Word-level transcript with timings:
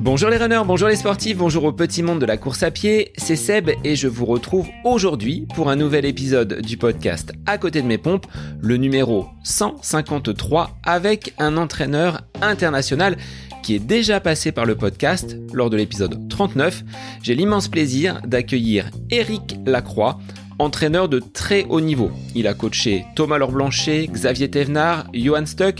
Bonjour 0.00 0.30
les 0.30 0.38
runners, 0.38 0.62
bonjour 0.66 0.88
les 0.88 0.96
sportifs, 0.96 1.36
bonjour 1.36 1.64
au 1.64 1.72
petit 1.72 2.02
monde 2.02 2.20
de 2.20 2.26
la 2.26 2.36
course 2.36 2.62
à 2.62 2.70
pied, 2.70 3.12
c'est 3.18 3.36
Seb 3.36 3.70
et 3.84 3.96
je 3.96 4.08
vous 4.08 4.24
retrouve 4.24 4.66
aujourd'hui 4.82 5.46
pour 5.54 5.68
un 5.68 5.76
nouvel 5.76 6.04
épisode 6.04 6.62
du 6.62 6.78
podcast 6.78 7.32
À 7.46 7.58
côté 7.58 7.82
de 7.82 7.86
mes 7.86 7.98
pompes, 7.98 8.26
le 8.60 8.76
numéro 8.76 9.26
153 9.44 10.78
avec 10.84 11.34
un 11.38 11.56
entraîneur 11.58 12.22
international 12.40 13.18
qui 13.62 13.74
est 13.74 13.78
déjà 13.78 14.20
passé 14.20 14.52
par 14.52 14.64
le 14.64 14.74
podcast 14.74 15.36
lors 15.52 15.70
de 15.70 15.76
l'épisode 15.76 16.28
39. 16.28 16.82
J'ai 17.22 17.34
l'immense 17.34 17.68
plaisir 17.68 18.20
d'accueillir 18.26 18.90
Eric 19.10 19.58
Lacroix, 19.66 20.18
entraîneur 20.60 21.08
de 21.08 21.18
très 21.18 21.64
haut 21.68 21.80
niveau. 21.80 22.10
Il 22.34 22.46
a 22.46 22.54
coaché 22.54 23.04
Thomas 23.16 23.38
Laure-Blanchet, 23.38 24.08
Xavier 24.10 24.50
Thévenard, 24.50 25.06
Johan 25.12 25.46
Stuck 25.46 25.78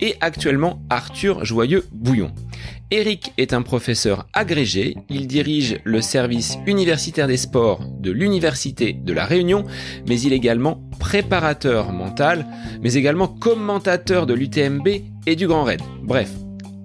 et 0.00 0.16
actuellement 0.20 0.80
Arthur 0.90 1.44
Joyeux-Bouillon. 1.44 2.32
Eric 2.90 3.32
est 3.38 3.54
un 3.54 3.62
professeur 3.62 4.26
agrégé, 4.34 4.96
il 5.08 5.26
dirige 5.26 5.80
le 5.84 6.02
service 6.02 6.58
universitaire 6.66 7.26
des 7.26 7.38
sports 7.38 7.86
de 8.00 8.10
l'Université 8.10 8.92
de 8.92 9.12
la 9.14 9.24
Réunion, 9.24 9.64
mais 10.06 10.20
il 10.20 10.34
est 10.34 10.36
également 10.36 10.82
préparateur 10.98 11.90
mental, 11.90 12.46
mais 12.82 12.92
également 12.92 13.28
commentateur 13.28 14.26
de 14.26 14.34
l'UTMB 14.34 14.88
et 15.26 15.36
du 15.36 15.46
Grand 15.46 15.64
Raid. 15.64 15.80
Bref, 16.02 16.30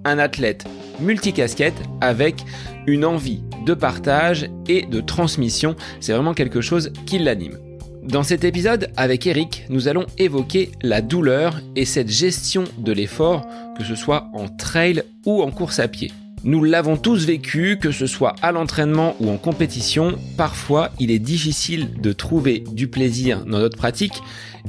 un 0.06 0.18
athlète 0.18 0.64
multicasquette 1.00 1.80
avec 2.00 2.44
une 2.88 3.04
envie 3.04 3.42
de 3.66 3.74
partage 3.74 4.50
et 4.66 4.82
de 4.82 5.00
transmission. 5.00 5.76
C'est 6.00 6.12
vraiment 6.12 6.34
quelque 6.34 6.60
chose 6.60 6.92
qui 7.06 7.18
l'anime. 7.18 7.58
Dans 8.02 8.22
cet 8.22 8.44
épisode, 8.44 8.90
avec 8.96 9.26
Eric, 9.26 9.66
nous 9.68 9.86
allons 9.86 10.06
évoquer 10.16 10.70
la 10.82 11.02
douleur 11.02 11.60
et 11.76 11.84
cette 11.84 12.10
gestion 12.10 12.64
de 12.78 12.92
l'effort, 12.92 13.46
que 13.76 13.84
ce 13.84 13.94
soit 13.94 14.28
en 14.32 14.48
trail 14.48 15.02
ou 15.26 15.42
en 15.42 15.50
course 15.50 15.78
à 15.78 15.88
pied. 15.88 16.10
Nous 16.44 16.64
l'avons 16.64 16.96
tous 16.96 17.26
vécu, 17.26 17.78
que 17.78 17.90
ce 17.90 18.06
soit 18.06 18.34
à 18.40 18.52
l'entraînement 18.52 19.16
ou 19.20 19.28
en 19.28 19.36
compétition, 19.36 20.16
parfois 20.36 20.90
il 21.00 21.10
est 21.10 21.18
difficile 21.18 22.00
de 22.00 22.12
trouver 22.12 22.64
du 22.72 22.88
plaisir 22.88 23.44
dans 23.44 23.58
notre 23.58 23.76
pratique 23.76 24.22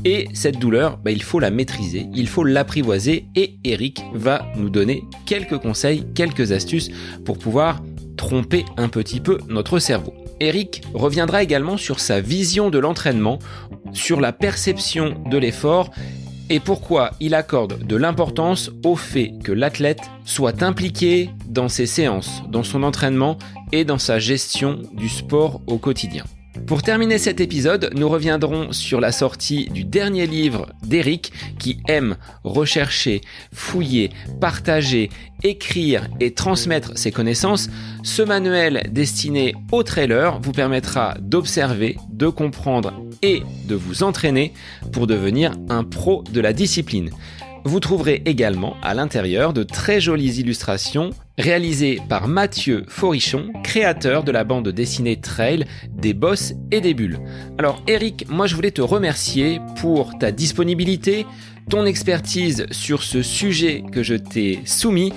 et 0.04 0.28
cette 0.34 0.60
douleur, 0.60 0.98
bah, 0.98 1.12
il 1.12 1.22
faut 1.22 1.40
la 1.40 1.52
maîtriser, 1.52 2.08
il 2.14 2.28
faut 2.28 2.44
l'apprivoiser 2.44 3.26
et 3.36 3.56
Eric 3.64 4.02
va 4.14 4.46
nous 4.56 4.70
donner 4.70 5.04
quelques 5.26 5.58
conseils, 5.58 6.06
quelques 6.16 6.52
astuces 6.52 6.90
pour 7.24 7.38
pouvoir 7.38 7.82
tromper 8.20 8.66
un 8.76 8.90
petit 8.90 9.22
peu 9.22 9.38
notre 9.48 9.80
cerveau. 9.80 10.14
Eric 10.42 10.82
reviendra 10.94 11.42
également 11.42 11.78
sur 11.78 12.02
sa 12.02 12.20
vision 12.20 12.70
de 12.70 12.78
l'entraînement, 12.78 13.40
sur 13.94 14.20
la 14.20 14.34
perception 14.34 15.24
de 15.32 15.38
l'effort 15.38 15.90
et 16.50 16.60
pourquoi 16.60 17.12
il 17.22 17.34
accorde 17.34 17.86
de 17.86 17.96
l'importance 17.96 18.72
au 18.84 18.96
fait 18.96 19.34
que 19.44 19.54
l'athlète 19.54 20.02
soit 20.26 20.64
impliqué 20.64 21.30
dans 21.48 21.70
ses 21.70 21.86
séances, 21.86 22.42
dans 22.50 22.64
son 22.64 22.84
entraînement 22.84 23.38
et 23.72 23.86
dans 23.86 24.00
sa 24.00 24.20
gestion 24.20 24.80
du 24.94 25.08
sport 25.08 25.62
au 25.68 25.78
quotidien. 25.78 26.26
Pour 26.66 26.82
terminer 26.82 27.18
cet 27.18 27.40
épisode, 27.40 27.92
nous 27.96 28.10
reviendrons 28.10 28.72
sur 28.72 29.00
la 29.00 29.12
sortie 29.12 29.66
du 29.70 29.84
dernier 29.84 30.28
livre 30.28 30.68
d'Eric 30.84 31.32
qui 31.60 31.80
aime 31.88 32.18
rechercher, 32.44 33.22
fouiller, 33.54 34.12
partager, 34.42 35.10
écrire 35.44 36.08
et 36.20 36.34
transmettre 36.34 36.98
ses 36.98 37.12
connaissances. 37.12 37.70
Ce 38.04 38.22
manuel 38.22 38.90
destiné 38.92 39.56
aux 39.72 39.84
trailers 39.84 40.40
vous 40.40 40.52
permettra 40.52 41.16
d'observer, 41.20 41.98
de 42.12 42.28
comprendre 42.28 42.94
et 43.22 43.44
de 43.68 43.76
vous 43.76 44.04
entraîner 44.04 44.54
pour 44.92 45.08
devenir 45.08 45.54
un 45.70 45.84
pro 45.84 46.24
de 46.32 46.42
la 46.42 46.54
discipline. 46.54 47.12
Vous 47.66 47.80
trouverez 47.80 48.22
également 48.26 48.78
à 48.82 48.94
l'intérieur 48.94 49.54
de 49.54 49.64
très 49.64 50.00
jolies 50.00 50.40
illustrations 50.40 51.12
réalisées 51.40 52.00
par 52.10 52.28
Mathieu 52.28 52.84
Forichon, 52.88 53.52
créateur 53.64 54.24
de 54.24 54.32
la 54.32 54.44
bande 54.44 54.68
dessinée 54.68 55.20
Trail, 55.20 55.66
des 55.90 56.14
bosses 56.14 56.54
et 56.70 56.82
des 56.82 56.94
bulles. 56.94 57.20
Alors 57.58 57.82
Eric, 57.88 58.30
moi 58.30 58.46
je 58.46 58.56
voulais 58.56 58.72
te 58.72 58.82
remercier 58.82 59.60
pour 59.78 60.20
ta 60.20 60.32
disponibilité, 60.32 61.26
ton 61.70 61.86
expertise 61.86 62.68
sur 62.72 63.04
ce 63.04 63.22
sujet 63.22 63.84
que 63.92 64.04
je 64.04 64.16
t'ai 64.16 64.60
soumis 64.66 65.14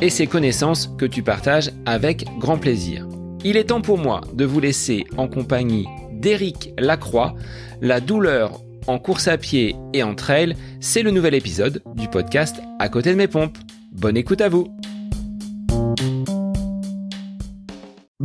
et 0.00 0.10
ces 0.10 0.26
connaissances 0.26 0.90
que 0.98 1.04
tu 1.04 1.22
partages 1.22 1.70
avec 1.84 2.24
grand 2.38 2.56
plaisir. 2.56 3.06
Il 3.44 3.56
est 3.56 3.64
temps 3.64 3.82
pour 3.82 3.98
moi 3.98 4.22
de 4.32 4.44
vous 4.44 4.60
laisser 4.60 5.04
en 5.16 5.28
compagnie 5.28 5.86
d'Eric 6.12 6.72
Lacroix, 6.78 7.34
la 7.80 8.00
douleur 8.00 8.62
en 8.86 8.98
course 8.98 9.28
à 9.28 9.36
pied 9.36 9.76
et 9.92 10.02
en 10.02 10.14
trail, 10.14 10.56
c'est 10.80 11.02
le 11.02 11.10
nouvel 11.10 11.34
épisode 11.34 11.82
du 11.94 12.08
podcast 12.08 12.56
À 12.78 12.88
côté 12.88 13.10
de 13.10 13.16
mes 13.16 13.28
pompes. 13.28 13.58
Bonne 13.92 14.16
écoute 14.16 14.40
à 14.40 14.48
vous. 14.48 14.68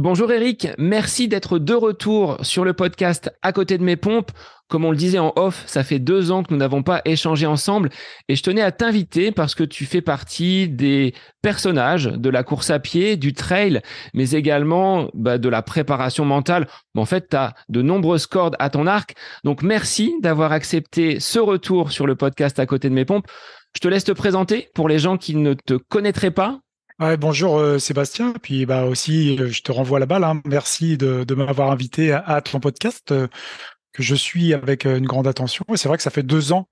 Bonjour 0.03 0.33
Eric, 0.33 0.67
merci 0.77 1.29
d'être 1.29 1.59
de 1.59 1.73
retour 1.73 2.35
sur 2.41 2.65
le 2.65 2.73
podcast 2.73 3.31
À 3.41 3.53
côté 3.53 3.77
de 3.77 3.85
mes 3.85 3.95
pompes. 3.95 4.33
Comme 4.67 4.83
on 4.83 4.91
le 4.91 4.97
disait 4.97 5.17
en 5.17 5.31
off, 5.37 5.63
ça 5.65 5.85
fait 5.85 5.99
deux 5.99 6.29
ans 6.29 6.43
que 6.43 6.53
nous 6.53 6.59
n'avons 6.59 6.83
pas 6.83 7.01
échangé 7.05 7.45
ensemble 7.45 7.89
et 8.27 8.35
je 8.35 8.43
tenais 8.43 8.61
à 8.61 8.73
t'inviter 8.73 9.31
parce 9.31 9.55
que 9.55 9.63
tu 9.63 9.85
fais 9.85 10.01
partie 10.01 10.67
des 10.67 11.13
personnages 11.41 12.07
de 12.07 12.29
la 12.29 12.43
course 12.43 12.69
à 12.69 12.79
pied, 12.79 13.15
du 13.15 13.31
trail, 13.31 13.79
mais 14.13 14.31
également 14.31 15.09
bah, 15.13 15.37
de 15.37 15.47
la 15.47 15.61
préparation 15.61 16.25
mentale. 16.25 16.67
En 16.97 17.05
fait, 17.05 17.29
tu 17.29 17.37
as 17.37 17.53
de 17.69 17.81
nombreuses 17.81 18.27
cordes 18.27 18.57
à 18.59 18.69
ton 18.69 18.87
arc. 18.87 19.15
Donc 19.45 19.63
merci 19.63 20.13
d'avoir 20.21 20.51
accepté 20.51 21.21
ce 21.21 21.39
retour 21.39 21.93
sur 21.93 22.07
le 22.07 22.17
podcast 22.17 22.59
À 22.59 22.65
côté 22.65 22.89
de 22.89 22.93
mes 22.93 23.05
pompes. 23.05 23.27
Je 23.73 23.79
te 23.79 23.87
laisse 23.87 24.03
te 24.03 24.11
présenter 24.11 24.67
pour 24.75 24.89
les 24.89 24.99
gens 24.99 25.15
qui 25.15 25.37
ne 25.37 25.53
te 25.53 25.75
connaîtraient 25.75 26.29
pas. 26.29 26.59
Bonjour 26.99 27.57
euh, 27.57 27.79
Sébastien, 27.79 28.33
puis 28.41 28.65
bah 28.65 28.85
aussi 28.85 29.37
euh, 29.39 29.49
je 29.49 29.61
te 29.61 29.71
renvoie 29.71 29.99
la 29.99 30.05
balle. 30.05 30.23
Hein. 30.23 30.41
Merci 30.45 30.97
de, 30.97 31.33
m'avoir 31.33 31.71
invité 31.71 32.11
à, 32.11 32.19
à, 32.19 32.41
ton 32.41 32.59
podcast 32.59 33.11
euh, 33.11 33.27
que 33.93 34.03
je 34.03 34.15
suis 34.15 34.53
avec 34.53 34.85
une 34.85 35.05
grande 35.05 35.27
attention. 35.27 35.65
C'est 35.75 35.87
vrai 35.87 35.97
que 35.97 36.03
ça 36.03 36.11
fait 36.11 36.23
deux 36.23 36.53
ans 36.53 36.67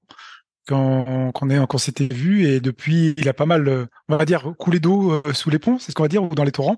qu'on 0.68 1.78
s'était 1.78 2.08
vu 2.08 2.46
et 2.46 2.60
depuis 2.60 3.16
il 3.18 3.28
a 3.28 3.34
pas 3.34 3.48
mal, 3.48 3.88
on 4.08 4.16
va 4.16 4.26
dire, 4.26 4.54
coulé 4.58 4.80
d'eau 4.80 5.22
sous 5.34 5.50
les 5.50 5.60
ponts, 5.60 5.80
c'est 5.80 5.92
ce 5.92 5.96
qu'on 5.96 6.04
va 6.04 6.08
dire, 6.08 6.24
ou 6.24 6.30
dans 6.30 6.46
les 6.46 6.52
torrents. 6.52 6.78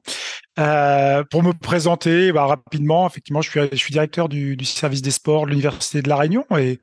Pour 0.55 1.43
me 1.43 1.51
présenter 1.51 2.31
bah, 2.31 2.45
rapidement, 2.45 3.05
effectivement, 3.07 3.41
je 3.41 3.49
suis, 3.51 3.59
je 3.71 3.77
suis 3.77 3.91
directeur 3.91 4.29
du, 4.29 4.55
du 4.55 4.65
service 4.65 5.01
des 5.01 5.11
sports 5.11 5.45
de 5.45 5.51
l'université 5.51 6.01
de 6.01 6.09
la 6.09 6.15
Réunion 6.15 6.45
et 6.57 6.79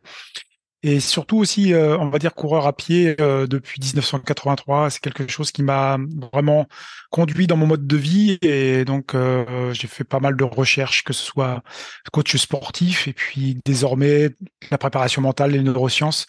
et 0.83 1.01
surtout 1.01 1.37
aussi, 1.37 1.75
euh, 1.75 1.99
on 1.99 2.09
va 2.09 2.19
dire, 2.19 2.35
coureur 2.35 2.67
à 2.67 2.73
pied 2.75 3.15
euh, 3.21 3.47
depuis 3.47 3.81
1983. 3.81 4.91
C'est 4.91 5.01
quelque 5.01 5.29
chose 5.29 5.53
qui 5.53 5.63
m'a 5.63 5.99
vraiment 6.33 6.67
conduit 7.11 7.47
dans 7.47 7.57
mon 7.57 7.67
mode 7.67 7.87
de 7.87 7.97
vie. 7.97 8.39
Et 8.41 8.87
donc, 8.87 9.15
euh, 9.15 9.75
j'ai 9.75 9.89
fait 9.89 10.05
pas 10.05 10.21
mal 10.21 10.37
de 10.37 10.45
recherches, 10.45 11.05
que 11.05 11.13
ce 11.13 11.23
soit 11.23 11.63
coach 12.13 12.35
sportif 12.37 13.09
et 13.09 13.13
puis 13.13 13.59
désormais 13.67 14.31
la 14.71 14.79
préparation 14.79 15.21
mentale, 15.21 15.51
les 15.51 15.63
neurosciences. 15.63 16.27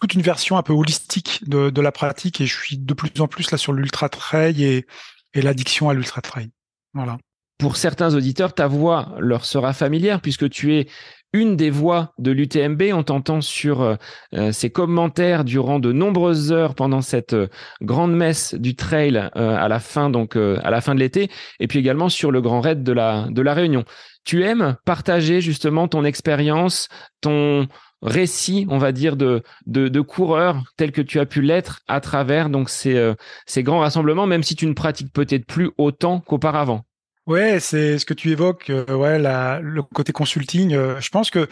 Toute 0.00 0.14
une 0.14 0.22
version 0.22 0.56
un 0.56 0.62
peu 0.62 0.72
holistique 0.72 1.42
de, 1.46 1.68
de 1.68 1.80
la 1.82 1.92
pratique. 1.92 2.40
Et 2.40 2.46
je 2.46 2.56
suis 2.56 2.78
de 2.78 2.94
plus 2.94 3.10
en 3.20 3.28
plus 3.28 3.50
là 3.50 3.58
sur 3.58 3.74
l'ultra 3.74 4.08
trail 4.08 4.64
et, 4.64 4.86
et 5.34 5.42
l'addiction 5.42 5.90
à 5.90 5.94
l'ultra 5.94 6.22
trail. 6.22 6.50
Voilà. 6.94 7.18
Pour 7.58 7.76
certains 7.76 8.14
auditeurs, 8.14 8.54
ta 8.54 8.66
voix 8.66 9.14
leur 9.18 9.44
sera 9.44 9.74
familière 9.74 10.22
puisque 10.22 10.48
tu 10.48 10.76
es 10.76 10.88
une 11.32 11.56
des 11.56 11.70
voix 11.70 12.12
de 12.18 12.30
l'UTMB. 12.30 12.82
On 12.92 13.02
t'entend 13.02 13.40
sur 13.40 13.82
euh, 13.82 13.94
euh, 14.34 14.52
ces 14.52 14.70
commentaires 14.70 15.44
durant 15.44 15.78
de 15.78 15.92
nombreuses 15.92 16.52
heures 16.52 16.74
pendant 16.74 17.00
cette 17.00 17.34
euh, 17.34 17.48
grande 17.82 18.14
messe 18.14 18.54
du 18.54 18.74
trail 18.74 19.16
à 19.34 19.68
la 19.68 19.80
fin 19.80 20.10
donc 20.10 20.36
à 20.36 20.70
la 20.70 20.80
fin 20.80 20.94
de 20.94 21.00
l'été, 21.00 21.30
et 21.58 21.66
puis 21.66 21.78
également 21.78 22.08
sur 22.08 22.30
le 22.30 22.40
grand 22.40 22.60
raid 22.60 22.82
de 22.82 22.92
la 22.92 23.26
de 23.30 23.42
la 23.42 23.54
Réunion. 23.54 23.84
Tu 24.24 24.44
aimes 24.44 24.76
partager 24.84 25.40
justement 25.40 25.88
ton 25.88 26.04
expérience, 26.04 26.88
ton 27.20 27.66
récit, 28.02 28.66
on 28.68 28.78
va 28.78 28.92
dire, 28.92 29.16
de, 29.16 29.42
de, 29.66 29.88
de 29.88 30.00
coureur 30.00 30.62
tel 30.76 30.92
que 30.92 31.02
tu 31.02 31.20
as 31.20 31.26
pu 31.26 31.42
l'être 31.42 31.80
à 31.88 32.00
travers 32.00 32.50
donc 32.50 32.70
ces, 32.70 33.12
ces 33.46 33.62
grands 33.62 33.80
rassemblements, 33.80 34.26
même 34.26 34.42
si 34.42 34.56
tu 34.56 34.66
ne 34.66 34.74
pratiques 34.74 35.12
peut-être 35.12 35.46
plus 35.46 35.70
autant 35.78 36.20
qu'auparavant? 36.20 36.84
Ouais, 37.30 37.60
c'est 37.60 37.96
ce 38.00 38.04
que 38.04 38.12
tu 38.12 38.30
évoques, 38.30 38.70
euh, 38.70 38.92
ouais, 38.92 39.16
le 39.20 39.82
côté 39.84 40.12
consulting. 40.12 40.74
Euh, 40.74 41.00
je 41.00 41.10
pense 41.10 41.30
que 41.30 41.48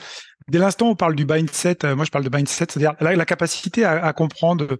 dès 0.49 0.59
l'instant 0.59 0.89
où 0.89 0.91
on 0.91 0.97
parle 0.97 1.15
du 1.15 1.25
mindset, 1.25 1.85
euh, 1.85 1.95
moi 1.95 2.05
je 2.05 2.11
parle 2.11 2.25
de 2.25 2.37
mindset, 2.37 2.67
c'est-à-dire 2.69 2.95
la, 2.99 3.25
capacité 3.25 3.85
à, 3.85 4.13
comprendre 4.13 4.77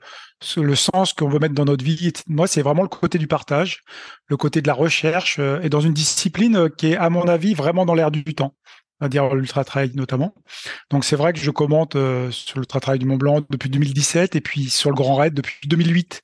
le 0.57 0.75
sens 0.75 1.13
qu'on 1.13 1.29
veut 1.29 1.39
mettre 1.39 1.55
dans 1.55 1.67
notre 1.67 1.85
vie. 1.85 2.13
Moi, 2.27 2.49
c'est 2.49 2.63
vraiment 2.63 2.83
le 2.83 2.89
côté 2.89 3.19
du 3.19 3.29
partage, 3.29 3.85
le 4.27 4.37
côté 4.37 4.61
de 4.61 4.67
la 4.67 4.75
recherche, 4.75 5.39
et 5.39 5.69
dans 5.69 5.81
une 5.81 5.93
discipline 5.93 6.69
qui 6.69 6.89
est, 6.89 6.97
à 6.97 7.11
mon 7.11 7.29
avis, 7.29 7.55
vraiment 7.55 7.87
dans 7.87 7.95
l'air 7.95 8.11
du 8.11 8.25
temps 8.35 8.57
à 9.01 9.09
dire 9.09 9.37
l'ultra 9.37 9.63
trail 9.63 9.93
notamment. 9.95 10.35
Donc 10.91 11.05
c'est 11.05 11.15
vrai 11.15 11.33
que 11.33 11.39
je 11.39 11.53
commente 11.53 11.97
sur 12.33 12.59
l'ultra 12.59 12.81
trail 12.81 12.99
du 12.99 13.07
Mont 13.07 13.19
Blanc 13.19 13.43
depuis 13.51 13.71
2017 13.71 14.35
et 14.35 14.41
puis 14.41 14.69
sur 14.69 14.91
le 14.91 14.97
Grand 14.97 15.15
Raid 15.15 15.33
depuis 15.33 15.69
2008. 15.69 16.23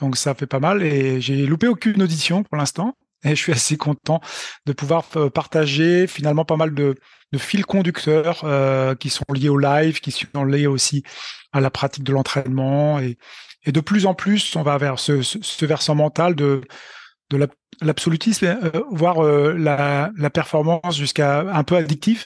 Donc 0.00 0.16
ça 0.16 0.34
fait 0.34 0.48
pas 0.48 0.58
mal 0.58 0.82
et 0.82 1.20
j'ai 1.20 1.46
loupé 1.46 1.68
aucune 1.68 2.02
audition 2.02 2.42
pour 2.42 2.56
l'instant. 2.56 2.96
Et 3.24 3.30
je 3.30 3.34
suis 3.34 3.52
assez 3.52 3.76
content 3.76 4.20
de 4.66 4.72
pouvoir 4.72 5.04
euh, 5.16 5.28
partager 5.30 6.06
finalement 6.06 6.44
pas 6.44 6.56
mal 6.56 6.74
de, 6.74 6.94
de 7.32 7.38
fils 7.38 7.64
conducteurs 7.64 8.40
euh, 8.44 8.94
qui 8.94 9.10
sont 9.10 9.24
liés 9.34 9.48
au 9.48 9.58
live, 9.58 10.00
qui 10.00 10.10
sont 10.10 10.44
liés 10.44 10.66
aussi 10.66 11.02
à 11.52 11.60
la 11.60 11.70
pratique 11.70 12.04
de 12.04 12.12
l'entraînement 12.12 12.98
et, 13.00 13.18
de 13.66 13.80
plus 13.80 14.06
en 14.06 14.14
plus, 14.14 14.56
on 14.56 14.62
va 14.62 14.78
vers 14.78 14.98
ce, 14.98 15.64
versant 15.66 15.94
mental 15.94 16.34
de, 16.34 16.62
l'absolutisme, 17.82 18.46
euh, 18.46 18.82
voire 18.90 19.22
euh, 19.22 19.52
la, 19.52 20.30
performance 20.30 20.96
jusqu'à 20.96 21.40
un 21.40 21.64
peu 21.64 21.76
addictif. 21.76 22.24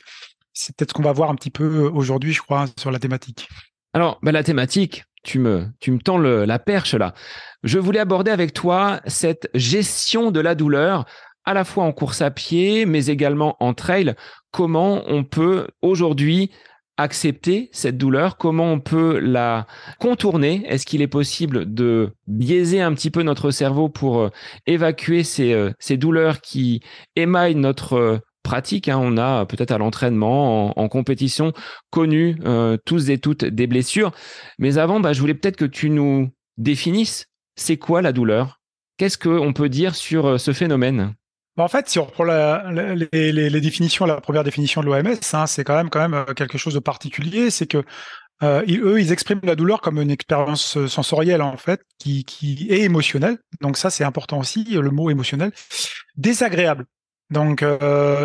C'est 0.53 0.77
peut-être 0.77 0.91
ce 0.91 0.95
qu'on 0.95 1.03
va 1.03 1.13
voir 1.13 1.31
un 1.31 1.35
petit 1.35 1.51
peu 1.51 1.89
aujourd'hui, 1.89 2.33
je 2.33 2.43
crois, 2.43 2.67
sur 2.79 2.93
la 2.93 3.01
thématique. 3.01 3.49
Alors, 3.93 4.21
bah, 4.23 4.31
la 4.31 4.45
thématique, 4.45 5.03
tu 5.23 5.39
me, 5.39 5.67
tu 5.81 5.91
me 5.93 5.99
tends 5.99 6.19
la 6.19 6.59
perche 6.59 6.95
là. 6.95 7.15
Je 7.63 7.79
voulais 7.79 8.01
aborder 8.01 8.31
avec 8.31 8.53
toi 8.53 9.01
cette 9.07 9.49
gestion 9.55 10.31
de 10.31 10.41
la 10.41 10.55
douleur, 10.55 11.05
à 11.45 11.55
la 11.55 11.65
fois 11.65 11.85
en 11.85 11.93
course 11.93 12.23
à 12.23 12.31
pied, 12.31 12.87
mais 12.87 13.07
également 13.07 13.57
en 13.61 13.75
trail. 13.75 14.15
Comment 14.51 15.03
on 15.07 15.25
peut 15.25 15.69
aujourd'hui 15.81 16.51
accepter 16.97 17.69
cette 17.73 17.99
douleur? 17.99 18.37
Comment 18.37 18.73
on 18.73 18.81
peut 18.81 19.19
la 19.19 19.67
contourner? 19.99 20.63
Est-ce 20.67 20.87
qu'il 20.87 21.03
est 21.03 21.09
possible 21.09 21.73
de 21.73 22.13
biaiser 22.27 22.81
un 22.81 22.93
petit 22.95 23.11
peu 23.11 23.23
notre 23.23 23.51
cerveau 23.51 23.89
pour 23.89 24.21
euh, 24.21 24.31
évacuer 24.67 25.25
ces, 25.25 25.53
euh, 25.53 25.71
ces 25.79 25.97
douleurs 25.97 26.41
qui 26.41 26.81
émaillent 27.17 27.55
notre 27.55 27.95
euh, 27.95 28.19
pratique. 28.43 28.89
Hein. 28.89 28.99
On 29.01 29.17
a 29.17 29.47
peut-être 29.47 29.71
à 29.71 29.79
l'entraînement, 29.79 30.79
en, 30.79 30.89
compétition, 30.89 31.53
connu 31.91 32.37
tous 32.85 33.11
et 33.11 33.19
toutes 33.19 33.45
des 33.45 33.67
blessures. 33.67 34.13
Mais 34.59 34.79
avant, 34.79 35.01
bah, 35.01 35.13
je 35.13 35.21
voulais 35.21 35.35
peut-être 35.35 35.57
que 35.57 35.65
tu 35.65 35.91
nous 35.91 36.31
définisses 36.59 37.27
c'est 37.57 37.77
quoi 37.77 38.03
la 38.03 38.13
douleur? 38.13 38.61
Qu'est-ce 38.97 39.19
qu'on 39.19 39.53
peut 39.53 39.69
dire 39.69 39.95
sur 39.95 40.41
ce 40.41 40.53
phénomène? 40.53 41.15
En 41.59 41.69
fait, 41.69 41.89
si 41.89 41.99
on 41.99 42.05
reprend 42.05 42.25
les, 42.25 43.61
définitions, 43.61 44.07
la 44.07 44.21
première 44.21 44.45
définition 44.45 44.81
de 44.81 44.87
l'OMS, 44.87 45.19
hein, 45.35 45.47
c'est 45.47 45.65
quand 45.65 45.77
même 45.77 45.91
quand 45.91 46.01
même 46.01 46.15
euh, 46.15 46.33
quelque 46.33 46.57
chose 46.57 46.73
de 46.75 46.79
particulier. 46.79 47.51
C'est 47.51 47.67
que 47.67 47.85
euh, 48.43 48.63
eux, 48.67 49.01
ils 49.01 49.13
expriment 49.13 49.41
la 49.43 49.55
douleur 49.55 49.83
comme 49.83 50.01
une 50.01 50.11
expérience 50.11 50.79
euh, 50.79 50.89
sensorielle 50.89 51.43
en 51.43 51.59
fait, 51.59 51.83
qui, 51.99 52.25
qui 52.25 52.69
est 52.71 52.81
émotionnelle. 52.81 53.39
Donc 53.61 53.77
ça, 53.77 53.91
c'est 53.91 54.05
important 54.05 54.39
aussi, 54.39 54.65
le 54.65 54.91
mot 54.91 55.11
émotionnel, 55.11 55.53
désagréable. 56.17 56.87
Donc 57.33 57.65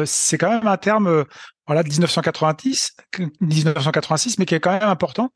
c'est 0.05 0.37
quand 0.37 0.49
même 0.49 0.67
un 0.67 0.77
terme, 0.77 1.25
voilà, 1.65 1.83
de 1.83 1.89
1990, 1.89 2.95
1986, 3.41 4.37
mais 4.39 4.45
qui 4.45 4.55
est 4.55 4.59
quand 4.59 4.73
même 4.73 4.89
important. 4.89 5.31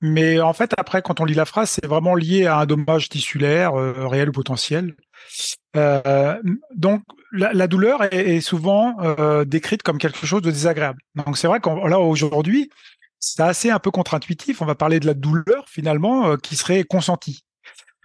Mais 0.00 0.40
en 0.40 0.52
fait, 0.52 0.72
après, 0.76 1.00
quand 1.00 1.20
on 1.20 1.24
lit 1.24 1.34
la 1.34 1.46
phrase, 1.46 1.70
c'est 1.70 1.86
vraiment 1.86 2.14
lié 2.14 2.46
à 2.46 2.58
un 2.58 2.66
dommage 2.66 3.08
tissulaire 3.08 3.74
réel 3.74 4.28
ou 4.28 4.32
potentiel. 4.32 4.94
Euh, 5.76 6.40
donc 6.74 7.02
la, 7.32 7.66
douleur 7.66 8.12
est, 8.12 8.40
souvent 8.40 8.96
euh, 9.00 9.44
décrite 9.44 9.82
comme 9.82 9.98
quelque 9.98 10.26
chose 10.26 10.42
de 10.42 10.50
désagréable. 10.50 11.00
Donc 11.14 11.36
c'est 11.36 11.46
vrai 11.46 11.60
qu'on 11.60 11.86
là 11.86 11.98
aujourd'hui, 11.98 12.70
c'est 13.18 13.42
assez 13.42 13.70
un 13.70 13.78
peu 13.78 13.90
contre-intuitif. 13.90 14.62
On 14.62 14.66
va 14.66 14.74
parler 14.74 15.00
de 15.00 15.06
la 15.06 15.14
douleur 15.14 15.68
finalement 15.68 16.28
euh, 16.28 16.36
qui 16.36 16.56
serait 16.56 16.84
consentie, 16.84 17.44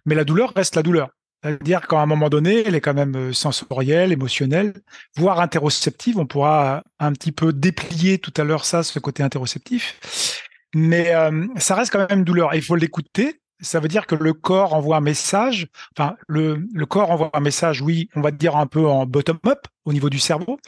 mais 0.06 0.16
la 0.16 0.26
douleur 0.26 0.54
reste 0.56 0.76
la 0.76 0.84
douleur. 0.84 1.10
C'est-à-dire 1.44 1.88
qu'à 1.88 2.00
un 2.00 2.06
moment 2.06 2.30
donné, 2.30 2.64
elle 2.66 2.76
est 2.76 2.82
quand 2.82 2.94
même 2.94 3.34
sensorielle, 3.34 4.12
émotionnelle, 4.12 4.74
voire 5.18 5.40
interoceptive. 5.40 6.20
On 6.20 6.28
pourra 6.28 6.84
un 7.00 7.12
petit 7.14 7.32
peu 7.32 7.52
déplier 7.52 8.20
tout 8.20 8.34
à 8.38 8.44
l'heure 8.44 8.66
ça, 8.66 8.84
ce 8.84 9.00
côté 9.00 9.24
interoceptif. 9.24 10.44
Mais 10.76 11.14
ça 11.58 11.76
reste 11.76 11.92
quand 11.92 12.08
même 12.10 12.24
douleur. 12.24 12.54
il 12.54 12.62
faut 12.62 12.76
l'écouter 12.76 13.42
ça 13.62 13.80
veut 13.80 13.88
dire 13.88 14.08
que 14.08 14.16
le 14.16 14.34
corps 14.34 14.74
envoie 14.74 14.98
un 14.98 15.02
message, 15.02 15.68
enfin 15.96 16.16
le, 16.28 16.68
corps 16.86 17.12
envoie 17.12 17.30
un 17.34 17.40
message, 17.40 17.82
oui, 17.82 18.10
on 18.16 18.22
va 18.22 18.32
dire 18.32 18.58
un 18.58 18.66
peu 18.66 18.88
en 18.88 19.06
bottom-up 19.06 19.68
au 19.86 19.94
niveau 19.94 20.10
du 20.10 20.20
cerveau, 20.20 20.60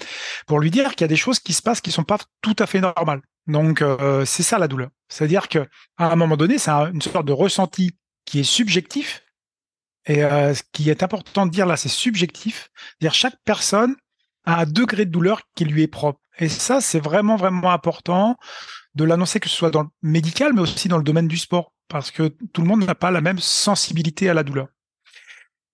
pour 0.47 0.59
lui 0.59 0.71
dire 0.71 0.91
qu'il 0.91 1.01
y 1.01 1.05
a 1.05 1.07
des 1.07 1.15
choses 1.15 1.39
qui 1.39 1.53
se 1.53 1.61
passent 1.61 1.81
qui 1.81 1.91
sont 1.91 2.03
pas 2.03 2.19
tout 2.41 2.55
à 2.59 2.67
fait 2.67 2.79
normales. 2.79 3.21
Donc 3.47 3.81
euh, 3.81 4.23
c'est 4.25 4.43
ça 4.43 4.59
la 4.59 4.67
douleur. 4.67 4.89
C'est-à-dire 5.09 5.49
que 5.49 5.67
à 5.97 6.11
un 6.11 6.15
moment 6.15 6.37
donné, 6.37 6.57
c'est 6.57 6.71
une 6.71 7.01
sorte 7.01 7.25
de 7.25 7.33
ressenti 7.33 7.91
qui 8.25 8.39
est 8.39 8.43
subjectif. 8.43 9.22
Et 10.05 10.23
euh, 10.23 10.53
ce 10.53 10.63
qui 10.71 10.89
est 10.89 11.03
important 11.03 11.45
de 11.45 11.51
dire 11.51 11.65
là, 11.65 11.77
c'est 11.77 11.89
subjectif. 11.89 12.69
C'est-à-dire 12.75 13.13
chaque 13.13 13.37
personne 13.45 13.95
a 14.45 14.61
un 14.61 14.65
degré 14.65 15.05
de 15.05 15.11
douleur 15.11 15.41
qui 15.55 15.65
lui 15.65 15.83
est 15.83 15.87
propre. 15.87 16.19
Et 16.39 16.49
ça, 16.49 16.81
c'est 16.81 16.99
vraiment 16.99 17.35
vraiment 17.35 17.71
important 17.71 18.37
de 18.95 19.03
l'annoncer 19.03 19.39
que 19.39 19.49
ce 19.49 19.55
soit 19.55 19.71
dans 19.71 19.83
le 19.83 19.89
médical, 20.01 20.53
mais 20.53 20.61
aussi 20.61 20.87
dans 20.87 20.97
le 20.97 21.03
domaine 21.03 21.27
du 21.27 21.37
sport 21.37 21.73
parce 21.87 22.11
que 22.11 22.35
tout 22.53 22.61
le 22.61 22.67
monde 22.67 22.85
n'a 22.85 22.95
pas 22.95 23.11
la 23.11 23.21
même 23.21 23.39
sensibilité 23.39 24.29
à 24.29 24.33
la 24.33 24.43
douleur. 24.43 24.67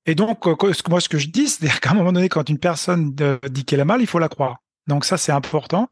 Et 0.06 0.16
donc, 0.16 0.48
euh, 0.48 0.56
moi, 0.90 1.02
ce 1.02 1.10
que 1.10 1.18
je 1.18 1.28
dis, 1.28 1.48
c'est 1.48 1.80
qu'à 1.80 1.92
un 1.92 1.96
moment 1.96 2.12
donné, 2.12 2.30
quand 2.30 2.50
une 2.50 2.60
personne 2.60 3.16
dit 3.50 3.66
qu'elle 3.66 3.82
a 3.82 3.86
mal, 3.86 4.02
il 4.02 4.08
faut 4.08 4.20
la 4.20 4.30
croire. 4.30 4.58
Donc 4.88 5.06
ça, 5.06 5.18
c'est 5.18 5.32
important. 5.32 5.90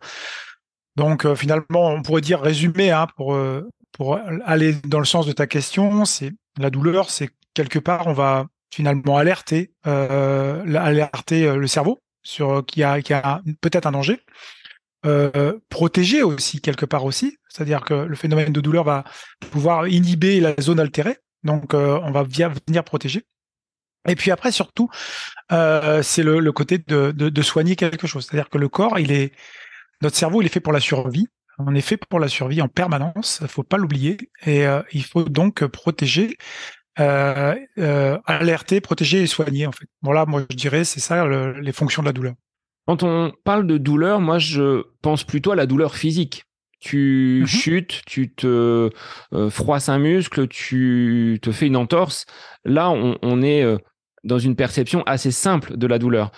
Donc 0.96 1.26
euh, 1.26 1.36
finalement, 1.36 1.90
on 1.90 2.02
pourrait 2.02 2.22
dire 2.22 2.42
résumé 2.42 2.92
hein, 2.92 3.08
pour 3.16 3.38
pour 3.94 4.20
aller 4.46 4.74
dans 4.86 5.00
le 5.00 5.06
sens 5.06 5.26
de 5.26 5.32
ta 5.32 5.48
question, 5.48 6.06
c'est 6.06 6.32
la 6.60 6.70
douleur, 6.70 7.10
c'est 7.10 7.30
quelque 7.58 7.80
part, 7.80 8.08
on 8.08 8.14
va 8.14 8.46
finalement 8.72 9.18
alerter 9.18 9.72
alerter 9.84 11.56
le 11.56 11.68
cerveau 11.68 12.02
sur 12.22 12.66
qu'il 12.66 12.82
y 12.82 12.84
a, 12.84 13.42
peut-être 13.62 13.88
un 13.88 13.92
danger. 13.92 14.20
Euh, 15.06 15.58
protéger 15.70 16.24
aussi 16.24 16.60
quelque 16.60 16.86
part 16.86 17.06
aussi, 17.06 17.38
c'est-à-dire 17.48 17.82
que 17.82 17.94
le 17.94 18.16
phénomène 18.16 18.52
de 18.52 18.60
douleur 18.60 18.84
va 18.84 19.06
pouvoir 19.52 19.88
inhiber 19.88 20.40
la 20.42 20.54
zone 20.60 20.80
altérée, 20.80 21.18
donc 21.44 21.74
euh, 21.74 22.00
on 22.04 22.12
va 22.12 22.24
venir 22.24 22.84
protéger. 22.84 23.24
Et 24.08 24.16
puis 24.16 24.32
après 24.32 24.52
surtout, 24.52 24.90
euh, 25.52 26.02
c'est 26.02 26.24
le, 26.24 26.52
côté 26.52 26.80
de, 26.80 27.42
soigner 27.42 27.76
quelque 27.76 28.08
chose, 28.08 28.26
c'est-à-dire 28.26 28.50
que 28.50 28.58
le 28.58 28.70
corps, 28.70 29.00
il 29.00 29.12
est, 29.12 29.34
notre 30.02 30.18
cerveau, 30.18 30.42
il 30.42 30.46
est 30.46 30.54
fait 30.54 30.60
pour 30.60 30.74
la 30.74 30.80
survie. 30.80 31.28
On 31.60 31.74
est 31.74 31.82
fait 31.82 31.98
pour 31.98 32.20
la 32.20 32.28
survie 32.28 32.62
en 32.62 32.68
permanence, 32.68 33.40
il 33.42 33.48
faut 33.48 33.64
pas 33.64 33.78
l'oublier, 33.78 34.18
et 34.46 34.66
il 34.92 35.04
faut 35.04 35.24
donc 35.24 35.66
protéger 35.66 36.38
alerter, 36.98 38.82
protéger 38.82 39.22
et 39.24 39.28
soigner 39.28 39.68
en 39.68 39.72
fait. 39.72 39.88
Voilà, 40.02 40.26
moi 40.26 40.44
je 40.50 40.56
dirais 40.56 40.84
c'est 40.84 41.00
ça 41.00 41.26
les 41.28 41.72
fonctions 41.72 42.02
de 42.02 42.08
la 42.08 42.14
douleur. 42.14 42.34
Quand 42.88 43.04
on 43.04 43.34
parle 43.44 43.68
de 43.68 43.78
douleur, 43.78 44.22
moi, 44.22 44.40
je 44.40 44.84
pense 45.02 45.26
plutôt 45.26 45.52
à 45.52 45.58
la 45.58 45.66
douleur 45.66 45.96
physique. 45.96 46.46
Tu 46.80 47.40
mhm. 47.42 47.48
chutes, 47.48 48.02
tu 48.06 48.34
te 48.34 48.90
euh, 49.34 49.50
froisses 49.50 49.90
un 49.90 50.00
muscle, 50.00 50.48
tu 50.48 51.38
te 51.42 51.52
fais 51.52 51.68
une 51.68 51.76
entorse. 51.76 52.26
Là, 52.64 52.90
on, 52.90 53.42
est 53.42 53.64
euh, 53.64 53.78
dans 54.24 54.40
une 54.40 54.56
perception 54.56 55.04
assez 55.06 55.32
simple 55.32 55.76
de 55.76 55.86
la 55.86 56.00
douleur. 56.00 56.32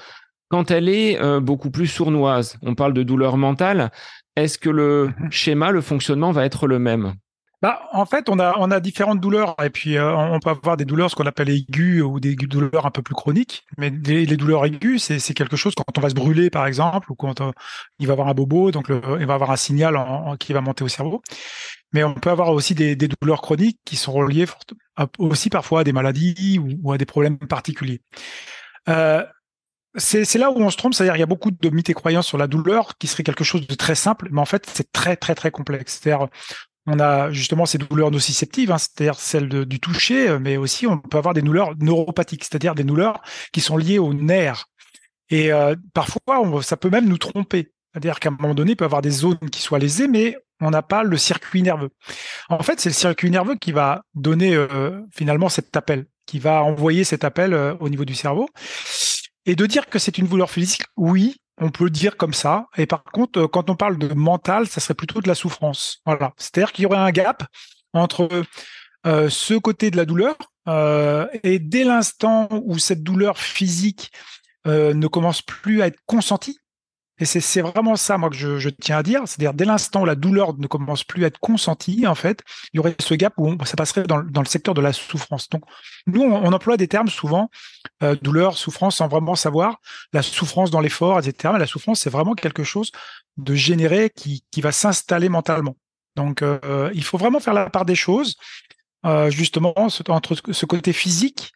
Quand 0.49 0.71
elle 0.71 0.89
est 0.89 1.21
euh, 1.21 1.39
beaucoup 1.39 1.69
plus 1.69 1.85
sournoise, 1.85 2.57
on 2.63 2.73
parle 2.73 2.93
de 2.93 3.03
douleur 3.03 3.37
mentale, 3.37 3.91
est-ce 4.35 4.57
que 4.57 4.71
le 4.71 5.11
mhm. 5.19 5.31
schéma, 5.31 5.69
le 5.69 5.81
fonctionnement 5.81 6.31
va 6.31 6.45
être 6.45 6.65
le 6.65 6.79
même? 6.79 7.13
Bah, 7.61 7.81
en 7.91 8.05
fait, 8.05 8.29
on 8.29 8.39
a, 8.39 8.55
on 8.57 8.71
a 8.71 8.79
différentes 8.79 9.19
douleurs. 9.19 9.55
Et 9.61 9.69
puis, 9.69 9.97
euh, 9.97 10.15
on 10.15 10.39
peut 10.39 10.49
avoir 10.49 10.77
des 10.77 10.85
douleurs, 10.85 11.11
ce 11.11 11.15
qu'on 11.15 11.25
appelle 11.25 11.49
aiguës 11.49 12.03
ou 12.03 12.19
des 12.19 12.35
douleurs 12.35 12.85
un 12.85 12.91
peu 12.91 13.01
plus 13.01 13.15
chroniques. 13.15 13.65
Mais 13.77 13.89
les, 13.89 14.37
douleurs 14.37 14.65
aiguës, 14.65 15.01
c'est 15.01 15.33
quelque 15.33 15.57
chose 15.57 15.73
quand 15.75 15.97
on 15.97 16.01
va 16.01 16.09
se 16.09 16.15
brûler, 16.15 16.49
par 16.49 16.65
exemple, 16.65 17.11
ou 17.11 17.15
quand 17.15 17.41
euh, 17.41 17.51
il 17.99 18.07
va 18.07 18.13
avoir 18.13 18.29
un 18.29 18.33
bobo, 18.33 18.71
donc 18.71 18.87
il 18.89 19.25
va 19.25 19.33
avoir 19.33 19.51
un 19.51 19.57
signal 19.57 19.97
qui 20.39 20.53
va 20.53 20.61
monter 20.61 20.85
au 20.85 20.87
cerveau. 20.87 21.21
Mais 21.91 22.03
on 22.03 22.13
peut 22.13 22.29
avoir 22.29 22.49
aussi 22.49 22.75
des, 22.75 22.95
douleurs 22.95 23.41
chroniques 23.41 23.79
qui 23.83 23.95
sont 23.95 24.13
reliées 24.13 24.45
aussi 25.17 25.49
parfois 25.49 25.81
à 25.81 25.83
des 25.83 25.93
maladies 25.93 26.59
ou, 26.59 26.91
à 26.91 26.97
des 26.97 27.05
problèmes 27.05 27.37
particuliers. 27.37 28.01
Euh, 28.87 29.23
c'est 29.95 30.37
là 30.37 30.51
où 30.51 30.57
on 30.59 30.69
se 30.69 30.77
trompe, 30.77 30.93
c'est-à-dire 30.93 31.15
il 31.15 31.19
y 31.19 31.23
a 31.23 31.27
beaucoup 31.27 31.51
de 31.51 31.69
mythes 31.69 31.89
et 31.89 31.93
croyances 31.93 32.27
sur 32.27 32.37
la 32.37 32.47
douleur 32.47 32.97
qui 32.99 33.07
serait 33.07 33.23
quelque 33.23 33.43
chose 33.43 33.65
de 33.65 33.73
très 33.73 33.95
simple, 33.95 34.29
mais 34.31 34.39
en 34.39 34.45
fait 34.45 34.69
c'est 34.71 34.91
très 34.91 35.15
très 35.15 35.33
très 35.33 35.49
complexe. 35.49 35.99
C'est-à-dire 35.99 36.27
on 36.89 36.99
a 36.99 37.31
justement 37.31 37.65
ces 37.65 37.77
douleurs 37.77 38.11
nociceptives, 38.11 38.71
hein, 38.71 38.77
c'est-à-dire 38.77 39.19
celles 39.19 39.65
du 39.65 39.79
toucher, 39.79 40.37
mais 40.39 40.57
aussi 40.57 40.87
on 40.87 40.97
peut 40.97 41.17
avoir 41.17 41.33
des 41.33 41.41
douleurs 41.41 41.73
neuropathiques, 41.79 42.43
c'est-à-dire 42.43 42.75
des 42.75 42.83
douleurs 42.83 43.21
qui 43.53 43.61
sont 43.61 43.77
liées 43.77 43.99
aux 43.99 44.13
nerfs. 44.13 44.65
Et 45.29 45.51
euh, 45.51 45.75
parfois, 45.93 46.41
ça 46.61 46.77
peut 46.77 46.89
même 46.89 47.07
nous 47.07 47.17
tromper. 47.17 47.71
C'est-à-dire 47.93 48.19
qu'à 48.19 48.29
un 48.29 48.37
moment 48.39 48.55
donné, 48.55 48.71
il 48.71 48.75
peut 48.75 48.85
y 48.85 48.87
avoir 48.87 49.01
des 49.01 49.09
zones 49.09 49.37
qui 49.51 49.61
soient 49.61 49.79
lésées, 49.79 50.07
mais 50.07 50.37
on 50.59 50.71
n'a 50.71 50.81
pas 50.81 51.03
le 51.03 51.17
circuit 51.17 51.61
nerveux. 51.61 51.89
En 52.49 52.61
fait, 52.63 52.79
c'est 52.79 52.89
le 52.89 52.93
circuit 52.93 53.31
nerveux 53.31 53.55
qui 53.55 53.71
va 53.71 54.03
donner 54.13 54.55
euh, 54.55 55.01
finalement 55.11 55.49
cet 55.49 55.75
appel, 55.75 56.05
qui 56.25 56.39
va 56.39 56.63
envoyer 56.63 57.03
cet 57.03 57.23
appel 57.23 57.53
euh, 57.53 57.75
au 57.79 57.89
niveau 57.89 58.05
du 58.05 58.15
cerveau. 58.15 58.49
Et 59.45 59.55
de 59.55 59.65
dire 59.65 59.87
que 59.87 59.99
c'est 59.99 60.17
une 60.17 60.27
douleur 60.27 60.51
physique, 60.51 60.83
oui, 60.97 61.37
on 61.59 61.69
peut 61.69 61.85
le 61.85 61.89
dire 61.89 62.17
comme 62.17 62.33
ça. 62.33 62.67
Et 62.77 62.85
par 62.85 63.03
contre, 63.03 63.39
euh, 63.39 63.47
quand 63.47 63.69
on 63.69 63.75
parle 63.75 63.97
de 63.97 64.13
mental, 64.13 64.67
ça 64.67 64.79
serait 64.79 64.93
plutôt 64.93 65.21
de 65.21 65.27
la 65.27 65.35
souffrance. 65.35 66.01
Voilà. 66.05 66.33
C'est-à-dire 66.37 66.71
qu'il 66.71 66.83
y 66.83 66.85
aurait 66.85 66.97
un 66.97 67.11
gap 67.11 67.43
entre 67.93 68.29
euh, 69.05 69.29
ce 69.29 69.53
côté 69.55 69.91
de 69.91 69.97
la 69.97 70.05
douleur 70.05 70.35
euh, 70.67 71.27
et 71.43 71.59
dès 71.59 71.83
l'instant 71.83 72.47
où 72.51 72.77
cette 72.79 73.03
douleur 73.03 73.37
physique 73.37 74.11
ne 74.65 75.07
commence 75.07 75.41
plus 75.41 75.81
à 75.81 75.87
être 75.87 75.97
consentie, 76.05 76.59
et 77.19 77.25
c'est 77.25 77.61
vraiment 77.61 77.95
ça, 77.95 78.17
moi, 78.17 78.29
que 78.29 78.35
je, 78.35 78.69
tiens 78.69 78.97
à 78.97 79.03
dire. 79.03 79.21
C'est-à-dire, 79.25 79.53
dès 79.53 79.65
l'instant 79.65 80.01
où 80.03 80.05
la 80.05 80.15
douleur 80.15 80.57
ne 80.57 80.67
commence 80.67 81.03
plus 81.03 81.25
à 81.25 81.27
être 81.27 81.39
consentie, 81.39 82.07
en 82.07 82.15
fait, 82.15 82.41
il 82.73 82.77
y 82.77 82.79
aurait 82.79 82.95
ce 82.99 83.13
gap 83.13 83.33
où 83.37 83.57
ça 83.65 83.75
passerait 83.75 84.03
dans, 84.03 84.19
le 84.21 84.45
secteur 84.45 84.73
de 84.73 84.81
la 84.81 84.93
souffrance. 84.93 85.49
Donc, 85.49 85.63
nous, 86.07 86.21
on, 86.21 86.53
emploie 86.53 86.77
des 86.77 86.87
termes 86.87 87.09
souvent, 87.09 87.49
euh, 88.03 88.15
douleur, 88.21 88.57
souffrance, 88.57 88.97
sans 88.97 89.07
vraiment 89.07 89.35
savoir 89.35 89.79
la 90.13 90.21
souffrance 90.21 90.71
dans 90.71 90.79
l'effort, 90.79 91.19
etc. 91.19 91.51
Mais 91.53 91.59
la 91.59 91.67
souffrance, 91.67 91.99
c'est 91.99 92.09
vraiment 92.09 92.35
quelque 92.35 92.63
chose 92.63 92.91
de 93.37 93.53
généré 93.53 94.09
qui, 94.09 94.45
qui 94.51 94.61
va 94.61 94.71
s'installer 94.71 95.29
mentalement. 95.29 95.75
Donc, 96.15 96.43
il 96.93 97.03
faut 97.03 97.17
vraiment 97.17 97.39
faire 97.39 97.53
la 97.53 97.69
part 97.69 97.85
des 97.85 97.95
choses, 97.95 98.35
justement, 99.29 99.73
entre 99.77 100.35
ce 100.51 100.65
côté 100.65 100.91
physique 100.93 101.53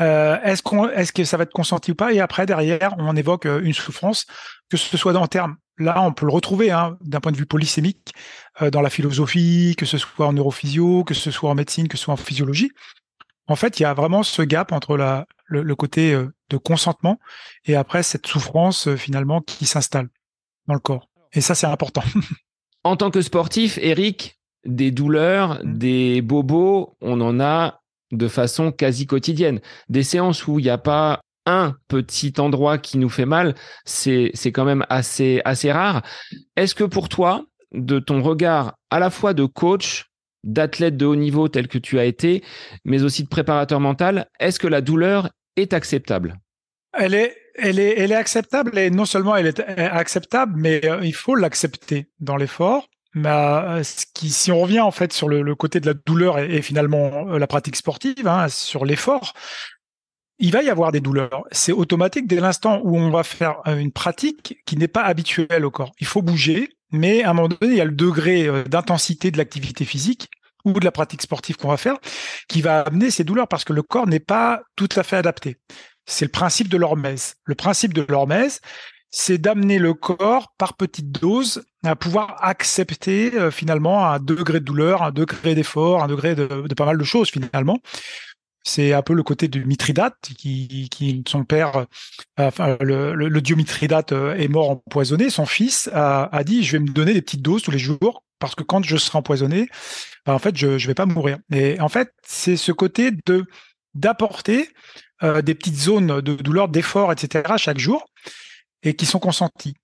est-ce, 0.00 0.62
qu'on, 0.62 0.88
est-ce 0.88 1.12
que 1.12 1.24
ça 1.24 1.36
va 1.36 1.42
être 1.42 1.52
consenti 1.52 1.92
ou 1.92 1.94
pas? 1.94 2.12
Et 2.12 2.20
après, 2.20 2.46
derrière, 2.46 2.94
on 2.98 3.14
évoque 3.16 3.44
une 3.44 3.74
souffrance, 3.74 4.26
que 4.70 4.76
ce 4.76 4.96
soit 4.96 5.14
en 5.16 5.26
termes, 5.26 5.56
là, 5.78 6.02
on 6.02 6.12
peut 6.12 6.26
le 6.26 6.32
retrouver 6.32 6.70
hein, 6.70 6.96
d'un 7.02 7.20
point 7.20 7.32
de 7.32 7.36
vue 7.36 7.46
polysémique 7.46 8.12
dans 8.72 8.80
la 8.80 8.90
philosophie, 8.90 9.74
que 9.76 9.86
ce 9.86 9.98
soit 9.98 10.26
en 10.26 10.32
neurophysio, 10.32 11.04
que 11.04 11.14
ce 11.14 11.30
soit 11.30 11.50
en 11.50 11.54
médecine, 11.54 11.88
que 11.88 11.96
ce 11.96 12.04
soit 12.04 12.14
en 12.14 12.18
physiologie. 12.18 12.70
En 13.46 13.56
fait, 13.56 13.80
il 13.80 13.82
y 13.82 13.86
a 13.86 13.94
vraiment 13.94 14.22
ce 14.22 14.42
gap 14.42 14.72
entre 14.72 14.96
la, 14.96 15.26
le, 15.46 15.74
côté 15.74 16.12
de 16.50 16.56
consentement 16.56 17.18
et 17.64 17.76
après 17.76 18.02
cette 18.02 18.26
souffrance 18.26 18.94
finalement 18.96 19.40
qui 19.40 19.66
s'installe 19.66 20.08
dans 20.66 20.74
le 20.74 20.80
corps. 20.80 21.08
Et 21.32 21.40
ça, 21.40 21.54
c'est 21.54 21.66
important. 21.66 22.02
en 22.84 22.96
tant 22.96 23.10
que 23.10 23.22
sportif, 23.22 23.78
Eric, 23.80 24.38
des 24.64 24.90
douleurs, 24.90 25.64
mmh. 25.64 25.78
des 25.78 26.22
bobos, 26.22 26.96
on 27.00 27.20
en 27.20 27.40
a 27.40 27.79
de 28.12 28.28
façon 28.28 28.72
quasi 28.72 29.06
quotidienne. 29.06 29.60
Des 29.88 30.02
séances 30.02 30.46
où 30.46 30.58
il 30.58 30.64
n'y 30.64 30.70
a 30.70 30.78
pas 30.78 31.20
un 31.46 31.74
petit 31.88 32.34
endroit 32.38 32.78
qui 32.78 32.98
nous 32.98 33.08
fait 33.08 33.26
mal, 33.26 33.54
c'est 33.84 34.32
quand 34.52 34.64
même 34.64 34.84
assez, 34.88 35.40
assez 35.44 35.72
rare. 35.72 36.02
Est-ce 36.56 36.74
que 36.74 36.84
pour 36.84 37.08
toi, 37.08 37.44
de 37.72 37.98
ton 37.98 38.22
regard 38.22 38.74
à 38.90 38.98
la 38.98 39.10
fois 39.10 39.32
de 39.32 39.44
coach, 39.44 40.06
d'athlète 40.44 40.96
de 40.96 41.06
haut 41.06 41.16
niveau 41.16 41.48
tel 41.48 41.68
que 41.68 41.78
tu 41.78 41.98
as 41.98 42.04
été, 42.04 42.42
mais 42.84 43.02
aussi 43.02 43.24
de 43.24 43.28
préparateur 43.28 43.80
mental, 43.80 44.26
est-ce 44.38 44.58
que 44.58 44.68
la 44.68 44.80
douleur 44.80 45.30
est 45.56 45.72
acceptable? 45.72 46.38
Elle 46.92 47.14
est, 47.14 47.36
elle, 47.54 47.78
est, 47.78 47.98
elle 47.98 48.12
est 48.12 48.16
acceptable 48.16 48.76
et 48.78 48.90
non 48.90 49.04
seulement 49.04 49.36
elle 49.36 49.46
est 49.46 49.60
acceptable, 49.60 50.54
mais 50.56 50.84
euh, 50.84 51.00
il 51.04 51.14
faut 51.14 51.36
l'accepter 51.36 52.08
dans 52.18 52.36
l'effort. 52.36 52.88
Mais 53.14 53.28
euh, 53.28 53.82
ce 53.82 54.06
qui, 54.14 54.30
si 54.30 54.52
on 54.52 54.60
revient 54.60 54.80
en 54.80 54.90
fait 54.90 55.12
sur 55.12 55.28
le, 55.28 55.54
côté 55.54 55.80
de 55.80 55.86
la 55.86 55.94
douleur 55.94 56.38
et, 56.38 56.62
finalement 56.62 57.28
euh, 57.28 57.38
la 57.38 57.46
pratique 57.46 57.76
sportive, 57.76 58.26
hein, 58.26 58.48
sur 58.48 58.84
l'effort, 58.84 59.34
il 60.38 60.52
va 60.52 60.62
y 60.62 60.70
avoir 60.70 60.92
des 60.92 61.00
douleurs. 61.00 61.44
C'est 61.52 61.72
automatique 61.72 62.26
dès 62.26 62.40
l'instant 62.40 62.80
où 62.84 62.96
on 62.96 63.10
va 63.10 63.24
faire 63.24 63.60
une 63.66 63.92
pratique 63.92 64.58
qui 64.64 64.76
n'est 64.76 64.88
pas 64.88 65.02
habituelle 65.02 65.64
au 65.64 65.70
corps. 65.70 65.92
Il 66.00 66.06
faut 66.06 66.22
bouger, 66.22 66.70
mais 66.92 67.22
à 67.24 67.30
un 67.30 67.34
moment 67.34 67.48
donné, 67.48 67.72
il 67.72 67.76
y 67.76 67.80
a 67.80 67.84
le 67.84 67.90
degré 67.90 68.64
d'intensité 68.64 69.30
de 69.30 69.36
l'activité 69.36 69.84
physique 69.84 70.30
ou 70.64 70.72
de 70.72 70.84
la 70.84 70.92
pratique 70.92 71.22
sportive 71.22 71.56
qu'on 71.56 71.68
va 71.68 71.76
faire 71.76 71.96
qui 72.48 72.62
va 72.62 72.80
amener 72.80 73.10
ces 73.10 73.24
douleurs 73.24 73.48
parce 73.48 73.64
que 73.64 73.72
le 73.72 73.82
corps 73.82 74.06
n'est 74.06 74.20
pas 74.20 74.62
tout 74.76 74.88
à 74.96 75.02
fait 75.02 75.16
adapté. 75.16 75.56
C'est 76.06 76.24
le 76.24 76.30
principe 76.30 76.68
de 76.68 76.76
l'hormèse. 76.76 77.34
Le 77.44 77.54
principe 77.54 77.94
de 77.94 78.04
l'hormèse, 78.08 78.60
c'est 79.10 79.38
d'amener 79.38 79.78
le 79.78 79.92
corps 79.92 80.52
par 80.56 80.74
petites 80.74 81.10
doses 81.10 81.64
à 81.84 81.96
pouvoir 81.96 82.36
accepter 82.44 83.34
euh, 83.34 83.50
finalement 83.50 84.06
un 84.06 84.20
degré 84.20 84.60
de 84.60 84.64
douleur, 84.64 85.02
un 85.02 85.10
degré 85.10 85.54
d'effort, 85.54 86.02
un 86.02 86.06
degré 86.06 86.34
de, 86.34 86.46
pas 86.74 86.86
mal 86.86 86.98
de 86.98 87.04
choses 87.04 87.30
finalement. 87.30 87.78
C'est 88.62 88.92
un 88.92 89.02
peu 89.02 89.14
le 89.14 89.22
côté 89.22 89.48
du 89.48 89.64
Mithridate, 89.64 90.16
qui, 90.36 91.24
son 91.26 91.44
père, 91.44 91.86
euh, 92.38 92.76
le, 92.80 93.40
dieu 93.40 93.56
Mithridate 93.56 94.12
euh, 94.12 94.34
est 94.34 94.48
mort 94.48 94.70
empoisonné. 94.70 95.30
Son 95.30 95.46
fils 95.46 95.88
a, 95.94 96.28
dit 96.44 96.62
Je 96.62 96.72
vais 96.72 96.78
me 96.78 96.88
donner 96.88 97.14
des 97.14 97.22
petites 97.22 97.42
doses 97.42 97.62
tous 97.62 97.70
les 97.70 97.78
jours 97.78 98.22
parce 98.38 98.54
que 98.54 98.62
quand 98.62 98.84
je 98.84 98.98
serai 98.98 99.18
empoisonné, 99.18 99.68
ben, 100.26 100.34
en 100.34 100.38
fait, 100.38 100.56
je 100.56 100.66
ne 100.66 100.86
vais 100.86 100.94
pas 100.94 101.06
mourir. 101.06 101.38
Et 101.50 101.80
en 101.80 101.88
fait, 101.88 102.12
c'est 102.22 102.56
ce 102.56 102.70
côté 102.70 103.10
de 103.26 103.44
d'apporter 103.94 104.68
des 105.22 105.54
petites 105.54 105.76
zones 105.76 106.20
de 106.20 106.34
douleur, 106.34 106.68
d'effort, 106.68 107.12
etc. 107.12 107.54
chaque 107.56 107.78
jour 107.78 108.06
et 108.82 108.94
qui 108.94 109.06
sont 109.06 109.18
consentis. 109.18 109.74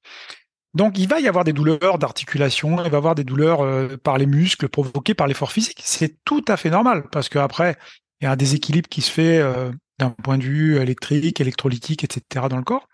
Donc, 0.75 0.99
il 0.99 1.09
va 1.09 1.21
y 1.21 1.29
avoir 1.29 1.45
des 1.45 1.55
douleurs 1.55 1.99
d'articulation, 1.99 2.73
il 2.85 2.91
va 2.91 2.97
y 2.97 2.97
avoir 2.97 3.15
des 3.15 3.25
douleurs 3.25 3.63
euh, 3.63 3.97
par 3.97 4.19
les 4.19 4.27
muscles 4.27 4.69
provoquées 4.69 5.15
par 5.15 5.27
l'effort 5.27 5.51
physique. 5.51 5.81
C'est 5.83 6.23
tout 6.25 6.45
à 6.49 6.59
fait 6.59 6.69
normal 6.69 7.05
parce 7.11 7.31
qu'après, 7.31 7.79
il 8.21 8.25
y 8.25 8.27
a 8.27 8.33
un 8.33 8.37
déséquilibre 8.37 8.89
qui 8.89 9.01
se 9.01 9.11
fait 9.11 9.39
euh, 9.39 9.73
d'un 9.99 10.11
point 10.11 10.37
de 10.37 10.43
vue 10.43 10.77
électrique, 10.77 11.41
électrolytique, 11.41 12.05
etc. 12.05 12.47
dans 12.51 12.59
le 12.59 12.63
corps. 12.63 12.89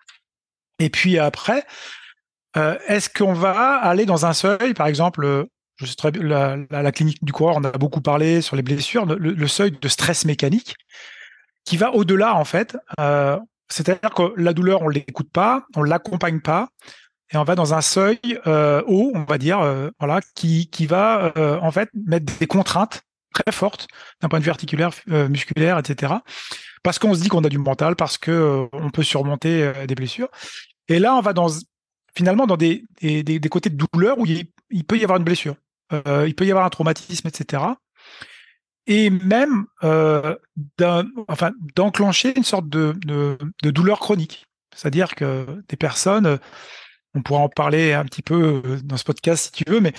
Et 0.78 0.90
puis 0.90 1.18
après, 1.18 1.64
euh, 2.56 2.78
est-ce 2.87 3.09
qu'on 3.09 3.32
va 3.32 3.75
aller 3.76 4.06
dans 4.06 4.26
un 4.26 4.32
seuil, 4.32 4.75
par 4.75 4.87
exemple, 4.87 5.49
je 5.76 5.87
sais 5.87 5.97
très 5.97 6.12
la, 6.12 6.59
la, 6.71 6.92
clinique 6.92 7.25
du 7.25 7.32
coureur, 7.32 7.56
on 7.56 7.64
a 7.64 7.73
beaucoup 7.73 8.00
parlé 8.00 8.42
sur 8.42 8.54
les 8.54 8.62
blessures, 8.62 9.06
le, 9.06 9.49
seuil 9.49 9.73
de 9.73 9.88
stress 9.88 10.25
mécanique 10.25 10.76
qui 11.64 11.76
va 11.76 11.92
au-delà 11.92 12.37
en 12.37 12.44
fait. 12.44 12.76
C'est-à-dire 13.73 14.11
que 14.11 14.35
la 14.37 14.52
douleur, 14.52 14.83
on 14.83 14.88
ne 14.88 14.95
l'écoute 14.95 15.31
pas, 15.31 15.67
on 15.76 15.83
ne 15.83 15.88
l'accompagne 15.88 16.41
pas, 16.41 16.69
et 17.33 17.38
on 17.38 17.45
va 17.45 17.55
dans 17.55 17.73
un 17.73 17.81
seuil 17.81 18.19
euh, 18.47 18.83
haut, 18.87 19.12
on 19.14 19.25
va 19.25 19.38
dire, 19.38 19.61
euh, 19.61 19.91
voilà, 19.99 20.21
qui, 20.35 20.69
va 20.87 21.33
euh, 21.38 21.59
en 21.61 21.71
fait 21.71 21.88
mettre 21.95 22.38
des 22.38 22.47
contraintes 22.47 23.02
très 23.33 23.50
fortes 23.50 23.88
d'un 24.21 24.29
point 24.29 24.38
de 24.38 24.45
vue 24.45 24.50
articulaire, 24.50 24.91
musculaire, 25.07 25.79
etc. 25.79 26.12
Parce 26.83 26.99
qu'on 26.99 27.14
se 27.14 27.23
dit 27.23 27.29
qu'on 27.29 27.45
a 27.45 27.49
du 27.49 27.57
mental, 27.57 27.97
parce 27.97 28.19
que 28.19 28.69
on 28.73 28.91
peut 28.91 29.02
surmonter 29.02 29.73
des 29.88 29.95
blessures. 29.95 30.29
Et 30.88 30.99
là, 30.99 31.14
on 31.14 31.23
va 31.23 31.33
dans 31.33 31.49
finalement 32.14 32.47
dans 32.47 32.59
des, 32.59 32.85
des, 33.00 33.41
côtés 33.49 33.71
de 33.71 33.83
douleur 33.95 34.19
où 34.19 34.26
il, 34.26 34.85
peut 34.85 34.99
y 34.99 35.02
avoir 35.02 35.17
une 35.17 35.25
blessure, 35.25 35.55
il 35.91 36.35
peut 36.35 36.45
y 36.45 36.50
avoir 36.50 36.67
un 36.67 36.71
traumatisme, 36.71 37.26
etc 37.26 37.62
et 38.87 39.11
même 39.11 39.67
euh, 39.85 40.35
enfin, 41.29 41.53
d'enclencher 41.77 42.33
une 42.37 42.45
sorte 42.45 42.69
de, 42.69 42.95
de, 43.05 43.71
douleur 43.71 44.01
chronique. 44.01 44.47
C'est-à-dire 44.75 45.15
que 45.15 45.47
des 45.69 45.77
personnes, 45.77 46.39
on 47.15 47.23
pourra 47.23 47.41
en 47.41 47.49
parler 47.49 47.93
un 47.93 48.05
petit 48.05 48.23
peu 48.23 48.62
euh, 48.65 48.79
dans 48.83 48.97
ce 48.97 49.05
podcast 49.05 49.45
si 49.55 49.65
tu 49.65 49.71
veux, 49.71 49.81
mais 49.81 49.93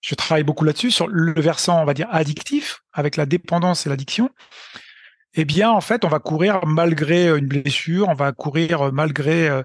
je 0.00 0.14
travaille 0.14 0.44
beaucoup 0.44 0.64
là-dessus, 0.64 0.90
sur 0.90 1.08
le 1.08 1.38
versant, 1.38 1.82
on 1.82 1.84
va 1.84 1.94
dire, 1.94 2.08
addictif, 2.10 2.80
avec 2.92 3.16
la 3.16 3.26
dépendance 3.26 3.86
et 3.86 3.90
l'addiction. 3.90 4.30
Eh 5.34 5.44
bien, 5.44 5.70
en 5.70 5.80
fait, 5.80 6.04
on 6.04 6.08
va 6.08 6.18
courir 6.18 6.64
malgré 6.66 7.28
une 7.28 7.46
blessure, 7.46 8.08
on 8.08 8.14
va 8.14 8.32
courir 8.32 8.92
malgré 8.92 9.62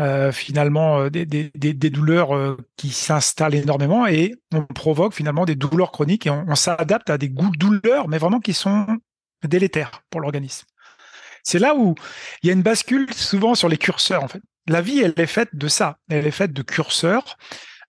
euh, 0.00 0.32
finalement 0.32 1.00
euh, 1.00 1.10
des, 1.10 1.90
douleurs 1.90 2.34
euh, 2.34 2.56
qui 2.78 2.88
s'installent 2.88 3.54
énormément 3.54 4.06
et 4.06 4.34
on 4.50 4.62
provoque 4.62 5.12
finalement 5.12 5.44
des 5.44 5.56
douleurs 5.56 5.92
chroniques 5.92 6.26
et 6.26 6.30
on, 6.30 6.54
s'adapte 6.54 7.10
à 7.10 7.18
des 7.18 7.28
goûts 7.28 7.50
de 7.50 7.58
douleurs, 7.58 8.08
mais 8.08 8.16
vraiment 8.16 8.40
qui 8.40 8.54
sont 8.54 8.86
délétères 9.46 10.02
pour 10.08 10.22
l'organisme. 10.22 10.66
C'est 11.42 11.58
là 11.58 11.74
où 11.74 11.96
il 12.42 12.46
y 12.46 12.50
a 12.50 12.54
une 12.54 12.62
bascule 12.62 13.12
souvent 13.12 13.54
sur 13.54 13.68
les 13.68 13.76
curseurs 13.76 14.24
en 14.24 14.28
fait. 14.28 14.40
La 14.68 14.80
vie, 14.80 15.00
elle 15.00 15.12
est 15.16 15.26
faite 15.26 15.50
de 15.52 15.68
ça. 15.68 15.98
Elle 16.08 16.26
est 16.26 16.30
faite 16.30 16.54
de 16.54 16.62
curseurs. 16.62 17.36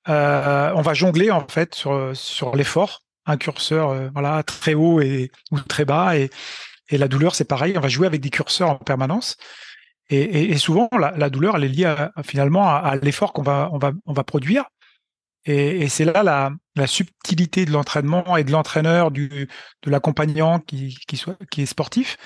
On 0.07 0.81
va 0.81 0.93
jongler 0.93 1.31
en 1.31 1.47
fait 1.47 1.75
sur 1.75 2.11
sur 2.13 2.55
l'effort, 2.55 3.03
un 3.25 3.37
curseur 3.37 4.11
voilà 4.13 4.43
très 4.43 4.73
haut 4.73 4.99
et 4.99 5.31
ou 5.51 5.59
très 5.59 5.85
bas 5.85 6.17
et 6.17 6.29
et 6.89 6.97
la 6.97 7.07
douleur 7.07 7.35
c'est 7.35 7.45
pareil. 7.45 7.77
On 7.77 7.81
va 7.81 7.89
jouer 7.89 8.07
avec 8.07 8.19
des 8.19 8.29
curseurs 8.31 8.69
en 8.69 8.75
permanence. 8.75 9.37
Et, 10.11 10.57
souvent, 10.57 10.89
la, 10.99 11.29
douleur, 11.29 11.55
elle 11.55 11.63
est 11.63 11.69
liée 11.69 11.95
finalement 12.23 12.67
à, 12.67 12.95
l'effort 12.97 13.33
qu'on 13.33 13.41
va, 13.43 14.23
produire. 14.25 14.65
Et, 15.45 15.87
c'est 15.87 16.05
là 16.05 16.21
la, 16.75 16.87
subtilité 16.87 17.65
de 17.65 17.71
l'entraînement 17.71 18.35
et 18.37 18.43
de 18.43 18.51
l'entraîneur, 18.51 19.09
de 19.11 19.47
l'accompagnant 19.85 20.59
qui 20.59 20.97
est 21.57 21.65
sportif, 21.65 22.17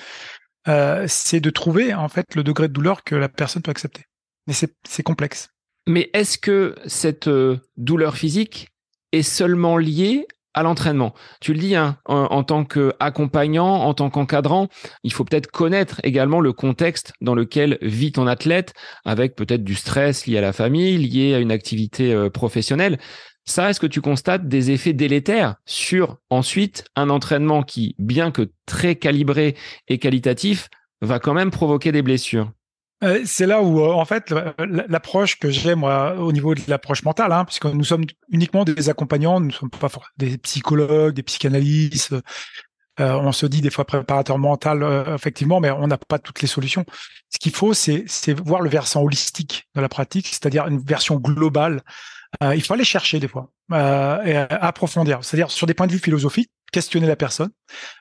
euh, 0.68 1.04
c'est 1.08 1.40
de 1.40 1.50
trouver 1.50 1.94
en 1.94 2.08
fait 2.08 2.34
le 2.34 2.42
degré 2.42 2.68
de 2.68 2.72
douleur 2.72 3.04
que 3.04 3.14
la 3.14 3.28
personne 3.28 3.62
peut 3.62 3.70
accepter. 3.70 4.04
Mais 4.46 4.54
c'est 4.54 5.02
complexe. 5.02 5.48
Mais 5.86 6.10
est-ce 6.12 6.38
que 6.38 6.74
cette 6.86 7.28
euh, 7.28 7.58
douleur 7.76 8.16
physique 8.16 8.68
est 9.12 9.22
seulement 9.22 9.76
liée 9.76 10.26
à 10.56 10.62
l'entraînement. 10.62 11.14
Tu 11.40 11.52
le 11.52 11.60
dis, 11.60 11.76
hein, 11.76 11.98
en, 12.06 12.42
tant 12.42 12.64
qu'accompagnant, 12.64 13.82
en 13.82 13.94
tant 13.94 14.10
qu'encadrant, 14.10 14.68
il 15.04 15.12
faut 15.12 15.22
peut-être 15.22 15.50
connaître 15.50 16.00
également 16.02 16.40
le 16.40 16.52
contexte 16.52 17.12
dans 17.20 17.34
lequel 17.34 17.78
vit 17.82 18.10
ton 18.10 18.26
athlète, 18.26 18.72
avec 19.04 19.36
peut-être 19.36 19.62
du 19.62 19.74
stress 19.74 20.26
lié 20.26 20.38
à 20.38 20.40
la 20.40 20.54
famille, 20.54 20.96
lié 20.96 21.34
à 21.34 21.38
une 21.38 21.52
activité 21.52 22.12
euh, 22.12 22.30
professionnelle. 22.30 22.98
Ça, 23.44 23.70
est-ce 23.70 23.78
que 23.78 23.86
tu 23.86 24.00
constates 24.00 24.48
des 24.48 24.70
effets 24.70 24.94
délétères 24.94 25.56
sur 25.66 26.16
ensuite 26.30 26.84
un 26.96 27.10
entraînement 27.10 27.62
qui, 27.62 27.94
bien 27.98 28.30
que 28.30 28.50
très 28.64 28.96
calibré 28.96 29.54
et 29.88 29.98
qualitatif, 29.98 30.68
va 31.02 31.20
quand 31.20 31.34
même 31.34 31.50
provoquer 31.50 31.92
des 31.92 32.02
blessures? 32.02 32.50
Euh, 33.04 33.22
c'est 33.26 33.46
là 33.46 33.62
où, 33.62 33.80
euh, 33.80 33.92
en 33.92 34.04
fait, 34.04 34.32
l'approche 34.58 35.38
que 35.38 35.50
j'ai, 35.50 35.74
moi, 35.74 36.14
au 36.14 36.32
niveau 36.32 36.54
de 36.54 36.62
l'approche 36.66 37.02
mentale, 37.02 37.32
hein, 37.32 37.44
puisque 37.44 37.66
nous 37.66 37.84
sommes 37.84 38.04
uniquement 38.30 38.64
des 38.64 38.88
accompagnants, 38.88 39.38
nous 39.40 39.48
ne 39.48 39.52
sommes 39.52 39.70
pas 39.70 39.88
des 40.16 40.38
psychologues, 40.38 41.14
des 41.14 41.22
psychanalystes. 41.22 42.14
Euh, 42.98 43.12
on 43.12 43.32
se 43.32 43.44
dit 43.44 43.60
des 43.60 43.68
fois 43.68 43.84
préparateur 43.84 44.38
mental, 44.38 44.82
effectivement, 45.14 45.60
mais 45.60 45.70
on 45.70 45.86
n'a 45.86 45.98
pas 45.98 46.18
toutes 46.18 46.40
les 46.40 46.48
solutions. 46.48 46.86
Ce 47.28 47.38
qu'il 47.38 47.52
faut, 47.52 47.74
c'est 47.74 48.06
voir 48.40 48.62
le 48.62 48.70
versant 48.70 49.02
holistique 49.02 49.68
de 49.74 49.82
la 49.82 49.90
pratique, 49.90 50.28
c'est-à-dire 50.28 50.66
une 50.66 50.78
version 50.78 51.16
globale. 51.16 51.82
il 52.40 52.62
faut 52.62 52.72
aller 52.72 52.84
chercher 52.84 53.20
des 53.20 53.28
fois, 53.28 53.50
et 54.24 54.36
approfondir. 54.36 55.18
C'est-à-dire 55.22 55.50
sur 55.50 55.66
des 55.66 55.74
points 55.74 55.86
de 55.86 55.92
vue 55.92 55.98
philosophiques, 55.98 56.50
questionner 56.72 57.06
la 57.06 57.16
personne 57.16 57.50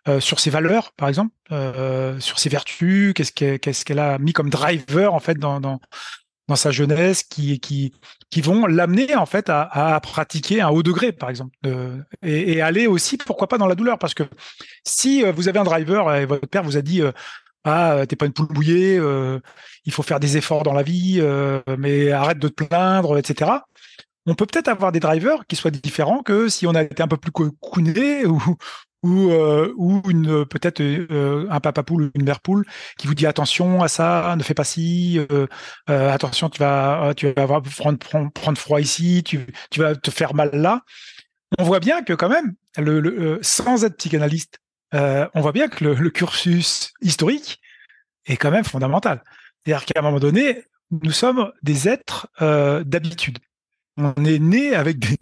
euh, 0.07 0.19
sur 0.19 0.39
ses 0.39 0.49
valeurs, 0.49 0.91
par 0.93 1.07
exemple, 1.07 1.33
euh, 1.51 2.19
sur 2.19 2.39
ses 2.39 2.49
vertus, 2.49 3.13
qu'est-ce 3.13 3.85
qu'elle 3.85 3.99
a 3.99 4.17
mis 4.17 4.33
comme 4.33 4.49
driver 4.49 5.13
en 5.13 5.19
fait 5.19 5.37
dans, 5.37 5.79
sa 6.55 6.71
jeunesse 6.71 7.23
qui, 7.23 7.91
vont 8.43 8.65
l'amener 8.65 9.15
en 9.15 9.25
fait 9.25 9.49
à, 9.49 9.99
pratiquer 10.01 10.61
un 10.61 10.69
haut 10.69 10.83
degré, 10.83 11.11
par 11.11 11.29
exemple, 11.29 11.55
et, 12.21 12.61
aller 12.61 12.87
aussi, 12.87 13.17
pourquoi 13.17 13.47
pas, 13.47 13.57
dans 13.57 13.67
la 13.67 13.75
douleur, 13.75 13.97
parce 13.97 14.13
que 14.13 14.23
si 14.83 15.23
euh, 15.23 15.31
vous 15.31 15.47
avez 15.47 15.59
un 15.59 15.63
driver 15.63 16.13
et 16.15 16.25
votre 16.25 16.47
père 16.47 16.63
vous 16.63 16.77
a 16.77 16.81
dit 16.81 17.01
ah 17.63 18.03
t'es 18.07 18.15
pas 18.15 18.27
une 18.27 18.33
poule 18.33 18.47
bouillée, 18.47 18.99
il 19.85 19.91
faut 19.91 20.03
faire 20.03 20.19
des 20.19 20.37
efforts 20.37 20.63
dans 20.63 20.73
la 20.73 20.83
vie, 20.83 21.19
mais 21.79 22.11
arrête 22.11 22.39
de 22.39 22.47
te 22.47 22.63
plaindre, 22.63 23.17
etc. 23.17 23.51
On 24.25 24.35
peut 24.35 24.45
peut-être 24.45 24.67
avoir 24.67 24.91
des 24.91 24.99
drivers 24.99 25.45
qui 25.47 25.55
soient 25.55 25.71
différents 25.71 26.23
que 26.23 26.49
si 26.49 26.65
on 26.65 26.73
a 26.73 26.83
été 26.83 27.03
un 27.03 27.07
peu 27.07 27.17
plus 27.17 27.31
couné 27.31 28.25
ou, 28.25 28.41
ou, 29.05 29.31
euh, 29.31 29.71
ou 29.77 30.01
une 30.09 30.45
peut-être 30.45 30.81
euh, 30.81 31.47
un 31.49 31.59
papa 31.59 31.83
poule 31.83 32.05
ou 32.05 32.11
une 32.15 32.25
mère 32.25 32.39
poule 32.39 32.65
qui 32.97 33.07
vous 33.07 33.13
dit 33.13 33.27
attention 33.27 33.83
à 33.83 33.87
ça, 33.87 34.35
ne 34.35 34.43
fais 34.43 34.55
pas 34.55 34.63
ci, 34.63 35.19
euh, 35.31 35.47
attention 35.87 36.49
tu 36.49 36.59
vas 36.59 37.13
tu 37.15 37.31
vas 37.31 37.43
avoir, 37.43 37.61
prendre, 37.61 37.99
prendre, 37.99 38.57
froid 38.57 38.81
ici, 38.81 39.23
tu, 39.23 39.45
vas 39.77 39.95
te 39.95 40.09
faire 40.09 40.33
mal 40.33 40.49
là. 40.53 40.81
On 41.59 41.63
voit 41.63 41.79
bien 41.79 42.01
que 42.03 42.13
quand 42.13 42.29
même, 42.29 42.55
sans 43.41 43.83
être 43.83 43.97
psychanalyste, 43.97 44.59
on 44.91 45.41
voit 45.41 45.51
bien 45.51 45.67
que 45.67 45.85
le, 45.85 46.09
cursus 46.09 46.93
historique 47.01 47.61
est 48.25 48.37
quand 48.37 48.51
même 48.51 48.63
fondamental. 48.63 49.23
C'est-à-dire 49.63 49.85
qu'à 49.85 49.99
un 49.99 50.03
moment 50.03 50.19
donné, 50.19 50.63
nous 50.89 51.11
sommes 51.11 51.51
des 51.61 51.87
êtres 51.87 52.27
d'habitude. 52.83 53.37
On 53.97 54.25
est 54.25 54.39
né 54.39 54.75
avec 54.75 54.99
des 54.99 55.17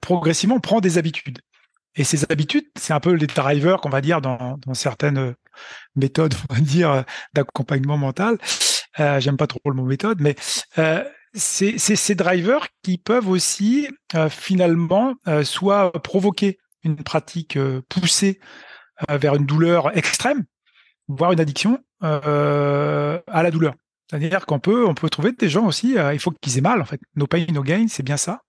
progressivement 0.00 0.56
on 0.56 0.60
prend 0.60 0.80
des 0.80 0.98
habitudes. 0.98 1.40
Et 1.96 2.04
ces 2.04 2.30
habitudes, 2.30 2.66
c'est 2.78 2.92
un 2.92 3.00
peu 3.00 3.12
les 3.12 3.26
drivers 3.26 3.80
qu'on 3.80 3.88
va 3.88 4.00
dire 4.00 4.20
dans, 4.20 4.56
certaines 4.74 5.18
euh, 5.18 5.34
méthodes, 5.96 6.34
on 6.50 6.54
va 6.54 6.60
dire, 6.60 6.90
euh, 6.90 7.02
d'accompagnement 7.34 7.98
mental. 7.98 8.38
Euh, 8.98 9.20
J'aime 9.20 9.36
pas 9.36 9.46
trop 9.46 9.60
le 9.66 9.74
mot 9.74 9.84
méthode, 9.84 10.20
mais 10.20 10.36
euh, 10.78 11.04
c'est 11.34 11.78
ces 11.78 12.14
drivers 12.14 12.66
qui 12.82 12.98
peuvent 12.98 13.28
aussi 13.28 13.88
euh, 14.14 14.28
finalement 14.28 15.14
soit 15.44 15.92
provoquer 16.02 16.58
une 16.82 16.96
pratique 16.96 17.56
poussée 17.88 18.40
vers 19.08 19.36
une 19.36 19.46
douleur 19.46 19.96
extrême, 19.96 20.44
voire 21.06 21.30
une 21.30 21.38
addiction 21.38 21.78
à 22.00 23.20
la 23.28 23.50
douleur. 23.52 23.74
C'est-à-dire 24.10 24.44
qu'on 24.44 24.58
peut, 24.58 24.84
on 24.84 24.94
peut 24.94 25.08
trouver 25.08 25.30
des 25.30 25.48
gens 25.48 25.66
aussi, 25.66 25.94
il 26.12 26.18
faut 26.18 26.32
qu'ils 26.40 26.58
aient 26.58 26.62
mal 26.62 26.82
en 26.82 26.84
fait. 26.84 27.00
No 27.14 27.28
pain, 27.28 27.46
no 27.52 27.62
gain, 27.62 27.86
c'est 27.88 28.02
bien 28.02 28.16
ça. 28.16 28.40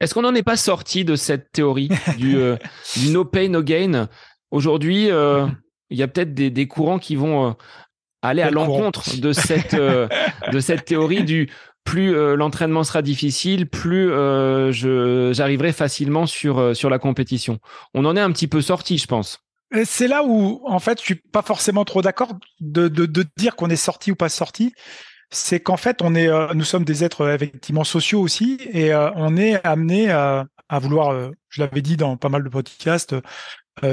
Est-ce 0.00 0.14
qu'on 0.14 0.22
n'en 0.22 0.34
est 0.34 0.42
pas 0.42 0.56
sorti 0.56 1.04
de 1.04 1.16
cette 1.16 1.52
théorie 1.52 1.90
du, 2.18 2.36
euh, 2.36 2.56
no 3.10 3.26
pay, 3.26 3.50
no 3.50 3.62
gain? 3.62 4.08
Aujourd'hui, 4.50 5.10
euh, 5.10 5.46
il 5.90 5.98
y 5.98 6.02
a 6.02 6.08
peut-être 6.08 6.32
des, 6.32 6.66
courants 6.66 6.98
qui 6.98 7.14
vont 7.14 7.48
euh, 7.48 7.52
aller 8.22 8.40
à 8.40 8.50
l'encontre 8.50 9.20
de 9.20 9.32
cette, 9.32 9.74
de 9.74 10.60
cette 10.60 10.86
théorie 10.86 11.24
du 11.24 11.50
plus 11.84 12.14
l'entraînement 12.34 12.82
sera 12.82 13.02
difficile, 13.02 13.68
plus 13.68 14.08
j'arriverai 14.72 15.72
facilement 15.72 16.24
sur, 16.24 16.74
sur 16.74 16.88
la 16.88 16.98
compétition. 16.98 17.58
On 17.92 18.06
en 18.06 18.16
est 18.16 18.20
un 18.20 18.32
petit 18.32 18.48
peu 18.48 18.62
sorti, 18.62 18.96
je 18.96 19.06
pense. 19.06 19.43
C'est 19.84 20.08
là 20.08 20.22
où, 20.24 20.60
en 20.64 20.78
fait, 20.78 21.00
je 21.00 21.04
suis 21.04 21.14
pas 21.16 21.42
forcément 21.42 21.84
trop 21.84 22.02
d'accord 22.02 22.34
de, 22.60 22.88
de, 22.88 23.06
de 23.06 23.24
dire 23.36 23.56
qu'on 23.56 23.70
est 23.70 23.76
sorti 23.76 24.12
ou 24.12 24.14
pas 24.14 24.28
sorti 24.28 24.72
c'est 25.34 25.60
qu'en 25.60 25.76
fait, 25.76 26.00
on 26.02 26.14
est, 26.14 26.28
euh, 26.28 26.52
nous 26.54 26.64
sommes 26.64 26.84
des 26.84 27.04
êtres 27.04 27.22
euh, 27.22 27.34
effectivement 27.34 27.84
sociaux 27.84 28.20
aussi, 28.20 28.58
et 28.70 28.92
euh, 28.92 29.10
on 29.16 29.36
est 29.36 29.64
amené 29.66 30.10
à, 30.10 30.46
vouloir, 30.80 31.30
je 31.50 31.60
l'avais 31.60 31.82
dit 31.82 31.96
dans 31.96 32.16
pas 32.16 32.28
mal 32.28 32.42
de 32.42 32.48
podcasts, 32.48 33.14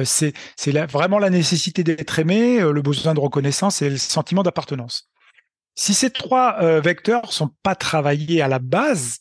c'est 0.03 0.33
vraiment 0.89 1.19
la 1.19 1.29
nécessité 1.29 1.83
d'être 1.83 2.17
aimé, 2.17 2.59
le 2.59 2.81
besoin 2.81 3.13
de 3.13 3.19
reconnaissance 3.19 3.83
et 3.83 3.89
le 3.91 3.97
sentiment 3.97 4.41
d'appartenance. 4.41 5.11
Si 5.75 5.93
ces 5.93 6.09
trois 6.09 6.79
vecteurs 6.79 7.31
sont 7.31 7.51
pas 7.61 7.75
travaillés 7.75 8.41
à 8.41 8.47
la 8.47 8.57
base, 8.57 9.19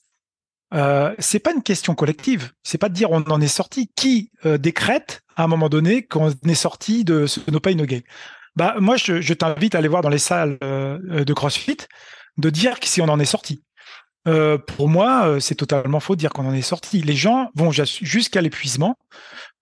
euh, 0.75 1.15
c'est 1.19 1.39
pas 1.39 1.53
une 1.53 1.63
question 1.63 1.95
collective. 1.95 2.53
C'est 2.63 2.79
pas 2.79 2.89
de 2.89 2.95
dire 2.95 3.11
on 3.11 3.23
en 3.23 3.41
est 3.41 3.49
sorti. 3.49 3.91
Qui 3.97 4.31
décrète 4.45 5.23
à 5.37 5.45
un 5.45 5.47
moment 5.47 5.69
donné 5.69 6.05
qu'on 6.07 6.31
est 6.31 6.55
sorti 6.55 7.05
de 7.05 7.27
ce 7.27 7.41
No 7.51 7.61
Pay 7.61 7.75
No 7.75 7.85
Gain? 7.85 8.01
Bah, 8.57 8.77
moi, 8.79 8.97
je, 8.97 9.21
je 9.21 9.35
t'invite 9.35 9.75
à 9.75 9.79
aller 9.79 9.89
voir 9.89 10.03
dans 10.03 10.09
les 10.09 10.19
salles 10.19 10.59
euh, 10.63 11.25
de 11.25 11.33
CrossFit, 11.33 11.79
de 12.37 12.51
dire 12.51 12.81
que 12.81 12.87
si 12.87 13.01
on 13.01 13.09
en 13.09 13.21
est 13.21 13.25
sorti. 13.25 13.63
Euh, 14.29 14.59
pour 14.59 14.89
moi, 14.89 15.27
euh, 15.27 15.41
c'est 15.41 15.55
totalement 15.55 16.01
faux 16.01 16.15
de 16.15 16.21
dire 16.21 16.31
qu'on 16.31 16.47
en 16.47 16.53
est 16.53 16.63
sorti. 16.63 17.01
Les 17.01 17.17
gens 17.17 17.51
vont 17.55 17.71
jusqu'à 17.71 18.41
l'épuisement 18.41 18.97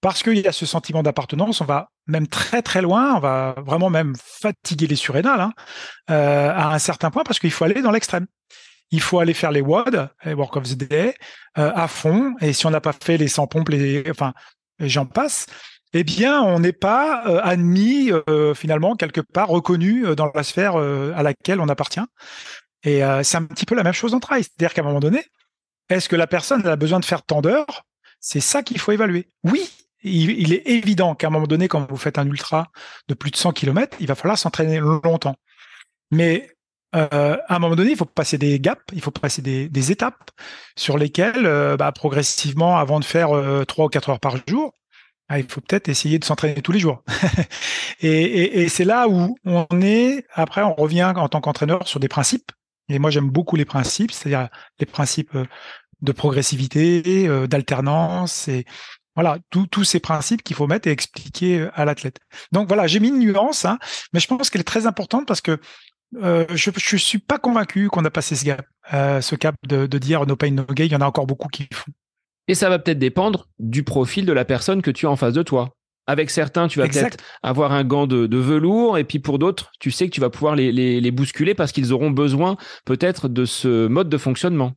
parce 0.00 0.22
qu'il 0.22 0.38
y 0.38 0.48
a 0.48 0.52
ce 0.52 0.66
sentiment 0.66 1.02
d'appartenance. 1.02 1.60
On 1.60 1.64
va 1.64 1.90
même 2.06 2.26
très 2.26 2.62
très 2.62 2.82
loin. 2.82 3.14
On 3.14 3.20
va 3.20 3.54
vraiment 3.58 3.90
même 3.90 4.14
fatiguer 4.16 4.88
les 4.88 4.96
surrénales 4.96 5.40
hein, 5.40 5.52
euh, 6.10 6.50
à 6.50 6.74
un 6.74 6.78
certain 6.78 7.10
point 7.10 7.22
parce 7.22 7.38
qu'il 7.38 7.52
faut 7.52 7.64
aller 7.64 7.82
dans 7.82 7.92
l'extrême. 7.92 8.26
Il 8.90 9.00
faut 9.00 9.18
aller 9.18 9.34
faire 9.34 9.50
les 9.50 9.60
WOD, 9.60 10.08
Work 10.24 10.56
of 10.56 10.64
the 10.64 10.74
Day, 10.74 11.14
euh, 11.58 11.70
à 11.74 11.88
fond. 11.88 12.34
Et 12.40 12.52
si 12.52 12.66
on 12.66 12.70
n'a 12.70 12.80
pas 12.80 12.92
fait 12.92 13.16
les 13.16 13.28
100 13.28 13.46
pompes, 13.46 13.68
les, 13.68 14.04
enfin, 14.10 14.32
j'en 14.80 15.06
passe 15.06 15.46
eh 15.94 16.04
bien, 16.04 16.42
on 16.42 16.60
n'est 16.60 16.74
pas 16.74 17.26
euh, 17.26 17.40
admis 17.42 18.12
euh, 18.12 18.52
finalement 18.52 18.94
quelque 18.94 19.22
part 19.22 19.48
reconnu 19.48 20.14
dans 20.14 20.30
la 20.34 20.42
sphère 20.42 20.76
à 20.76 21.22
laquelle 21.22 21.60
on 21.60 21.68
appartient. 21.68 22.04
Et 22.84 23.00
c'est 23.22 23.38
un 23.38 23.44
petit 23.44 23.64
peu 23.64 23.74
la 23.74 23.82
même 23.82 23.94
chose 23.94 24.12
en 24.12 24.20
travail. 24.20 24.44
C'est-à-dire 24.44 24.74
qu'à 24.74 24.82
un 24.82 24.84
moment 24.84 25.00
donné, 25.00 25.24
est-ce 25.88 26.10
que 26.10 26.16
la 26.16 26.26
personne 26.26 26.66
a 26.66 26.76
besoin 26.76 27.00
de 27.00 27.06
faire 27.06 27.22
tant 27.22 27.40
d'heures? 27.40 27.86
C'est 28.20 28.40
ça 28.40 28.62
qu'il 28.62 28.78
faut 28.78 28.92
évaluer. 28.92 29.28
Oui, 29.44 29.70
il, 30.02 30.52
est 30.52 30.66
évident 30.66 31.14
qu'à 31.14 31.28
un 31.28 31.30
moment 31.30 31.46
donné, 31.46 31.68
quand 31.68 31.88
vous 31.90 31.96
faites 31.96 32.18
un 32.18 32.26
ultra 32.26 32.70
de 33.08 33.14
plus 33.14 33.30
de 33.30 33.36
100 33.36 33.52
km, 33.52 33.96
il 34.00 34.06
va 34.06 34.14
falloir 34.14 34.38
s'entraîner 34.38 34.78
longtemps. 34.78 35.36
Mais 36.10 36.50
à 36.92 37.54
un 37.54 37.58
moment 37.58 37.76
donné, 37.76 37.90
il 37.90 37.96
faut 37.96 38.04
passer 38.04 38.38
des 38.38 38.58
gaps, 38.60 38.82
il 38.92 39.00
faut 39.00 39.10
passer 39.10 39.42
des, 39.42 39.92
étapes 39.92 40.30
sur 40.76 40.98
lesquelles, 40.98 41.76
bah, 41.78 41.92
progressivement, 41.92 42.78
avant 42.78 43.00
de 43.00 43.04
faire 43.04 43.30
trois 43.66 43.86
ou 43.86 43.88
quatre 43.88 44.08
heures 44.08 44.20
par 44.20 44.36
jour, 44.48 44.72
ah, 45.30 45.38
il 45.38 45.46
faut 45.46 45.60
peut-être 45.60 45.88
essayer 45.88 46.18
de 46.18 46.24
s'entraîner 46.24 46.62
tous 46.62 46.72
les 46.72 46.78
jours. 46.78 47.02
et, 48.00 48.68
c'est 48.68 48.84
là 48.84 49.08
où 49.08 49.36
on 49.44 49.66
est, 49.82 50.24
après 50.32 50.62
on 50.62 50.74
revient 50.74 51.12
en 51.14 51.28
tant 51.28 51.40
qu'entraîneur 51.40 51.86
sur 51.86 52.00
des 52.00 52.08
principes. 52.08 52.50
Et 52.88 52.98
moi 52.98 53.10
j'aime 53.10 53.28
beaucoup 53.28 53.56
les 53.56 53.66
principes, 53.66 54.10
c'est-à-dire 54.12 54.48
les 54.80 54.86
principes 54.86 55.34
euh, 55.34 55.44
de 56.00 56.12
progressivité, 56.12 57.28
euh, 57.28 57.46
d'alternance 57.46 58.48
et 58.48 58.64
voilà, 59.14 59.38
tous 59.50 59.84
ces 59.84 60.00
principes 60.00 60.42
qu'il 60.42 60.56
faut 60.56 60.68
mettre 60.68 60.88
et 60.88 60.92
expliquer 60.92 61.60
euh, 61.60 61.70
à 61.74 61.84
l'athlète. 61.84 62.20
Donc 62.52 62.68
voilà, 62.68 62.86
j'ai 62.86 63.00
mis 63.00 63.08
une 63.08 63.18
nuance, 63.18 63.66
hein, 63.66 63.78
mais 64.14 64.20
je 64.20 64.28
pense 64.28 64.48
qu'elle 64.48 64.62
est 64.62 64.64
très 64.64 64.86
importante 64.86 65.26
parce 65.26 65.42
que 65.42 65.60
euh, 66.16 66.46
je 66.50 66.70
ne 66.70 66.98
suis 66.98 67.18
pas 67.18 67.38
convaincu 67.38 67.88
qu'on 67.88 68.04
a 68.04 68.10
passé 68.10 68.34
ce 68.34 68.44
gap, 68.44 68.64
euh, 68.94 69.20
ce 69.20 69.34
cap 69.34 69.54
de, 69.66 69.86
de, 69.86 69.98
dire 69.98 70.26
no 70.26 70.36
pain, 70.36 70.50
no 70.50 70.64
gain. 70.64 70.84
Il 70.84 70.92
y 70.92 70.96
en 70.96 71.00
a 71.00 71.06
encore 71.06 71.26
beaucoup 71.26 71.48
qui 71.48 71.68
font. 71.72 71.92
Et 72.48 72.54
ça 72.54 72.70
va 72.70 72.78
peut-être 72.78 72.98
dépendre 72.98 73.46
du 73.58 73.82
profil 73.84 74.24
de 74.24 74.32
la 74.32 74.44
personne 74.44 74.80
que 74.80 74.90
tu 74.90 75.06
as 75.06 75.10
en 75.10 75.16
face 75.16 75.34
de 75.34 75.42
toi. 75.42 75.74
Avec 76.06 76.30
certains, 76.30 76.68
tu 76.68 76.78
vas 76.78 76.88
peut-être 76.88 77.18
avoir 77.42 77.72
un 77.72 77.84
gant 77.84 78.06
de, 78.06 78.36
velours, 78.38 78.96
et 78.96 79.04
puis 79.04 79.18
pour 79.18 79.38
d'autres, 79.38 79.70
tu 79.78 79.90
sais 79.90 80.06
que 80.08 80.14
tu 80.14 80.22
vas 80.22 80.30
pouvoir 80.30 80.56
les, 80.56 81.10
bousculer 81.10 81.54
parce 81.54 81.70
qu'ils 81.70 81.92
auront 81.92 82.10
besoin 82.10 82.56
peut-être 82.86 83.28
de 83.28 83.44
ce 83.44 83.86
mode 83.88 84.08
de 84.08 84.16
fonctionnement. 84.16 84.72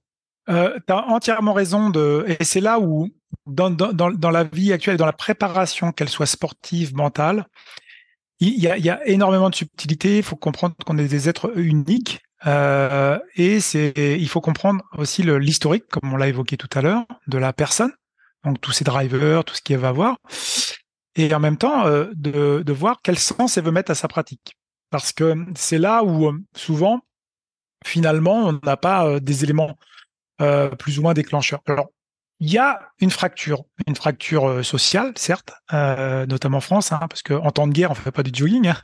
Euh, 0.49 0.77
tu 0.85 0.93
as 0.93 1.07
entièrement 1.07 1.53
raison, 1.53 1.89
de... 1.89 2.25
et 2.27 2.43
c'est 2.43 2.59
là 2.59 2.81
où, 2.81 3.07
dans, 3.45 3.69
la 4.31 4.43
vie 4.43 4.73
actuelle, 4.73 4.97
dans 4.97 5.05
la 5.05 5.13
préparation, 5.13 5.93
qu'elle 5.93 6.09
soit 6.09 6.25
sportive, 6.25 6.93
mentale, 6.95 7.45
il 8.41 8.59
y, 8.59 8.89
a, 8.89 9.07
énormément 9.07 9.51
de 9.51 9.55
subtilité. 9.55 10.17
Il 10.17 10.23
faut 10.23 10.35
comprendre 10.35 10.75
qu'on 10.83 10.97
est 10.97 11.07
des 11.07 11.29
êtres 11.29 11.55
uniques 11.55 12.21
euh, 12.47 13.19
et 13.35 13.59
c'est, 13.59 13.93
il 13.95 14.27
faut 14.27 14.41
comprendre 14.41 14.83
aussi 14.97 15.21
l'historique, 15.21 15.87
comme 15.89 16.11
on 16.11 16.17
l'a 16.17 16.27
évoqué 16.27 16.57
tout 16.57 16.69
à 16.73 16.81
l'heure, 16.81 17.05
de 17.27 17.37
la 17.37 17.53
personne. 17.53 17.91
Donc 18.43 18.59
tous 18.59 18.71
ces 18.71 18.83
drivers, 18.83 19.43
tout 19.43 19.53
ce 19.53 19.61
qu'elle 19.61 19.77
va 19.77 19.91
voir, 19.91 20.17
et 21.15 21.33
en 21.35 21.39
même 21.39 21.57
temps 21.57 21.85
euh, 21.85 22.09
de, 22.15 22.73
voir 22.73 23.01
quel 23.03 23.19
sens 23.19 23.57
elle 23.57 23.65
veut 23.65 23.71
mettre 23.71 23.91
à 23.91 23.95
sa 23.95 24.07
pratique. 24.07 24.57
Parce 24.89 25.13
que 25.13 25.35
c'est 25.55 25.77
là 25.77 26.03
où 26.03 26.27
euh, 26.27 26.39
souvent, 26.55 27.01
finalement, 27.85 28.47
on 28.47 28.59
n'a 28.65 28.77
pas 28.77 29.19
des 29.19 29.43
éléments 29.43 29.77
plus 30.79 30.97
ou 30.97 31.03
moins 31.03 31.13
déclencheurs. 31.13 31.61
Alors, 31.67 31.89
il 32.41 32.51
y 32.51 32.57
a 32.57 32.89
une 32.99 33.11
fracture, 33.11 33.63
une 33.87 33.95
fracture 33.95 34.65
sociale, 34.65 35.13
certes, 35.15 35.53
notamment 35.71 36.57
en 36.57 36.61
France, 36.61 36.91
hein, 36.91 36.99
parce 37.07 37.21
qu'en 37.21 37.51
temps 37.51 37.67
de 37.67 37.71
guerre, 37.71 37.91
on 37.91 37.95
fait 37.95 38.11
pas 38.11 38.23
du 38.23 38.31
jogging, 38.33 38.67
hein, 38.67 38.77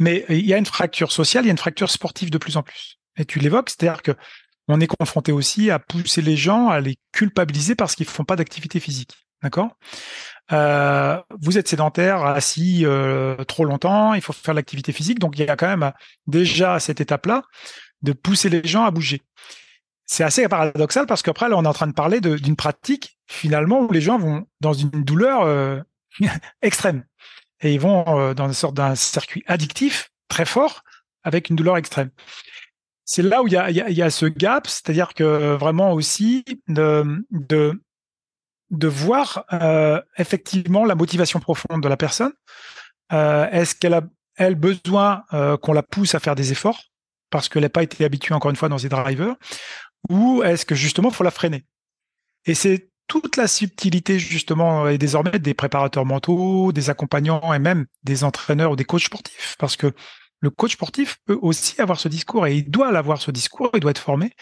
mais 0.00 0.26
il 0.28 0.44
y 0.44 0.52
a 0.52 0.58
une 0.58 0.66
fracture 0.66 1.12
sociale, 1.12 1.44
il 1.44 1.46
y 1.46 1.50
a 1.50 1.52
une 1.52 1.58
fracture 1.58 1.88
sportive 1.88 2.30
de 2.30 2.38
plus 2.38 2.56
en 2.56 2.64
plus. 2.64 2.98
Et 3.16 3.24
tu 3.24 3.38
l'évoques, 3.38 3.70
c'est-à-dire 3.70 4.02
que 4.02 4.12
on 4.68 4.80
est 4.80 4.88
confronté 4.88 5.30
aussi 5.30 5.70
à 5.70 5.78
pousser 5.78 6.20
les 6.20 6.36
gens 6.36 6.68
à 6.68 6.80
les 6.80 6.98
culpabiliser 7.12 7.76
parce 7.76 7.94
qu'ils 7.94 8.06
font 8.06 8.24
pas 8.24 8.34
d'activité 8.34 8.80
physique. 8.80 9.14
D'accord? 9.42 9.76
Euh, 10.50 11.20
Vous 11.40 11.58
êtes 11.58 11.68
sédentaire, 11.68 12.24
assis 12.24 12.84
euh, 12.84 13.36
trop 13.44 13.64
longtemps, 13.64 14.14
il 14.14 14.22
faut 14.22 14.32
faire 14.32 14.54
l'activité 14.54 14.92
physique. 14.92 15.20
Donc 15.20 15.38
il 15.38 15.46
y 15.46 15.48
a 15.48 15.56
quand 15.56 15.68
même 15.68 15.92
déjà 16.26 16.80
cette 16.80 17.00
étape-là 17.00 17.42
de 18.02 18.12
pousser 18.12 18.48
les 18.48 18.66
gens 18.66 18.84
à 18.84 18.90
bouger. 18.90 19.22
C'est 20.06 20.24
assez 20.24 20.46
paradoxal 20.48 21.06
parce 21.06 21.22
qu'après, 21.22 21.48
là, 21.48 21.56
on 21.56 21.64
est 21.64 21.68
en 21.68 21.72
train 21.72 21.88
de 21.88 21.92
parler 21.92 22.20
d'une 22.20 22.56
pratique 22.56 23.18
finalement 23.26 23.80
où 23.80 23.92
les 23.92 24.00
gens 24.00 24.18
vont 24.18 24.46
dans 24.60 24.72
une 24.72 24.90
douleur 24.90 25.42
euh, 25.42 25.80
extrême 26.62 27.04
et 27.60 27.74
ils 27.74 27.80
vont 27.80 28.04
euh, 28.06 28.34
dans 28.34 28.46
une 28.46 28.52
sorte 28.52 28.74
d'un 28.74 28.94
circuit 28.94 29.42
addictif 29.46 30.10
très 30.28 30.44
fort 30.44 30.82
avec 31.24 31.50
une 31.50 31.56
douleur 31.56 31.76
extrême. 31.76 32.10
c'est 33.04 33.22
là 33.22 33.42
où 33.42 33.48
il 33.48 33.52
y 33.52 33.56
a, 34.02 34.10
ce 34.10 34.26
gap, 34.26 34.68
c'est-à-dire 34.68 35.12
que 35.14 35.56
vraiment 35.56 35.92
aussi 35.92 36.44
de, 36.68 37.24
voir 38.70 39.44
euh, 39.52 40.00
effectivement 40.18 40.84
la 40.84 40.94
motivation 40.94 41.40
profonde 41.40 41.82
de 41.82 41.88
la 41.88 41.96
personne. 41.96 42.32
Euh, 43.12 43.48
est-ce 43.50 43.74
qu'elle 43.74 43.94
a 43.94 44.02
elle 44.36 44.54
besoin 44.54 45.24
euh, 45.32 45.56
qu'on 45.56 45.72
la 45.72 45.82
pousse 45.82 46.14
à 46.14 46.20
faire 46.20 46.34
des 46.34 46.52
efforts 46.52 46.84
parce 47.30 47.48
qu'elle 47.48 47.62
n'a 47.62 47.68
pas 47.68 47.82
été 47.82 48.04
habituée 48.04 48.34
encore 48.34 48.50
une 48.50 48.56
fois 48.56 48.68
dans 48.68 48.78
ses 48.78 48.88
drivers, 48.88 49.34
ou 50.08 50.42
est-ce 50.42 50.66
que 50.66 50.74
justement 50.74 51.10
faut 51.10 51.24
la 51.24 51.30
freiner? 51.30 51.64
Et 52.44 52.54
c'est 52.54 52.90
toute 53.06 53.36
la 53.36 53.46
subtilité 53.46 54.18
justement 54.18 54.88
et 54.88 54.98
désormais 54.98 55.38
des 55.38 55.54
préparateurs 55.54 56.04
mentaux, 56.04 56.72
des 56.72 56.90
accompagnants 56.90 57.52
et 57.52 57.58
même 57.58 57.86
des 58.02 58.24
entraîneurs 58.24 58.72
ou 58.72 58.76
des 58.76 58.84
coachs 58.84 59.04
sportifs, 59.04 59.56
parce 59.58 59.76
que 59.76 59.92
le 60.40 60.50
coach 60.50 60.72
sportif 60.72 61.18
peut 61.24 61.38
aussi 61.40 61.80
avoir 61.80 61.98
ce 61.98 62.08
discours 62.08 62.46
et 62.46 62.56
il 62.56 62.70
doit 62.70 62.92
l'avoir 62.92 63.20
ce 63.20 63.30
discours, 63.30 63.70
il 63.74 63.80
doit 63.80 63.92
être 63.92 63.98
formé 63.98 64.32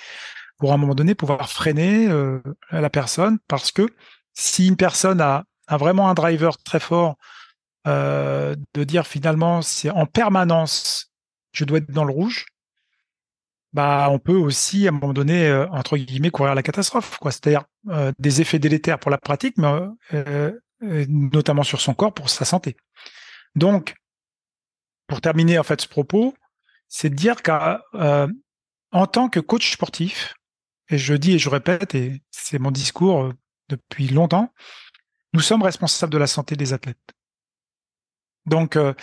pour 0.58 0.72
à 0.72 0.74
un 0.74 0.78
moment 0.78 0.94
donné 0.94 1.14
pouvoir 1.14 1.48
freiner 1.50 2.08
euh, 2.08 2.40
la 2.70 2.90
personne. 2.90 3.38
Parce 3.48 3.70
que 3.70 3.88
si 4.32 4.66
une 4.66 4.76
personne 4.76 5.20
a, 5.20 5.44
a 5.66 5.76
vraiment 5.76 6.08
un 6.08 6.14
driver 6.14 6.56
très 6.58 6.80
fort 6.80 7.16
euh, 7.86 8.56
de 8.74 8.84
dire 8.84 9.06
finalement 9.06 9.62
c'est 9.62 9.90
en 9.90 10.06
permanence 10.06 11.10
je 11.52 11.64
dois 11.64 11.78
être 11.78 11.90
dans 11.90 12.04
le 12.04 12.12
rouge, 12.12 12.46
bah 13.74 14.08
on 14.10 14.18
peut 14.18 14.36
aussi 14.36 14.86
à 14.86 14.90
un 14.90 14.92
moment 14.92 15.12
donné 15.12 15.46
euh, 15.46 15.68
entre 15.68 15.96
guillemets 15.98 16.30
courir 16.30 16.54
la 16.54 16.62
catastrophe 16.62 17.18
quoi, 17.18 17.30
c'est-à-dire 17.30 17.64
euh, 17.90 18.12
des 18.18 18.40
effets 18.40 18.58
délétères 18.58 18.98
pour 18.98 19.10
la 19.10 19.18
pratique, 19.18 19.56
mais 19.58 19.68
notamment 20.80 21.62
sur 21.62 21.80
son 21.80 21.92
corps 21.92 22.14
pour 22.14 22.30
sa 22.30 22.44
santé. 22.44 22.76
Donc 23.54 23.94
pour 25.06 25.20
terminer 25.20 25.58
en 25.58 25.62
fait 25.62 25.80
ce 25.80 25.88
propos, 25.88 26.34
c'est 26.88 27.10
de 27.10 27.14
dire 27.14 27.42
qu'en 27.42 29.06
tant 29.06 29.28
que 29.28 29.40
coach 29.40 29.72
sportif, 29.72 30.34
et 30.88 30.98
je 30.98 31.14
dis 31.14 31.32
et 31.32 31.38
je 31.38 31.50
répète, 31.50 31.94
et 31.94 32.22
c'est 32.30 32.58
mon 32.58 32.70
discours 32.70 33.32
depuis 33.68 34.08
longtemps, 34.08 34.52
nous 35.32 35.40
sommes 35.40 35.62
responsables 35.62 36.12
de 36.12 36.18
la 36.18 36.26
santé 36.26 36.56
des 36.56 36.72
athlètes. 36.72 36.98
Donc, 38.46 38.76
euh, 38.76 38.94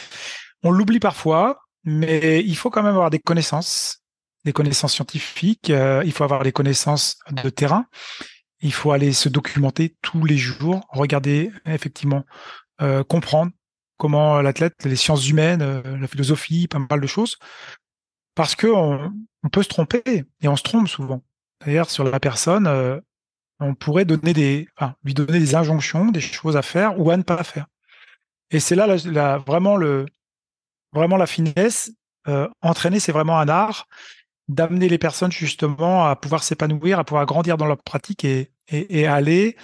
on 0.63 0.71
l'oublie 0.71 0.99
parfois, 0.99 1.61
mais 1.83 2.41
il 2.41 2.55
faut 2.55 2.69
quand 2.69 2.83
même 2.83 2.93
avoir 2.93 3.09
des 3.09 3.19
connaissances, 3.19 4.00
des 4.45 4.53
connaissances 4.53 4.93
scientifiques, 4.93 5.69
euh, 5.69 6.01
il 6.05 6.11
faut 6.11 6.23
avoir 6.23 6.43
des 6.43 6.51
connaissances 6.51 7.19
de 7.31 7.49
terrain, 7.49 7.85
il 8.59 8.73
faut 8.73 8.91
aller 8.91 9.13
se 9.13 9.29
documenter 9.29 9.95
tous 10.01 10.25
les 10.25 10.37
jours, 10.37 10.85
regarder 10.89 11.51
effectivement, 11.65 12.25
euh, 12.81 13.03
comprendre 13.03 13.51
comment 13.97 14.41
l'athlète, 14.41 14.83
les 14.85 14.95
sciences 14.95 15.29
humaines, 15.29 15.83
la 15.83 16.07
philosophie, 16.07 16.67
pas 16.67 16.79
mal 16.79 16.99
de 16.99 17.07
choses, 17.07 17.37
parce 18.33 18.55
que 18.55 18.67
on, 18.67 19.11
peut 19.51 19.63
se 19.63 19.69
tromper 19.69 20.01
et 20.41 20.47
on 20.47 20.55
se 20.55 20.63
trompe 20.63 20.87
souvent. 20.87 21.21
D'ailleurs, 21.63 21.89
sur 21.89 22.03
la 22.03 22.19
personne, 22.19 22.67
on 23.59 23.75
pourrait 23.75 24.05
donner 24.05 24.33
des, 24.33 24.67
enfin, 24.75 24.95
lui 25.03 25.13
donner 25.13 25.39
des 25.39 25.53
injonctions, 25.53 26.07
des 26.07 26.19
choses 26.19 26.57
à 26.57 26.63
faire 26.63 26.99
ou 26.99 27.11
à 27.11 27.17
ne 27.17 27.21
pas 27.21 27.43
faire. 27.43 27.67
Et 28.49 28.59
c'est 28.59 28.75
là 28.75 28.87
la, 29.05 29.37
vraiment 29.37 29.77
le 29.77 30.05
vraiment 30.93 31.17
la 31.17 31.27
finesse. 31.27 31.91
Euh, 32.27 32.47
entraîner, 32.61 32.99
c'est 32.99 33.11
vraiment 33.11 33.39
un 33.39 33.49
art 33.49 33.87
d'amener 34.47 34.89
les 34.89 34.97
personnes 34.97 35.31
justement 35.31 36.05
à 36.05 36.15
pouvoir 36.15 36.43
s'épanouir, 36.43 36.99
à 36.99 37.03
pouvoir 37.03 37.25
grandir 37.25 37.57
dans 37.57 37.65
leur 37.65 37.81
pratique 37.81 38.25
et, 38.25 38.51
et, 38.67 39.07
aller 39.07 39.55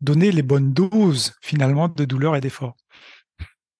donner 0.00 0.32
les 0.32 0.42
bonnes 0.42 0.72
doses 0.72 1.34
finalement 1.42 1.88
de 1.88 2.04
douleur 2.04 2.36
et 2.36 2.40
d'effort. 2.40 2.76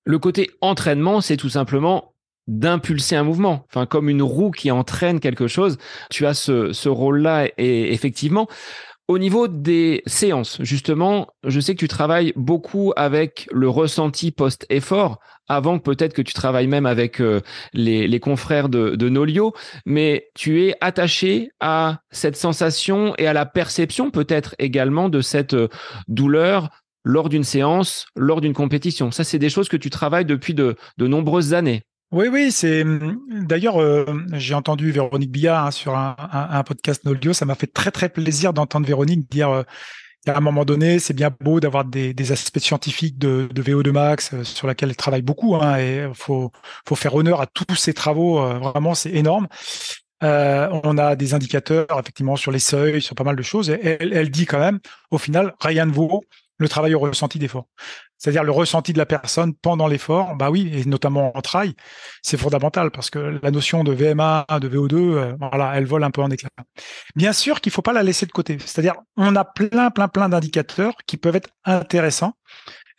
Le 0.04 0.18
côté 0.18 0.50
entraînement, 0.60 1.20
c'est 1.20 1.36
tout 1.36 1.48
simplement 1.48 2.14
d'impulser 2.48 3.14
un 3.16 3.22
mouvement, 3.22 3.64
enfin 3.68 3.86
comme 3.86 4.08
une 4.08 4.22
roue 4.22 4.50
qui 4.50 4.70
entraîne 4.70 5.20
quelque 5.20 5.46
chose. 5.46 5.78
Tu 6.10 6.26
as 6.26 6.34
ce, 6.34 6.72
ce 6.72 6.88
rôle-là 6.88 7.48
et 7.56 7.92
effectivement, 7.92 8.48
au 9.08 9.18
niveau 9.18 9.48
des 9.48 10.02
séances, 10.06 10.58
justement, 10.62 11.28
je 11.44 11.60
sais 11.60 11.74
que 11.74 11.80
tu 11.80 11.88
travailles 11.88 12.32
beaucoup 12.36 12.92
avec 12.96 13.48
le 13.52 13.68
ressenti 13.68 14.30
post-effort, 14.30 15.18
avant 15.48 15.78
peut-être 15.78 16.14
que 16.14 16.22
tu 16.22 16.32
travailles 16.32 16.66
même 16.66 16.86
avec 16.86 17.20
euh, 17.20 17.40
les, 17.72 18.20
confrères 18.20 18.68
de, 18.68 19.08
Nolio, 19.08 19.52
mais 19.86 20.28
tu 20.34 20.62
es 20.62 20.74
attaché 20.80 21.50
à 21.60 22.00
cette 22.10 22.36
sensation 22.36 23.14
et 23.18 23.26
à 23.26 23.32
la 23.32 23.46
perception 23.46 24.10
peut-être 24.10 24.54
également 24.58 25.08
de 25.08 25.20
cette 25.20 25.54
euh, 25.54 25.68
douleur 26.08 26.70
lors 27.04 27.28
d'une 27.28 27.44
séance, 27.44 28.06
lors 28.14 28.40
d'une 28.40 28.54
compétition. 28.54 29.10
Ça, 29.10 29.24
c'est 29.24 29.38
des 29.38 29.50
choses 29.50 29.68
que 29.68 29.76
tu 29.76 29.90
travailles 29.90 30.24
depuis 30.24 30.54
de 30.54 30.76
nombreuses 30.98 31.52
années. 31.52 31.82
Oui, 32.12 32.28
oui, 32.30 32.52
c'est 32.52 32.84
d'ailleurs 33.30 33.80
euh, 33.80 34.04
j'ai 34.34 34.52
entendu 34.52 34.90
Véronique 34.90 35.32
Billard 35.32 35.66
hein, 35.66 35.70
sur 35.70 35.96
un, 35.96 36.62
podcast 36.62 37.06
Noldio. 37.06 37.32
Ça 37.32 37.46
m'a 37.46 37.54
fait 37.54 37.66
très 37.66 37.90
très 37.90 38.10
plaisir 38.10 38.52
d'entendre 38.52 38.86
Véronique 38.86 39.30
dire 39.30 39.64
qu'à 40.24 40.36
un 40.36 40.40
moment 40.40 40.64
donné, 40.64 40.98
c'est 40.98 41.14
bien 41.14 41.30
beau 41.40 41.60
d'avoir 41.60 41.84
des, 41.84 42.32
aspects 42.32 42.58
scientifiques 42.58 43.18
de, 43.18 43.48
de 43.52 43.62
VO2 43.62 43.90
max 43.90 44.32
euh, 44.32 44.44
sur 44.44 44.68
lesquels 44.68 44.90
elle 44.90 44.96
travaille 44.96 45.22
beaucoup. 45.22 45.56
Hein, 45.56 45.78
et 45.78 46.08
faut 46.14 46.50
faire 46.94 47.14
honneur 47.14 47.40
à 47.40 47.46
tous 47.46 47.76
ces 47.76 47.94
travaux. 47.94 48.40
vraiment, 48.58 48.94
c'est 48.94 49.10
énorme. 49.10 49.48
on 50.20 50.98
a 50.98 51.16
des 51.16 51.34
indicateurs 51.34 51.86
effectivement 51.98 52.36
sur 52.36 52.52
les 52.52 52.58
seuils, 52.58 53.02
sur 53.02 53.14
pas 53.14 53.24
mal 53.24 53.36
de 53.36 53.42
choses. 53.42 53.70
Et 53.70 53.98
elle, 54.00 54.12
elle 54.12 54.30
dit 54.30 54.46
quand 54.46 54.60
même, 54.60 54.78
au 55.10 55.18
final, 55.18 55.54
rien 55.60 55.86
ne 55.86 55.92
vaut 55.92 56.22
le 56.58 56.68
travail 56.68 56.94
au 56.94 57.00
ressenti 57.00 57.38
d'effort 57.38 57.66
c'est-à-dire 58.22 58.44
le 58.44 58.52
ressenti 58.52 58.92
de 58.92 58.98
la 58.98 59.06
personne 59.06 59.52
pendant 59.52 59.88
l'effort, 59.88 60.36
bah 60.36 60.48
oui, 60.48 60.70
et 60.72 60.84
notamment 60.84 61.36
en 61.36 61.40
trail, 61.40 61.74
c'est 62.22 62.36
fondamental 62.36 62.92
parce 62.92 63.10
que 63.10 63.40
la 63.42 63.50
notion 63.50 63.82
de 63.82 63.90
VMA, 63.90 64.46
de 64.60 64.68
VO2, 64.68 64.94
euh, 64.94 65.36
voilà, 65.40 65.72
elle 65.74 65.86
vole 65.86 66.04
un 66.04 66.12
peu 66.12 66.22
en 66.22 66.30
éclat. 66.30 66.48
Bien 67.16 67.32
sûr 67.32 67.60
qu'il 67.60 67.72
faut 67.72 67.82
pas 67.82 67.92
la 67.92 68.04
laisser 68.04 68.24
de 68.26 68.30
côté. 68.30 68.58
C'est-à-dire, 68.60 68.94
on 69.16 69.34
a 69.34 69.44
plein, 69.44 69.90
plein, 69.90 70.06
plein 70.06 70.28
d'indicateurs 70.28 70.94
qui 71.04 71.16
peuvent 71.16 71.34
être 71.34 71.50
intéressants. 71.64 72.34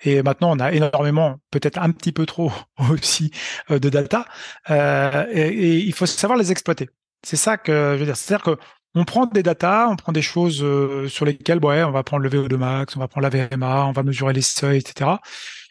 Et 0.03 0.21
maintenant, 0.23 0.51
on 0.57 0.59
a 0.59 0.73
énormément, 0.73 1.37
peut-être 1.51 1.79
un 1.79 1.91
petit 1.91 2.11
peu 2.11 2.25
trop 2.25 2.51
aussi, 2.91 3.31
euh, 3.71 3.79
de 3.79 3.87
data. 3.87 4.25
Euh, 4.71 5.25
et, 5.31 5.77
il 5.79 5.93
faut 5.93 6.05
savoir 6.05 6.37
les 6.37 6.51
exploiter. 6.51 6.89
C'est 7.25 7.37
ça 7.37 7.55
que 7.55 7.93
je 7.93 7.99
veux 7.99 8.05
dire. 8.05 8.17
C'est-à-dire 8.17 8.43
que 8.43 8.59
on 8.95 9.05
prend 9.05 9.25
des 9.25 9.43
datas, 9.43 9.87
on 9.87 9.95
prend 9.95 10.11
des 10.11 10.21
choses 10.21 10.63
euh, 10.63 11.07
sur 11.07 11.25
lesquelles, 11.25 11.63
ouais, 11.63 11.83
on 11.83 11.91
va 11.91 12.03
prendre 12.03 12.23
le 12.23 12.29
VO2 12.29 12.55
max, 12.57 12.95
on 12.95 12.99
va 12.99 13.07
prendre 13.07 13.27
la 13.27 13.47
VMA, 13.47 13.85
on 13.85 13.91
va 13.91 14.03
mesurer 14.03 14.33
les 14.33 14.41
seuils, 14.41 14.77
etc. 14.77 15.11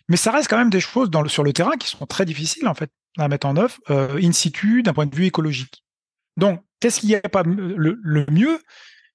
Mais 0.09 0.17
ça 0.17 0.33
reste 0.33 0.49
quand 0.49 0.59
même 0.59 0.71
des 0.71 0.81
choses 0.81 1.11
dans 1.11 1.27
sur 1.29 1.45
le 1.45 1.53
terrain 1.53 1.77
qui 1.77 1.89
sont 1.89 2.07
très 2.07 2.25
difficiles 2.25 2.67
en 2.67 2.75
fait 2.75 2.91
à 3.19 3.29
mettre 3.29 3.47
en 3.47 3.57
œuvre 3.57 3.77
euh, 3.91 4.19
in 4.21 4.33
situ 4.33 4.83
d'un 4.83 4.93
point 4.93 5.07
de 5.07 5.15
vue 5.15 5.27
écologique. 5.27 5.85
Donc, 6.37 6.63
qu'est-ce 6.81 7.01
qu'il 7.01 7.11
n'y 7.11 7.15
a 7.15 7.21
pas 7.21 7.43
le, 7.45 7.99
le 8.03 8.27
mieux, 8.31 8.59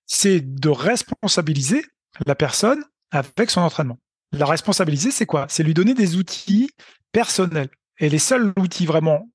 c'est 0.06 0.40
de 0.40 0.70
responsabiliser 0.70 1.84
la 2.26 2.36
personne 2.36 2.84
avec 3.12 3.50
son 3.50 3.62
entraînement. 3.62 3.98
La 4.32 4.46
responsabiliser, 4.46 5.12
c'est 5.12 5.26
quoi? 5.26 5.48
C'est 5.50 5.64
lui 5.64 5.74
donner 5.74 5.94
des 5.94 6.16
outils 6.16 6.70
personnels. 7.12 7.70
Et 8.00 8.10
les 8.10 8.20
seuls 8.20 8.54
outils 8.58 8.86
vraiment 8.86 9.30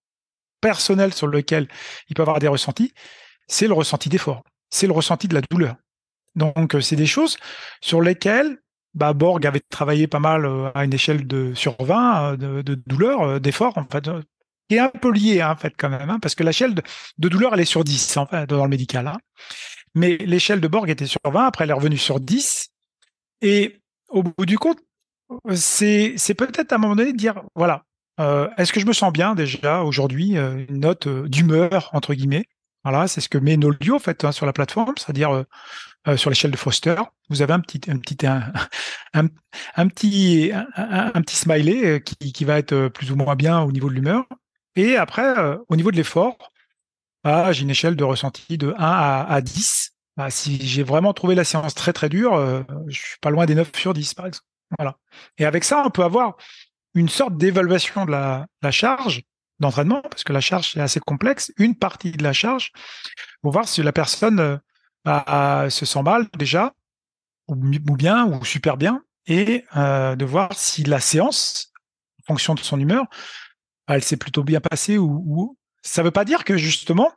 personnels 0.60 1.12
sur 1.12 1.26
lesquels 1.26 1.68
il 2.08 2.14
peut 2.14 2.22
avoir 2.22 2.38
des 2.38 2.48
ressentis, 2.48 2.94
c'est 3.48 3.66
le 3.66 3.74
ressenti 3.74 4.08
d'effort 4.08 4.44
c'est 4.72 4.88
le 4.88 4.92
ressenti 4.92 5.28
de 5.28 5.34
la 5.34 5.42
douleur. 5.48 5.76
Donc, 6.34 6.74
euh, 6.74 6.80
c'est 6.80 6.96
des 6.96 7.06
choses 7.06 7.36
sur 7.80 8.00
lesquelles 8.00 8.58
bah, 8.94 9.12
Borg 9.12 9.46
avait 9.46 9.60
travaillé 9.60 10.06
pas 10.06 10.18
mal 10.18 10.44
euh, 10.44 10.70
à 10.74 10.84
une 10.84 10.94
échelle 10.94 11.26
de 11.26 11.54
sur 11.54 11.76
20 11.78 12.32
euh, 12.42 12.62
de, 12.62 12.74
douleur, 12.86 13.40
d'effort, 13.40 13.78
en 13.78 13.84
fait, 13.84 14.08
qui 14.68 14.76
est 14.76 14.80
un 14.80 14.88
peu 14.88 15.12
lié, 15.12 15.42
hein, 15.42 15.52
en 15.52 15.56
fait, 15.56 15.74
quand 15.76 15.90
même, 15.90 16.10
hein, 16.10 16.18
parce 16.20 16.34
que 16.34 16.42
l'échelle 16.42 16.74
de, 16.74 17.28
douleur, 17.28 17.54
elle 17.54 17.60
est 17.60 17.66
sur 17.66 17.84
10, 17.84 18.16
en 18.16 18.26
fait, 18.26 18.48
dans 18.48 18.64
le 18.64 18.70
médical. 18.70 19.06
Hein. 19.06 19.18
Mais 19.94 20.16
l'échelle 20.16 20.60
de 20.60 20.68
Borg 20.68 20.88
était 20.88 21.06
sur 21.06 21.20
20, 21.22 21.46
après 21.46 21.64
elle 21.64 21.70
est 21.70 21.74
revenue 21.74 21.98
sur 21.98 22.18
10. 22.18 22.70
Et 23.42 23.78
au 24.08 24.22
bout 24.22 24.46
du 24.46 24.58
compte, 24.58 24.78
c'est, 25.54 26.14
c'est 26.16 26.34
peut-être 26.34 26.72
à 26.72 26.76
un 26.76 26.78
moment 26.78 26.96
donné 26.96 27.12
de 27.12 27.18
dire, 27.18 27.42
voilà, 27.54 27.84
est-ce 28.56 28.72
que 28.72 28.80
je 28.80 28.86
me 28.86 28.92
sens 28.92 29.12
bien 29.12 29.34
déjà 29.34 29.82
aujourd'hui, 29.82 30.36
une 30.36 30.78
note 30.78 31.08
d'humeur, 31.08 31.90
entre 31.92 32.14
guillemets, 32.14 32.44
voilà, 32.84 33.06
c'est 33.06 33.20
ce 33.20 33.28
que 33.28 33.38
met 33.38 33.56
Nolio 33.56 33.96
en 33.96 33.98
fait 33.98 34.24
hein, 34.24 34.32
sur 34.32 34.46
la 34.46 34.52
plateforme, 34.52 34.94
c'est-à-dire 34.96 35.30
euh, 35.30 35.44
euh, 36.08 36.16
sur 36.16 36.30
l'échelle 36.30 36.50
de 36.50 36.56
Foster, 36.56 36.96
vous 37.28 37.42
avez 37.42 37.52
un 37.52 37.60
petit 37.60 37.80
un 37.90 37.98
petit 37.98 38.26
un, 38.26 38.52
un, 39.14 39.88
petit 39.88 40.50
un, 40.52 41.22
petit 41.22 41.36
smiley 41.36 41.84
euh, 41.84 41.98
qui, 42.00 42.32
qui, 42.32 42.44
va 42.44 42.58
être 42.58 42.88
plus 42.88 43.12
ou 43.12 43.16
moins 43.16 43.36
bien 43.36 43.60
au 43.60 43.70
niveau 43.70 43.88
de 43.88 43.94
l'humeur. 43.94 44.24
Et 44.74 44.96
après, 44.96 45.34
au 45.68 45.76
niveau 45.76 45.90
de 45.90 45.96
l'effort, 45.96 46.38
bah, 47.24 47.52
j'ai 47.52 47.62
une 47.62 47.70
échelle 47.70 47.94
de 47.94 48.04
ressenti 48.04 48.56
de 48.56 48.70
1 48.70 48.74
à, 48.78 49.26
à 49.28 49.40
10. 49.42 49.92
Bah, 50.16 50.30
si 50.30 50.66
j'ai 50.66 50.82
vraiment 50.82 51.12
trouvé 51.12 51.34
la 51.34 51.44
séance 51.44 51.74
très 51.74 51.92
très 51.92 52.08
dure, 52.08 52.64
je 52.88 52.98
suis 52.98 53.18
pas 53.20 53.30
loin 53.30 53.46
des 53.46 53.54
9 53.54 53.70
sur 53.76 53.92
10 53.94 54.14
par 54.14 54.26
exemple. 54.26 54.46
Voilà. 54.78 54.96
Et 55.38 55.44
avec 55.44 55.64
ça, 55.64 55.82
on 55.84 55.90
peut 55.90 56.04
avoir 56.04 56.36
une 56.94 57.10
sorte 57.10 57.36
d'évaluation 57.36 58.06
de 58.06 58.12
la 58.12 58.70
charge 58.70 59.22
d'entraînement, 59.62 60.02
parce 60.02 60.24
que 60.24 60.32
la 60.32 60.40
charge 60.40 60.76
est 60.76 60.80
assez 60.80 61.00
complexe, 61.00 61.52
une 61.56 61.74
partie 61.74 62.12
de 62.12 62.22
la 62.22 62.32
charge, 62.32 62.72
pour 63.40 63.52
voir 63.52 63.66
si 63.66 63.82
la 63.82 63.92
personne 63.92 64.40
euh, 64.40 64.58
bah, 65.04 65.66
se 65.70 65.86
sent 65.86 66.02
mal 66.02 66.26
déjà, 66.36 66.74
ou, 67.48 67.56
bien, 67.56 68.26
ou 68.26 68.44
super 68.44 68.76
bien, 68.76 69.02
et 69.26 69.64
euh, 69.76 70.16
de 70.16 70.24
voir 70.24 70.52
si 70.52 70.84
la 70.84 71.00
séance, 71.00 71.72
en 72.20 72.34
fonction 72.34 72.54
de 72.54 72.60
son 72.60 72.78
humeur, 72.78 73.04
elle 73.88 74.04
s'est 74.04 74.16
plutôt 74.16 74.44
bien 74.44 74.60
passée 74.60 74.98
ou, 74.98 75.56
ça 75.84 76.04
veut 76.04 76.12
pas 76.12 76.24
dire 76.24 76.44
que 76.44 76.56
justement 76.56 77.12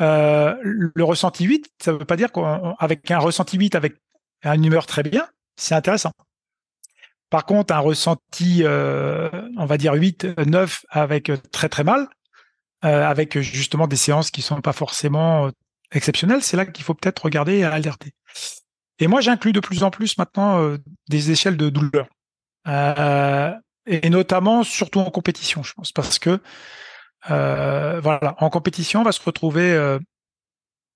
le 0.00 1.02
ressenti 1.02 1.44
8, 1.44 1.70
ça 1.80 1.92
ne 1.92 1.98
veut 1.98 2.04
pas 2.04 2.16
dire 2.16 2.32
qu'avec 2.32 3.08
un 3.12 3.18
ressenti 3.18 3.56
8 3.56 3.76
avec 3.76 3.94
une 4.42 4.64
humeur 4.64 4.86
très 4.86 5.04
bien, 5.04 5.28
c'est 5.54 5.76
intéressant. 5.76 6.10
Par 7.30 7.44
contre, 7.44 7.74
un 7.74 7.80
ressenti, 7.80 8.62
on 8.64 9.66
va 9.66 9.76
dire 9.78 9.94
8, 9.94 10.38
9 10.46 10.86
avec 10.90 11.32
très 11.50 11.68
très 11.68 11.84
mal, 11.84 12.08
avec 12.82 13.38
justement 13.40 13.86
des 13.88 13.96
séances 13.96 14.30
qui 14.30 14.42
sont 14.42 14.60
pas 14.60 14.72
forcément 14.72 15.50
exceptionnelles, 15.92 16.42
c'est 16.42 16.56
là 16.56 16.66
qu'il 16.66 16.84
faut 16.84 16.94
peut-être 16.94 17.24
regarder 17.24 17.58
et 17.58 17.64
alerter. 17.64 18.12
Et 18.98 19.08
moi, 19.08 19.20
j'inclus 19.20 19.52
de 19.52 19.60
plus 19.60 19.82
en 19.82 19.90
plus 19.90 20.18
maintenant 20.18 20.76
des 21.08 21.30
échelles 21.30 21.56
de 21.56 21.68
douleur. 21.68 22.06
et 23.86 24.10
notamment, 24.10 24.64
surtout 24.64 25.00
en 25.00 25.10
compétition, 25.10 25.62
je 25.62 25.72
pense, 25.74 25.92
parce 25.92 26.18
que 26.18 26.40
voilà, 27.28 28.36
en 28.38 28.50
compétition, 28.50 29.00
on 29.00 29.04
va 29.04 29.12
se 29.12 29.22
retrouver 29.22 29.76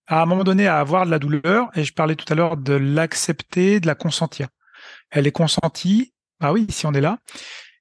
à 0.06 0.22
un 0.22 0.26
moment 0.26 0.44
donné 0.44 0.66
à 0.66 0.78
avoir 0.78 1.06
de 1.06 1.10
la 1.10 1.18
douleur. 1.18 1.70
Et 1.74 1.84
je 1.84 1.92
parlais 1.92 2.16
tout 2.16 2.30
à 2.32 2.34
l'heure 2.34 2.56
de 2.56 2.74
l'accepter, 2.74 3.80
de 3.80 3.86
la 3.86 3.94
consentir. 3.94 4.48
Elle 5.10 5.26
est 5.26 5.32
consentie, 5.32 6.12
bah 6.40 6.53
oui, 6.53 6.66
si 6.70 6.87
on 6.87 6.92
est 6.92 7.00
là. 7.00 7.18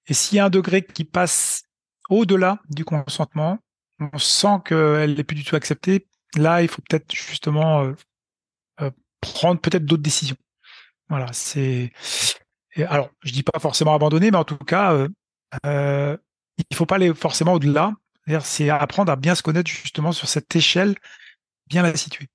Et 0.07 0.13
s'il 0.13 0.37
y 0.37 0.39
a 0.39 0.45
un 0.45 0.49
degré 0.49 0.83
qui 0.83 1.05
passe 1.05 1.63
au-delà 2.09 2.59
du 2.69 2.83
consentement, 2.83 3.59
on 3.99 4.17
sent 4.17 4.59
qu'elle 4.65 5.15
n'est 5.15 5.23
plus 5.23 5.35
du 5.35 5.43
tout 5.43 5.55
acceptée. 5.55 6.07
Là, 6.35 6.61
il 6.61 6.67
faut 6.67 6.81
peut-être 6.87 7.13
justement 7.13 7.83
euh, 7.83 7.93
euh, 8.81 8.91
prendre 9.21 9.59
peut-être 9.59 9.85
d'autres 9.85 10.03
décisions. 10.03 10.37
Voilà, 11.09 11.31
c'est. 11.33 11.91
Alors, 12.77 13.09
je 13.23 13.31
dis 13.31 13.43
pas 13.43 13.59
forcément 13.59 13.95
abandonner, 13.95 14.31
mais 14.31 14.37
en 14.37 14.43
tout 14.43 14.57
cas, 14.57 14.93
euh, 15.65 16.17
il 16.69 16.75
faut 16.75 16.85
pas 16.85 16.95
aller 16.95 17.13
forcément 17.13 17.53
au-delà. 17.53 17.93
C'est 18.41 18.69
apprendre 18.69 19.11
à 19.11 19.15
bien 19.15 19.33
se 19.33 19.41
connaître 19.41 19.69
justement 19.69 20.11
sur 20.11 20.27
cette 20.27 20.55
échelle, 20.55 20.95
bien 21.67 21.81
la 21.81 21.95
situer. 21.95 22.27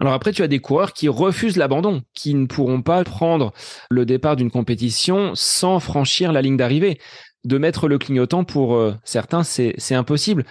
Alors 0.00 0.12
après, 0.12 0.32
tu 0.32 0.42
as 0.42 0.48
des 0.48 0.60
coureurs 0.60 0.92
qui 0.92 1.08
refusent 1.08 1.56
l'abandon, 1.56 2.02
qui 2.14 2.34
ne 2.34 2.46
pourront 2.46 2.82
pas 2.82 3.02
prendre 3.02 3.52
le 3.90 4.06
départ 4.06 4.36
d'une 4.36 4.50
compétition 4.50 5.32
sans 5.34 5.80
franchir 5.80 6.32
la 6.32 6.42
ligne 6.42 6.56
d'arrivée. 6.56 7.00
De 7.44 7.58
mettre 7.58 7.88
le 7.88 7.98
clignotant 7.98 8.44
pour 8.44 8.76
euh, 8.76 8.94
certains, 9.04 9.42
c'est 9.42 9.94
impossible. 9.94 10.44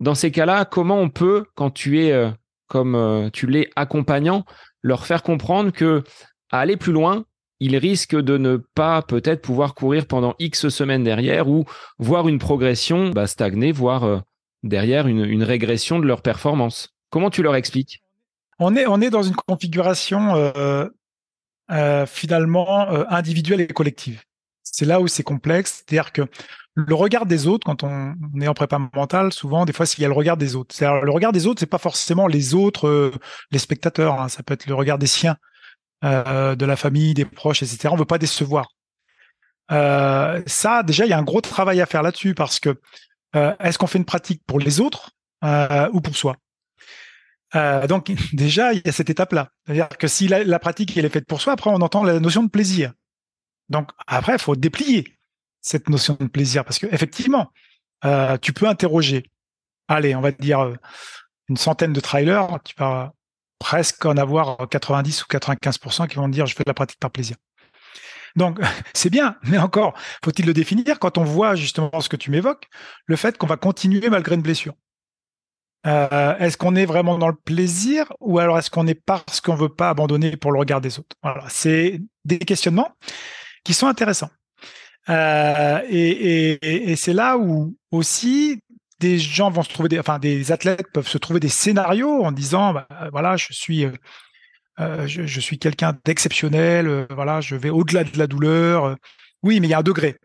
Dans 0.00 0.14
ces 0.14 0.30
cas-là, 0.30 0.64
comment 0.64 0.98
on 0.98 1.10
peut, 1.10 1.44
quand 1.54 1.70
tu 1.70 2.02
es 2.02 2.12
euh, 2.12 2.30
comme 2.68 2.94
euh, 2.94 3.30
tu 3.30 3.46
l'es 3.46 3.70
accompagnant, 3.76 4.44
leur 4.82 5.06
faire 5.06 5.22
comprendre 5.22 5.72
que 5.72 6.02
à 6.50 6.60
aller 6.60 6.76
plus 6.76 6.92
loin, 6.92 7.24
ils 7.60 7.76
risquent 7.76 8.20
de 8.20 8.36
ne 8.38 8.58
pas 8.74 9.02
peut-être 9.02 9.42
pouvoir 9.42 9.74
courir 9.74 10.06
pendant 10.06 10.34
X 10.38 10.68
semaines 10.68 11.04
derrière 11.04 11.48
ou 11.48 11.64
voir 11.98 12.28
une 12.28 12.38
progression 12.38 13.10
bah, 13.10 13.26
stagner, 13.26 13.72
voire 13.72 14.22
derrière 14.62 15.06
une, 15.06 15.24
une 15.24 15.42
régression 15.42 15.98
de 15.98 16.06
leur 16.06 16.20
performance. 16.22 16.94
Comment 17.10 17.30
tu 17.30 17.42
leur 17.42 17.56
expliques? 17.56 18.02
On 18.58 18.76
est, 18.76 18.86
on 18.86 19.00
est 19.00 19.10
dans 19.10 19.22
une 19.22 19.34
configuration 19.34 20.34
euh, 20.36 20.88
euh, 21.70 22.06
finalement 22.06 22.90
euh, 22.90 23.04
individuelle 23.08 23.60
et 23.60 23.66
collective. 23.66 24.22
C'est 24.62 24.86
là 24.86 25.00
où 25.00 25.08
c'est 25.08 25.22
complexe, 25.22 25.84
c'est-à-dire 25.86 26.12
que 26.12 26.22
le 26.74 26.94
regard 26.94 27.24
des 27.24 27.46
autres, 27.46 27.64
quand 27.64 27.82
on, 27.84 28.14
est 28.40 28.48
en 28.48 28.54
prépa 28.54 28.78
mentale, 28.94 29.32
souvent, 29.32 29.64
des 29.64 29.72
fois, 29.72 29.86
s'il 29.86 30.02
y 30.02 30.04
a 30.04 30.08
le 30.08 30.14
regard 30.14 30.36
des 30.36 30.56
autres. 30.56 30.74
C'est-à-dire, 30.74 31.02
le 31.02 31.10
regard 31.10 31.32
des 31.32 31.46
autres, 31.46 31.60
c'est 31.60 31.66
pas 31.66 31.78
forcément 31.78 32.26
les 32.26 32.54
autres, 32.54 33.12
les 33.50 33.58
spectateurs. 33.58 34.20
Hein. 34.20 34.28
ça 34.28 34.42
peut 34.42 34.52
être 34.52 34.66
le 34.66 34.74
regard 34.74 34.98
des 34.98 35.06
siens, 35.06 35.36
de 36.02 36.64
la 36.64 36.76
famille, 36.76 37.14
des 37.14 37.24
proches, 37.24 37.62
etc. 37.62 37.88
On 37.90 37.96
veut 37.96 38.04
pas 38.04 38.18
décevoir. 38.18 38.68
ça, 39.70 40.82
déjà, 40.84 41.06
il 41.06 41.08
y 41.08 41.14
a 41.14 41.18
un 41.18 41.22
gros 41.22 41.40
travail 41.40 41.80
à 41.80 41.86
faire 41.86 42.02
là-dessus 42.02 42.34
parce 42.34 42.60
que 42.60 42.78
est-ce 43.32 43.78
qu'on 43.78 43.86
fait 43.86 43.98
une 43.98 44.04
pratique 44.04 44.42
pour 44.46 44.58
les 44.58 44.80
autres 44.80 45.12
ou 45.92 46.02
pour 46.02 46.14
soi? 46.14 46.36
Euh, 47.56 47.86
donc 47.86 48.12
déjà, 48.32 48.72
il 48.72 48.82
y 48.84 48.88
a 48.88 48.92
cette 48.92 49.10
étape-là. 49.10 49.50
C'est-à-dire 49.64 49.88
que 49.88 50.06
si 50.06 50.28
la, 50.28 50.58
pratique 50.58 50.96
est 50.96 51.08
faite 51.08 51.26
pour 51.26 51.40
soi, 51.40 51.54
après 51.54 51.70
on 51.70 51.80
entend 51.80 52.04
la 52.04 52.20
notion 52.20 52.42
de 52.42 52.50
plaisir. 52.50 52.92
Donc 53.68 53.90
après, 54.06 54.34
il 54.34 54.38
faut 54.38 54.56
déplier 54.56 55.16
cette 55.60 55.88
notion 55.88 56.16
de 56.20 56.26
plaisir 56.26 56.64
parce 56.64 56.78
que 56.78 56.86
effectivement, 56.86 57.50
euh, 58.04 58.36
tu 58.38 58.52
peux 58.52 58.68
interroger. 58.68 59.24
Allez, 59.88 60.14
on 60.14 60.20
va 60.20 60.30
dire 60.30 60.60
euh, 60.60 60.74
une 61.48 61.56
centaine 61.56 61.92
de 61.92 62.00
trailers, 62.00 62.58
tu 62.64 62.74
vas 62.78 63.12
presque 63.58 64.04
en 64.04 64.16
avoir 64.16 64.68
90 64.68 65.24
ou 65.24 65.26
95% 65.26 66.08
qui 66.08 66.16
vont 66.16 66.28
dire 66.28 66.46
je 66.46 66.54
fais 66.54 66.62
de 66.62 66.70
la 66.70 66.74
pratique 66.74 67.00
par 67.00 67.10
plaisir. 67.10 67.36
Donc 68.36 68.60
c'est 68.94 69.10
bien, 69.10 69.36
mais 69.44 69.58
encore 69.58 69.94
faut-il 70.24 70.46
le 70.46 70.52
définir 70.52 70.98
quand 70.98 71.18
on 71.18 71.24
voit 71.24 71.56
justement 71.56 72.00
ce 72.00 72.08
que 72.08 72.16
tu 72.16 72.30
m'évoques, 72.30 72.68
le 73.06 73.16
fait 73.16 73.36
qu'on 73.38 73.46
va 73.46 73.56
continuer 73.56 74.08
malgré 74.10 74.34
une 74.34 74.42
blessure. 74.42 74.74
Euh, 75.86 76.36
est-ce 76.38 76.56
qu'on 76.56 76.74
est 76.74 76.86
vraiment 76.86 77.16
dans 77.16 77.28
le 77.28 77.34
plaisir 77.34 78.12
ou 78.20 78.38
alors 78.38 78.58
est-ce 78.58 78.70
qu'on 78.70 78.86
est 78.86 78.94
parce 78.94 79.40
qu'on 79.40 79.54
veut 79.54 79.68
pas 79.68 79.90
abandonner 79.90 80.36
pour 80.36 80.50
le 80.50 80.58
regard 80.58 80.80
des 80.80 80.98
autres? 80.98 81.16
Voilà, 81.22 81.44
c'est 81.48 82.00
des 82.24 82.38
questionnements 82.38 82.90
qui 83.64 83.72
sont 83.74 83.86
intéressants. 83.86 84.30
Euh, 85.08 85.80
et, 85.88 86.96
c'est 86.96 87.12
là 87.12 87.38
où 87.38 87.76
aussi 87.92 88.62
des 88.98 89.18
gens 89.18 89.50
vont 89.50 89.62
se 89.62 89.68
trouver, 89.68 90.00
enfin 90.00 90.18
des 90.18 90.50
athlètes 90.50 90.90
peuvent 90.92 91.06
se 91.06 91.18
trouver 91.18 91.38
des 91.38 91.48
scénarios 91.48 92.24
en 92.24 92.32
disant, 92.32 92.72
bah, 92.72 92.88
voilà, 93.12 93.36
je 93.36 93.52
suis, 93.52 93.84
euh, 94.80 95.06
je, 95.06 95.40
suis 95.40 95.58
quelqu'un 95.58 95.96
d'exceptionnel, 96.04 97.06
voilà, 97.10 97.40
je 97.40 97.54
vais 97.54 97.70
au-delà 97.70 98.02
de 98.02 98.18
la 98.18 98.26
douleur. 98.26 98.96
Oui, 99.44 99.60
mais 99.60 99.68
il 99.68 99.70
y 99.70 99.74
a 99.74 99.78
un 99.78 99.82
degré. 99.82 100.16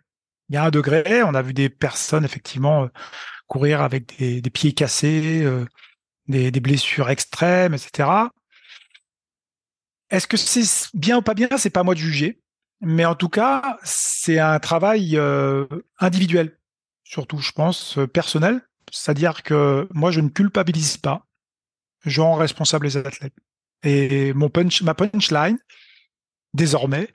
Il 0.49 0.55
y 0.55 0.57
a 0.57 0.63
un 0.63 0.71
degré. 0.71 1.21
On 1.21 1.35
a 1.35 1.41
vu 1.43 1.53
des 1.53 1.69
personnes 1.69 2.25
effectivement 2.25 2.87
courir 3.51 3.81
avec 3.81 4.17
des, 4.17 4.41
pieds 4.49 4.71
cassés, 4.71 5.41
euh, 5.43 5.65
des, 6.29 6.51
blessures 6.61 7.09
extrêmes, 7.09 7.73
etc. 7.73 8.09
Est-ce 10.09 10.25
que 10.25 10.37
c'est 10.37 10.89
bien 10.93 11.17
ou 11.17 11.21
pas 11.21 11.33
bien 11.33 11.49
C'est 11.57 11.69
pas 11.69 11.81
à 11.81 11.83
moi 11.83 11.93
de 11.93 11.99
juger, 11.99 12.41
mais 12.79 13.03
en 13.03 13.13
tout 13.13 13.27
cas, 13.27 13.77
c'est 13.83 14.39
un 14.39 14.57
travail 14.59 15.17
euh, 15.17 15.67
individuel, 15.99 16.57
surtout, 17.03 17.39
je 17.39 17.51
pense, 17.51 17.97
euh, 17.97 18.07
personnel. 18.07 18.61
C'est-à-dire 18.89 19.43
que 19.43 19.85
moi, 19.91 20.11
je 20.11 20.21
ne 20.21 20.29
culpabilise 20.29 20.95
pas, 20.95 21.27
je 22.05 22.21
rends 22.21 22.35
responsable 22.35 22.85
les 22.85 22.95
athlètes. 22.95 23.35
Et 23.83 24.31
mon 24.31 24.49
punch, 24.49 24.81
ma 24.81 24.93
punchline, 24.93 25.59
désormais, 26.53 27.09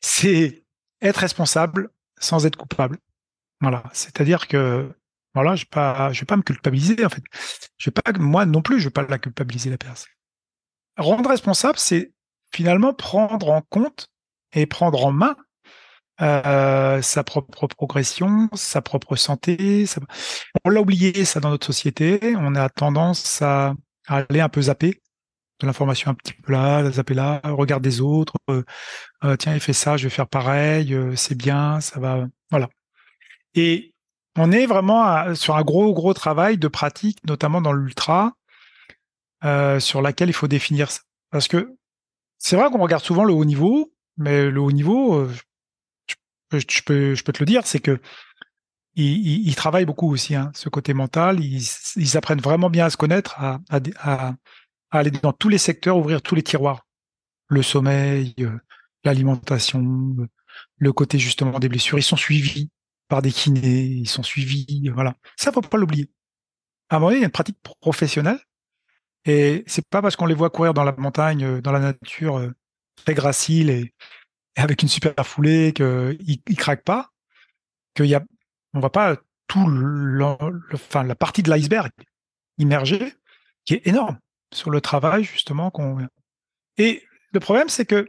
c'est 0.00 0.64
être 1.02 1.18
responsable 1.18 1.90
sans 2.18 2.46
être 2.46 2.56
coupable. 2.56 2.96
Voilà, 3.60 3.84
c'est-à-dire 3.92 4.48
que 4.48 4.90
voilà, 5.34 5.56
je 5.56 5.64
ne 5.64 6.12
vais 6.12 6.26
pas 6.26 6.36
me 6.36 6.42
culpabiliser 6.42 7.04
en 7.04 7.08
fait. 7.08 7.22
Je 7.78 7.90
vais 7.90 7.92
pas, 7.92 8.12
moi 8.18 8.46
non 8.46 8.62
plus, 8.62 8.80
je 8.80 8.84
vais 8.84 8.90
pas 8.90 9.06
la 9.08 9.18
culpabiliser 9.18 9.70
la 9.70 9.78
personne. 9.78 10.12
Rendre 10.96 11.30
responsable, 11.30 11.78
c'est 11.78 12.12
finalement 12.52 12.92
prendre 12.92 13.48
en 13.50 13.62
compte 13.62 14.08
et 14.52 14.66
prendre 14.66 15.04
en 15.04 15.12
main 15.12 15.36
euh, 16.20 17.00
sa 17.00 17.24
propre 17.24 17.66
progression, 17.66 18.48
sa 18.52 18.82
propre 18.82 19.16
santé. 19.16 19.86
On 20.64 20.70
l'a 20.70 20.80
oublié 20.80 21.24
ça 21.24 21.40
dans 21.40 21.50
notre 21.50 21.66
société. 21.66 22.20
On 22.36 22.54
a 22.54 22.68
tendance 22.68 23.40
à, 23.40 23.74
aller 24.06 24.40
un 24.40 24.48
peu 24.48 24.62
zapper 24.62 25.00
de 25.60 25.66
l'information 25.66 26.10
un 26.10 26.14
petit 26.14 26.34
peu 26.34 26.52
là, 26.52 26.90
zapper 26.90 27.14
là, 27.14 27.40
regarder 27.44 27.88
des 27.88 28.00
autres. 28.00 28.34
Euh, 28.50 28.62
euh, 29.24 29.36
tiens, 29.36 29.54
il 29.54 29.60
fait 29.60 29.72
ça, 29.72 29.96
je 29.96 30.04
vais 30.04 30.10
faire 30.10 30.28
pareil. 30.28 30.94
c'est 31.16 31.36
bien, 31.36 31.80
ça 31.80 31.98
va. 31.98 32.26
Voilà. 32.50 32.68
Et 33.54 33.91
on 34.36 34.50
est 34.52 34.66
vraiment 34.66 35.34
sur 35.34 35.56
un 35.56 35.62
gros, 35.62 35.92
gros 35.92 36.14
travail 36.14 36.58
de 36.58 36.68
pratique, 36.68 37.18
notamment 37.26 37.60
dans 37.60 37.72
l'ultra, 37.72 38.34
euh, 39.44 39.80
sur 39.80 40.02
laquelle 40.02 40.28
il 40.28 40.34
faut 40.34 40.48
définir 40.48 40.90
ça. 40.90 41.00
Parce 41.30 41.48
que 41.48 41.76
c'est 42.38 42.56
vrai 42.56 42.70
qu'on 42.70 42.78
regarde 42.78 43.02
souvent 43.02 43.24
le 43.24 43.32
haut 43.32 43.44
niveau, 43.44 43.92
mais 44.16 44.50
le 44.50 44.60
haut 44.60 44.72
niveau, 44.72 45.14
euh, 45.14 45.32
je, 46.52 46.82
peux, 46.82 47.14
te 47.14 47.38
le 47.40 47.46
dire, 47.46 47.66
c'est 47.66 47.80
que 47.80 48.00
ils, 48.94 49.54
travaillent 49.54 49.86
beaucoup 49.86 50.12
aussi, 50.12 50.34
hein, 50.34 50.50
ce 50.54 50.68
côté 50.68 50.92
mental. 50.92 51.40
Ils, 51.40 52.16
apprennent 52.16 52.40
vraiment 52.40 52.68
bien 52.68 52.86
à 52.86 52.90
se 52.90 52.98
connaître, 52.98 53.36
à, 53.38 54.34
aller 54.90 55.10
dans 55.10 55.32
tous 55.32 55.48
les 55.48 55.58
secteurs, 55.58 55.96
ouvrir 55.96 56.20
tous 56.20 56.34
les 56.34 56.42
tiroirs. 56.42 56.86
Le 57.48 57.62
sommeil, 57.62 58.34
euh, 58.40 58.58
l'alimentation, 59.04 60.16
le 60.76 60.92
côté 60.92 61.18
justement 61.18 61.58
des 61.58 61.68
blessures. 61.68 61.98
Ils 61.98 62.02
sont 62.02 62.16
suivis 62.16 62.70
par 63.08 63.22
des 63.22 63.32
kinés, 63.32 63.82
ils 63.82 64.08
sont 64.08 64.22
suivis, 64.22 64.88
voilà. 64.88 65.14
Ça, 65.36 65.52
faut 65.52 65.60
pas 65.60 65.78
l'oublier. 65.78 66.10
À 66.88 66.96
un 66.96 66.98
moment 66.98 67.08
donné, 67.10 67.18
il 67.18 67.22
y 67.22 67.24
a 67.24 67.26
une 67.26 67.32
pratique 67.32 67.58
professionnelle, 67.80 68.40
et 69.24 69.64
c'est 69.66 69.86
pas 69.86 70.02
parce 70.02 70.16
qu'on 70.16 70.26
les 70.26 70.34
voit 70.34 70.50
courir 70.50 70.74
dans 70.74 70.84
la 70.84 70.92
montagne, 70.92 71.44
euh, 71.44 71.60
dans 71.60 71.72
la 71.72 71.78
nature, 71.80 72.38
euh, 72.38 72.50
très 73.04 73.14
gracile 73.14 73.70
et, 73.70 73.94
avec 74.56 74.82
une 74.82 74.88
super 74.88 75.26
foulée 75.26 75.72
qu'ils 75.72 76.18
ils 76.46 76.56
craquent 76.56 76.84
pas, 76.84 77.10
qu'il 77.94 78.06
y 78.06 78.14
a, 78.14 78.22
on 78.74 78.80
voit 78.80 78.92
pas 78.92 79.16
tout 79.46 79.66
le, 79.66 80.24
enfin, 80.72 81.04
la 81.04 81.14
partie 81.14 81.42
de 81.42 81.50
l'iceberg 81.50 81.90
immergée 82.58 83.14
qui 83.64 83.74
est 83.74 83.86
énorme 83.86 84.18
sur 84.52 84.70
le 84.70 84.80
travail 84.80 85.24
justement. 85.24 85.72
Et 86.76 87.02
le 87.32 87.40
problème, 87.40 87.68
c'est 87.68 87.86
que 87.86 88.08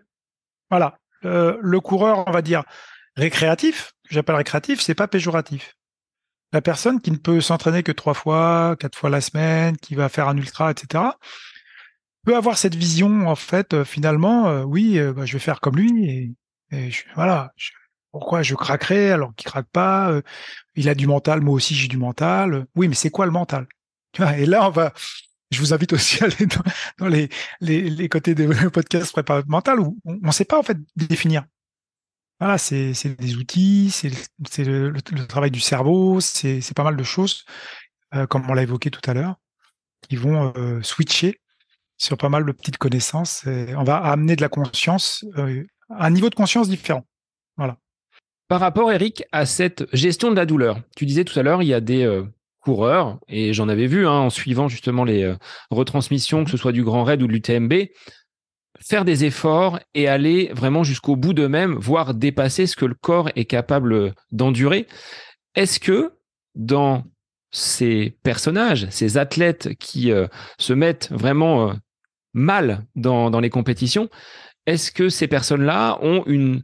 voilà, 0.69 0.99
le 1.21 1.77
coureur, 1.79 2.27
on 2.27 2.31
va 2.31 2.41
dire 2.41 2.63
récréatif, 3.15 3.93
j'appelle 4.09 4.35
récréatif, 4.35 4.81
c'est 4.81 4.95
pas 4.95 5.07
péjoratif. 5.07 5.75
la 6.51 6.61
personne 6.61 7.01
qui 7.01 7.09
ne 7.11 7.17
peut 7.17 7.41
s'entraîner 7.41 7.81
que 7.81 7.91
trois 7.91 8.13
fois, 8.13 8.75
quatre 8.79 8.97
fois 8.97 9.09
la 9.09 9.21
semaine, 9.21 9.75
qui 9.77 9.95
va 9.95 10.07
faire 10.09 10.27
un 10.27 10.37
ultra, 10.37 10.69
etc., 10.71 11.03
peut 12.25 12.35
avoir 12.35 12.57
cette 12.57 12.75
vision, 12.75 13.27
en 13.27 13.35
fait, 13.35 13.73
euh, 13.73 13.83
finalement, 13.83 14.47
euh, 14.47 14.63
oui, 14.63 14.99
euh, 14.99 15.13
bah, 15.13 15.25
je 15.25 15.33
vais 15.33 15.39
faire 15.39 15.59
comme 15.59 15.75
lui, 15.77 16.35
et, 16.71 16.89
voilà, 17.15 17.53
pourquoi 18.11 18.41
je 18.43 18.55
craquerais 18.55 19.11
alors 19.11 19.33
qu'il 19.35 19.45
craque 19.45 19.69
pas 19.71 20.11
Il 20.75 20.89
a 20.89 20.95
du 20.95 21.05
mental, 21.07 21.41
moi 21.41 21.53
aussi 21.53 21.75
j'ai 21.75 21.87
du 21.87 21.97
mental. 21.97 22.65
Oui, 22.75 22.87
mais 22.87 22.95
c'est 22.95 23.11
quoi 23.11 23.25
le 23.27 23.31
mental? 23.31 23.67
Et 24.37 24.45
là, 24.47 24.67
on 24.67 24.71
va. 24.71 24.93
Je 25.51 25.59
vous 25.59 25.73
invite 25.73 25.93
aussi 25.93 26.19
à 26.23 26.27
aller 26.27 26.47
dans, 26.97 27.07
les, 27.07 27.29
les, 27.61 27.89
les, 27.89 28.09
côtés 28.09 28.33
des 28.33 28.47
podcasts 28.71 29.11
préparation 29.11 29.49
mentale 29.49 29.79
où 29.79 29.99
on 30.05 30.17
ne 30.19 30.31
sait 30.31 30.45
pas 30.45 30.57
en 30.57 30.63
fait 30.63 30.77
définir. 30.95 31.45
Voilà, 32.43 32.57
c'est 32.57 32.91
des 33.21 33.37
outils, 33.37 33.89
c'est 33.89 34.09
le, 34.65 35.27
travail 35.29 35.49
du 35.49 35.61
cerveau, 35.61 36.19
c'est 36.19 36.73
pas 36.75 36.83
mal 36.83 36.97
de 36.97 37.03
choses, 37.03 37.45
euh, 38.13 38.27
comme 38.27 38.49
on 38.49 38.53
l'a 38.53 38.63
évoqué 38.63 38.91
tout 38.91 38.99
à 39.09 39.13
l'heure, 39.13 39.35
qui 40.09 40.17
vont 40.17 40.51
euh, 40.57 40.81
switcher 40.81 41.39
sur 41.97 42.17
pas 42.17 42.27
mal 42.27 42.45
de 42.45 42.51
petites 42.51 42.77
connaissances. 42.77 43.45
On 43.45 43.85
va 43.85 43.95
amener 43.95 44.35
de 44.35 44.41
la 44.41 44.49
conscience, 44.49 45.23
euh, 45.37 45.63
un 45.89 46.09
niveau 46.09 46.29
de 46.29 46.35
conscience 46.35 46.67
différent. 46.67 47.05
Voilà. 47.55 47.77
Par 48.49 48.59
rapport, 48.59 48.91
Eric, 48.91 49.23
à 49.31 49.45
cette 49.45 49.85
gestion 49.95 50.29
de 50.29 50.35
la 50.35 50.45
douleur, 50.45 50.81
tu 50.97 51.05
disais 51.05 51.23
tout 51.23 51.39
à 51.39 51.43
l'heure, 51.43 51.61
il 51.61 51.69
y 51.69 51.73
a 51.73 51.79
des 51.79 52.23
coureurs, 52.59 53.19
et 53.29 53.53
j'en 53.53 53.69
avais 53.69 53.87
vu 53.87 54.05
hein, 54.05 54.19
en 54.19 54.29
suivant 54.29 54.67
justement 54.67 55.05
les 55.05 55.33
retransmissions, 55.71 56.43
que 56.43 56.51
ce 56.51 56.57
soit 56.57 56.73
du 56.73 56.83
Grand 56.83 57.05
Raid 57.05 57.21
ou 57.21 57.27
de 57.27 57.31
l'UTMB, 57.31 57.73
faire 58.85 59.05
des 59.05 59.25
efforts 59.25 59.79
et 59.93 60.07
aller 60.07 60.51
vraiment 60.53 60.83
jusqu'au 60.83 61.15
bout 61.15 61.33
d'eux-mêmes, 61.33 61.75
voire 61.75 62.13
dépasser 62.13 62.67
ce 62.67 62.75
que 62.75 62.85
le 62.85 62.95
corps 62.95 63.29
est 63.35 63.45
capable 63.45 64.13
d'endurer. 64.31 64.87
Est-ce 65.55 65.79
que 65.79 66.13
dans 66.55 67.03
ces 67.51 68.17
personnages, 68.23 68.87
ces 68.89 69.17
athlètes 69.17 69.75
qui 69.79 70.11
euh, 70.11 70.27
se 70.57 70.73
mettent 70.73 71.09
vraiment 71.11 71.69
euh, 71.69 71.73
mal 72.33 72.85
dans, 72.95 73.39
les 73.39 73.49
compétitions, 73.49 74.09
est-ce 74.65 74.91
que 74.91 75.09
ces 75.09 75.27
personnes-là 75.27 75.99
ont 76.01 76.23
une 76.25 76.63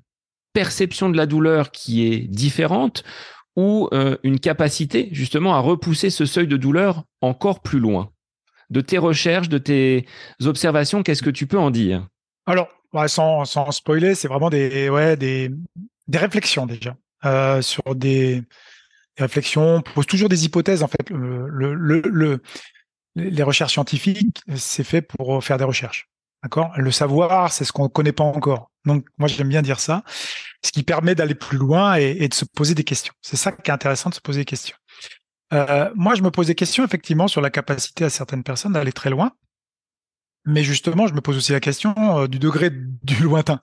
perception 0.54 1.10
de 1.10 1.18
la 1.18 1.28
douleur 1.28 1.72
qui 1.72 2.12
est 2.12 2.22
différente 2.22 3.04
ou 3.56 3.88
euh, 3.94 4.18
une 4.24 4.40
capacité 4.40 5.10
justement 5.12 5.54
à 5.54 5.60
repousser 5.60 6.10
ce 6.10 6.26
seuil 6.26 6.48
de 6.48 6.58
douleur 6.58 7.04
encore 7.22 7.62
plus 7.62 7.80
loin? 7.80 8.12
De 8.70 8.82
tes 8.82 8.98
recherches, 8.98 9.50
de 9.50 9.58
tes 9.58 10.06
observations, 10.44 11.04
qu'est-ce 11.04 11.24
que 11.24 11.30
tu 11.30 11.48
peux 11.48 11.60
en 11.60 11.72
dire? 11.72 12.08
Alors, 12.46 12.70
sans, 13.08 13.72
spoiler, 13.72 14.16
c'est 14.16 14.28
vraiment 14.28 14.50
des, 14.50 14.90
ouais, 14.90 15.18
des, 15.18 15.52
des 16.08 16.18
réflexions 16.18 16.66
déjà. 16.66 16.96
Euh, 17.26 17.62
sur 17.62 17.96
des, 17.96 18.44
réflexions, 19.22 19.76
on 19.76 19.82
pose 19.82 20.06
toujours 20.06 20.30
des 20.30 20.46
hypothèses. 20.46 20.84
En 20.84 20.88
fait, 20.88 21.10
le, 21.10 21.48
le, 21.50 22.02
le, 22.02 22.42
les 23.16 23.44
recherches 23.44 23.74
scientifiques, 23.74 24.42
c'est 24.56 24.84
fait 24.84 25.02
pour 25.02 25.44
faire 25.44 25.58
des 25.58 25.64
recherches. 25.64 26.10
D'accord? 26.44 26.72
Le 26.78 26.92
savoir, 26.92 27.52
c'est 27.52 27.66
ce 27.66 27.72
qu'on 27.72 27.84
ne 27.84 27.90
connaît 27.90 28.14
pas 28.14 28.24
encore. 28.24 28.72
Donc, 28.86 29.06
moi, 29.18 29.28
j'aime 29.28 29.50
bien 29.50 29.62
dire 29.62 29.80
ça, 29.80 30.04
ce 30.64 30.72
qui 30.72 30.84
permet 30.84 31.16
d'aller 31.16 31.36
plus 31.36 31.58
loin 31.58 31.96
et, 31.96 32.28
de 32.28 32.34
se 32.34 32.46
poser 32.46 32.76
des 32.76 32.86
questions. 32.86 33.14
C'est 33.22 33.36
ça 33.36 33.52
qui 33.52 33.70
est 33.70 33.74
intéressant 33.74 34.10
de 34.10 34.16
se 34.16 34.22
poser 34.22 34.42
des 34.42 34.46
questions. 34.46 34.78
Euh, 35.54 35.90
moi, 35.96 36.16
je 36.16 36.22
me 36.22 36.32
pose 36.32 36.48
des 36.48 36.56
questions 36.56 36.84
effectivement 36.86 37.28
sur 37.28 37.42
la 37.42 37.50
capacité 37.50 38.06
à 38.06 38.10
certaines 38.10 38.44
personnes 38.44 38.74
d'aller 38.74 38.92
très 38.92 39.10
loin, 39.10 39.32
mais 40.46 40.64
justement, 40.64 41.08
je 41.08 41.14
me 41.14 41.22
pose 41.22 41.38
aussi 41.38 41.52
la 41.52 41.60
question 41.60 41.94
euh, 41.98 42.28
du 42.28 42.40
degré 42.40 42.70
du 43.04 43.24
lointain. 43.24 43.62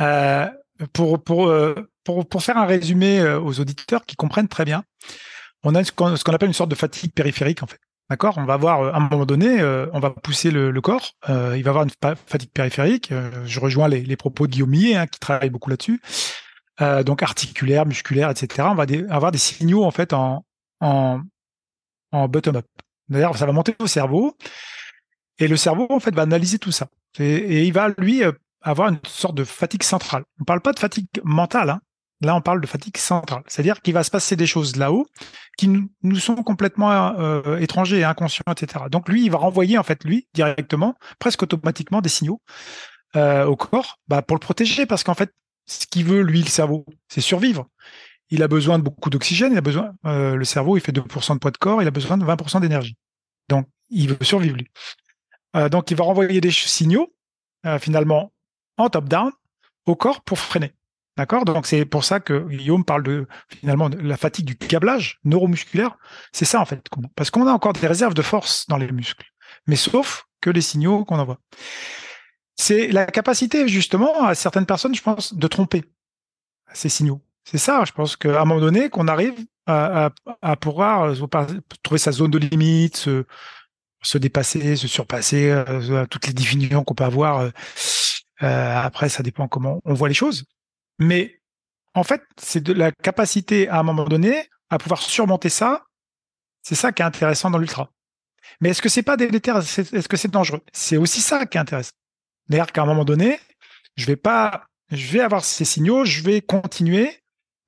Euh, 0.00 0.48
pour, 0.94 1.22
pour, 1.22 1.52
pour, 2.04 2.42
faire 2.42 2.56
un 2.56 2.64
résumé 2.64 3.22
aux 3.22 3.60
auditeurs 3.60 4.06
qui 4.06 4.16
comprennent 4.16 4.48
très 4.48 4.64
bien, 4.64 4.82
on 5.62 5.74
a 5.74 5.84
ce 5.84 5.92
qu'on 5.92 6.14
appelle 6.32 6.48
une 6.48 6.54
sorte 6.54 6.70
de 6.70 6.74
fatigue 6.74 7.12
périphérique 7.12 7.62
en 7.62 7.66
fait. 7.66 7.78
D'accord? 8.08 8.38
On 8.38 8.44
va 8.46 8.54
avoir 8.54 8.94
à 8.94 8.96
un 8.96 9.00
moment 9.00 9.26
donné, 9.26 9.62
on 9.92 10.00
va 10.00 10.08
pousser 10.08 10.50
le, 10.50 10.70
le 10.70 10.80
corps. 10.80 11.12
il 11.28 11.62
va 11.62 11.68
avoir 11.68 11.84
une 11.84 11.90
fatigue 12.26 12.50
périphérique. 12.50 13.12
je 13.44 13.60
rejoins 13.60 13.88
les, 13.88 14.00
les, 14.00 14.16
propos 14.16 14.46
de 14.46 14.52
Guillaume 14.52 14.70
Millet, 14.70 14.96
hein, 14.96 15.06
qui 15.06 15.20
travaille 15.20 15.50
beaucoup 15.50 15.68
là-dessus. 15.68 16.00
donc 17.04 17.22
articulaire, 17.22 17.84
musculaire, 17.84 18.30
etc. 18.30 18.68
On 18.70 18.74
va 18.74 18.86
avoir 19.10 19.32
des 19.32 19.38
signaux 19.38 19.84
en 19.84 19.90
fait 19.90 20.14
en, 20.14 20.46
en, 20.80 21.22
bottom-up. 22.12 22.66
D'ailleurs, 23.08 23.36
ça 23.36 23.46
va 23.46 23.52
monter 23.52 23.74
au 23.78 23.86
cerveau 23.86 24.36
et 25.38 25.48
le 25.48 25.56
cerveau 25.56 25.86
en 25.90 26.00
fait 26.00 26.14
va 26.14 26.22
analyser 26.22 26.58
tout 26.58 26.72
ça 26.72 26.88
et, 27.18 27.66
il 27.66 27.72
va 27.72 27.88
lui 27.98 28.22
euh, 28.22 28.32
avoir 28.62 28.88
une 28.88 28.98
sorte 29.06 29.34
de 29.34 29.44
fatigue 29.44 29.82
centrale. 29.82 30.24
On 30.40 30.44
parle 30.44 30.60
pas 30.60 30.72
de 30.72 30.78
fatigue 30.78 31.08
mentale, 31.24 31.70
hein. 31.70 31.80
là 32.20 32.36
on 32.36 32.40
parle 32.40 32.60
de 32.60 32.66
fatigue 32.66 32.96
centrale, 32.96 33.42
c'est-à-dire 33.46 33.80
qu'il 33.80 33.94
va 33.94 34.04
se 34.04 34.10
passer 34.10 34.36
des 34.36 34.46
choses 34.46 34.76
là-haut 34.76 35.06
qui 35.56 35.68
nous, 35.68 36.16
sont 36.16 36.36
complètement 36.36 37.18
euh, 37.18 37.58
étrangers 37.58 38.04
inconscients, 38.04 38.44
etc. 38.50 38.84
Donc 38.90 39.08
lui, 39.08 39.24
il 39.24 39.30
va 39.30 39.38
renvoyer 39.38 39.78
en 39.78 39.82
fait 39.82 40.04
lui 40.04 40.28
directement, 40.34 40.94
presque 41.18 41.42
automatiquement 41.42 42.00
des 42.00 42.08
signaux 42.08 42.40
euh, 43.16 43.44
au 43.44 43.56
corps, 43.56 43.98
bah, 44.08 44.22
pour 44.22 44.36
le 44.36 44.40
protéger 44.40 44.86
parce 44.86 45.04
qu'en 45.04 45.14
fait, 45.14 45.32
ce 45.66 45.86
qu'il 45.86 46.04
veut 46.04 46.22
lui 46.22 46.42
le 46.42 46.48
cerveau, 46.48 46.84
c'est 47.08 47.20
survivre 47.20 47.66
il 48.30 48.42
a 48.42 48.48
besoin 48.48 48.78
de 48.78 48.84
beaucoup 48.84 49.10
d'oxygène, 49.10 49.52
il 49.52 49.58
a 49.58 49.62
besoin, 49.62 49.92
euh, 50.06 50.36
le 50.36 50.44
cerveau, 50.44 50.76
il 50.76 50.80
fait 50.80 50.92
2% 50.92 51.34
de 51.34 51.38
poids 51.38 51.50
de 51.50 51.56
corps, 51.56 51.82
il 51.82 51.88
a 51.88 51.90
besoin 51.90 52.16
de 52.16 52.24
20% 52.24 52.60
d'énergie. 52.60 52.96
Donc, 53.48 53.68
il 53.90 54.08
veut 54.08 54.24
survivre, 54.24 54.56
lui. 54.56 54.68
Euh, 55.56 55.68
donc, 55.68 55.90
il 55.90 55.96
va 55.96 56.04
renvoyer 56.04 56.40
des 56.40 56.50
signaux, 56.50 57.12
euh, 57.66 57.78
finalement, 57.78 58.32
en 58.76 58.88
top-down, 58.88 59.32
au 59.86 59.96
corps 59.96 60.22
pour 60.22 60.38
freiner. 60.38 60.72
D'accord? 61.16 61.44
Donc, 61.44 61.66
c'est 61.66 61.84
pour 61.84 62.04
ça 62.04 62.20
que 62.20 62.48
Guillaume 62.48 62.84
parle 62.84 63.02
de, 63.02 63.26
finalement, 63.48 63.90
de 63.90 63.98
la 63.98 64.16
fatigue 64.16 64.46
du 64.46 64.56
câblage 64.56 65.18
neuromusculaire. 65.24 65.98
C'est 66.32 66.44
ça, 66.44 66.60
en 66.60 66.64
fait. 66.64 66.86
Parce 67.16 67.30
qu'on 67.30 67.46
a 67.46 67.52
encore 67.52 67.72
des 67.72 67.86
réserves 67.86 68.14
de 68.14 68.22
force 68.22 68.66
dans 68.68 68.76
les 68.76 68.90
muscles. 68.90 69.26
Mais 69.66 69.76
sauf 69.76 70.26
que 70.40 70.50
les 70.50 70.60
signaux 70.60 71.04
qu'on 71.04 71.18
envoie. 71.18 71.38
C'est 72.56 72.88
la 72.88 73.06
capacité, 73.06 73.66
justement, 73.68 74.24
à 74.24 74.34
certaines 74.34 74.66
personnes, 74.66 74.94
je 74.94 75.02
pense, 75.02 75.34
de 75.34 75.46
tromper 75.48 75.84
ces 76.72 76.88
signaux. 76.88 77.20
C'est 77.44 77.58
ça, 77.58 77.84
je 77.84 77.92
pense 77.92 78.16
qu'à 78.16 78.40
un 78.40 78.44
moment 78.44 78.60
donné, 78.60 78.90
qu'on 78.90 79.08
arrive 79.08 79.34
à, 79.66 80.10
pouvoir 80.60 81.04
euh, 81.04 81.56
trouver 81.82 81.98
sa 81.98 82.12
zone 82.12 82.30
de 82.30 82.38
limite, 82.38 82.96
se, 82.96 84.18
dépasser, 84.18 84.76
se 84.76 84.88
surpasser, 84.88 85.50
euh, 85.50 86.06
toutes 86.06 86.26
les 86.26 86.32
définitions 86.32 86.84
qu'on 86.84 86.94
peut 86.94 87.04
avoir. 87.04 87.40
Euh, 87.40 87.50
après, 88.42 89.08
ça 89.08 89.22
dépend 89.22 89.48
comment 89.48 89.80
on 89.84 89.94
voit 89.94 90.08
les 90.08 90.14
choses. 90.14 90.44
Mais 90.98 91.40
en 91.94 92.04
fait, 92.04 92.22
c'est 92.40 92.62
de 92.62 92.72
la 92.72 92.92
capacité 92.92 93.68
à 93.68 93.78
un 93.78 93.82
moment 93.82 94.04
donné 94.04 94.48
à 94.70 94.78
pouvoir 94.78 95.02
surmonter 95.02 95.48
ça. 95.48 95.84
C'est 96.62 96.74
ça 96.74 96.92
qui 96.92 97.02
est 97.02 97.04
intéressant 97.04 97.50
dans 97.50 97.58
l'ultra. 97.58 97.90
Mais 98.60 98.70
est-ce 98.70 98.82
que 98.82 98.88
c'est 98.88 99.02
pas 99.02 99.16
délétère? 99.16 99.58
Est-ce 99.58 100.08
que 100.08 100.16
c'est 100.16 100.30
dangereux? 100.30 100.60
C'est 100.72 100.96
aussi 100.96 101.20
ça 101.20 101.46
qui 101.46 101.58
est 101.58 101.60
intéressant. 101.60 101.92
D'ailleurs, 102.48 102.72
qu'à 102.72 102.82
un 102.82 102.86
moment 102.86 103.04
donné, 103.04 103.38
je 103.96 104.06
vais 104.06 104.16
pas, 104.16 104.66
je 104.90 105.06
vais 105.12 105.20
avoir 105.20 105.44
ces 105.44 105.64
signaux, 105.64 106.04
je 106.04 106.22
vais 106.22 106.40
continuer 106.40 107.20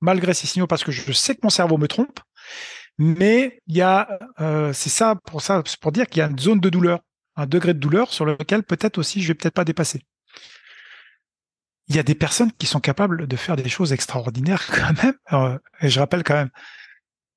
malgré 0.03 0.33
ces 0.33 0.47
signaux 0.47 0.67
parce 0.67 0.83
que 0.83 0.91
je 0.91 1.11
sais 1.13 1.33
que 1.33 1.39
mon 1.43 1.49
cerveau 1.49 1.77
me 1.77 1.87
trompe. 1.87 2.19
Mais 2.99 3.59
il 3.67 3.77
y 3.77 3.81
a, 3.81 4.19
euh, 4.39 4.73
c'est 4.73 4.89
ça 4.89 5.15
pour 5.15 5.91
dire 5.91 6.07
qu'il 6.07 6.19
y 6.19 6.21
a 6.21 6.27
une 6.27 6.37
zone 6.37 6.59
de 6.59 6.69
douleur, 6.69 6.99
un 7.35 7.47
degré 7.47 7.73
de 7.73 7.79
douleur 7.79 8.11
sur 8.11 8.25
lequel 8.25 8.63
peut-être 8.63 8.97
aussi 8.99 9.21
je 9.21 9.29
vais 9.29 9.33
peut-être 9.33 9.55
pas 9.55 9.63
dépasser. 9.63 10.05
Il 11.87 11.95
y 11.95 11.99
a 11.99 12.03
des 12.03 12.15
personnes 12.15 12.51
qui 12.51 12.67
sont 12.67 12.81
capables 12.81 13.27
de 13.27 13.35
faire 13.35 13.55
des 13.55 13.69
choses 13.69 13.93
extraordinaires 13.93 14.67
quand 14.71 15.03
même. 15.03 15.15
Euh, 15.31 15.57
et 15.81 15.89
je 15.89 15.99
rappelle 15.99 16.23
quand 16.23 16.35
même, 16.35 16.51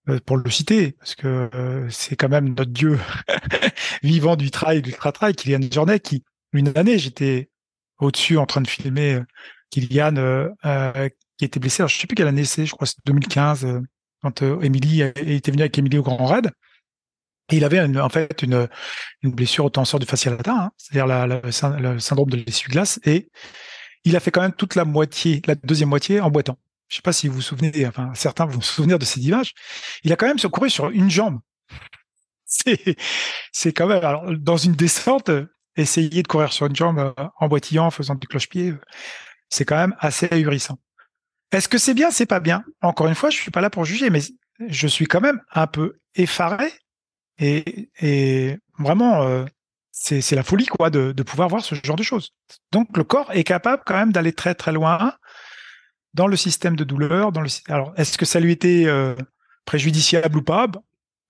euh, 0.08 0.18
pour 0.26 0.36
le 0.36 0.50
citer, 0.50 0.92
parce 0.92 1.14
que 1.14 1.48
c'est 1.88 2.16
quand 2.16 2.28
même 2.28 2.48
notre 2.48 2.72
dieu 2.72 2.98
vivant 4.02 4.36
du 4.36 4.50
trail, 4.50 4.82
du 4.82 4.90
ultra-trail, 4.90 5.34
Kylian 5.34 5.68
Jornet, 5.70 6.00
qui, 6.00 6.24
une 6.52 6.76
année, 6.76 6.98
j'étais 6.98 7.48
au-dessus 7.98 8.38
en 8.38 8.46
train 8.46 8.60
de 8.60 8.68
filmer 8.68 9.20
Kylian, 9.70 10.16
euh, 10.16 11.08
qui 11.38 11.44
était 11.44 11.60
blessé. 11.60 11.82
Alors, 11.82 11.88
je 11.88 11.98
sais 11.98 12.06
plus 12.06 12.14
quelle 12.14 12.28
année 12.28 12.44
c'est, 12.44 12.66
je 12.66 12.72
crois 12.72 12.86
que 12.86 12.92
c'est 12.92 13.06
2015, 13.06 13.64
euh, 13.64 13.80
quand 14.22 14.42
euh, 14.42 14.60
Émilie 14.62 15.02
était 15.02 15.50
venue 15.50 15.62
avec 15.62 15.78
Émilie 15.78 15.98
au 15.98 16.02
Grand 16.02 16.24
Raid. 16.24 16.50
Et 17.50 17.58
il 17.58 17.64
avait 17.64 17.80
en 17.80 18.08
fait 18.08 18.42
une, 18.42 18.68
une 19.22 19.30
blessure 19.30 19.66
au 19.66 19.70
tenseur 19.70 20.00
du 20.00 20.06
facial 20.06 20.36
latin, 20.36 20.56
hein, 20.58 20.70
c'est-à-dire 20.76 21.06
la, 21.06 21.26
le 21.26 21.98
syndrome 22.00 22.28
de 22.28 22.38
l'essuie-glace. 22.38 22.98
Et 23.04 23.28
il 24.04 24.16
a 24.16 24.20
fait 24.20 24.32
quand 24.32 24.40
même 24.40 24.52
toute 24.52 24.74
la 24.74 24.84
moitié, 24.84 25.42
la 25.46 25.54
deuxième 25.54 25.88
moitié 25.88 26.20
en 26.20 26.30
boitant. 26.30 26.58
Je 26.88 26.96
sais 26.96 27.02
pas 27.02 27.12
si 27.12 27.28
vous 27.28 27.34
vous 27.34 27.42
souvenez, 27.42 27.86
enfin 27.86 28.12
certains 28.14 28.46
vont 28.46 28.60
se 28.60 28.72
souvenir 28.72 28.98
de 28.98 29.04
ces 29.04 29.20
images. 29.20 29.52
Il 30.02 30.12
a 30.12 30.16
quand 30.16 30.26
même 30.26 30.38
couru 30.38 30.70
sur 30.70 30.90
une 30.90 31.10
jambe. 31.10 31.38
C'est, 32.48 32.96
c'est 33.50 33.72
quand 33.72 33.88
même 33.88 34.04
alors 34.04 34.24
dans 34.38 34.56
une 34.56 34.74
descente, 34.74 35.32
essayer 35.74 36.22
de 36.22 36.28
courir 36.28 36.52
sur 36.52 36.66
une 36.66 36.76
jambe 36.76 37.00
euh, 37.00 37.12
en 37.40 37.48
boitillant, 37.48 37.86
en 37.86 37.90
faisant 37.90 38.14
du 38.14 38.28
cloche-pied, 38.28 38.72
c'est 39.48 39.64
quand 39.64 39.76
même 39.76 39.96
assez 39.98 40.28
ahurissant. 40.30 40.78
Est-ce 41.52 41.68
que 41.68 41.78
c'est 41.78 41.94
bien, 41.94 42.10
c'est 42.10 42.26
pas 42.26 42.40
bien? 42.40 42.64
Encore 42.82 43.06
une 43.06 43.14
fois, 43.14 43.30
je 43.30 43.36
suis 43.36 43.50
pas 43.50 43.60
là 43.60 43.70
pour 43.70 43.84
juger, 43.84 44.10
mais 44.10 44.20
je 44.68 44.86
suis 44.86 45.06
quand 45.06 45.20
même 45.20 45.40
un 45.52 45.66
peu 45.66 45.98
effaré 46.14 46.72
et, 47.38 48.58
vraiment, 48.78 49.22
euh, 49.22 49.44
c'est 49.92 50.32
la 50.32 50.42
folie 50.42 50.66
quoi 50.66 50.90
de, 50.90 51.12
pouvoir 51.22 51.48
voir 51.48 51.62
ce 51.62 51.74
genre 51.74 51.96
de 51.96 52.02
choses. 52.02 52.32
Donc 52.72 52.96
le 52.96 53.04
corps 53.04 53.30
est 53.32 53.44
capable 53.44 53.82
quand 53.86 53.96
même 53.96 54.12
d'aller 54.12 54.32
très 54.32 54.54
très 54.54 54.72
loin 54.72 55.14
dans 56.14 56.26
le 56.26 56.36
système 56.36 56.76
de 56.76 56.84
douleur. 56.84 57.32
Dans 57.32 57.40
le 57.40 57.48
alors 57.68 57.92
est-ce 57.96 58.18
que 58.18 58.24
ça 58.24 58.40
lui 58.40 58.52
était 58.52 58.84
euh, 58.86 59.14
préjudiciable 59.64 60.38
ou 60.38 60.42
pas, 60.42 60.66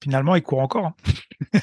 finalement, 0.03 0.37
il 0.37 0.43
court 0.43 0.61
encore. 0.61 0.87
Hein. 0.87 1.61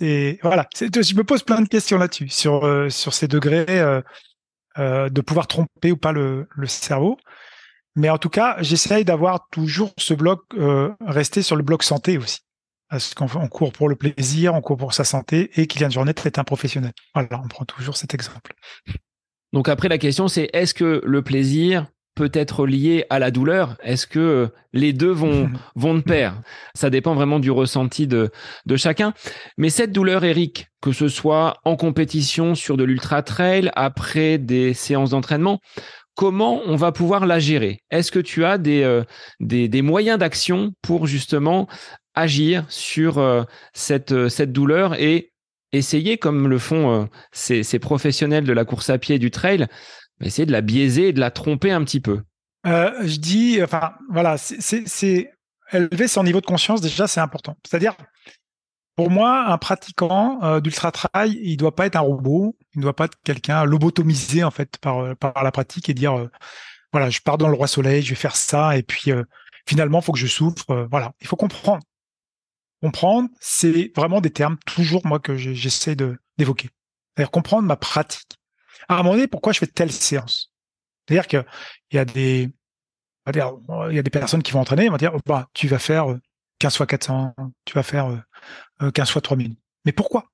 voilà. 0.42 0.68
Je 0.74 1.14
me 1.14 1.22
pose 1.22 1.42
plein 1.42 1.60
de 1.60 1.68
questions 1.68 1.98
là-dessus 1.98 2.28
sur 2.28 2.64
euh, 2.64 2.88
ces 2.88 3.28
degrés 3.28 3.66
de 4.76 5.20
pouvoir 5.20 5.46
tromper 5.46 5.92
ou 5.92 5.96
pas 5.96 6.12
le 6.12 6.46
cerveau. 6.66 7.18
Mais 7.96 8.10
en 8.10 8.18
tout 8.18 8.28
cas, 8.28 8.56
j'essaye 8.60 9.04
d'avoir 9.04 9.48
toujours 9.50 9.92
ce 9.98 10.14
bloc 10.14 10.42
rester 11.00 11.42
sur 11.42 11.56
le 11.56 11.62
bloc 11.62 11.82
santé 11.82 12.18
aussi. 12.18 12.40
Parce 12.88 13.14
qu'on 13.14 13.26
court 13.48 13.72
pour 13.72 13.88
le 13.88 13.96
plaisir, 13.96 14.54
on 14.54 14.60
court 14.60 14.76
pour 14.76 14.94
sa 14.94 15.02
santé, 15.02 15.50
et 15.56 15.66
Kylian 15.66 15.90
Jornet 15.90 16.14
est 16.24 16.38
un 16.38 16.44
professionnel. 16.44 16.92
Voilà, 17.14 17.40
on 17.44 17.48
prend 17.48 17.64
toujours 17.64 17.96
cet 17.96 18.14
exemple. 18.14 18.52
Donc 19.52 19.68
après, 19.68 19.88
la 19.88 19.98
question, 19.98 20.28
c'est 20.28 20.50
est-ce 20.52 20.72
que 20.72 21.00
le 21.04 21.22
plaisir 21.22 21.86
peut 22.14 22.30
être 22.32 22.64
lié 22.66 23.04
à 23.10 23.18
la 23.18 23.32
douleur? 23.32 23.76
Est-ce 23.82 24.06
que 24.06 24.50
les 24.72 24.92
deux 24.92 25.10
vont, 25.10 25.50
vont 25.74 25.94
de 25.94 26.00
pair? 26.00 26.40
Ça 26.74 26.88
dépend 26.88 27.14
vraiment 27.14 27.40
du 27.40 27.50
ressenti 27.50 28.06
de, 28.06 28.30
de 28.66 28.76
chacun. 28.76 29.14
Mais 29.58 29.68
cette 29.68 29.92
douleur, 29.92 30.24
Eric, 30.24 30.68
que 30.80 30.92
ce 30.92 31.08
soit 31.08 31.58
en 31.64 31.76
compétition 31.76 32.54
sur 32.54 32.76
de 32.76 32.84
l'ultra 32.84 33.22
trail, 33.22 33.70
après 33.74 34.38
des 34.38 34.74
séances 34.74 35.10
d'entraînement, 35.10 35.60
comment 36.16 36.62
on 36.64 36.74
va 36.74 36.90
pouvoir 36.90 37.26
la 37.26 37.38
gérer? 37.38 37.78
Est-ce 37.90 38.10
que 38.10 38.18
tu 38.18 38.44
as 38.44 38.58
des, 38.58 38.82
euh, 38.82 39.82
moyens 39.82 40.18
d'action 40.18 40.72
pour 40.82 41.06
justement 41.06 41.68
agir 42.14 42.64
sur 42.68 43.18
euh, 43.18 43.44
cette, 43.74 44.12
euh, 44.12 44.28
cette 44.28 44.50
douleur 44.50 45.00
et 45.00 45.32
essayer, 45.72 46.16
comme 46.16 46.48
le 46.48 46.58
font 46.58 47.08
ces, 47.32 47.62
ces, 47.62 47.78
professionnels 47.78 48.44
de 48.44 48.52
la 48.52 48.64
course 48.64 48.88
à 48.88 48.98
pied 48.98 49.16
et 49.16 49.18
du 49.18 49.30
trail, 49.30 49.66
essayer 50.22 50.46
de 50.46 50.52
la 50.52 50.62
biaiser 50.62 51.08
et 51.08 51.12
de 51.12 51.20
la 51.20 51.30
tromper 51.30 51.70
un 51.70 51.84
petit 51.84 52.00
peu? 52.00 52.22
Je 52.64 53.18
dis, 53.18 53.62
enfin, 53.62 53.92
voilà, 54.10 54.38
c'est 54.38 55.30
élever 55.72 56.08
son 56.08 56.24
niveau 56.24 56.40
de 56.40 56.46
conscience, 56.46 56.80
déjà, 56.80 57.06
c'est 57.06 57.20
important. 57.20 57.56
C'est-à-dire, 57.68 57.94
pour 58.96 59.10
moi, 59.10 59.46
un 59.46 59.58
pratiquant 59.58 60.60
d'ultra 60.60 60.90
trail, 60.90 61.38
il 61.42 61.56
doit 61.56 61.74
pas 61.74 61.86
être 61.86 61.96
un 61.96 62.00
robot, 62.00 62.56
il 62.74 62.78
ne 62.78 62.82
doit 62.82 62.96
pas 62.96 63.04
être 63.04 63.18
quelqu'un 63.22 63.64
lobotomisé 63.64 64.42
en 64.42 64.50
fait 64.50 64.78
par, 64.78 65.14
par 65.16 65.44
la 65.44 65.52
pratique 65.52 65.88
et 65.88 65.94
dire 65.94 66.28
voilà, 66.92 67.10
je 67.10 67.20
pars 67.20 67.38
dans 67.38 67.48
le 67.48 67.54
roi 67.54 67.66
soleil, 67.66 68.02
je 68.02 68.10
vais 68.10 68.14
faire 68.16 68.36
ça 68.36 68.76
et 68.76 68.82
puis 68.82 69.12
finalement, 69.68 70.00
il 70.00 70.04
faut 70.04 70.12
que 70.12 70.18
je 70.18 70.26
souffre. 70.26 70.88
voilà, 70.90 71.12
il 71.20 71.26
faut 71.26 71.36
comprendre 71.36 71.82
comprendre, 72.82 73.28
c'est 73.40 73.92
vraiment 73.96 74.20
des 74.20 74.30
termes 74.30 74.58
toujours 74.66 75.06
moi 75.06 75.18
que 75.18 75.36
j'essaie 75.36 75.96
de 75.96 76.18
d'évoquer. 76.38 76.70
C'est-à-dire 77.14 77.30
comprendre 77.30 77.66
ma 77.66 77.76
pratique. 77.76 78.38
À 78.88 78.94
un 78.94 78.98
moment 78.98 79.14
donné, 79.14 79.26
pourquoi 79.26 79.52
je 79.52 79.58
fais 79.58 79.66
telle 79.66 79.92
séance? 79.92 80.52
C'est-à-dire 81.08 81.26
qu'il 81.26 81.44
y 81.92 81.98
a 81.98 82.04
des 82.04 82.50
il 83.34 83.94
y 83.94 83.98
a 83.98 84.02
des 84.02 84.10
personnes 84.10 84.42
qui 84.42 84.52
vont 84.52 84.60
entraîner, 84.60 84.84
ils 84.84 84.90
vont 84.90 84.96
dire 84.96 85.16
bah 85.26 85.48
tu 85.52 85.66
vas 85.66 85.80
faire 85.80 86.16
15 86.58 86.74
euh, 86.74 86.76
fois 86.76 86.86
400, 86.86 87.34
tu 87.64 87.74
vas 87.74 87.82
faire 87.82 88.08
15 88.80 89.08
euh, 89.08 89.12
fois 89.12 89.22
3000. 89.22 89.56
Mais 89.84 89.92
pourquoi? 89.92 90.30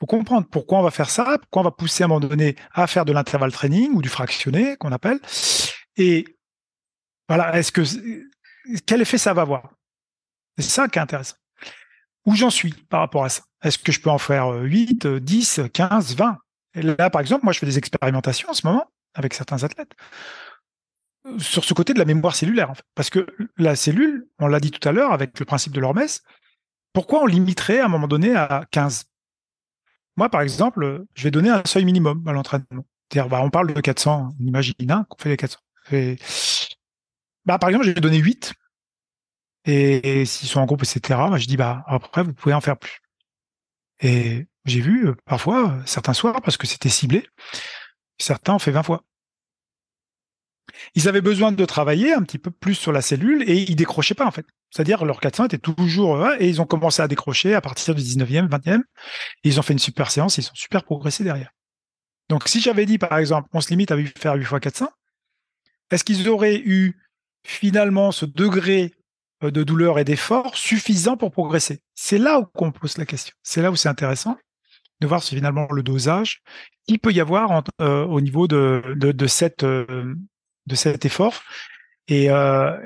Faut 0.00 0.06
comprendre 0.06 0.46
pourquoi 0.48 0.78
on 0.78 0.82
va 0.82 0.90
faire 0.90 1.10
ça, 1.10 1.36
pourquoi 1.38 1.60
on 1.60 1.64
va 1.64 1.70
pousser 1.70 2.02
à 2.02 2.06
un 2.06 2.08
moment 2.08 2.20
donné 2.20 2.56
à 2.72 2.86
faire 2.86 3.04
de 3.04 3.12
l'intervalle 3.12 3.52
training 3.52 3.92
ou 3.92 4.00
du 4.00 4.08
fractionné 4.08 4.76
qu'on 4.78 4.92
appelle. 4.92 5.20
Et 5.96 6.24
voilà, 7.28 7.58
est-ce 7.58 7.70
que 7.70 7.82
quel 8.86 9.02
effet 9.02 9.18
ça 9.18 9.34
va 9.34 9.42
avoir? 9.42 9.70
C'est 10.58 10.70
ça 10.70 10.88
qui 10.88 10.98
est 10.98 11.02
intéressant. 11.02 11.36
Où 12.26 12.34
j'en 12.34 12.50
suis 12.50 12.72
par 12.72 13.00
rapport 13.00 13.24
à 13.24 13.28
ça? 13.28 13.42
Est-ce 13.62 13.78
que 13.78 13.92
je 13.92 14.00
peux 14.00 14.10
en 14.10 14.18
faire 14.18 14.48
8, 14.48 15.06
10, 15.06 15.60
15, 15.72 16.16
20 16.16 16.38
Et 16.74 16.82
là, 16.82 17.10
par 17.10 17.20
exemple, 17.20 17.44
moi, 17.44 17.52
je 17.52 17.58
fais 17.58 17.66
des 17.66 17.78
expérimentations 17.78 18.48
en 18.50 18.54
ce 18.54 18.66
moment 18.66 18.86
avec 19.14 19.34
certains 19.34 19.64
athlètes 19.64 19.94
euh, 19.98 20.49
sur 21.38 21.64
ce 21.64 21.74
côté 21.74 21.92
de 21.92 21.98
la 21.98 22.04
mémoire 22.04 22.34
cellulaire. 22.34 22.72
Parce 22.94 23.10
que 23.10 23.26
la 23.56 23.76
cellule, 23.76 24.26
on 24.38 24.46
l'a 24.46 24.60
dit 24.60 24.70
tout 24.70 24.86
à 24.88 24.92
l'heure 24.92 25.12
avec 25.12 25.38
le 25.38 25.44
principe 25.44 25.72
de 25.72 25.80
l'hormès, 25.80 26.22
pourquoi 26.92 27.22
on 27.22 27.26
limiterait 27.26 27.80
à 27.80 27.86
un 27.86 27.88
moment 27.88 28.08
donné 28.08 28.34
à 28.34 28.64
15 28.70 29.04
Moi, 30.16 30.28
par 30.28 30.40
exemple, 30.40 31.04
je 31.14 31.24
vais 31.24 31.30
donner 31.30 31.50
un 31.50 31.62
seuil 31.64 31.84
minimum 31.84 32.26
à 32.26 32.32
l'entraînement. 32.32 32.84
Bah, 33.14 33.40
on 33.42 33.50
parle 33.50 33.72
de 33.74 33.80
400, 33.80 34.30
on 34.38 34.44
imagine 34.44 34.74
hein, 34.90 35.04
qu'on 35.08 35.18
fait 35.18 35.30
les 35.30 35.36
400. 35.36 35.58
Bah, 37.44 37.58
par 37.58 37.68
exemple, 37.68 37.86
j'ai 37.86 37.94
donné 37.94 38.18
8 38.18 38.52
et, 39.66 40.24
s'ils 40.24 40.48
sont 40.48 40.60
en 40.60 40.66
groupe, 40.66 40.82
etc., 40.82 41.00
bah, 41.30 41.36
je 41.36 41.46
dis, 41.46 41.56
bah, 41.56 41.84
après, 41.86 42.22
vous 42.22 42.32
pouvez 42.32 42.54
en 42.54 42.60
faire 42.60 42.78
plus. 42.78 43.00
Et 44.00 44.46
j'ai 44.64 44.80
vu, 44.80 45.08
euh, 45.08 45.14
parfois, 45.26 45.70
euh, 45.70 45.82
certains 45.86 46.14
soirs, 46.14 46.40
parce 46.42 46.56
que 46.56 46.66
c'était 46.66 46.88
ciblé, 46.88 47.28
certains 48.18 48.54
ont 48.54 48.58
fait 48.58 48.70
20 48.70 48.82
fois. 48.82 49.04
Ils 50.94 51.08
avaient 51.08 51.20
besoin 51.20 51.52
de 51.52 51.64
travailler 51.64 52.12
un 52.12 52.22
petit 52.22 52.38
peu 52.38 52.50
plus 52.50 52.74
sur 52.74 52.92
la 52.92 53.02
cellule 53.02 53.42
et 53.48 53.62
ils 53.68 53.76
décrochaient 53.76 54.14
pas, 54.14 54.26
en 54.26 54.30
fait. 54.30 54.46
C'est-à-dire, 54.70 55.04
leur 55.04 55.20
400 55.20 55.46
était 55.46 55.58
toujours, 55.58 56.28
et 56.38 56.48
ils 56.48 56.60
ont 56.60 56.66
commencé 56.66 57.02
à 57.02 57.08
décrocher 57.08 57.54
à 57.54 57.60
partir 57.60 57.94
du 57.94 58.02
19e, 58.02 58.48
20e. 58.48 58.82
ils 59.44 59.58
ont 59.58 59.62
fait 59.62 59.72
une 59.72 59.78
super 59.78 60.10
séance, 60.10 60.38
ils 60.38 60.42
sont 60.42 60.54
super 60.54 60.84
progressés 60.84 61.24
derrière. 61.24 61.50
Donc, 62.28 62.46
si 62.48 62.60
j'avais 62.60 62.86
dit, 62.86 62.98
par 62.98 63.18
exemple, 63.18 63.48
on 63.52 63.60
se 63.60 63.70
limite 63.70 63.90
à 63.90 63.96
faire 64.16 64.34
8 64.34 64.44
fois 64.44 64.60
400, 64.60 64.88
est-ce 65.90 66.04
qu'ils 66.04 66.28
auraient 66.28 66.58
eu 66.58 66.96
finalement 67.42 68.12
ce 68.12 68.26
degré 68.26 68.94
euh, 69.42 69.50
de 69.50 69.64
douleur 69.64 69.98
et 69.98 70.04
d'effort 70.04 70.56
suffisant 70.56 71.16
pour 71.16 71.32
progresser? 71.32 71.82
C'est 71.94 72.18
là 72.18 72.40
où 72.40 72.46
on 72.54 72.70
pose 72.70 72.96
la 72.98 73.06
question. 73.06 73.34
C'est 73.42 73.62
là 73.62 73.72
où 73.72 73.76
c'est 73.76 73.88
intéressant 73.88 74.38
de 75.00 75.06
voir 75.06 75.22
si 75.22 75.34
finalement 75.34 75.66
le 75.72 75.82
dosage 75.82 76.42
il 76.86 76.98
peut 76.98 77.12
y 77.12 77.20
avoir 77.20 77.62
euh, 77.80 78.04
au 78.04 78.20
niveau 78.20 78.48
de, 78.48 78.82
de, 78.96 79.26
cette, 79.26 79.62
euh, 79.64 80.14
de 80.70 80.74
cet 80.74 81.04
effort 81.04 81.42
et, 82.08 82.28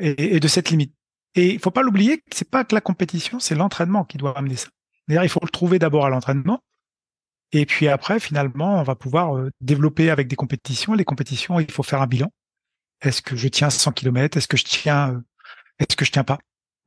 et, 0.01 0.41
de 0.41 0.49
cette 0.49 0.70
limite. 0.70 0.95
Et 1.35 1.53
il 1.55 1.59
faut 1.59 1.70
pas 1.70 1.82
l'oublier, 1.82 2.22
c'est 2.32 2.49
pas 2.49 2.64
que 2.64 2.74
la 2.74 2.80
compétition, 2.80 3.39
c'est 3.41 3.55
l'entraînement 3.55 4.05
qui 4.05 4.18
doit 4.18 4.37
amener 4.37 4.57
ça. 4.57 4.68
D'ailleurs, 5.09 5.24
il 5.24 5.28
faut 5.28 5.41
le 5.43 5.49
trouver 5.49 5.78
d'abord 5.78 6.07
à 6.07 6.11
l'entraînement. 6.11 6.61
Et 7.53 7.66
puis 7.66 7.89
après, 7.89 8.20
finalement, 8.20 8.80
on 8.80 8.82
va 8.82 8.95
pouvoir 8.95 9.49
développer 9.61 10.11
avec 10.11 10.28
des 10.28 10.37
compétitions. 10.37 10.95
Les 10.95 11.05
compétitions, 11.05 11.61
il 11.61 11.70
faut 11.70 11.82
faire 11.82 12.03
un 12.03 12.07
bilan. 12.07 12.30
Est-ce 13.01 13.22
que 13.22 13.37
je 13.37 13.49
tiens 13.49 13.70
100 13.70 13.93
km 13.93 14.37
Est-ce 14.37 14.49
que 14.49 14.57
je 14.57 14.64
tiens 14.64 15.22
est-ce 15.78 15.97
que 15.97 16.05
je 16.05 16.12
tiens 16.12 16.24
pas? 16.24 16.39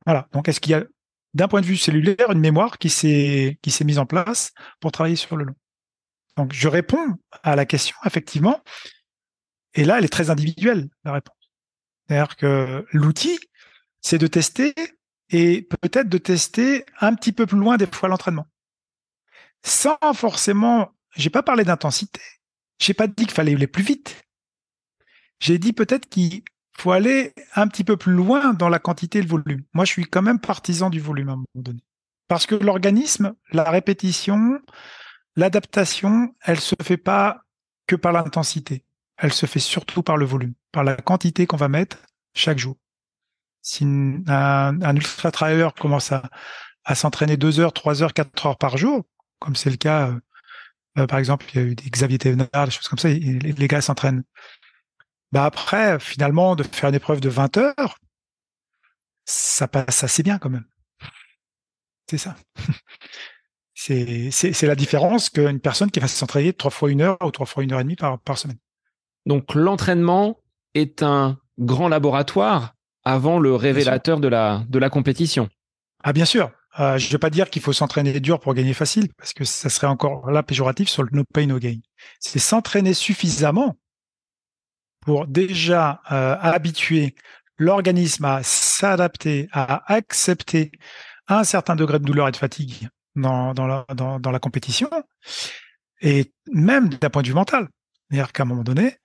Voilà. 0.06 0.28
Donc, 0.32 0.48
est-ce 0.48 0.60
qu'il 0.60 0.72
y 0.72 0.74
a, 0.74 0.84
d'un 1.34 1.48
point 1.48 1.60
de 1.60 1.66
vue 1.66 1.76
cellulaire, 1.76 2.30
une 2.30 2.40
mémoire 2.40 2.78
qui 2.78 2.90
s'est 2.90 3.58
mise 3.84 3.98
en 3.98 4.06
place 4.06 4.52
pour 4.80 4.92
travailler 4.92 5.16
sur 5.16 5.36
le 5.36 5.44
long? 5.44 5.54
Donc, 6.36 6.52
je 6.52 6.68
réponds 6.68 7.16
à 7.42 7.56
la 7.56 7.66
question 7.66 7.96
effectivement. 8.04 8.60
Et 9.78 9.84
là, 9.84 9.98
elle 9.98 10.04
est 10.04 10.08
très 10.08 10.28
individuelle 10.28 10.88
la 11.04 11.12
réponse. 11.12 11.36
C'est-à-dire 12.08 12.34
que 12.34 12.84
l'outil, 12.90 13.38
c'est 14.00 14.18
de 14.18 14.26
tester 14.26 14.74
et 15.30 15.62
peut-être 15.62 16.08
de 16.08 16.18
tester 16.18 16.84
un 17.00 17.14
petit 17.14 17.30
peu 17.30 17.46
plus 17.46 17.58
loin 17.58 17.76
des 17.76 17.86
fois 17.86 18.08
l'entraînement, 18.08 18.48
sans 19.62 19.96
forcément. 20.14 20.90
J'ai 21.14 21.30
pas 21.30 21.44
parlé 21.44 21.62
d'intensité. 21.62 22.20
J'ai 22.80 22.92
pas 22.92 23.06
dit 23.06 23.24
qu'il 23.24 23.30
fallait 23.30 23.54
aller 23.54 23.68
plus 23.68 23.84
vite. 23.84 24.20
J'ai 25.38 25.58
dit 25.58 25.72
peut-être 25.72 26.08
qu'il 26.08 26.42
faut 26.76 26.90
aller 26.90 27.32
un 27.54 27.68
petit 27.68 27.84
peu 27.84 27.96
plus 27.96 28.12
loin 28.12 28.54
dans 28.54 28.68
la 28.68 28.80
quantité 28.80 29.20
et 29.20 29.22
le 29.22 29.28
volume. 29.28 29.62
Moi, 29.74 29.84
je 29.84 29.92
suis 29.92 30.06
quand 30.06 30.22
même 30.22 30.40
partisan 30.40 30.90
du 30.90 30.98
volume 30.98 31.28
à 31.28 31.32
un 31.32 31.36
moment 31.36 31.46
donné. 31.54 31.84
Parce 32.26 32.46
que 32.46 32.56
l'organisme, 32.56 33.36
la 33.52 33.70
répétition, 33.70 34.60
l'adaptation, 35.36 36.34
elle 36.40 36.58
se 36.58 36.74
fait 36.82 36.96
pas 36.96 37.44
que 37.86 37.94
par 37.94 38.12
l'intensité. 38.12 38.84
Elle 39.18 39.32
se 39.32 39.46
fait 39.46 39.60
surtout 39.60 40.02
par 40.02 40.16
le 40.16 40.24
volume, 40.24 40.54
par 40.72 40.84
la 40.84 40.96
quantité 40.96 41.46
qu'on 41.46 41.56
va 41.56 41.68
mettre 41.68 41.98
chaque 42.34 42.58
jour. 42.58 42.76
Si 43.62 43.84
un, 43.84 44.96
ultra 44.96 45.30
trailer 45.30 45.74
commence 45.74 46.12
à, 46.12 46.22
s'entraîner 46.94 47.36
deux 47.36 47.60
heures, 47.60 47.72
trois 47.72 48.02
heures, 48.02 48.14
quatre 48.14 48.46
heures 48.46 48.56
par 48.56 48.78
jour, 48.78 49.04
comme 49.40 49.56
c'est 49.56 49.70
le 49.70 49.76
cas, 49.76 50.14
euh, 50.96 51.06
par 51.06 51.18
exemple, 51.18 51.44
il 51.52 51.56
y 51.56 51.58
a 51.58 51.66
eu 51.66 51.74
des 51.74 51.90
Xavier 51.90 52.18
Thévenard, 52.18 52.64
des 52.64 52.70
choses 52.70 52.88
comme 52.88 52.98
ça, 52.98 53.08
les 53.10 53.68
gars 53.68 53.82
s'entraînent 53.82 54.22
bah 55.32 55.44
après, 55.44 56.00
finalement, 56.00 56.56
de 56.56 56.62
faire 56.62 56.88
une 56.88 56.94
épreuve 56.94 57.20
de 57.20 57.28
20 57.28 57.56
heures, 57.58 57.98
ça 59.26 59.68
passe 59.68 60.04
assez 60.04 60.22
bien 60.22 60.38
quand 60.38 60.50
même. 60.50 60.64
C'est 62.08 62.18
ça. 62.18 62.36
c'est 63.74 64.62
la 64.62 64.74
différence 64.74 65.28
qu'une 65.28 65.60
personne 65.60 65.90
qui 65.90 66.00
va 66.00 66.08
s'entraîner 66.08 66.52
trois 66.54 66.70
fois 66.70 66.90
une 66.90 67.02
heure 67.02 67.18
ou 67.22 67.30
trois 67.30 67.46
fois 67.46 67.62
une 67.62 67.72
heure 67.72 67.80
et 67.80 67.84
demie 67.84 67.96
par 67.96 68.38
semaine. 68.38 68.58
Donc 69.26 69.54
l'entraînement 69.54 70.40
est 70.74 71.02
un 71.02 71.38
grand 71.58 71.88
laboratoire 71.88 72.74
avant 73.04 73.38
le 73.38 73.54
révélateur 73.54 74.20
de 74.20 74.28
la, 74.28 74.64
de 74.68 74.78
la 74.78 74.90
compétition. 74.90 75.48
Ah 76.02 76.12
bien 76.12 76.24
sûr. 76.24 76.50
Euh, 76.78 76.96
je 76.96 77.08
ne 77.08 77.12
veux 77.12 77.18
pas 77.18 77.30
dire 77.30 77.50
qu'il 77.50 77.62
faut 77.62 77.72
s'entraîner 77.72 78.20
dur 78.20 78.38
pour 78.38 78.54
gagner 78.54 78.74
facile, 78.74 79.08
parce 79.16 79.32
que 79.32 79.44
ça 79.44 79.68
serait 79.68 79.88
encore 79.88 80.30
là 80.30 80.42
péjoratif 80.44 80.88
sur 80.88 81.02
le 81.02 81.08
no 81.12 81.24
pay 81.24 81.46
no 81.46 81.58
gain. 81.58 81.78
C'est 82.20 82.38
s'entraîner 82.38 82.94
suffisamment 82.94 83.76
pour 85.00 85.26
déjà 85.26 86.02
euh, 86.12 86.36
habituer 86.40 87.16
l'organisme 87.56 88.26
à 88.26 88.42
s'adapter, 88.44 89.48
à 89.50 89.92
accepter 89.92 90.70
un 91.26 91.42
certain 91.42 91.74
degré 91.74 91.98
de 91.98 92.04
douleur 92.04 92.28
et 92.28 92.32
de 92.32 92.36
fatigue 92.36 92.88
dans, 93.16 93.54
dans, 93.54 93.66
la, 93.66 93.84
dans, 93.94 94.20
dans 94.20 94.30
la 94.30 94.38
compétition, 94.38 94.90
et 96.00 96.32
même 96.52 96.90
d'un 96.90 97.10
point 97.10 97.22
de 97.22 97.28
vue 97.28 97.34
mental. 97.34 97.68
C'est-à-dire 98.10 98.32
qu'à 98.32 98.44
un 98.44 98.46
moment 98.46 98.62
donné, 98.62 98.98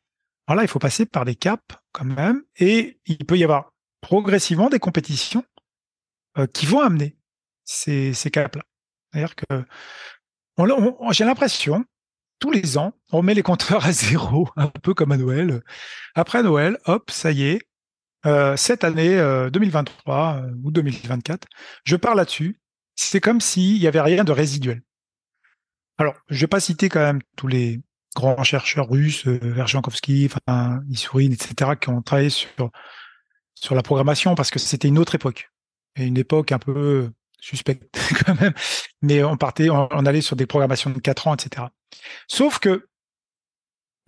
voilà, 0.48 0.64
il 0.64 0.68
faut 0.68 0.80
passer 0.80 1.06
par 1.06 1.26
des 1.26 1.36
caps 1.36 1.64
quand 1.92 2.06
même, 2.06 2.44
et 2.58 3.00
il 3.06 3.26
peut 3.26 3.38
y 3.38 3.44
avoir 3.44 3.72
progressivement 4.02 4.70
des 4.70 4.80
compétitions 4.80 5.46
qui 6.54 6.66
vont 6.66 6.82
amener 6.82 7.16
ces, 7.64 8.14
caps-là. 8.32 8.64
C'est-à-dire 9.12 9.36
que 9.36 9.64
j'ai 11.12 11.26
l'impression, 11.26 11.86
tous 12.40 12.52
les 12.52 12.78
ans, 12.78 12.94
on 13.12 13.22
met 13.22 13.34
les 13.34 13.44
compteurs 13.44 13.86
à 13.86 13.92
zéro, 13.92 14.50
un 14.56 14.68
peu 14.68 14.94
comme 14.94 15.12
à 15.12 15.18
Noël. 15.18 15.62
Après 16.16 16.44
Noël, 16.44 16.78
hop, 16.86 17.12
ça 17.12 17.32
y 17.32 17.44
est, 17.44 17.62
cette 18.58 18.84
année 18.84 19.16
2023 19.52 20.44
ou 20.64 20.72
2024, 20.72 21.48
je 21.86 21.96
pars 21.96 22.16
là-dessus. 22.16 22.60
C'est 22.96 23.22
comme 23.22 23.42
s'il 23.42 23.80
n'y 23.80 23.88
avait 23.88 24.02
rien 24.02 24.24
de 24.24 24.32
résiduel. 24.32 24.84
Alors, 25.98 26.16
je 26.30 26.42
vais 26.42 26.48
pas 26.48 26.60
citer 26.60 26.90
quand 26.90 27.00
même 27.00 27.22
tous 27.36 27.48
les 27.48 27.82
grands 28.16 28.44
chercheurs 28.44 28.90
russes, 28.90 29.28
euh, 29.28 29.40
Verjankowski, 29.42 30.30
enfin, 30.32 30.82
Issourine, 30.90 31.34
etc., 31.34 31.72
qui 31.80 31.90
ont 31.90 32.02
travaillé 32.02 32.30
sur, 32.30 32.72
sur 33.56 33.76
la 33.76 33.84
programmation 33.84 34.36
parce 34.36 34.52
que 34.52 34.60
c'était 34.60 34.88
une 34.88 35.00
autre 35.00 35.16
époque. 35.16 35.50
Et 35.96 36.06
une 36.06 36.18
époque 36.18 36.52
un 36.52 36.60
peu 36.60 37.12
suspecte 37.40 37.84
quand 38.26 38.40
même. 38.40 38.54
Mais 39.02 39.24
on 39.24 39.38
partait, 39.38 39.70
on, 39.70 39.88
allait 40.06 40.22
sur 40.22 40.36
des 40.36 40.46
programmations 40.46 40.90
de 40.90 41.00
4 41.00 41.28
ans, 41.28 41.36
etc. 41.36 41.68
Sauf 42.28 42.60
que, 42.60 42.88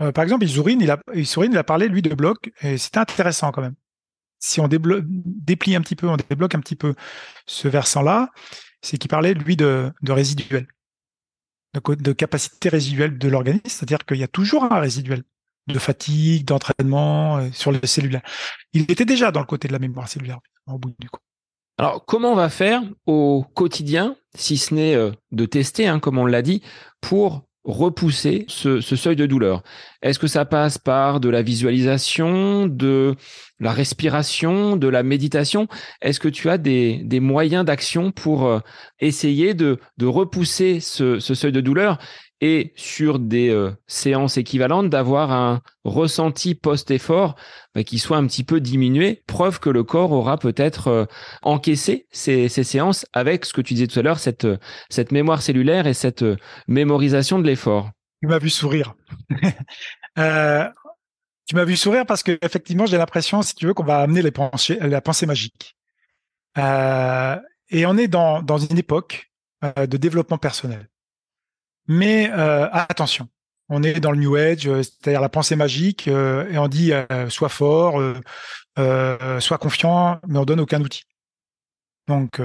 euh, 0.01 0.11
par 0.11 0.23
exemple, 0.23 0.45
Issourine, 0.45 0.81
il 0.81 0.91
a, 0.91 0.99
il 1.13 1.57
a 1.57 1.63
parlé, 1.63 1.87
lui, 1.87 2.01
de 2.01 2.13
blocs, 2.13 2.51
et 2.61 2.77
c'était 2.77 2.99
intéressant 2.99 3.51
quand 3.51 3.61
même. 3.61 3.75
Si 4.39 4.59
on 4.59 4.67
déplie 4.67 5.75
un 5.75 5.81
petit 5.81 5.95
peu, 5.95 6.07
on 6.07 6.17
débloque 6.17 6.55
un 6.55 6.59
petit 6.59 6.75
peu 6.75 6.93
ce 7.45 7.67
versant-là, 7.67 8.31
c'est 8.81 8.97
qu'il 8.97 9.09
parlait, 9.09 9.33
lui, 9.33 9.55
de, 9.55 9.91
de 10.01 10.11
résiduel 10.11 10.67
de, 11.79 12.11
capacité 12.13 12.69
résiduelle 12.69 13.17
de 13.17 13.27
l'organisme, 13.27 13.63
c'est-à-dire 13.65 14.05
qu'il 14.05 14.17
y 14.17 14.23
a 14.23 14.27
toujours 14.27 14.63
un 14.71 14.79
résiduel 14.79 15.23
de 15.67 15.79
fatigue, 15.79 16.45
d'entraînement 16.45 17.37
euh, 17.37 17.49
sur 17.51 17.71
les 17.71 17.85
cellulaires. 17.87 18.21
Il 18.73 18.83
était 18.91 19.05
déjà 19.05 19.31
dans 19.31 19.39
le 19.39 19.45
côté 19.45 19.67
de 19.67 19.73
la 19.73 19.79
mémoire 19.79 20.07
cellulaire 20.07 20.39
au 20.67 20.77
bout 20.77 20.93
du 20.99 21.09
coup. 21.09 21.19
Alors, 21.77 22.05
comment 22.05 22.31
on 22.31 22.35
va 22.35 22.49
faire 22.49 22.81
au 23.05 23.45
quotidien, 23.53 24.15
si 24.35 24.57
ce 24.57 24.73
n'est 24.73 24.95
euh, 24.95 25.11
de 25.31 25.45
tester, 25.45 25.87
hein, 25.87 25.99
comme 25.99 26.17
on 26.17 26.25
l'a 26.25 26.41
dit, 26.41 26.61
pour 27.01 27.44
repousser 27.65 28.45
ce, 28.47 28.79
seuil 28.79 29.15
de 29.15 29.25
douleur. 29.25 29.63
Est-ce 30.01 30.19
que 30.19 30.27
ça 30.27 30.45
passe 30.45 30.77
par 30.77 31.19
de 31.19 31.29
la 31.29 31.41
visualisation, 31.41 32.67
de 32.67 33.15
la 33.59 33.71
respiration, 33.71 34.77
de 34.77 34.87
la 34.87 35.01
méditation? 35.01 35.67
Est-ce 36.01 36.19
que 36.19 36.27
tu 36.27 36.49
as 36.49 36.59
des, 36.59 37.19
moyens 37.19 37.65
d'action 37.65 38.11
pour 38.11 38.45
euh, 38.45 38.59
essayer 38.99 39.55
de, 39.55 39.79
repousser 40.01 40.79
ce, 40.79 41.19
seuil 41.19 41.51
de 41.51 41.61
douleur? 41.61 41.97
Et 42.41 42.73
sur 42.75 43.19
des 43.19 43.49
euh, 43.49 43.71
séances 43.87 44.37
équivalentes 44.37 44.89
d'avoir 44.89 45.31
un 45.31 45.61
ressenti 45.83 46.53
post-effort 46.53 47.35
bah, 47.73 47.83
qui 47.83 47.97
soit 47.97 48.17
un 48.17 48.27
petit 48.27 48.43
peu 48.43 48.59
diminué, 48.59 49.23
preuve 49.27 49.59
que 49.59 49.69
le 49.69 49.83
corps 49.83 50.11
aura 50.11 50.37
peut-être 50.37 50.87
euh, 50.87 51.05
encaissé 51.43 52.07
ces, 52.11 52.49
séances 52.49 53.05
avec 53.13 53.45
ce 53.45 53.53
que 53.53 53.61
tu 53.61 53.73
disais 53.73 53.87
tout 53.87 53.99
à 53.99 54.01
l'heure, 54.01 54.19
cette, 54.19 54.45
mémoire 55.11 55.41
cellulaire 55.41 55.87
et 55.87 55.93
cette 55.93 56.23
euh, 56.23 56.35
mémorisation 56.67 57.39
de 57.39 57.45
l'effort. 57.45 57.89
Tu 58.21 58.27
m'as 58.27 58.39
vu 58.39 58.49
sourire. 58.49 58.95
tu 60.17 61.55
m'as 61.55 61.65
vu 61.65 61.77
sourire 61.77 62.05
parce 62.05 62.23
que 62.23 62.37
effectivement, 62.41 62.85
j'ai 62.85 62.97
l'impression, 62.97 63.41
si 63.41 63.55
tu 63.55 63.65
veux, 63.65 63.73
qu'on 63.73 63.83
va 63.83 63.99
amener 63.99 64.21
les 64.21 64.31
pensées, 64.31 64.77
la 64.81 65.01
pensée 65.01 65.25
magique. 65.25 65.77
et 66.57 67.85
on 67.85 67.97
est 67.97 68.07
dans 68.07 68.57
une 68.57 68.77
époque 68.77 69.31
de 69.61 69.97
développement 69.97 70.37
personnel. 70.37 70.89
Mais 71.87 72.29
euh, 72.31 72.67
attention, 72.71 73.27
on 73.69 73.83
est 73.83 73.99
dans 73.99 74.11
le 74.11 74.17
New 74.17 74.35
Age, 74.35 74.67
euh, 74.67 74.81
c'est-à-dire 74.83 75.21
la 75.21 75.29
pensée 75.29 75.55
magique, 75.55 76.07
euh, 76.07 76.49
et 76.49 76.57
on 76.57 76.67
dit 76.67 76.91
sois 77.29 77.49
fort, 77.49 78.01
sois 78.77 79.57
confiant, 79.57 80.19
mais 80.27 80.39
on 80.39 80.45
donne 80.45 80.59
aucun 80.59 80.81
outil. 80.81 81.03
Donc, 82.07 82.39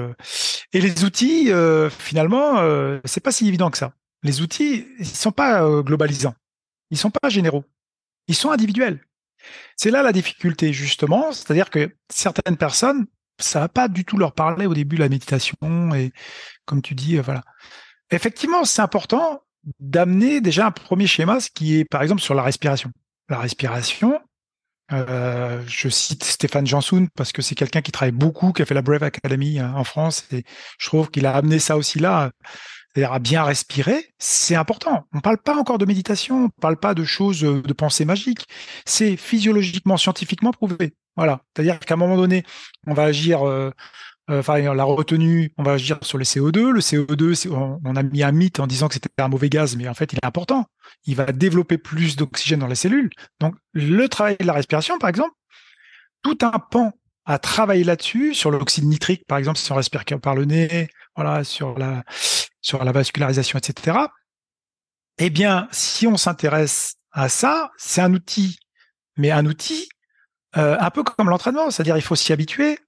et 0.73 0.81
les 0.81 1.03
outils, 1.03 1.51
finalement, 1.89 2.57
c'est 3.05 3.21
pas 3.21 3.31
si 3.31 3.47
évident 3.47 3.69
que 3.69 3.77
ça. 3.77 3.93
Les 4.23 4.41
outils, 4.41 4.87
ils 4.99 5.05
sont 5.05 5.31
pas 5.31 5.63
globalisants, 5.81 6.35
ils 6.89 6.97
sont 6.97 7.11
pas 7.11 7.29
généraux, 7.29 7.65
ils 8.27 8.35
sont 8.35 8.51
individuels. 8.51 8.99
C'est 9.75 9.91
là 9.91 10.03
la 10.03 10.11
difficulté 10.11 10.73
justement, 10.73 11.31
c'est-à-dire 11.31 11.69
que 11.69 11.95
certaines 12.09 12.57
personnes, 12.57 13.07
ça 13.39 13.59
va 13.59 13.69
pas 13.69 13.87
du 13.87 14.05
tout 14.05 14.17
leur 14.17 14.33
parler 14.33 14.67
au 14.67 14.73
début 14.73 14.97
la 14.97 15.09
méditation 15.09 15.55
et 15.95 16.11
comme 16.65 16.81
tu 16.81 16.93
dis, 16.93 17.17
voilà 17.17 17.43
effectivement, 18.11 18.63
c'est 18.65 18.81
important 18.81 19.43
d'amener 19.79 20.41
déjà 20.41 20.67
un 20.67 20.71
premier 20.71 21.07
schéma, 21.07 21.39
ce 21.39 21.49
qui 21.49 21.79
est 21.79 21.85
par 21.85 22.01
exemple 22.01 22.21
sur 22.21 22.33
la 22.33 22.43
respiration. 22.43 22.91
La 23.29 23.39
respiration, 23.39 24.19
euh, 24.91 25.61
je 25.67 25.87
cite 25.87 26.23
Stéphane 26.23 26.67
Jansoun 26.67 27.07
parce 27.15 27.31
que 27.31 27.41
c'est 27.41 27.55
quelqu'un 27.55 27.81
qui 27.81 27.91
travaille 27.91 28.11
beaucoup, 28.11 28.51
qui 28.51 28.61
a 28.61 28.65
fait 28.65 28.73
la 28.73 28.81
Brave 28.81 29.03
Academy 29.03 29.59
hein, 29.59 29.73
en 29.75 29.83
France, 29.83 30.25
et 30.31 30.43
je 30.77 30.87
trouve 30.87 31.09
qu'il 31.09 31.25
a 31.25 31.35
amené 31.35 31.59
ça 31.59 31.77
aussi 31.77 31.99
là, 31.99 32.31
c'est-à-dire 32.93 33.13
à 33.13 33.19
bien 33.19 33.43
respirer, 33.43 34.13
c'est 34.19 34.55
important. 34.55 35.05
On 35.13 35.17
ne 35.17 35.21
parle 35.21 35.37
pas 35.37 35.55
encore 35.55 35.77
de 35.77 35.85
méditation, 35.85 36.35
on 36.35 36.43
ne 36.43 36.61
parle 36.61 36.77
pas 36.77 36.93
de 36.93 37.05
choses 37.05 37.43
euh, 37.43 37.61
de 37.61 37.73
pensée 37.73 38.03
magique, 38.03 38.45
c'est 38.85 39.15
physiologiquement, 39.15 39.95
scientifiquement 39.97 40.51
prouvé. 40.51 40.93
Voilà, 41.15 41.41
c'est-à-dire 41.55 41.79
qu'à 41.79 41.93
un 41.93 41.97
moment 41.97 42.17
donné, 42.17 42.43
on 42.87 42.93
va 42.93 43.03
agir 43.03 43.47
euh, 43.47 43.71
euh, 44.31 44.39
enfin 44.39 44.59
la 44.73 44.83
retenue, 44.83 45.53
on 45.57 45.63
va 45.63 45.73
agir 45.73 45.99
sur 46.01 46.17
le 46.17 46.23
CO2. 46.23 46.69
Le 46.69 46.79
CO2, 46.79 47.49
on, 47.49 47.95
a 47.95 48.03
mis 48.03 48.23
un 48.23 48.31
mythe 48.31 48.59
en 48.59 48.67
disant 48.67 48.87
que 48.87 48.93
c'était 48.93 49.09
un 49.21 49.27
mauvais 49.27 49.49
gaz, 49.49 49.75
mais 49.75 49.87
en 49.87 49.93
fait, 49.93 50.13
il 50.13 50.17
est 50.17 50.25
important. 50.25 50.65
Il 51.05 51.15
va 51.15 51.25
développer 51.31 51.77
plus 51.77 52.15
d'oxygène 52.15 52.59
dans 52.59 52.67
les 52.67 52.75
cellules. 52.75 53.09
Donc, 53.39 53.55
le 53.73 54.07
travail 54.07 54.37
de 54.39 54.45
la 54.45 54.53
respiration, 54.53 54.97
par 54.99 55.09
exemple, 55.09 55.33
tout 56.23 56.37
un 56.41 56.59
pan 56.59 56.93
à 57.25 57.39
travailler 57.39 57.83
là-dessus, 57.83 58.33
sur 58.33 58.51
l'oxyde 58.51 58.85
nitrique, 58.85 59.25
par 59.27 59.37
exemple, 59.37 59.59
si 59.59 59.71
on 59.71 59.75
respire 59.75 60.03
par 60.21 60.35
le 60.35 60.45
nez, 60.45 60.89
voilà, 61.15 61.43
sur 61.43 61.77
la, 61.77 62.03
sur 62.61 62.83
la 62.83 62.91
vascularisation, 62.91 63.59
etc. 63.59 63.97
Eh 65.17 65.29
bien, 65.29 65.67
si 65.71 66.07
on 66.07 66.17
s'intéresse 66.17 66.95
à 67.11 67.29
ça, 67.29 67.71
c'est 67.77 68.01
un 68.01 68.13
outil, 68.13 68.57
mais 69.17 69.31
un 69.31 69.45
outil 69.45 69.87
euh, 70.57 70.77
un 70.79 70.89
peu 70.89 71.03
comme 71.03 71.29
l'entraînement, 71.29 71.69
c'est-à-dire 71.69 71.97
il 71.97 72.01
faut 72.01 72.15
s'y 72.15 72.33
habituer, 72.33 72.79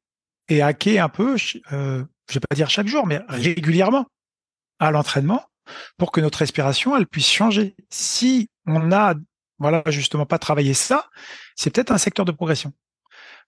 et 0.50 0.62
hacker 0.62 1.04
un 1.04 1.10
peu, 1.10 1.36
euh, 1.72 2.04
je 2.30 2.34
vais 2.34 2.40
pas 2.48 2.56
dire 2.56 2.70
chaque 2.70 2.88
jour, 2.88 3.08
mais 3.08 3.22
régulièrement 3.28 4.06
à 4.80 4.92
l'entraînement 4.92 5.44
pour 5.98 6.12
que 6.12 6.22
notre 6.22 6.40
respiration 6.40 6.96
elle 6.98 7.08
puisse 7.08 7.30
changer. 7.30 7.76
Si 7.90 8.50
on 8.66 8.92
a 8.92 9.16
voilà 9.60 9.84
justement 9.88 10.26
pas 10.26 10.40
travaillé 10.40 10.74
ça, 10.74 11.10
c'est 11.56 11.70
peut-être 11.70 11.92
un 11.92 11.98
secteur 11.98 12.26
de 12.26 12.32
progression. 12.32 12.74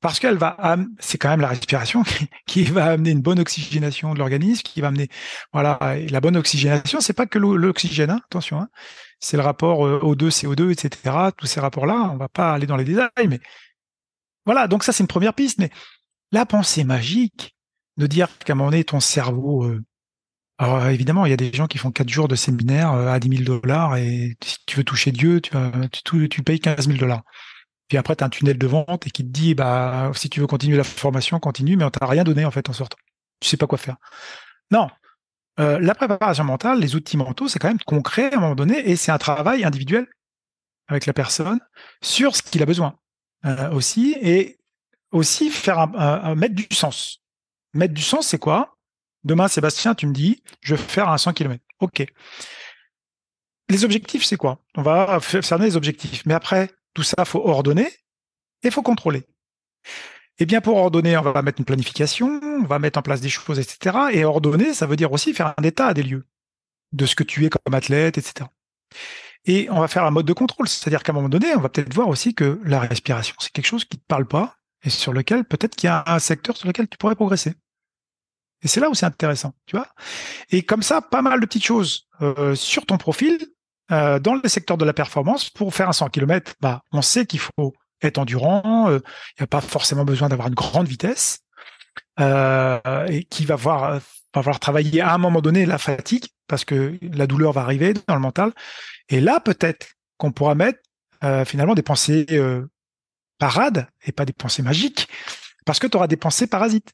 Parce 0.02 0.20
qu'elle 0.20 0.38
va, 0.38 0.58
c'est 1.00 1.18
quand 1.18 1.30
même 1.30 1.42
la 1.42 1.48
respiration 1.48 2.04
qui, 2.48 2.64
va 2.64 2.86
amener 2.86 3.12
une 3.12 3.22
bonne 3.22 3.40
oxygénation 3.40 4.14
de 4.14 4.20
l'organisme, 4.20 4.62
qui 4.62 4.82
va 4.82 4.90
amener, 4.90 5.10
voilà, 5.54 5.80
la 6.10 6.22
bonne 6.22 6.36
oxygénation, 6.36 7.00
c'est 7.00 7.14
pas 7.14 7.26
que 7.26 7.40
l'oxygène, 7.40 8.12
hein, 8.12 8.22
attention, 8.26 8.60
hein, 8.60 8.70
c'est 9.20 9.38
le 9.38 9.44
rapport 9.44 9.88
O2, 9.88 10.30
CO2, 10.30 10.72
etc. 10.72 11.16
Tous 11.38 11.46
ces 11.46 11.60
rapports-là, 11.62 12.10
on 12.12 12.18
va 12.18 12.28
pas 12.28 12.54
aller 12.54 12.68
dans 12.68 12.76
les 12.76 12.84
détails, 12.84 13.28
mais 13.28 13.40
voilà, 14.46 14.68
donc 14.68 14.84
ça 14.84 14.92
c'est 14.92 15.02
une 15.02 15.08
première 15.08 15.34
piste, 15.34 15.60
mais 15.60 15.72
la 16.36 16.46
pensée 16.46 16.84
magique 16.84 17.56
de 17.98 18.08
dire 18.08 18.28
qu'à 18.40 18.54
un 18.54 18.56
moment 18.58 18.70
donné, 18.70 18.84
ton 18.84 19.00
cerveau. 19.00 19.64
Euh, 19.64 19.82
alors 20.58 20.86
évidemment, 20.88 21.26
il 21.26 21.30
y 21.30 21.34
a 21.34 21.38
des 21.38 21.52
gens 21.54 21.68
qui 21.68 21.78
font 21.78 21.92
quatre 21.92 22.10
jours 22.10 22.28
de 22.28 22.36
séminaire 22.36 22.92
euh, 22.92 23.08
à 23.08 23.20
10 23.20 23.38
000 23.46 23.60
dollars 23.60 23.96
et 23.96 24.36
si 24.44 24.58
tu 24.66 24.76
veux 24.76 24.84
toucher 24.84 25.12
Dieu, 25.12 25.40
tu, 25.42 26.30
tu, 26.30 26.44
payes 26.44 26.60
15 26.60 26.88
000 26.88 26.98
dollars. 26.98 27.24
Puis 27.88 27.98
après, 27.98 28.18
tu 28.18 28.24
as 28.24 28.28
un 28.28 28.30
tunnel 28.30 28.58
de 28.58 28.68
vente 28.68 29.08
et 29.08 29.12
qui 29.12 29.24
te 29.24 29.30
dit, 29.30 29.56
bah, 29.56 30.12
si 30.14 30.30
tu 30.30 30.42
veux 30.42 30.48
continuer 30.48 30.76
la 30.76 30.84
formation, 30.84 31.40
continue, 31.40 31.78
mais 31.78 31.86
on 31.86 31.90
t'a 31.90 32.06
rien 32.06 32.26
donné 32.26 32.44
en 32.44 32.52
fait 32.52 32.70
en 32.70 32.74
sortant. 32.74 32.98
Tu 33.40 33.48
sais 33.48 33.58
pas 33.58 33.68
quoi 33.68 33.78
faire. 33.78 33.96
Non. 34.72 34.90
Euh, 35.62 35.80
la 35.80 35.96
préparation 35.96 36.44
mentale, 36.44 36.82
les 36.82 36.96
outils 36.96 37.16
mentaux, 37.16 37.48
c'est 37.48 37.60
quand 37.60 37.70
même 37.70 37.80
concret 37.86 38.34
à 38.34 38.38
un 38.38 38.42
moment 38.42 38.56
donné 38.56 38.90
et 38.90 38.98
c'est 38.98 39.12
un 39.14 39.18
travail 39.18 39.64
individuel 39.64 40.06
avec 40.90 41.06
la 41.06 41.14
personne 41.14 41.60
sur 42.02 42.36
ce 42.36 42.42
qu'il 42.42 42.62
a 42.62 42.66
besoin 42.66 42.96
aussi. 43.72 44.18
Et 44.22 44.58
aussi 45.16 45.50
faire 45.50 45.88
mettre 46.36 46.56
du 46.56 46.68
sens. 46.72 47.22
Mettre 47.74 47.94
du 47.94 48.02
sens, 48.02 48.28
c'est 48.28 48.40
quoi? 48.40 48.78
Demain, 49.24 49.48
Sébastien, 49.48 49.96
tu 49.96 50.08
me 50.08 50.14
dis, 50.14 50.44
je 50.62 50.76
vais 50.76 50.82
faire 50.82 51.10
un 51.10 51.18
100 51.18 51.34
km. 51.34 51.64
OK. 51.80 52.06
Les 53.70 53.84
objectifs, 53.84 54.24
c'est 54.24 54.38
quoi? 54.38 54.60
On 54.76 54.84
va 54.84 55.20
cerner 55.42 55.66
les 55.66 55.76
objectifs. 55.76 56.24
Mais 56.26 56.34
après, 56.34 56.72
tout 56.94 57.04
ça, 57.04 57.26
faut 57.26 57.48
ordonner 57.48 57.92
et 58.62 58.70
faut 58.70 58.84
contrôler. 58.84 59.24
Eh 60.38 60.46
bien, 60.46 60.62
pour 60.62 60.78
ordonner, 60.78 61.18
on 61.18 61.22
va 61.22 61.42
mettre 61.42 61.60
une 61.60 61.66
planification, 61.66 62.40
on 62.44 62.66
va 62.66 62.78
mettre 62.78 63.00
en 63.00 63.02
place 63.02 63.22
des 63.22 63.30
choses, 63.30 63.58
etc. 63.58 63.98
Et 64.12 64.26
ordonner, 64.26 64.74
ça 64.74 64.86
veut 64.86 64.98
dire 64.98 65.12
aussi 65.12 65.34
faire 65.34 65.54
un 65.58 65.64
état 65.64 65.94
des 65.94 66.04
lieux 66.04 66.28
de 66.92 67.06
ce 67.06 67.16
que 67.16 67.24
tu 67.24 67.46
es 67.46 67.50
comme 67.50 67.74
athlète, 67.74 68.18
etc. 68.18 68.50
Et 69.46 69.68
on 69.72 69.80
va 69.80 69.88
faire 69.88 70.04
un 70.04 70.12
mode 70.12 70.26
de 70.26 70.34
contrôle, 70.34 70.68
c'est-à-dire 70.68 71.04
qu'à 71.04 71.12
un 71.12 71.16
moment 71.16 71.30
donné, 71.30 71.56
on 71.56 71.62
va 71.62 71.70
peut-être 71.70 71.94
voir 71.94 72.10
aussi 72.10 72.34
que 72.34 72.60
la 72.64 72.80
respiration, 72.80 73.36
c'est 73.40 73.52
quelque 73.52 73.68
chose 73.68 73.86
qui 73.86 73.98
ne 73.98 74.02
te 74.02 74.06
parle 74.08 74.28
pas, 74.28 74.58
et 74.86 74.90
sur 74.90 75.12
lequel 75.12 75.44
peut-être 75.44 75.76
qu'il 75.76 75.88
y 75.88 75.92
a 75.92 76.04
un 76.08 76.20
secteur 76.20 76.56
sur 76.56 76.68
lequel 76.68 76.88
tu 76.88 76.98
pourrais 76.98 77.16
progresser. 77.16 77.54
Et 78.62 78.68
c'est 78.68 78.80
là 78.80 78.90
où 78.90 78.94
c'est 78.94 79.06
intéressant, 79.06 79.54
tu 79.66 79.76
vois. 79.76 79.88
Et 80.52 80.64
comme 80.64 80.82
ça, 80.82 81.02
pas 81.02 81.22
mal 81.22 81.40
de 81.40 81.46
petites 81.46 81.66
choses 81.66 82.08
euh, 82.22 82.56
sur 82.56 82.86
ton 82.86 82.98
profil 82.98 83.38
euh, 83.92 84.20
dans 84.20 84.36
le 84.36 84.48
secteur 84.48 84.78
de 84.78 84.86
la 84.86 84.94
performance 84.94 85.50
pour 85.50 85.74
faire 85.74 85.90
un 85.90 85.94
100 85.94 86.10
km. 86.10 86.54
Bah, 86.62 86.82
on 86.92 87.02
sait 87.02 87.26
qu'il 87.26 87.40
faut 87.40 87.74
être 88.02 88.18
endurant. 88.18 88.90
Euh, 88.90 89.00
il 89.38 89.42
n'y 89.42 89.44
a 89.44 89.48
pas 89.48 89.62
forcément 89.62 90.06
besoin 90.06 90.30
d'avoir 90.30 90.48
une 90.48 90.56
grande 90.56 90.88
vitesse. 90.88 91.40
et 92.20 93.24
qui 93.30 93.46
va 93.46 93.56
va 93.56 94.00
falloir 94.34 94.60
travailler 94.60 95.02
à 95.02 95.14
un 95.14 95.18
moment 95.18 95.42
donné 95.42 95.66
la 95.66 95.78
fatigue 95.78 96.26
parce 96.48 96.66
que 96.66 96.98
la 97.02 97.28
douleur 97.28 97.54
va 97.54 97.62
arriver 97.62 97.94
dans 98.08 98.16
le 98.16 98.22
mental. 98.22 98.52
Et 99.10 99.22
là, 99.22 99.40
peut-être 99.40 99.88
qu'on 100.18 100.32
pourra 100.32 100.56
mettre 100.56 100.80
finalement 101.46 101.74
des 101.74 101.82
pensées 101.82 102.26
parades 103.38 103.88
et 104.06 104.12
pas 104.12 104.26
des 104.26 104.34
pensées 104.34 104.64
magiques 104.64 105.08
parce 105.66 105.80
que 105.80 105.88
tu 105.88 105.98
auras 105.98 106.08
des 106.08 106.18
pensées 106.18 106.48
parasites 106.48 106.94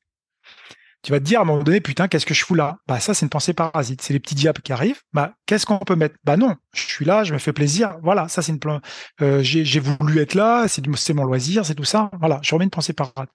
tu 1.03 1.11
vas 1.11 1.19
te 1.19 1.25
dire 1.25 1.39
à 1.39 1.41
un 1.41 1.45
moment 1.45 1.63
donné, 1.63 1.81
putain, 1.81 2.07
qu'est-ce 2.07 2.27
que 2.27 2.33
je 2.33 2.43
fous 2.45 2.53
là? 2.53 2.77
Bah 2.87 2.99
ça, 2.99 3.13
c'est 3.13 3.25
une 3.25 3.29
pensée 3.29 3.53
parasite. 3.53 4.01
C'est 4.01 4.13
les 4.13 4.19
petits 4.19 4.35
diables 4.35 4.61
qui 4.61 4.71
arrivent. 4.71 5.01
Bah 5.13 5.33
qu'est-ce 5.47 5.65
qu'on 5.65 5.79
peut 5.79 5.95
mettre? 5.95 6.15
Bah 6.23 6.37
non, 6.37 6.55
je 6.75 6.81
suis 6.81 7.05
là, 7.05 7.23
je 7.23 7.33
me 7.33 7.39
fais 7.39 7.53
plaisir. 7.53 7.97
Voilà, 8.03 8.27
ça 8.27 8.41
c'est 8.41 8.51
une. 8.51 8.59
Euh, 9.21 9.41
j'ai 9.41 9.79
voulu 9.79 10.19
être 10.19 10.35
là, 10.35 10.67
c'est 10.67 11.13
mon 11.13 11.23
loisir, 11.23 11.65
c'est 11.65 11.75
tout 11.75 11.83
ça. 11.83 12.11
Voilà, 12.19 12.39
je 12.43 12.53
remets 12.53 12.65
une 12.65 12.71
pensée 12.71 12.93
parasite. 12.93 13.31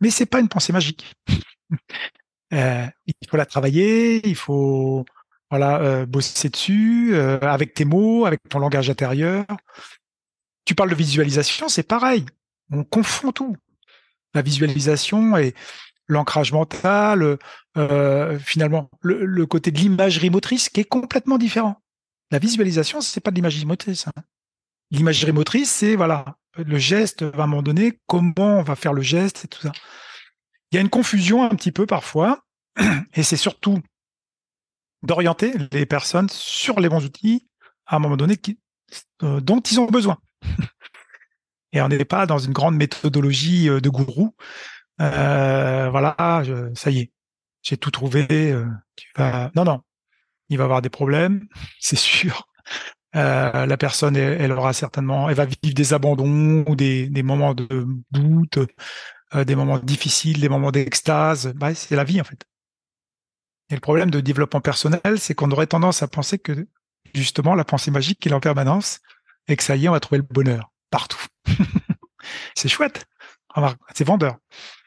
Mais 0.00 0.10
c'est 0.10 0.26
pas 0.26 0.38
une 0.38 0.48
pensée 0.48 0.72
magique. 0.72 1.12
euh, 2.52 2.86
il 3.06 3.28
faut 3.28 3.36
la 3.36 3.46
travailler, 3.46 4.26
il 4.28 4.36
faut 4.36 5.04
voilà 5.50 5.80
euh, 5.80 6.06
bosser 6.06 6.48
dessus 6.50 7.10
euh, 7.14 7.40
avec 7.40 7.74
tes 7.74 7.84
mots, 7.84 8.26
avec 8.26 8.40
ton 8.48 8.60
langage 8.60 8.90
intérieur. 8.90 9.44
Tu 10.66 10.74
parles 10.74 10.90
de 10.90 10.94
visualisation, 10.94 11.68
c'est 11.68 11.84
pareil. 11.84 12.26
On 12.70 12.84
confond 12.84 13.32
tout. 13.32 13.56
La 14.34 14.42
visualisation 14.42 15.36
et 15.38 15.54
l'ancrage 16.08 16.52
mental, 16.52 17.38
euh, 17.78 18.38
finalement 18.38 18.90
le, 19.00 19.46
côté 19.46 19.70
de 19.70 19.78
l'imagerie 19.78 20.28
motrice 20.28 20.68
qui 20.68 20.80
est 20.80 20.84
complètement 20.84 21.38
différent. 21.38 21.80
La 22.30 22.38
visualisation, 22.38 23.00
c'est 23.00 23.20
pas 23.20 23.30
de 23.30 23.36
l'imagerie 23.36 23.64
motrice. 23.64 24.08
Hein. 24.08 24.22
L'imagerie 24.90 25.32
motrice, 25.32 25.70
c'est 25.70 25.96
voilà 25.96 26.36
le 26.56 26.78
geste 26.78 27.22
à 27.22 27.42
un 27.42 27.46
moment 27.46 27.62
donné, 27.62 28.00
comment 28.06 28.58
on 28.58 28.62
va 28.62 28.76
faire 28.76 28.92
le 28.92 29.02
geste 29.02 29.44
et 29.44 29.48
tout 29.48 29.60
ça. 29.60 29.72
Il 30.70 30.76
y 30.76 30.78
a 30.78 30.80
une 30.80 30.90
confusion 30.90 31.44
un 31.44 31.54
petit 31.54 31.72
peu 31.72 31.86
parfois, 31.86 32.44
et 33.14 33.22
c'est 33.22 33.36
surtout 33.36 33.80
d'orienter 35.02 35.52
les 35.72 35.86
personnes 35.86 36.28
sur 36.28 36.80
les 36.80 36.88
bons 36.88 37.04
outils 37.04 37.48
à 37.86 37.96
un 37.96 37.98
moment 37.98 38.16
donné 38.16 38.36
euh, 39.22 39.40
dont 39.40 39.60
ils 39.60 39.78
ont 39.78 39.86
besoin. 39.86 40.18
et 41.72 41.80
on 41.80 41.88
n'est 41.88 42.04
pas 42.04 42.26
dans 42.26 42.38
une 42.38 42.52
grande 42.52 42.76
méthodologie 42.76 43.68
euh, 43.68 43.80
de 43.80 43.88
gourou 43.88 44.34
euh, 44.98 45.90
voilà, 45.90 46.42
ça 46.74 46.90
y 46.90 47.00
est, 47.00 47.12
j'ai 47.62 47.76
tout 47.76 47.90
trouvé. 47.90 48.26
Euh. 48.50 48.64
Non, 49.54 49.64
non, 49.64 49.82
il 50.48 50.56
va 50.56 50.64
avoir 50.64 50.80
des 50.80 50.88
problèmes, 50.88 51.46
c'est 51.80 51.98
sûr. 51.98 52.48
La 53.12 53.76
personne, 53.78 54.16
elle, 54.16 54.52
aura 54.52 54.72
certainement, 54.74 55.30
elle 55.30 55.36
va 55.36 55.46
vivre 55.46 55.74
des 55.74 55.94
abandons 55.94 56.62
des, 56.74 57.10
moments 57.22 57.54
de 57.54 57.86
doute, 58.10 58.58
des 59.34 59.54
moments 59.54 59.78
difficiles, 59.78 60.40
des 60.40 60.50
moments 60.50 60.70
d'extase. 60.70 61.52
Bah, 61.54 61.74
c'est 61.74 61.96
la 61.96 62.04
vie 62.04 62.20
en 62.20 62.24
fait. 62.24 62.44
Et 63.70 63.74
le 63.74 63.80
problème 63.80 64.10
de 64.10 64.20
développement 64.20 64.60
personnel, 64.60 65.18
c'est 65.18 65.34
qu'on 65.34 65.50
aurait 65.50 65.66
tendance 65.66 66.02
à 66.02 66.08
penser 66.08 66.38
que 66.38 66.68
justement 67.14 67.54
la 67.54 67.64
pensée 67.64 67.90
magique 67.90 68.26
est 68.26 68.32
en 68.32 68.40
permanence 68.40 69.00
et 69.48 69.56
que 69.56 69.62
ça 69.62 69.76
y 69.76 69.84
est, 69.84 69.88
on 69.88 69.92
va 69.92 70.00
trouver 70.00 70.18
le 70.18 70.26
bonheur 70.28 70.70
partout. 70.90 71.24
c'est 72.54 72.68
chouette, 72.68 73.06
c'est 73.94 74.04
vendeur. 74.04 74.36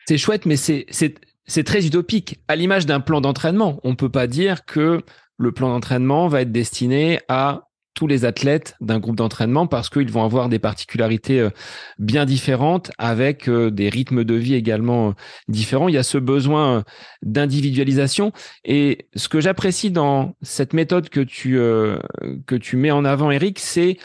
C'est 0.07 0.17
chouette, 0.17 0.45
mais 0.45 0.57
c'est 0.57 1.63
très 1.63 1.85
utopique. 1.85 2.39
À 2.47 2.55
l'image 2.55 2.85
d'un 2.85 2.99
plan 2.99 3.21
d'entraînement, 3.21 3.79
on 3.83 3.95
peut 3.95 4.09
pas 4.09 4.27
dire 4.27 4.65
que 4.65 5.01
le 5.37 5.51
plan 5.51 5.69
d'entraînement 5.69 6.27
va 6.27 6.41
être 6.41 6.51
destiné 6.51 7.19
à 7.27 7.69
tous 7.99 8.07
les 8.07 8.23
athlètes 8.23 8.75
d'un 8.79 8.97
groupe 8.97 9.17
d'entraînement 9.17 9.67
parce 9.67 9.89
qu'ils 9.89 10.09
vont 10.09 10.23
avoir 10.23 10.47
des 10.47 10.57
particularités 10.57 11.41
euh, 11.41 11.49
bien 11.97 12.25
différentes 12.25 12.91
avec 12.97 13.49
euh, 13.49 13.71
des 13.71 13.89
rythmes 13.89 14.23
de 14.23 14.35
vie 14.35 14.53
également 14.53 15.09
euh, 15.09 15.13
différents. 15.49 15.89
Il 15.89 15.95
y 15.95 15.97
a 15.97 16.03
ce 16.03 16.17
besoin 16.17 16.85
d'individualisation 17.23 18.31
et 18.63 19.09
ce 19.15 19.27
que 19.27 19.41
j'apprécie 19.41 19.91
dans 19.91 20.35
cette 20.41 20.71
méthode 20.71 21.09
que 21.09 21.19
tu 21.19 21.59
que 22.45 22.55
tu 22.55 22.77
mets 22.77 22.91
en 22.91 23.03
avant 23.03 23.31
Eric, 23.31 23.59
c'est 23.59 23.97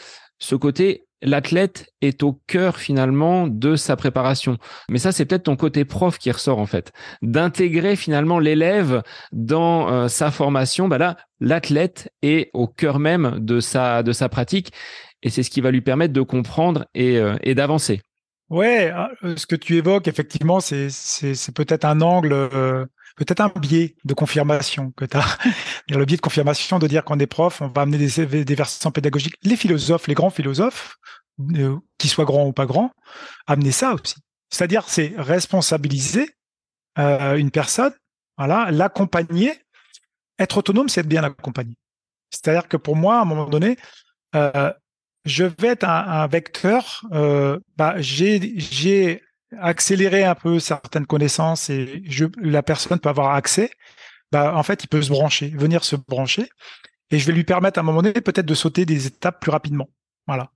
ce 0.45 0.53
côté 0.53 1.07
l'athlète 1.23 1.91
est 2.01 2.21
au 2.21 2.39
cœur 2.45 2.77
finalement 2.77 3.47
de 3.47 3.75
sa 3.75 3.95
préparation. 3.95 4.57
Mais 4.89 4.99
ça, 4.99 5.11
c'est 5.11 5.25
peut-être 5.25 5.43
ton 5.43 5.55
côté 5.55 5.85
prof 5.85 6.19
qui 6.19 6.29
ressort 6.29 6.59
en 6.59 6.67
fait, 6.67 6.91
d'intégrer 7.23 7.95
finalement 7.95 8.37
l'élève 8.37 9.01
dans 9.31 9.89
euh, 9.89 10.07
sa 10.07 10.29
formation. 10.29 10.87
Bah 10.87 10.99
là, 10.99 11.17
l'athlète 11.39 12.11
est 12.21 12.51
au 12.53 12.67
cœur 12.67 12.99
même 12.99 13.39
de 13.39 13.59
sa 13.59 14.03
de 14.03 14.11
sa 14.11 14.29
pratique, 14.29 14.71
et 15.23 15.31
c'est 15.31 15.41
ce 15.41 15.49
qui 15.49 15.61
va 15.61 15.71
lui 15.71 15.81
permettre 15.81 16.13
de 16.13 16.21
comprendre 16.21 16.85
et, 16.93 17.17
euh, 17.17 17.35
d'avancer. 17.55 18.01
Ouais, 18.51 18.91
ah, 18.93 19.09
euh, 19.23 19.35
ce 19.35 19.47
que 19.47 19.55
tu 19.55 19.77
évoques 19.77 20.07
effectivement, 20.07 20.59
c'est 20.59 20.89
c'est 20.91 21.55
peut-être 21.55 21.85
un 21.85 22.01
angle 22.01 22.49
peut-être 23.15 23.39
un 23.41 23.51
biais 23.59 23.95
de 24.03 24.13
confirmation 24.13 24.91
que 24.91 25.05
tu 25.05 25.17
as. 25.17 25.37
Le 25.89 26.05
biais 26.05 26.17
de 26.17 26.21
confirmation 26.21 26.79
de 26.79 26.87
dire 26.87 27.03
qu'on 27.03 27.19
est 27.19 27.27
prof, 27.27 27.61
on 27.61 27.67
va 27.67 27.83
amener 27.83 27.97
des, 27.97 28.43
des 28.43 28.55
pédagogiques. 28.93 29.35
Les 29.43 29.55
philosophes, 29.55 30.07
les 30.07 30.13
grands 30.13 30.29
philosophes, 30.29 30.97
euh, 31.57 31.77
qu'ils 31.97 32.09
soient 32.09 32.25
grands 32.25 32.47
ou 32.47 32.53
pas 32.53 32.65
grands, 32.65 32.91
amener 33.45 33.71
ça 33.71 33.93
aussi. 33.93 34.15
C'est-à-dire, 34.49 34.85
c'est 34.87 35.13
responsabiliser 35.17 36.29
euh, 36.97 37.35
une 37.35 37.51
personne, 37.51 37.93
voilà, 38.37 38.71
l'accompagner. 38.71 39.53
Être 40.39 40.57
autonome, 40.57 40.89
c'est 40.89 41.01
être 41.01 41.07
bien 41.07 41.23
accompagné. 41.23 41.75
C'est-à-dire 42.31 42.67
que 42.67 42.77
pour 42.77 42.95
moi, 42.95 43.19
à 43.19 43.21
un 43.21 43.25
moment 43.25 43.47
donné, 43.47 43.77
euh, 44.35 44.71
je 45.25 45.45
vais 45.45 45.69
être 45.69 45.83
un, 45.83 46.27
vecteur. 46.27 47.05
Bah, 47.77 47.95
j'ai 47.97 49.21
accélérer 49.59 50.23
un 50.23 50.35
peu 50.35 50.59
certaines 50.59 51.05
connaissances 51.05 51.69
et 51.69 52.03
la 52.37 52.63
personne 52.63 52.99
peut 52.99 53.09
avoir 53.09 53.35
accès, 53.35 53.71
bah, 54.31 54.55
en 54.55 54.63
fait, 54.63 54.83
il 54.83 54.87
peut 54.87 55.01
se 55.01 55.09
brancher, 55.09 55.49
venir 55.49 55.83
se 55.83 55.95
brancher, 55.95 56.49
et 57.11 57.19
je 57.19 57.25
vais 57.25 57.33
lui 57.33 57.43
permettre 57.43 57.79
à 57.79 57.81
un 57.81 57.85
moment 57.85 58.01
donné 58.01 58.19
peut-être 58.21 58.45
de 58.45 58.55
sauter 58.55 58.85
des 58.85 59.07
étapes 59.07 59.39
plus 59.39 59.51
rapidement. 59.51 59.89
Voilà. 60.27 60.51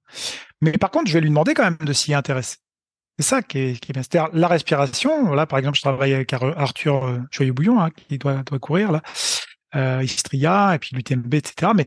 Mais 0.62 0.72
par 0.74 0.92
contre, 0.92 1.08
je 1.08 1.14
vais 1.14 1.22
lui 1.22 1.30
demander 1.30 1.54
quand 1.54 1.64
même 1.64 1.78
de 1.78 1.94
s'y 1.94 2.14
intéresser. 2.14 2.58
C'est 3.20 3.26
ça 3.26 3.42
qui 3.42 3.60
est, 3.60 3.80
qui 3.80 3.92
bien. 3.92 4.02
C'est-à-dire 4.02 4.30
la 4.34 4.48
respiration. 4.48 5.34
Là, 5.34 5.46
par 5.46 5.60
exemple, 5.60 5.76
je 5.76 5.82
travaille 5.82 6.14
avec 6.14 6.32
Arthur 6.34 7.06
euh, 7.06 7.20
Choyou-Bouillon, 7.32 7.80
hein, 7.80 7.90
qui 7.92 8.18
doit, 8.18 8.44
doit 8.44 8.60
courir 8.60 8.92
là, 8.92 9.02
euh, 9.76 10.02
Istria 10.04 10.76
et 10.76 10.80
puis 10.80 10.96
l'UTMB, 10.96 11.34
etc. 11.34 11.74
Mais 11.76 11.86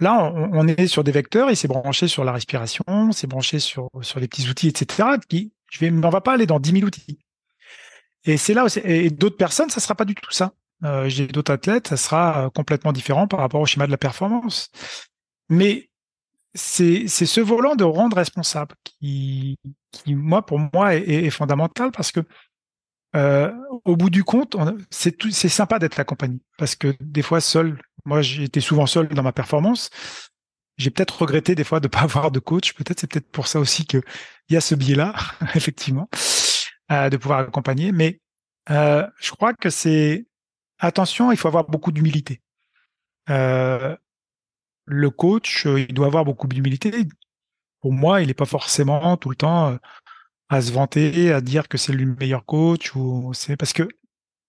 là, 0.00 0.32
on, 0.34 0.66
est 0.66 0.86
sur 0.86 1.04
des 1.04 1.12
vecteurs. 1.12 1.50
Il 1.50 1.56
s'est 1.56 1.68
branché 1.68 2.08
sur 2.08 2.24
la 2.24 2.32
respiration, 2.32 3.12
s'est 3.12 3.26
branché 3.26 3.58
sur 3.58 3.90
sur 4.00 4.20
les 4.20 4.26
petits 4.26 4.48
outils, 4.48 4.68
etc. 4.68 5.08
Qui 5.28 5.52
je 5.70 5.80
vais, 5.80 5.90
on 5.90 6.08
va 6.08 6.20
pas 6.20 6.32
aller 6.32 6.46
dans 6.46 6.60
10 6.60 6.72
000 6.72 6.84
outils. 6.84 7.18
Et 8.24 8.38
c'est 8.38 8.54
là 8.54 8.66
et 8.84 9.10
d'autres 9.10 9.36
personnes, 9.36 9.68
ça 9.68 9.80
sera 9.80 9.94
pas 9.94 10.06
du 10.06 10.14
tout 10.14 10.32
ça. 10.32 10.52
Euh, 10.82 11.08
J'ai 11.08 11.26
d'autres 11.26 11.52
athlètes, 11.52 11.88
ça 11.88 11.96
sera 11.96 12.46
euh, 12.46 12.50
complètement 12.50 12.92
différent 12.92 13.26
par 13.28 13.40
rapport 13.40 13.60
au 13.60 13.66
schéma 13.66 13.86
de 13.86 13.90
la 13.90 13.98
performance. 13.98 14.70
Mais 15.48 15.88
c'est 16.54 17.08
ce 17.08 17.40
volant 17.40 17.74
de 17.74 17.84
rendre 17.84 18.16
responsable 18.16 18.74
qui, 18.84 19.58
moi, 20.06 20.44
pour 20.46 20.58
moi, 20.58 20.94
est, 20.94 21.30
fondamental 21.30 21.90
parce 21.90 22.12
que 22.12 22.20
euh, 23.16 23.52
au 23.84 23.96
bout 23.96 24.10
du 24.10 24.24
compte, 24.24 24.56
c'est 24.90 25.48
sympa 25.48 25.78
d'être 25.78 25.98
accompagné 26.00 26.38
parce 26.58 26.74
que 26.76 26.94
des 27.00 27.22
fois 27.22 27.40
seul, 27.40 27.80
moi 28.04 28.22
j'étais 28.22 28.60
souvent 28.60 28.86
seul 28.86 29.08
dans 29.08 29.22
ma 29.22 29.32
performance 29.32 29.90
j'ai 30.76 30.90
peut-être 30.90 31.22
regretté 31.22 31.54
des 31.54 31.64
fois 31.64 31.80
de 31.80 31.86
ne 31.86 31.90
pas 31.90 32.00
avoir 32.02 32.30
de 32.30 32.40
coach. 32.40 32.72
Peut-être 32.74 33.00
c'est 33.00 33.06
peut-être 33.10 33.30
pour 33.30 33.46
ça 33.46 33.60
aussi 33.60 33.86
qu'il 33.86 34.02
y 34.50 34.56
a 34.56 34.60
ce 34.60 34.74
biais-là, 34.74 35.14
effectivement, 35.54 36.08
de 36.90 37.16
pouvoir 37.16 37.40
accompagner. 37.40 37.92
Mais 37.92 38.20
je 38.68 39.30
crois 39.30 39.54
que 39.54 39.70
c'est 39.70 40.26
attention, 40.86 41.32
il 41.32 41.36
faut 41.36 41.48
avoir 41.48 41.64
beaucoup 41.64 41.92
d'humilité. 41.92 42.40
Euh, 43.30 43.96
le 44.86 45.10
coach, 45.10 45.66
euh, 45.66 45.80
il 45.80 45.94
doit 45.94 46.06
avoir 46.06 46.24
beaucoup 46.24 46.46
d'humilité. 46.46 46.92
Pour 47.80 47.92
moi, 47.92 48.20
il 48.20 48.28
n'est 48.28 48.34
pas 48.34 48.44
forcément 48.44 49.16
tout 49.16 49.30
le 49.30 49.36
temps 49.36 49.70
euh, 49.70 49.76
à 50.48 50.60
se 50.60 50.72
vanter, 50.72 51.32
à 51.32 51.40
dire 51.40 51.68
que 51.68 51.78
c'est 51.78 51.92
le 51.92 52.06
meilleur 52.06 52.44
coach 52.44 52.94
ou 52.94 53.32
c'est 53.34 53.56
parce 53.56 53.72
que 53.72 53.88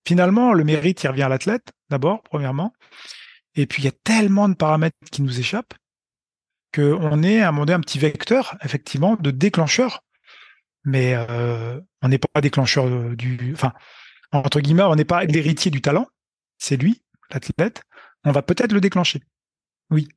finalement 0.06 0.54
le 0.54 0.64
mérite 0.64 1.04
il 1.04 1.08
revient 1.08 1.24
à 1.24 1.30
l'athlète 1.30 1.72
d'abord, 1.90 2.22
premièrement. 2.24 2.74
Et 3.56 3.66
puis 3.66 3.82
il 3.82 3.86
y 3.86 3.90
a 3.90 3.94
tellement 4.04 4.50
de 4.50 4.56
paramètres 4.56 4.98
qui 5.12 5.22
nous 5.22 5.40
échappent 5.40 5.74
qu'on 6.74 7.24
est 7.24 7.42
à 7.42 7.50
un 7.50 7.52
moment 7.54 7.72
un 7.72 7.80
petit 7.80 8.00
vecteur, 8.00 8.58
effectivement, 8.62 9.16
de 9.16 9.32
déclencheur. 9.32 10.04
Mais 10.84 11.16
on 12.02 12.10
n'est 12.10 12.18
pas 12.20 12.42
déclencheur 12.42 13.16
du. 13.16 13.54
Enfin, 13.54 13.72
entre 14.34 14.60
guillemets, 14.60 14.84
on 14.84 14.96
n'est 14.96 15.06
pas 15.06 15.24
l'héritier 15.24 15.72
du 15.72 15.82
talent. 15.82 16.08
C'est 16.68 16.78
lui, 16.78 17.04
l'athlète. 17.32 17.84
On 18.24 18.32
va 18.32 18.42
peut-être 18.42 18.72
le 18.72 18.82
déclencher. 18.82 19.22
Oui. 19.92 20.08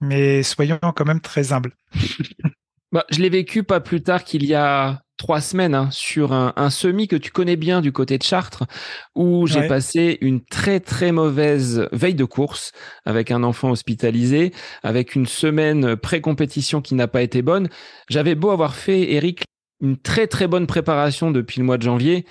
Mais 0.00 0.42
soyons 0.42 0.78
quand 0.80 1.04
même 1.04 1.20
très 1.20 1.52
humbles. 1.52 1.74
bah, 2.92 3.04
je 3.10 3.18
l'ai 3.18 3.28
vécu 3.28 3.64
pas 3.64 3.78
plus 3.78 4.02
tard 4.02 4.24
qu'il 4.24 4.46
y 4.46 4.54
a 4.54 5.02
trois 5.18 5.42
semaines 5.42 5.74
hein, 5.74 5.90
sur 5.90 6.32
un, 6.32 6.54
un, 6.56 6.70
semi 6.70 7.06
que 7.06 7.16
tu 7.16 7.32
connais 7.32 7.56
bien 7.56 7.82
du 7.82 7.92
côté 7.92 8.16
de 8.16 8.22
Chartres, 8.22 8.64
où 9.14 9.46
j'ai 9.46 9.68
passé 9.68 10.16
une 10.22 10.42
très 10.42 10.80
très 10.80 11.12
mauvaise 11.12 11.86
veille 11.92 12.14
de 12.14 12.24
course 12.24 12.72
avec 13.04 13.30
un 13.30 13.42
enfant 13.42 13.70
hospitalisé, 13.70 14.54
avec 14.82 15.16
une 15.16 15.26
semaine 15.26 15.96
pré-compétition 15.96 16.80
qui 16.80 16.94
n'a 16.94 17.08
pas 17.08 17.20
été 17.20 17.42
bonne. 17.42 17.68
J'avais 18.08 18.34
beau 18.34 18.52
avoir 18.52 18.74
fait, 18.74 19.12
Eric, 19.12 19.44
une 19.80 19.96
très 19.96 20.26
très 20.26 20.48
bonne 20.48 20.66
préparation 20.66 21.30
depuis 21.30 21.60
le 21.60 21.66
mois 21.66 21.78
de 21.78 21.82
janvier. 21.82 22.26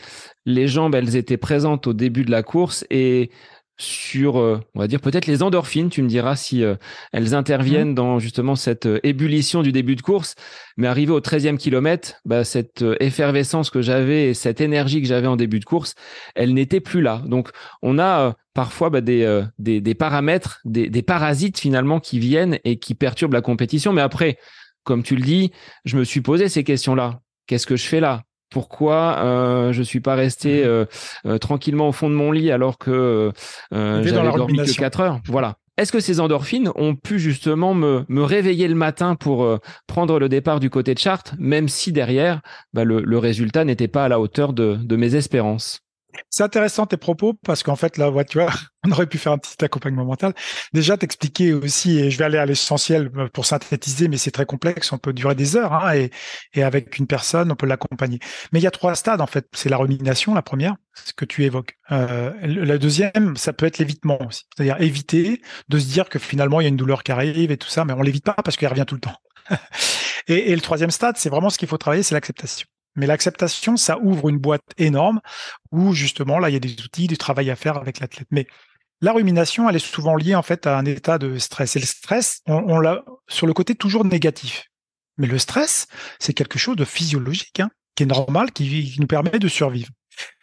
Les 0.45 0.67
jambes, 0.67 0.95
elles 0.95 1.15
étaient 1.15 1.37
présentes 1.37 1.87
au 1.87 1.93
début 1.93 2.23
de 2.23 2.31
la 2.31 2.43
course 2.43 2.85
et 2.89 3.31
sur, 3.79 4.39
euh, 4.39 4.59
on 4.73 4.79
va 4.79 4.87
dire 4.87 4.99
peut-être 4.99 5.27
les 5.27 5.43
endorphines. 5.43 5.89
Tu 5.89 6.01
me 6.01 6.07
diras 6.07 6.35
si 6.35 6.63
euh, 6.63 6.75
elles 7.13 7.35
interviennent 7.35 7.91
mmh. 7.91 7.95
dans 7.95 8.19
justement 8.19 8.55
cette 8.55 8.87
euh, 8.87 8.99
ébullition 9.03 9.61
du 9.61 9.71
début 9.71 9.95
de 9.95 10.01
course. 10.01 10.35
Mais 10.77 10.87
arrivé 10.87 11.11
au 11.11 11.19
13e 11.19 11.57
kilomètre, 11.57 12.15
bah, 12.25 12.43
cette 12.43 12.83
effervescence 12.99 13.69
que 13.69 13.81
j'avais 13.81 14.29
et 14.29 14.33
cette 14.33 14.61
énergie 14.61 15.01
que 15.01 15.07
j'avais 15.07 15.27
en 15.27 15.35
début 15.35 15.59
de 15.59 15.65
course, 15.65 15.93
elle 16.35 16.53
n'était 16.53 16.79
plus 16.79 17.01
là. 17.01 17.21
Donc, 17.25 17.49
on 17.81 17.99
a 17.99 18.35
parfois 18.53 18.89
bah, 18.89 19.01
des, 19.01 19.43
des, 19.59 19.79
des, 19.81 19.95
paramètres, 19.95 20.59
des, 20.65 20.89
des 20.89 21.01
parasites 21.03 21.59
finalement 21.59 21.99
qui 21.99 22.19
viennent 22.19 22.59
et 22.63 22.79
qui 22.79 22.95
perturbent 22.95 23.33
la 23.33 23.41
compétition. 23.41 23.93
Mais 23.93 24.01
après, 24.01 24.37
comme 24.83 25.03
tu 25.03 25.15
le 25.15 25.21
dis, 25.21 25.51
je 25.85 25.97
me 25.97 26.03
suis 26.03 26.21
posé 26.21 26.47
ces 26.49 26.63
questions-là. 26.63 27.21
Qu'est-ce 27.47 27.65
que 27.65 27.75
je 27.75 27.87
fais 27.87 27.99
là? 27.99 28.23
Pourquoi 28.49 29.17
euh, 29.19 29.73
je 29.73 29.83
suis 29.83 29.99
pas 29.99 30.15
resté 30.15 30.61
mmh. 30.61 30.67
euh, 30.67 30.85
euh, 31.25 31.37
tranquillement 31.37 31.89
au 31.89 31.91
fond 31.91 32.09
de 32.09 32.15
mon 32.15 32.31
lit 32.31 32.51
alors 32.51 32.77
que 32.77 33.31
euh, 33.73 34.03
j'avais 34.03 34.31
dormi 34.31 34.57
que 34.57 34.77
4 34.77 34.99
heures? 35.01 35.19
Voilà. 35.25 35.55
Est-ce 35.77 35.91
que 35.91 35.99
ces 35.99 36.19
endorphines 36.19 36.71
ont 36.75 36.95
pu 36.95 37.19
justement 37.19 37.73
me, 37.75 38.03
me 38.07 38.23
réveiller 38.23 38.67
le 38.67 38.73
matin 38.73 39.15
pour 39.15 39.59
prendre 39.85 40.17
le 40.17 40.27
départ 40.27 40.59
du 40.59 40.71
côté 40.71 40.95
de 40.95 40.99
Chartres, 40.99 41.35
même 41.37 41.67
si 41.67 41.91
derrière, 41.91 42.41
bah, 42.73 42.83
le, 42.83 43.01
le, 43.01 43.17
résultat 43.19 43.63
n'était 43.63 43.87
pas 43.87 44.05
à 44.05 44.07
la 44.07 44.19
hauteur 44.19 44.53
de, 44.53 44.75
de 44.81 44.95
mes 44.95 45.13
espérances? 45.13 45.81
C'est 46.29 46.43
intéressant 46.43 46.85
tes 46.85 46.97
propos 46.97 47.33
parce 47.33 47.63
qu'en 47.63 47.75
fait, 47.75 47.97
là, 47.97 48.11
tu 48.23 48.39
vois, 48.39 48.51
on 48.85 48.91
aurait 48.91 49.07
pu 49.07 49.17
faire 49.17 49.31
un 49.31 49.37
petit 49.37 49.63
accompagnement 49.63 50.05
mental. 50.05 50.33
Déjà, 50.73 50.97
t'expliquer 50.97 51.53
aussi, 51.53 51.99
et 51.99 52.11
je 52.11 52.17
vais 52.17 52.25
aller 52.25 52.37
à 52.37 52.45
l'essentiel 52.45 53.09
pour 53.33 53.45
synthétiser, 53.45 54.07
mais 54.07 54.17
c'est 54.17 54.31
très 54.31 54.45
complexe, 54.45 54.91
on 54.91 54.97
peut 54.97 55.13
durer 55.13 55.35
des 55.35 55.55
heures, 55.55 55.73
hein, 55.73 55.93
et, 55.93 56.11
et 56.53 56.63
avec 56.63 56.97
une 56.97 57.07
personne, 57.07 57.51
on 57.51 57.55
peut 57.55 57.65
l'accompagner. 57.65 58.19
Mais 58.51 58.59
il 58.59 58.63
y 58.63 58.67
a 58.67 58.71
trois 58.71 58.95
stades, 58.95 59.21
en 59.21 59.27
fait. 59.27 59.47
C'est 59.53 59.69
la 59.69 59.77
rumination, 59.77 60.33
la 60.33 60.41
première, 60.41 60.75
ce 60.93 61.13
que 61.13 61.25
tu 61.25 61.43
évoques. 61.43 61.77
Euh, 61.91 62.31
la 62.41 62.77
deuxième, 62.77 63.35
ça 63.35 63.53
peut 63.53 63.65
être 63.65 63.77
l'évitement 63.77 64.21
aussi. 64.25 64.43
C'est-à-dire 64.55 64.79
éviter 64.81 65.41
de 65.69 65.79
se 65.79 65.85
dire 65.87 66.09
que 66.09 66.19
finalement, 66.19 66.61
il 66.61 66.63
y 66.63 66.67
a 66.67 66.69
une 66.69 66.77
douleur 66.77 67.03
qui 67.03 67.11
arrive 67.11 67.51
et 67.51 67.57
tout 67.57 67.69
ça, 67.69 67.85
mais 67.85 67.93
on 67.93 68.01
l'évite 68.01 68.25
pas 68.25 68.35
parce 68.43 68.57
qu'elle 68.57 68.69
revient 68.69 68.85
tout 68.87 68.95
le 68.95 69.01
temps. 69.01 69.15
et 70.27 70.53
le 70.53 70.61
troisième 70.61 70.91
stade, 70.91 71.17
c'est 71.17 71.29
vraiment 71.29 71.49
ce 71.49 71.57
qu'il 71.57 71.67
faut 71.67 71.77
travailler, 71.77 72.03
c'est 72.03 72.15
l'acceptation. 72.15 72.67
Mais 72.97 73.05
l'acceptation, 73.05 73.77
ça 73.77 73.99
ouvre 73.99 74.27
une 74.27 74.39
boîte 74.39 74.65
énorme 74.77 75.21
où 75.71 75.93
justement, 75.93 76.39
là, 76.39 76.49
il 76.49 76.53
y 76.53 76.55
a 76.57 76.59
des 76.59 76.73
outils, 76.83 77.07
du 77.07 77.17
travail 77.17 77.49
à 77.49 77.55
faire 77.55 77.77
avec 77.77 77.99
l'athlète. 77.99 78.27
Mais 78.31 78.47
la 79.01 79.13
rumination, 79.13 79.69
elle 79.69 79.75
est 79.75 79.79
souvent 79.79 80.15
liée 80.15 80.35
en 80.35 80.41
fait 80.41 80.65
à 80.65 80.77
un 80.77 80.85
état 80.85 81.19
de 81.19 81.37
stress. 81.37 81.75
Et 81.75 81.79
le 81.79 81.85
stress, 81.85 82.41
on, 82.47 82.79
l'a 82.79 83.05
sur 83.27 83.45
le 83.45 83.53
côté 83.53 83.75
toujours 83.75 84.03
négatif. 84.03 84.65
Mais 85.17 85.27
le 85.27 85.37
stress, 85.37 85.87
c'est 86.19 86.33
quelque 86.33 86.57
chose 86.57 86.75
de 86.75 86.85
physiologique, 86.85 87.59
hein, 87.59 87.69
qui 87.95 88.03
est 88.03 88.07
normal, 88.07 88.51
qui, 88.51 88.95
nous 88.99 89.07
permet 89.07 89.37
de 89.39 89.47
survivre. 89.47 89.91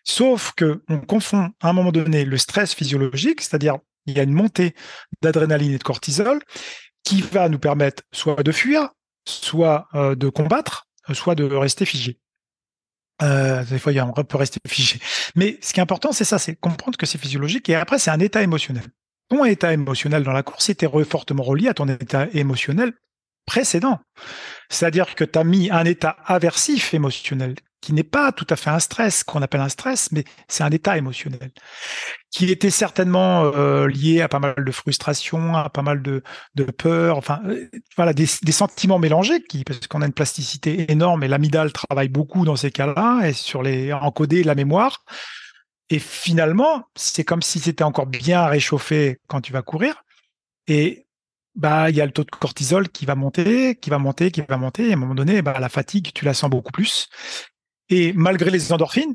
Sauf 0.05 0.52
que 0.52 0.82
on 0.88 1.00
confond 1.00 1.50
à 1.61 1.68
un 1.68 1.72
moment 1.72 1.90
donné 1.90 2.24
le 2.24 2.36
stress 2.38 2.74
physiologique, 2.74 3.40
c'est-à-dire 3.40 3.78
il 4.07 4.16
y 4.16 4.20
a 4.20 4.22
une 4.22 4.32
montée 4.32 4.74
d'adrénaline 5.22 5.72
et 5.72 5.78
de 5.78 5.82
cortisol 5.82 6.40
qui 7.02 7.22
va 7.22 7.48
nous 7.48 7.59
permettre 7.59 8.02
soit 8.12 8.42
de 8.42 8.52
fuir, 8.52 8.90
soit 9.26 9.88
euh, 9.94 10.14
de 10.14 10.28
combattre, 10.28 10.86
soit 11.12 11.34
de 11.34 11.44
rester 11.44 11.86
figé. 11.86 12.18
Euh, 13.22 13.64
des 13.64 13.78
fois, 13.78 13.92
on 13.92 14.24
peut 14.24 14.36
rester 14.36 14.60
figé. 14.66 14.98
Mais 15.36 15.58
ce 15.60 15.72
qui 15.72 15.80
est 15.80 15.82
important, 15.82 16.12
c'est 16.12 16.24
ça, 16.24 16.38
c'est 16.38 16.56
comprendre 16.56 16.98
que 16.98 17.06
c'est 17.06 17.18
physiologique. 17.18 17.68
Et 17.68 17.74
après, 17.74 17.98
c'est 17.98 18.10
un 18.10 18.20
état 18.20 18.42
émotionnel. 18.42 18.84
Ton 19.28 19.44
état 19.44 19.72
émotionnel 19.72 20.22
dans 20.22 20.32
la 20.32 20.42
course 20.42 20.68
était 20.68 20.88
fortement 21.04 21.42
relié 21.42 21.68
à 21.68 21.74
ton 21.74 21.88
état 21.88 22.26
émotionnel 22.32 22.92
précédent. 23.46 24.00
C'est-à-dire 24.68 25.14
que 25.14 25.24
tu 25.24 25.38
as 25.38 25.44
mis 25.44 25.70
un 25.70 25.84
état 25.84 26.16
aversif 26.26 26.94
émotionnel 26.94 27.54
qui 27.85 27.93
n'est 27.93 28.03
pas 28.03 28.32
tout 28.32 28.47
à 28.49 28.57
fait 28.57 28.70
un 28.70 28.78
stress, 28.78 29.24
qu'on 29.24 29.43
appelle 29.43 29.61
un 29.61 29.68
stress, 29.68 30.11
mais 30.11 30.24
c'est 30.49 30.64
un 30.64 30.70
état 30.70 30.97
émotionnel, 30.97 31.51
qui 32.30 32.51
était 32.51 32.70
certainement 32.70 33.45
euh, 33.45 33.87
lié 33.87 34.22
à 34.22 34.28
pas 34.28 34.39
mal 34.39 34.55
de 34.57 34.70
frustration, 34.70 35.55
à 35.55 35.68
pas 35.68 35.82
mal 35.82 36.01
de, 36.01 36.22
peur, 36.78 37.18
enfin, 37.18 37.43
euh, 37.45 37.68
voilà, 37.97 38.14
des, 38.14 38.26
des, 38.43 38.53
sentiments 38.53 38.99
mélangés, 38.99 39.43
qui, 39.43 39.64
parce 39.64 39.87
qu'on 39.87 40.01
a 40.01 40.07
une 40.07 40.14
plasticité 40.14 40.91
énorme 40.91 41.24
et 41.24 41.28
l'amidale 41.28 41.74
travaille 41.74 42.09
beaucoup 42.09 42.47
dans 42.47 42.57
ces 42.57 42.70
cas-là, 42.70 43.28
et 43.28 43.35
sur 43.35 43.62
les 43.62 43.93
encoder 43.93 44.45
la 44.45 44.55
mémoire. 44.55 45.05
Et 45.91 45.99
finalement, 45.99 46.85
c'est 46.97 47.24
comme 47.24 47.43
si 47.43 47.61
c'était 47.61 47.85
encore 47.85 48.07
bien 48.07 48.47
réchauffé 48.47 49.20
quand 49.26 49.43
tu 49.43 49.53
vas 49.53 49.61
courir. 49.61 50.05
Et 50.66 51.07
bah 51.55 51.91
il 51.91 51.97
y 51.97 52.01
a 52.01 52.07
le 52.07 52.12
taux 52.12 52.24
de 52.24 52.30
cortisol 52.30 52.89
qui 52.89 53.05
va 53.05 53.14
monter, 53.14 53.76
qui 53.76 53.91
va 53.91 53.99
monter, 53.99 54.30
qui 54.30 54.41
va 54.41 54.57
monter. 54.57 54.89
Et 54.89 54.91
à 54.93 54.95
un 54.95 54.97
moment 54.97 55.14
donné, 55.14 55.43
bah, 55.43 55.61
la 55.61 55.68
fatigue, 55.68 56.12
tu 56.14 56.24
la 56.24 56.32
sens 56.32 56.49
beaucoup 56.49 56.72
plus. 56.72 57.11
Et 57.89 58.12
malgré 58.14 58.51
les 58.51 58.72
endorphines, 58.72 59.14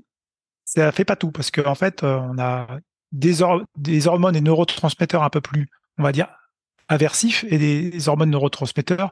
ça 0.66 0.92
fait 0.92 1.06
pas 1.06 1.16
tout 1.16 1.32
parce 1.32 1.52
qu'en 1.52 1.72
en 1.72 1.76
fait, 1.76 2.04
euh, 2.04 2.18
on 2.18 2.38
a 2.38 2.68
des, 3.12 3.42
hormones 3.42 4.36
et 4.36 4.42
neurotransmetteurs 4.42 5.24
un 5.24 5.30
peu 5.30 5.42
plus, 5.42 5.68
on 5.98 6.04
va 6.04 6.12
dire, 6.12 6.28
aversifs 6.88 7.44
et 7.50 7.58
des, 7.58 8.08
hormones 8.08 8.30
neurotransmetteurs 8.30 9.12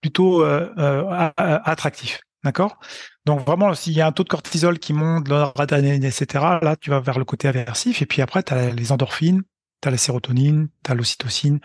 plutôt 0.00 0.42
euh, 0.42 0.68
euh, 0.78 1.30
attractifs. 1.34 2.20
D'accord? 2.44 2.78
Donc 3.26 3.44
vraiment, 3.44 3.74
s'il 3.74 3.92
y 3.92 4.00
a 4.00 4.06
un 4.06 4.12
taux 4.12 4.22
de 4.22 4.28
cortisol 4.28 4.78
qui 4.78 4.92
monte, 4.92 5.28
l'adrénaline, 5.28 6.04
etc., 6.04 6.26
là, 6.62 6.76
tu 6.80 6.90
vas 6.90 7.00
vers 7.00 7.18
le 7.18 7.24
côté 7.24 7.48
aversif. 7.48 8.00
Et 8.00 8.06
puis 8.06 8.22
après, 8.22 8.42
tu 8.42 8.52
as 8.52 8.70
les 8.70 8.92
endorphines, 8.92 9.42
tu 9.80 9.88
as 9.88 9.90
la 9.90 9.98
sérotonine, 9.98 10.68
tu 10.84 10.90
as 10.90 10.94
l'ocytocine, 10.94 11.60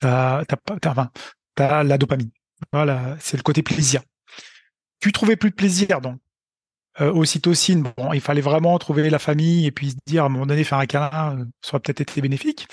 tu 0.00 0.06
as, 0.06 0.44
la 1.58 1.98
dopamine. 1.98 2.30
Voilà, 2.72 3.16
c'est 3.20 3.36
le 3.36 3.42
côté 3.42 3.62
plaisir. 3.62 4.02
Tu 5.00 5.12
trouvais 5.12 5.36
plus 5.36 5.50
de 5.50 5.56
plaisir, 5.56 6.00
donc 6.00 6.20
euh, 7.00 7.10
ocytocine, 7.12 7.82
bon, 7.96 8.12
il 8.12 8.20
fallait 8.20 8.42
vraiment 8.42 8.78
trouver 8.78 9.08
la 9.08 9.18
famille 9.18 9.66
et 9.66 9.72
puis 9.72 9.90
se 9.90 9.96
dire 10.06 10.24
à 10.24 10.26
un 10.26 10.28
moment 10.28 10.46
donné 10.46 10.62
faire 10.64 10.78
un 10.78 10.86
câlin, 10.86 11.38
euh, 11.38 11.44
ça 11.62 11.74
aurait 11.74 11.80
peut-être 11.80 12.02
été 12.02 12.20
bénéfique. 12.20 12.68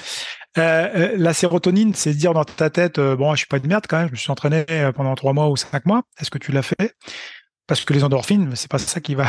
Euh, 0.57 0.89
euh, 0.93 1.13
la 1.15 1.33
sérotonine, 1.33 1.93
c'est 1.93 2.11
se 2.11 2.17
dire 2.17 2.33
dans 2.33 2.43
ta 2.43 2.69
tête, 2.69 2.99
bon, 2.99 3.33
je 3.33 3.39
suis 3.39 3.47
pas 3.47 3.57
une 3.57 3.67
merde 3.67 3.85
quand 3.87 3.97
même, 3.97 4.07
je 4.07 4.13
me 4.13 4.17
suis 4.17 4.31
entraîné 4.31 4.65
pendant 4.95 5.15
trois 5.15 5.33
mois 5.33 5.49
ou 5.49 5.55
cinq 5.55 5.85
mois. 5.85 6.03
Est-ce 6.19 6.29
que 6.31 6.37
tu 6.37 6.51
l'as 6.51 6.63
fait? 6.63 6.95
Parce 7.67 7.85
que 7.85 7.93
les 7.93 8.03
endorphines, 8.03 8.55
c'est 8.55 8.69
pas 8.69 8.79
ça 8.79 8.99
qui 8.99 9.15
va, 9.15 9.27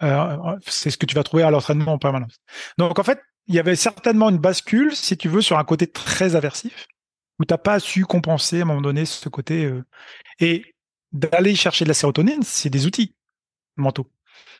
c'est 0.66 0.90
ce 0.90 0.98
que 0.98 1.06
tu 1.06 1.14
vas 1.14 1.22
trouver 1.22 1.44
à 1.44 1.50
l'entraînement 1.50 1.92
en 1.92 1.98
permanence. 1.98 2.36
Donc 2.78 2.98
en 2.98 3.04
fait, 3.04 3.20
il 3.46 3.54
y 3.54 3.58
avait 3.58 3.76
certainement 3.76 4.28
une 4.28 4.38
bascule, 4.38 4.94
si 4.94 5.16
tu 5.16 5.28
veux, 5.28 5.40
sur 5.40 5.58
un 5.58 5.64
côté 5.64 5.86
très 5.86 6.34
aversif, 6.34 6.86
où 7.38 7.44
t'as 7.44 7.58
pas 7.58 7.78
su 7.78 8.04
compenser 8.04 8.60
à 8.60 8.62
un 8.62 8.66
moment 8.66 8.80
donné 8.80 9.06
ce 9.06 9.28
côté. 9.28 9.70
et 10.40 10.64
d'aller 11.12 11.54
chercher 11.54 11.84
de 11.84 11.90
la 11.90 11.94
sérotonine, 11.94 12.42
c'est 12.42 12.70
des 12.70 12.86
outils 12.86 13.14
mentaux. 13.76 14.10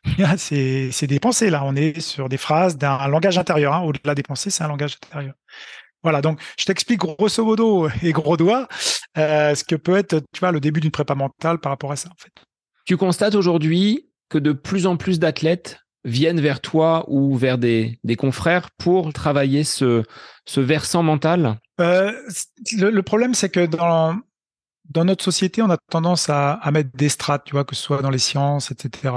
c'est 0.36 1.06
des 1.06 1.20
pensées, 1.20 1.50
là. 1.50 1.62
On 1.64 1.74
est 1.76 2.00
sur 2.00 2.28
des 2.28 2.36
phrases 2.36 2.76
d'un 2.76 3.06
langage 3.08 3.38
intérieur. 3.38 3.74
Hein. 3.74 3.82
Au-delà 3.82 4.14
des 4.14 4.22
pensées, 4.22 4.50
c'est 4.50 4.64
un 4.64 4.68
langage 4.68 4.96
intérieur. 5.04 5.34
Voilà, 6.02 6.20
donc 6.20 6.38
je 6.58 6.66
t'explique 6.66 7.00
grosso 7.00 7.42
modo 7.44 7.88
et 8.02 8.12
gros 8.12 8.36
doigt 8.36 8.68
euh, 9.16 9.54
ce 9.54 9.64
que 9.64 9.74
peut 9.74 9.96
être, 9.96 10.20
tu 10.32 10.40
vois, 10.40 10.52
le 10.52 10.60
début 10.60 10.80
d'une 10.80 10.90
prépa 10.90 11.14
mentale 11.14 11.58
par 11.58 11.72
rapport 11.72 11.92
à 11.92 11.96
ça, 11.96 12.10
en 12.10 12.16
fait. 12.18 12.32
Tu 12.84 12.98
constates 12.98 13.34
aujourd'hui 13.34 14.10
que 14.28 14.36
de 14.38 14.52
plus 14.52 14.86
en 14.86 14.98
plus 14.98 15.18
d'athlètes 15.18 15.78
viennent 16.04 16.40
vers 16.40 16.60
toi 16.60 17.06
ou 17.08 17.34
vers 17.36 17.56
des, 17.56 17.98
des 18.04 18.16
confrères 18.16 18.70
pour 18.72 19.14
travailler 19.14 19.64
ce, 19.64 20.02
ce 20.44 20.60
versant 20.60 21.02
mental? 21.02 21.58
Euh, 21.80 22.12
le, 22.76 22.90
le, 22.90 23.02
problème, 23.02 23.32
c'est 23.32 23.48
que 23.48 23.64
dans, 23.64 24.18
dans 24.88 25.04
notre 25.04 25.24
société, 25.24 25.62
on 25.62 25.70
a 25.70 25.78
tendance 25.90 26.28
à, 26.28 26.60
mettre 26.72 26.90
des 26.94 27.08
strates, 27.08 27.44
tu 27.44 27.52
vois, 27.52 27.64
que 27.64 27.74
ce 27.74 27.82
soit 27.82 28.02
dans 28.02 28.10
les 28.10 28.18
sciences, 28.18 28.70
etc. 28.70 29.14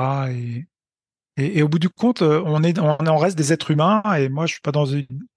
Et, 1.38 1.62
au 1.62 1.68
bout 1.68 1.80
du 1.80 1.90
compte, 1.90 2.24
euh, 2.24 2.42
on 2.46 2.64
est, 2.64 2.80
on, 2.80 3.18
reste 3.18 3.38
des 3.38 3.54
êtres 3.54 3.72
humains. 3.72 4.02
Et 4.18 4.30
moi, 4.30 4.46
je 4.46 4.54
suis 4.54 4.62
pas 4.62 4.72
dans 4.72 4.86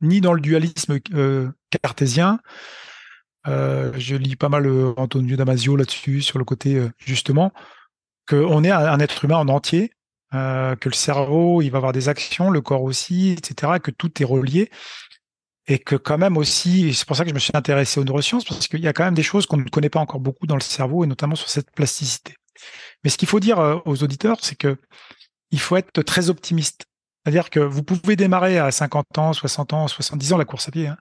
ni 0.01 0.21
dans 0.21 0.33
le 0.33 0.41
dualisme 0.41 0.99
euh, 1.15 1.51
cartésien. 1.83 2.41
Euh, 3.49 3.93
je 3.99 4.17
lis 4.17 4.37
pas 4.37 4.49
mal 4.49 4.67
Antonio 4.97 5.37
Damasio 5.37 5.77
là-dessus 5.77 6.23
sur 6.23 6.39
le 6.39 6.45
côté 6.45 6.77
euh, 6.77 6.91
justement 6.99 7.53
qu'on 8.29 8.65
est 8.65 8.71
un, 8.71 9.01
être 9.01 9.25
humain 9.25 9.39
en 9.39 9.49
entier, 9.49 9.93
que 10.31 10.89
le 10.89 10.95
cerveau, 10.95 11.63
il 11.63 11.71
va 11.71 11.79
avoir 11.79 11.93
des 11.93 12.09
actions, 12.09 12.51
le 12.51 12.61
corps 12.61 12.85
aussi, 12.85 13.33
etc. 13.33 13.81
Que 13.83 13.91
tout 13.91 14.23
est 14.23 14.25
relié 14.25 14.71
et 15.67 15.79
que 15.79 15.97
quand 15.97 16.19
même 16.19 16.37
aussi, 16.37 16.95
c'est 16.95 17.07
pour 17.07 17.17
ça 17.17 17.25
que 17.25 17.31
je 17.31 17.35
me 17.35 17.39
suis 17.39 17.53
intéressé 17.55 18.01
aux 18.01 18.05
neurosciences, 18.05 18.45
parce 18.45 18.67
qu'il 18.69 18.81
y 18.81 18.89
a 18.89 18.93
quand 18.93 19.05
même 19.05 19.15
des 19.15 19.23
choses 19.23 19.47
qu'on 19.47 19.59
ne 19.59 19.69
connaît 19.69 19.91
pas 19.91 20.01
encore 20.01 20.21
beaucoup 20.21 20.47
dans 20.47 20.57
le 20.57 20.63
cerveau, 20.63 21.05
et 21.05 21.07
notamment 21.07 21.37
sur 21.37 21.49
cette 21.49 21.71
plasticité. 21.73 22.35
Mais 23.05 23.11
ce 23.11 23.19
qu'il 23.19 23.29
faut 23.29 23.41
dire 23.41 23.59
euh, 23.59 23.79
aux 23.85 24.03
auditeurs, 24.03 24.39
c'est 24.43 24.57
que 24.57 24.77
il 25.51 25.61
faut 25.61 25.77
être 25.77 26.03
très 26.03 26.31
optimiste. 26.31 26.85
C'est-à-dire 27.25 27.51
que 27.51 27.61
vous 27.61 27.83
pouvez 27.83 28.17
démarrer 28.17 28.59
à 28.59 28.71
50 28.71 29.19
ans, 29.19 29.33
60 29.33 29.73
ans, 29.73 29.89
70 29.89 30.33
ans 30.33 30.39
la 30.39 30.45
course 30.45 30.69
à 30.69 30.71
pied, 30.71 30.87
hein, 30.87 30.97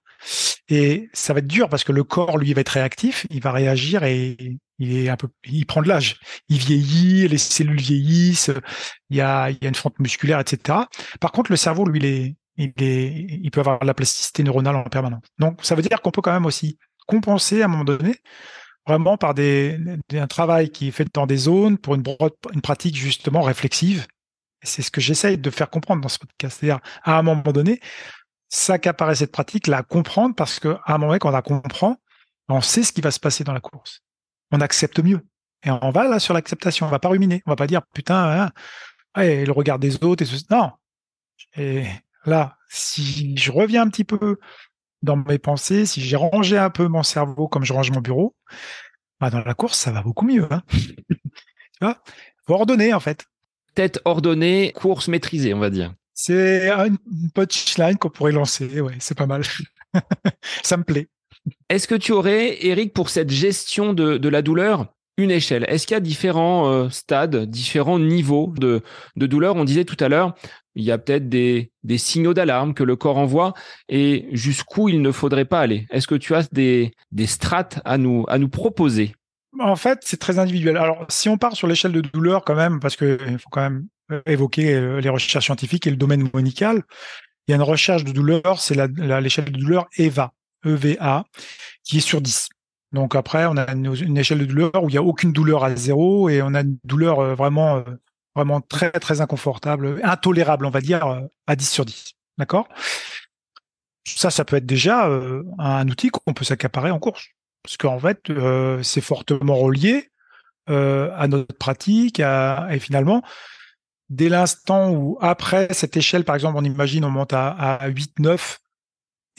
et 0.68 1.10
ça 1.14 1.34
va 1.34 1.40
être 1.40 1.48
dur 1.48 1.70
parce 1.70 1.84
que 1.84 1.92
le 1.92 2.04
corps, 2.04 2.38
lui, 2.38 2.54
va 2.54 2.62
être 2.62 2.70
réactif, 2.70 3.26
il 3.30 3.42
va 3.42 3.52
réagir 3.52 4.04
et 4.04 4.58
il 4.80 5.66
prend 5.66 5.82
de 5.82 5.88
l'âge, 5.88 6.20
il 6.50 6.58
vieillit, 6.58 7.28
les 7.28 7.38
cellules 7.38 7.80
vieillissent, 7.80 8.52
il 9.10 9.18
y 9.18 9.22
a, 9.22 9.50
il 9.50 9.58
y 9.62 9.66
a 9.66 9.70
une 9.70 9.76
fente 9.76 9.98
musculaire, 10.00 10.40
etc. 10.40 10.80
Par 11.20 11.32
contre, 11.32 11.52
le 11.52 11.58
cerveau, 11.58 11.86
lui, 11.86 12.00
il 12.00 12.06
est, 12.06 12.36
il, 12.60 13.52
peut 13.52 13.62
avoir 13.62 13.84
la 13.84 13.94
plasticité 13.94 14.44
neuronale 14.44 14.76
en 14.76 14.84
permanence. 14.84 15.24
Donc, 15.38 15.64
ça 15.64 15.76
veut 15.76 15.82
dire 15.82 16.02
qu'on 16.02 16.12
peut 16.12 16.22
quand 16.22 16.34
même 16.34 16.46
aussi 16.46 16.78
compenser 17.08 17.62
à 17.62 17.66
un 17.66 17.68
moment 17.70 17.86
donné 17.86 18.16
vraiment 18.86 19.18
par 19.18 19.34
un 19.38 20.28
travail 20.28 20.70
qui 20.72 20.88
est 20.88 20.92
fait 20.92 21.08
dans 21.14 21.28
des 21.28 21.38
zones 21.38 21.78
pour 21.78 21.96
une, 21.96 22.04
pratique 22.62 22.96
justement 22.96 23.42
réflexive. 23.42 24.08
c'est 24.64 24.82
ce 24.82 24.90
que 24.90 25.00
j'essaye 25.00 25.38
de 25.38 25.50
faire 25.52 25.70
comprendre 25.70 26.02
dans 26.02 26.10
ce 26.10 26.18
podcast. 26.18 26.58
C'est-à-dire, 26.60 26.80
à 27.04 27.18
un 27.18 27.22
moment 27.22 27.52
donné, 27.54 27.80
s'accaparer 28.50 29.16
cette 29.16 29.32
pratique, 29.32 29.68
la 29.68 29.84
comprendre, 29.84 30.36
parce 30.36 30.60
qu'à 30.60 30.82
un 30.88 30.94
moment 30.94 31.10
donné, 31.10 31.20
quand 31.20 31.30
on 31.30 31.34
la 31.34 31.42
comprend, 31.42 31.98
on 32.50 32.62
sait 32.62 32.84
ce 32.84 32.92
qui 32.92 33.02
va 33.02 33.12
se 33.12 33.20
passer 33.20 33.44
dans 33.44 33.54
la 33.54 33.60
course. 33.60 34.02
On 34.52 34.60
accepte 34.60 35.00
mieux. 35.00 35.22
Et 35.64 35.70
on 35.70 35.92
va 35.92 36.06
là 36.06 36.20
sur 36.20 36.34
l'acceptation. 36.34 36.88
On 36.88 36.90
va 36.90 37.00
pas 37.00 37.10
ruminer. 37.10 37.44
On 37.46 37.52
va 37.52 37.56
pas 37.56 37.68
dire, 37.68 37.82
putain, 37.94 38.50
hein, 39.16 39.24
le 39.24 39.52
regard 39.52 39.78
des 39.78 40.04
autres 40.04 40.24
et 40.24 40.28
tout. 40.28 40.44
Non. 40.50 40.72
Et 41.56 41.86
là, 42.26 42.58
si 42.70 43.36
je 43.38 43.52
reviens 43.52 43.84
un 43.84 43.90
petit 43.90 44.04
peu 44.04 44.38
dans 45.02 45.16
mes 45.16 45.40
pensées, 45.40 45.86
si 45.86 46.02
j'ai 46.02 46.16
rangé 46.16 46.58
un 46.58 46.70
peu 46.70 46.88
mon 46.88 47.04
cerveau 47.04 47.48
comme 47.48 47.64
je 47.64 47.74
range 47.74 47.92
mon 47.92 48.02
bureau, 48.02 48.36
bah 49.20 49.30
dans 49.30 49.42
la 49.42 49.54
course, 49.54 49.78
ça 49.78 49.92
va 49.92 50.02
beaucoup 50.02 50.26
mieux. 50.26 50.48
Hein. 50.52 50.64
tu 50.72 51.80
vois 51.82 52.02
Faut 52.46 52.54
ordonner, 52.54 52.94
en 52.94 53.00
fait. 53.00 53.26
Tête 53.76 54.00
ordonnée, 54.06 54.74
course 54.74 55.08
maîtrisée, 55.08 55.54
on 55.54 55.60
va 55.60 55.70
dire. 55.70 55.94
C'est 56.14 56.70
une 56.70 56.98
punchline 57.34 57.98
qu'on 57.98 58.10
pourrait 58.10 58.34
lancer. 58.34 58.82
Ouais, 58.82 58.96
c'est 59.00 59.18
pas 59.18 59.26
mal. 59.26 59.44
ça 60.64 60.78
me 60.78 60.84
plaît. 60.84 61.08
Est-ce 61.70 61.88
que 61.88 61.96
tu 61.96 62.12
aurais, 62.12 62.66
Eric, 62.66 62.94
pour 62.94 63.10
cette 63.10 63.30
gestion 63.30 63.94
de, 63.94 64.18
de 64.18 64.30
la 64.30 64.42
douleur, 64.42 64.88
une 65.18 65.32
échelle? 65.32 65.66
Est-ce 65.70 65.88
qu'il 65.88 65.96
y 65.96 65.98
a 65.98 66.02
différents 66.02 66.70
euh, 66.70 66.90
stades, 66.90 67.46
différents 67.46 68.00
niveaux 68.00 68.54
de, 68.58 68.82
de 69.16 69.26
douleur? 69.28 69.56
On 69.56 69.64
disait 69.64 69.86
tout 69.86 69.98
à 70.04 70.10
l'heure, 70.10 70.36
il 70.80 70.86
y 70.86 70.92
a 70.92 70.98
peut-être 70.98 71.28
des, 71.28 71.72
signaux 71.98 72.34
d'alarme 72.34 72.74
que 72.74 72.84
le 72.84 72.96
corps 72.96 73.18
envoie 73.18 73.54
et 73.90 74.30
jusqu'où 74.32 74.88
il 74.88 75.02
ne 75.02 75.12
faudrait 75.12 75.46
pas 75.46 75.60
aller. 75.60 75.86
Est-ce 75.92 76.08
que 76.08 76.16
tu 76.16 76.34
as 76.36 76.48
des, 76.54 76.94
strates 77.26 77.82
à 77.84 77.98
nous, 77.98 78.26
proposer? 78.50 79.14
En 79.60 79.76
fait, 79.76 80.00
c'est 80.04 80.20
très 80.20 80.40
individuel. 80.40 80.78
Alors, 80.78 81.06
si 81.10 81.28
on 81.28 81.38
part 81.38 81.56
sur 81.56 81.68
l'échelle 81.68 81.92
de 81.92 82.00
douleur 82.00 82.46
quand 82.46 82.56
même, 82.56 82.80
parce 82.80 82.96
qu'il 82.96 83.40
faut 83.40 83.50
quand 83.52 83.62
même 83.62 83.88
euh, 84.12 84.22
évoquer 84.26 84.74
euh, 84.74 85.02
les 85.02 85.10
recherches 85.10 85.44
scientifiques 85.44 85.86
et 85.86 85.90
le 85.90 85.98
domaine 85.98 86.30
monical, 86.34 86.84
il 87.48 87.52
y 87.52 87.54
a 87.54 87.58
une 87.58 87.64
recherche 87.64 88.06
de 88.06 88.12
douleur, 88.12 88.60
c'est 88.60 88.76
l'échelle 89.20 89.52
de 89.52 89.60
douleur 89.60 89.88
EVA, 89.98 90.32
EVA, 90.66 91.26
qui 91.84 91.98
est 91.98 92.02
sur 92.02 92.22
10. 92.22 92.48
Donc 92.94 93.16
après, 93.16 93.48
on 93.48 93.58
a 93.58 93.70
une, 93.74 94.18
échelle 94.18 94.40
de 94.40 94.46
douleur 94.46 94.84
où 94.84 94.88
il 94.88 94.94
n'y 94.94 94.98
a 94.98 95.04
aucune 95.04 95.34
douleur 95.34 95.64
à 95.64 95.76
zéro 95.76 96.30
et 96.30 96.42
on 96.42 96.54
a 96.54 96.62
une 96.62 96.78
douleur 96.86 97.20
euh, 97.20 97.36
vraiment, 97.36 97.84
vraiment 98.36 98.62
très, 98.62 98.92
très 98.92 99.22
inconfortable, 99.22 100.00
intolérable, 100.04 100.66
on 100.66 100.70
va 100.70 100.82
dire, 100.82 101.28
à 101.48 101.56
10 101.56 101.70
sur 101.70 101.86
10. 101.86 102.14
D'accord? 102.38 102.68
Ça, 104.06 104.30
ça 104.32 104.46
peut 104.46 104.56
être 104.58 104.66
déjà 104.66 105.06
un 105.58 105.88
outil 105.88 106.10
qu'on 106.10 106.34
peut 106.34 106.46
s'accaparer 106.46 106.92
en 106.92 107.00
course. 107.00 107.28
Parce 107.64 107.78
qu'en 107.78 108.00
fait, 108.00 108.32
c'est 108.82 109.02
fortement 109.02 109.56
relié 109.56 110.10
à 110.68 111.28
notre 111.28 111.54
pratique 111.56 112.20
et 112.20 112.80
finalement, 112.80 113.24
dès 114.10 114.30
l'instant 114.30 114.92
où, 114.92 115.18
après 115.22 115.68
cette 115.74 115.98
échelle, 115.98 116.24
par 116.24 116.36
exemple, 116.36 116.58
on 116.58 116.64
imagine, 116.64 117.06
on 117.06 117.10
monte 117.10 117.34
à, 117.34 117.50
à 117.50 117.88
8, 117.88 118.20
9, 118.20 118.60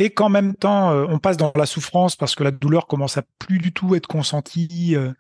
et 0.01 0.09
qu'en 0.11 0.31
même 0.31 0.55
temps, 0.55 0.93
euh, 0.93 1.07
on 1.09 1.19
passe 1.19 1.37
dans 1.37 1.53
la 1.55 1.67
souffrance 1.67 2.17
parce 2.17 2.35
que 2.35 2.43
la 2.43 2.51
douleur 2.51 2.87
commence 2.87 3.19
à 3.19 3.23
plus 3.39 3.59
du 3.59 3.73
tout 3.73 3.95
être 3.95 4.07
consentie, 4.07 4.97
euh, 4.97 5.13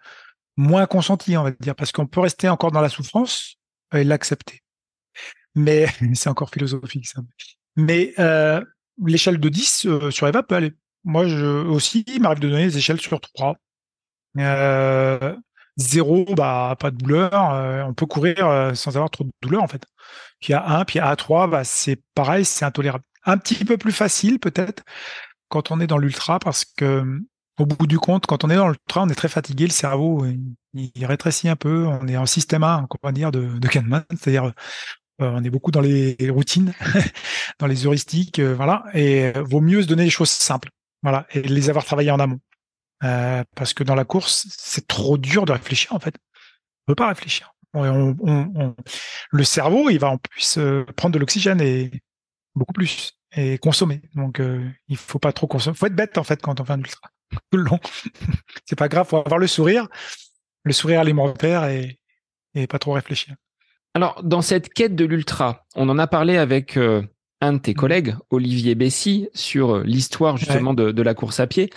moins 0.56 0.86
consentie, 0.86 1.36
on 1.36 1.42
va 1.42 1.50
dire, 1.50 1.74
parce 1.74 1.92
qu'on 1.92 2.06
peut 2.06 2.20
rester 2.20 2.48
encore 2.48 2.72
dans 2.72 2.80
la 2.80 2.88
souffrance 2.88 3.56
l'accepter. 3.92 4.62
Mais 5.54 5.86
c'est 6.14 6.28
encore 6.28 6.50
philosophique, 6.50 7.06
ça. 7.06 7.20
Mais 7.76 8.12
euh, 8.18 8.62
l'échelle 9.04 9.38
de 9.38 9.48
10 9.48 9.86
sur 10.10 10.28
Eva 10.28 10.42
peut 10.42 10.56
aller. 10.56 10.72
Moi, 11.04 11.26
je, 11.26 11.64
aussi, 11.66 12.04
il 12.06 12.20
m'arrive 12.20 12.40
de 12.40 12.48
donner 12.48 12.66
des 12.66 12.78
échelles 12.78 13.00
sur 13.00 13.20
3. 13.20 13.56
Euh, 14.38 15.36
Zéro, 15.76 16.24
bah, 16.36 16.76
pas 16.78 16.90
de 16.90 16.96
douleur. 16.96 17.54
Euh, 17.54 17.82
on 17.84 17.94
peut 17.94 18.06
courir 18.06 18.46
euh, 18.46 18.74
sans 18.74 18.96
avoir 18.96 19.10
trop 19.10 19.24
de 19.24 19.30
douleur, 19.42 19.62
en 19.62 19.68
fait. 19.68 19.84
Puis 20.40 20.52
à 20.52 20.68
1, 20.78 20.84
puis 20.84 20.98
à 20.98 21.14
3, 21.16 21.46
bah, 21.48 21.64
c'est 21.64 22.02
pareil, 22.14 22.44
c'est 22.44 22.64
intolérable. 22.64 23.04
Un 23.24 23.38
petit 23.38 23.64
peu 23.64 23.76
plus 23.78 23.92
facile, 23.92 24.38
peut-être, 24.38 24.82
quand 25.48 25.70
on 25.70 25.80
est 25.80 25.86
dans 25.86 25.98
l'ultra, 25.98 26.38
parce 26.38 26.64
que 26.64 27.20
au 27.58 27.66
bout 27.66 27.86
du 27.86 27.98
compte, 27.98 28.26
quand 28.26 28.44
on 28.44 28.50
est 28.50 28.56
dans 28.56 28.68
l'ultra, 28.68 29.02
on 29.02 29.08
est 29.08 29.14
très 29.14 29.28
fatigué, 29.28 29.64
le 29.66 29.72
cerveau, 29.72 30.24
rétrécit 31.02 31.48
un 31.48 31.56
peu. 31.56 31.86
On 31.86 32.06
est 32.08 32.16
en 32.16 32.26
système 32.26 32.62
1, 32.62 32.86
on 33.02 33.12
dire, 33.12 33.32
de, 33.32 33.58
de 33.58 33.68
Kahneman, 33.68 34.04
c'est-à-dire 34.10 34.46
euh, 34.46 34.52
on 35.18 35.44
est 35.44 35.50
beaucoup 35.50 35.70
dans 35.70 35.80
les 35.80 36.16
routines, 36.30 36.72
dans 37.58 37.66
les 37.66 37.86
heuristiques, 37.86 38.40
voilà. 38.40 38.84
Et 38.94 39.32
vaut 39.32 39.60
mieux 39.60 39.82
se 39.82 39.86
donner 39.86 40.04
des 40.04 40.10
choses 40.10 40.30
simples, 40.30 40.70
voilà, 41.02 41.26
et 41.32 41.42
les 41.42 41.68
avoir 41.70 41.84
travaillées 41.84 42.10
en 42.10 42.20
amont. 42.20 42.40
Euh, 43.02 43.42
parce 43.54 43.72
que 43.72 43.82
dans 43.82 43.94
la 43.94 44.04
course, 44.04 44.46
c'est 44.50 44.86
trop 44.86 45.16
dur 45.16 45.46
de 45.46 45.52
réfléchir 45.52 45.92
en 45.94 46.00
fait. 46.00 46.14
On 46.86 46.92
peut 46.92 46.96
pas 46.96 47.08
réfléchir. 47.08 47.52
Le 47.72 49.44
cerveau, 49.44 49.90
il 49.90 49.98
va 49.98 50.10
en 50.10 50.18
plus 50.18 50.58
euh, 50.58 50.84
prendre 50.96 51.14
de 51.14 51.18
l'oxygène 51.18 51.60
et 51.60 51.90
beaucoup 52.54 52.72
plus 52.72 53.12
et 53.36 53.58
consommer. 53.58 54.02
Donc 54.14 54.40
euh, 54.40 54.68
il 54.88 54.96
faut 54.96 55.18
pas 55.18 55.32
trop 55.32 55.46
consommer. 55.46 55.76
Faut 55.76 55.86
être 55.86 55.94
bête 55.94 56.18
en 56.18 56.24
fait 56.24 56.42
quand 56.42 56.60
on 56.60 56.64
fait 56.64 56.72
un 56.72 56.80
ultra 56.80 57.08
tout 57.30 57.38
le 57.56 57.62
long. 57.62 57.78
c'est 58.66 58.76
pas 58.76 58.88
grave, 58.88 59.06
faut 59.06 59.18
avoir 59.18 59.38
le 59.38 59.46
sourire, 59.46 59.86
le 60.64 60.72
sourire 60.72 61.00
alimentaire 61.00 61.64
et, 61.64 61.98
et 62.54 62.66
pas 62.66 62.78
trop 62.78 62.92
réfléchir. 62.92 63.34
Alors 63.94 64.22
dans 64.22 64.42
cette 64.42 64.72
quête 64.72 64.94
de 64.94 65.04
l'ultra, 65.04 65.64
on 65.74 65.88
en 65.88 65.98
a 65.98 66.06
parlé 66.06 66.36
avec 66.36 66.78
un 67.40 67.54
de 67.54 67.58
tes 67.58 67.72
mmh. 67.72 67.74
collègues, 67.74 68.14
Olivier 68.30 68.74
Bessy, 68.74 69.28
sur 69.34 69.78
l'histoire 69.78 70.36
justement 70.36 70.74
de, 70.74 70.92
de, 70.92 71.02
la 71.02 71.14
course 71.14 71.40
à 71.40 71.46
pied. 71.46 71.70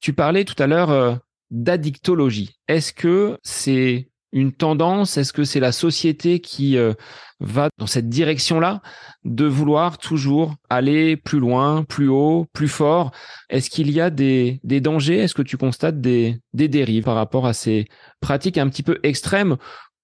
Tu 0.00 0.12
parlais 0.12 0.44
tout 0.44 0.60
à 0.60 0.66
l'heure 0.66 0.90
euh, 0.90 1.14
d'addictologie. 1.50 2.56
Est-ce 2.68 2.92
que 2.92 3.38
c'est 3.42 4.08
une 4.32 4.52
tendance 4.52 5.16
Est-ce 5.16 5.32
que 5.32 5.44
c'est 5.44 5.60
la 5.60 5.72
société 5.72 6.40
qui 6.40 6.76
euh, 6.76 6.94
va 7.40 7.68
dans 7.78 7.86
cette 7.86 8.08
direction-là 8.08 8.80
de 9.24 9.44
vouloir 9.44 9.98
toujours 9.98 10.54
aller 10.70 11.16
plus 11.16 11.38
loin, 11.38 11.84
plus 11.84 12.08
haut, 12.08 12.46
plus 12.52 12.68
fort? 12.68 13.12
Est-ce 13.50 13.70
qu'il 13.70 13.90
y 13.90 14.00
a 14.00 14.10
des, 14.10 14.60
dangers? 14.64 15.18
Est-ce 15.18 15.34
que 15.34 15.42
tu 15.42 15.56
constates 15.56 16.00
des, 16.00 16.40
dérives 16.54 17.04
par 17.04 17.14
rapport 17.14 17.46
à 17.46 17.52
ces 17.52 17.86
pratiques 18.20 18.58
un 18.58 18.68
petit 18.68 18.82
peu 18.82 18.98
extrêmes 19.02 19.56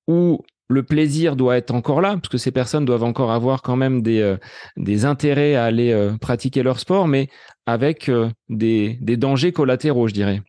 où 0.07 0.43
le 0.71 0.83
plaisir 0.83 1.35
doit 1.35 1.57
être 1.57 1.71
encore 1.71 2.03
là, 2.03 2.11
parce 2.15 2.29
que 2.29 2.37
ces 2.37 2.51
personnes 2.51 2.85
doivent 2.85 3.05
encore 3.05 3.33
avoir 3.33 3.63
quand 3.63 3.77
même 3.77 4.03
des, 4.03 4.21
euh, 4.21 5.07
intérêts 5.07 5.55
à 5.55 5.65
aller 5.65 5.93
euh, 5.93 6.15
pratiquer 6.19 6.63
leur 6.63 6.79
sport, 6.79 7.09
mais 7.09 7.29
avec 7.65 8.11
des, 8.51 8.99
dangers 9.01 9.53
collatéraux, 9.53 10.09
je 10.09 10.13
dirais. 10.13 10.43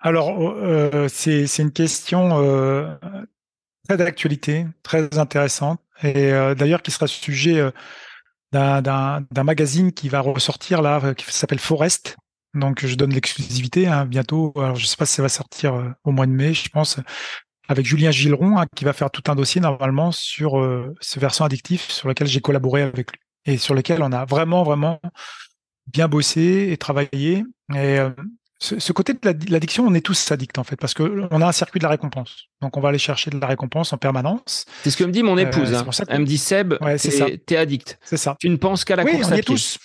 Alors, 0.00 0.54
c'est 1.08 1.58
une 1.58 1.72
question 1.72 2.28
très 3.88 3.96
d'actualité, 3.96 4.66
très 4.82 5.18
intéressante, 5.18 5.80
et 6.02 6.30
d'ailleurs 6.56 6.82
qui 6.82 6.90
sera 6.90 7.06
sujet 7.06 7.72
d'un 8.52 9.24
magazine 9.44 9.92
qui 9.92 10.08
va 10.08 10.20
ressortir 10.20 10.82
là, 10.82 11.14
qui 11.14 11.24
s'appelle 11.32 11.58
Forest. 11.58 12.16
Donc, 12.54 12.86
je 12.86 12.94
donne 12.94 13.12
l'exclusivité 13.12 13.86
hein, 13.86 14.06
bientôt. 14.06 14.52
Alors, 14.56 14.76
je 14.76 14.82
ne 14.82 14.86
sais 14.86 14.96
pas 14.96 15.06
si 15.06 15.16
ça 15.16 15.22
va 15.22 15.28
sortir 15.28 15.94
au 16.04 16.12
mois 16.12 16.26
de 16.26 16.32
mai, 16.32 16.54
je 16.54 16.68
pense 16.68 16.98
avec 17.68 17.86
Julien 17.86 18.10
Gilleron, 18.10 18.58
hein, 18.58 18.66
qui 18.74 18.84
va 18.84 18.92
faire 18.92 19.10
tout 19.10 19.30
un 19.30 19.34
dossier 19.34 19.60
normalement 19.60 20.12
sur 20.12 20.58
euh, 20.58 20.94
ce 21.00 21.18
versant 21.18 21.44
addictif 21.44 21.90
sur 21.90 22.08
lequel 22.08 22.26
j'ai 22.26 22.40
collaboré 22.40 22.82
avec 22.82 23.12
lui 23.12 23.20
et 23.44 23.58
sur 23.58 23.74
lequel 23.74 24.02
on 24.02 24.12
a 24.12 24.24
vraiment, 24.24 24.62
vraiment 24.62 25.00
bien 25.86 26.08
bossé 26.08 26.68
et 26.70 26.76
travaillé. 26.76 27.44
Et 27.74 27.98
euh, 28.72 28.78
ce, 28.78 28.92
côté 28.92 29.12
de 29.12 29.50
l'addiction, 29.50 29.86
on 29.86 29.94
est 29.94 30.00
tous 30.00 30.30
addicts 30.30 30.58
en 30.58 30.64
fait, 30.64 30.76
parce 30.76 30.94
qu'on 30.94 31.40
a 31.40 31.46
un 31.46 31.52
circuit 31.52 31.78
de 31.78 31.84
la 31.84 31.90
récompense. 31.90 32.44
Donc 32.62 32.76
on 32.76 32.80
va 32.80 32.88
aller 32.88 32.98
chercher 32.98 33.30
de 33.30 33.38
la 33.38 33.46
récompense 33.46 33.92
en 33.92 33.98
permanence. 33.98 34.64
C'est 34.82 34.90
ce 34.90 34.96
que 34.96 35.04
me 35.04 35.12
dit 35.12 35.22
mon 35.22 35.36
euh, 35.36 35.42
épouse. 35.42 35.74
hein. 35.74 35.86
Elle 36.08 36.20
me 36.20 36.26
dit 36.26 36.38
Seb, 36.38 36.74
ouais, 36.80 36.96
t'es 36.98 37.56
addict. 37.56 37.98
C'est 38.02 38.16
ça. 38.16 38.36
Tu 38.40 38.48
ne 38.48 38.56
penses 38.56 38.84
qu'à 38.84 38.96
la 38.96 39.04
oui, 39.04 39.12
course 39.12 39.28
on 39.30 39.34
y 39.34 39.38
est 39.38 39.42
tous. 39.42 39.78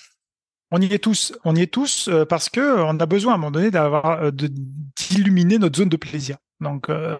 On 0.73 0.79
y 0.79 0.85
est 0.85 0.99
tous, 0.99 1.33
on 1.43 1.53
y 1.55 1.63
est 1.63 1.73
tous 1.73 2.09
parce 2.29 2.47
que 2.47 2.79
on 2.79 2.97
a 2.97 3.05
besoin 3.05 3.33
à 3.33 3.35
un 3.35 3.37
moment 3.37 3.51
donné 3.51 3.71
d'avoir 3.71 4.31
d'illuminer 4.31 5.57
notre 5.57 5.77
zone 5.77 5.89
de 5.89 5.97
plaisir. 5.97 6.37
Donc, 6.61 6.89
euh, 6.89 7.17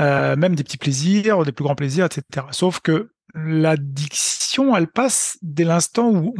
euh, 0.00 0.34
même 0.34 0.56
des 0.56 0.64
petits 0.64 0.78
plaisirs, 0.78 1.44
des 1.44 1.52
plus 1.52 1.62
grands 1.62 1.76
plaisirs, 1.76 2.06
etc. 2.06 2.46
Sauf 2.50 2.80
que 2.80 3.10
l'addiction, 3.34 4.74
elle 4.76 4.88
passe 4.88 5.38
dès 5.42 5.64
l'instant 5.64 6.10
où 6.10 6.34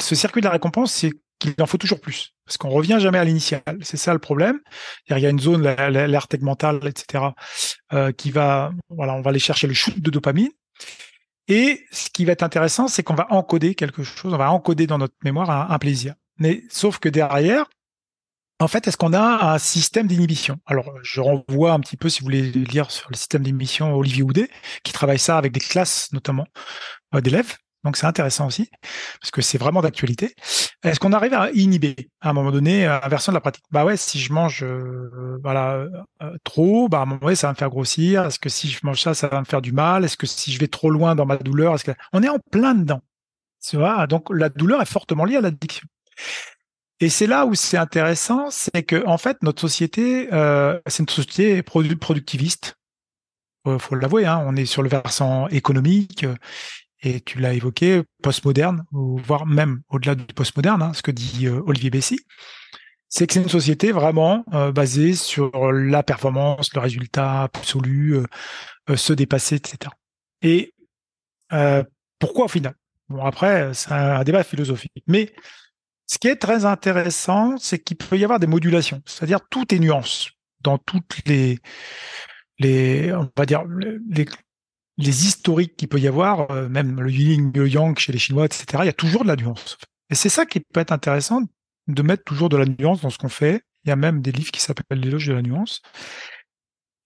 ce 0.00 0.14
circuit 0.14 0.40
de 0.40 0.46
la 0.46 0.52
récompense, 0.52 0.92
c'est 0.92 1.12
qu'il 1.38 1.54
en 1.60 1.66
faut 1.66 1.78
toujours 1.78 2.00
plus. 2.00 2.34
Parce 2.44 2.56
qu'on 2.56 2.70
revient 2.70 2.98
jamais 3.00 3.18
à 3.18 3.24
l'initial. 3.24 3.62
C'est 3.82 3.96
ça 3.96 4.12
le 4.12 4.18
problème. 4.18 4.60
Il 5.08 5.18
y 5.18 5.26
a 5.26 5.30
une 5.30 5.40
zone, 5.40 5.62
l'air 5.62 6.28
tegmental, 6.28 6.80
etc., 6.86 7.24
euh, 7.92 8.12
qui 8.12 8.30
va, 8.30 8.72
voilà, 8.88 9.14
on 9.14 9.22
va 9.22 9.30
aller 9.30 9.38
chercher 9.38 9.66
le 9.66 9.74
shoot 9.74 9.98
de 9.98 10.10
dopamine. 10.10 10.50
Et 11.48 11.84
ce 11.92 12.08
qui 12.10 12.24
va 12.24 12.32
être 12.32 12.42
intéressant, 12.42 12.88
c'est 12.88 13.02
qu'on 13.02 13.14
va 13.14 13.26
encoder 13.30 13.74
quelque 13.74 14.02
chose, 14.02 14.32
on 14.32 14.38
va 14.38 14.50
encoder 14.50 14.86
dans 14.86 14.98
notre 14.98 15.14
mémoire 15.24 15.50
un, 15.50 15.68
un 15.70 15.78
plaisir. 15.78 16.14
Mais 16.38 16.64
sauf 16.70 16.98
que 16.98 17.08
derrière, 17.08 17.66
en 18.60 18.68
fait, 18.68 18.86
est-ce 18.86 18.96
qu'on 18.96 19.12
a 19.12 19.52
un 19.52 19.58
système 19.58 20.06
d'inhibition? 20.06 20.58
Alors, 20.64 20.90
je 21.02 21.20
renvoie 21.20 21.72
un 21.72 21.80
petit 21.80 21.96
peu, 21.96 22.08
si 22.08 22.20
vous 22.20 22.26
voulez 22.26 22.42
lire 22.42 22.90
sur 22.90 23.10
le 23.10 23.16
système 23.16 23.42
d'inhibition, 23.42 23.94
Olivier 23.94 24.22
Houdet, 24.22 24.48
qui 24.84 24.92
travaille 24.92 25.18
ça 25.18 25.36
avec 25.36 25.52
des 25.52 25.60
classes 25.60 26.12
notamment 26.12 26.46
euh, 27.14 27.20
d'élèves. 27.20 27.56
Donc, 27.84 27.96
c'est 27.96 28.06
intéressant 28.06 28.46
aussi, 28.46 28.70
parce 29.20 29.30
que 29.30 29.42
c'est 29.42 29.58
vraiment 29.58 29.82
d'actualité. 29.82 30.34
est-ce 30.82 30.98
qu'on 30.98 31.12
arrive 31.12 31.34
à 31.34 31.50
inhiber 31.52 32.10
à 32.20 32.30
un 32.30 32.32
moment 32.32 32.50
donné 32.50 32.86
la 32.86 33.08
version 33.08 33.32
de 33.32 33.36
la 33.36 33.40
pratique? 33.40 33.64
Bah 33.70 33.84
ouais, 33.84 33.96
si 33.96 34.18
je 34.18 34.32
mange 34.32 34.62
euh, 34.64 35.38
voilà 35.42 35.84
trop, 36.44 36.88
bah 36.88 37.00
à 37.00 37.02
un 37.02 37.06
moment 37.06 37.20
donné 37.20 37.34
ça 37.34 37.48
va 37.48 37.52
me 37.52 37.58
faire 37.58 37.70
grossir. 37.70 38.24
Est-ce 38.24 38.38
que 38.38 38.48
si 38.48 38.68
je 38.68 38.80
mange 38.82 39.00
ça, 39.00 39.14
ça 39.14 39.28
va 39.28 39.40
me 39.40 39.44
faire 39.44 39.60
du 39.60 39.72
mal? 39.72 40.04
Est-ce 40.04 40.16
que 40.16 40.26
si 40.26 40.52
je 40.52 40.58
vais 40.58 40.68
trop 40.68 40.90
loin 40.90 41.14
dans 41.14 41.26
ma 41.26 41.36
douleur, 41.36 41.76
on 42.12 42.22
est 42.22 42.28
en 42.28 42.38
plein 42.50 42.74
dedans 42.74 43.00
Donc 44.08 44.30
la 44.30 44.48
douleur 44.48 44.80
est 44.82 44.86
fortement 44.86 45.24
liée 45.24 45.36
à 45.36 45.40
l'addiction. 45.40 45.86
Et 47.00 47.08
c'est 47.08 47.26
là 47.26 47.44
où 47.44 47.54
c'est 47.54 47.76
intéressant, 47.76 48.50
c'est 48.50 48.82
que 48.82 49.06
en 49.06 49.18
fait 49.18 49.42
notre 49.42 49.60
société, 49.60 50.32
euh, 50.32 50.80
c'est 50.86 51.02
une 51.02 51.08
société 51.08 51.62
productiviste. 51.62 52.76
Faut 53.78 53.94
l'avouer, 53.94 54.26
hein, 54.26 54.44
on 54.46 54.56
est 54.56 54.66
sur 54.66 54.82
le 54.82 54.90
versant 54.90 55.48
économique 55.48 56.26
et 57.04 57.20
tu 57.20 57.38
l'as 57.38 57.52
évoqué, 57.52 58.02
postmoderne, 58.22 58.84
voire 58.90 59.46
même 59.46 59.82
au-delà 59.90 60.14
du 60.14 60.24
postmoderne, 60.34 60.82
hein, 60.82 60.92
ce 60.94 61.02
que 61.02 61.10
dit 61.10 61.46
euh, 61.46 61.60
Olivier 61.66 61.90
Bessy, 61.90 62.18
c'est 63.08 63.26
que 63.26 63.34
c'est 63.34 63.42
une 63.42 63.48
société 63.48 63.92
vraiment 63.92 64.44
euh, 64.54 64.72
basée 64.72 65.14
sur 65.14 65.70
la 65.70 66.02
performance, 66.02 66.72
le 66.74 66.80
résultat 66.80 67.42
absolu, 67.42 68.16
euh, 68.88 68.96
se 68.96 69.12
dépasser, 69.12 69.56
etc. 69.56 69.92
Et 70.42 70.72
pourquoi 72.18 72.46
au 72.46 72.48
final? 72.48 72.74
Bon, 73.08 73.24
après, 73.24 73.72
c'est 73.74 73.92
un, 73.92 74.24
débat 74.24 74.42
philosophique. 74.42 75.04
Mais 75.06 75.32
ce 76.06 76.18
qui 76.18 76.26
est 76.26 76.36
très 76.36 76.64
intéressant, 76.64 77.56
c'est 77.58 77.78
qu'il 77.78 77.96
peut 77.96 78.18
y 78.18 78.24
avoir 78.24 78.40
des 78.40 78.48
modulations, 78.48 79.00
c'est-à-dire 79.06 79.38
tout 79.50 79.72
est 79.72 79.78
nuance 79.78 80.30
dans 80.60 80.78
toutes 80.78 81.20
les, 81.26 81.60
les, 82.58 83.12
on 83.12 83.30
va 83.36 83.46
dire, 83.46 83.62
les, 83.64 84.26
les 84.96 85.26
historiques 85.26 85.76
qu'il 85.76 85.88
peut 85.88 85.98
y 85.98 86.08
avoir, 86.08 86.50
euh, 86.50 86.68
même 86.68 87.00
le 87.00 87.10
yin, 87.10 87.52
le 87.54 87.68
yang 87.68 87.98
chez 87.98 88.12
les 88.12 88.18
Chinois, 88.18 88.44
etc., 88.44 88.66
il 88.80 88.86
y 88.86 88.88
a 88.88 88.92
toujours 88.92 89.22
de 89.22 89.28
la 89.28 89.36
nuance. 89.36 89.76
Et 90.10 90.14
c'est 90.14 90.28
ça 90.28 90.46
qui 90.46 90.60
peut 90.60 90.80
être 90.80 90.92
intéressant, 90.92 91.42
de 91.88 92.02
mettre 92.02 92.24
toujours 92.24 92.48
de 92.48 92.56
la 92.56 92.66
nuance 92.66 93.00
dans 93.00 93.10
ce 93.10 93.18
qu'on 93.18 93.28
fait. 93.28 93.62
Il 93.84 93.88
y 93.88 93.92
a 93.92 93.96
même 93.96 94.22
des 94.22 94.32
livres 94.32 94.52
qui 94.52 94.60
s'appellent 94.60 95.00
l'éloge 95.00 95.26
de 95.26 95.34
la 95.34 95.42
nuance. 95.42 95.82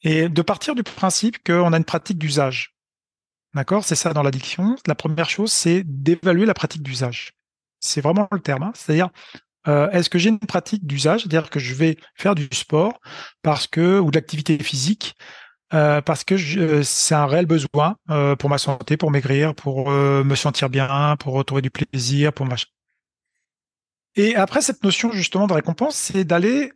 Et 0.02 0.28
de 0.28 0.42
partir 0.42 0.74
du 0.74 0.82
principe 0.82 1.42
qu'on 1.44 1.72
a 1.72 1.76
une 1.76 1.84
pratique 1.84 2.18
d'usage. 2.18 2.76
D'accord? 3.54 3.84
C'est 3.84 3.96
ça 3.96 4.12
dans 4.12 4.22
l'addiction. 4.22 4.76
La 4.86 4.94
première 4.94 5.28
chose, 5.28 5.50
c'est 5.50 5.82
d'évaluer 5.84 6.46
la 6.46 6.54
pratique 6.54 6.82
d'usage. 6.82 7.32
C'est 7.80 8.00
vraiment 8.00 8.28
le 8.30 8.40
terme. 8.40 8.62
Hein. 8.64 8.72
C'est-à-dire, 8.74 9.10
euh, 9.66 9.90
est-ce 9.90 10.10
que 10.10 10.18
j'ai 10.18 10.28
une 10.28 10.38
pratique 10.38 10.86
d'usage? 10.86 11.22
C'est-à-dire 11.22 11.50
que 11.50 11.58
je 11.58 11.74
vais 11.74 11.96
faire 12.14 12.34
du 12.34 12.48
sport 12.52 13.00
parce 13.42 13.66
que 13.66 13.98
ou 13.98 14.10
de 14.10 14.16
l'activité 14.16 14.58
physique 14.58 15.16
euh, 15.74 16.00
parce 16.00 16.24
que 16.24 16.82
c'est 16.82 17.14
un 17.14 17.26
réel 17.26 17.44
besoin 17.44 17.96
euh, 18.10 18.36
pour 18.36 18.48
ma 18.48 18.56
santé, 18.56 18.96
pour 18.96 19.10
maigrir, 19.10 19.54
pour 19.54 19.90
euh, 19.90 20.24
me 20.24 20.34
sentir 20.34 20.70
bien, 20.70 21.16
pour 21.18 21.34
retrouver 21.34 21.60
du 21.60 21.70
plaisir, 21.70 22.32
pour 22.32 22.46
machin. 22.46 22.68
Et 24.16 24.34
après 24.34 24.62
cette 24.62 24.82
notion 24.82 25.12
justement 25.12 25.46
de 25.46 25.52
récompense, 25.52 25.94
c'est 25.94 26.24
d'aller, 26.24 26.72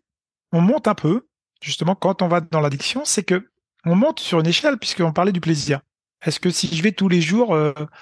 on 0.53 0.61
monte 0.61 0.88
un 0.88 0.95
peu, 0.95 1.26
justement 1.62 1.95
quand 1.95 2.20
on 2.20 2.28
va 2.28 2.40
dans 2.43 2.61
l'addiction, 2.61 3.05
c'est 3.05 3.22
que 3.22 3.49
on 3.84 3.97
monte 3.97 4.20
sur 4.20 4.40
une 4.40 4.47
échelle 4.47 4.78
puisqu'on 4.78 5.12
parlait 5.12 5.32
du 5.32 5.40
plaisir. 5.40 5.80
Est-ce 6.24 6.38
que 6.38 6.51
si 6.51 6.68
je 6.76 6.82
vais 6.82 6.93
tous 6.93 7.09
les 7.09 7.20
jours 7.20 7.59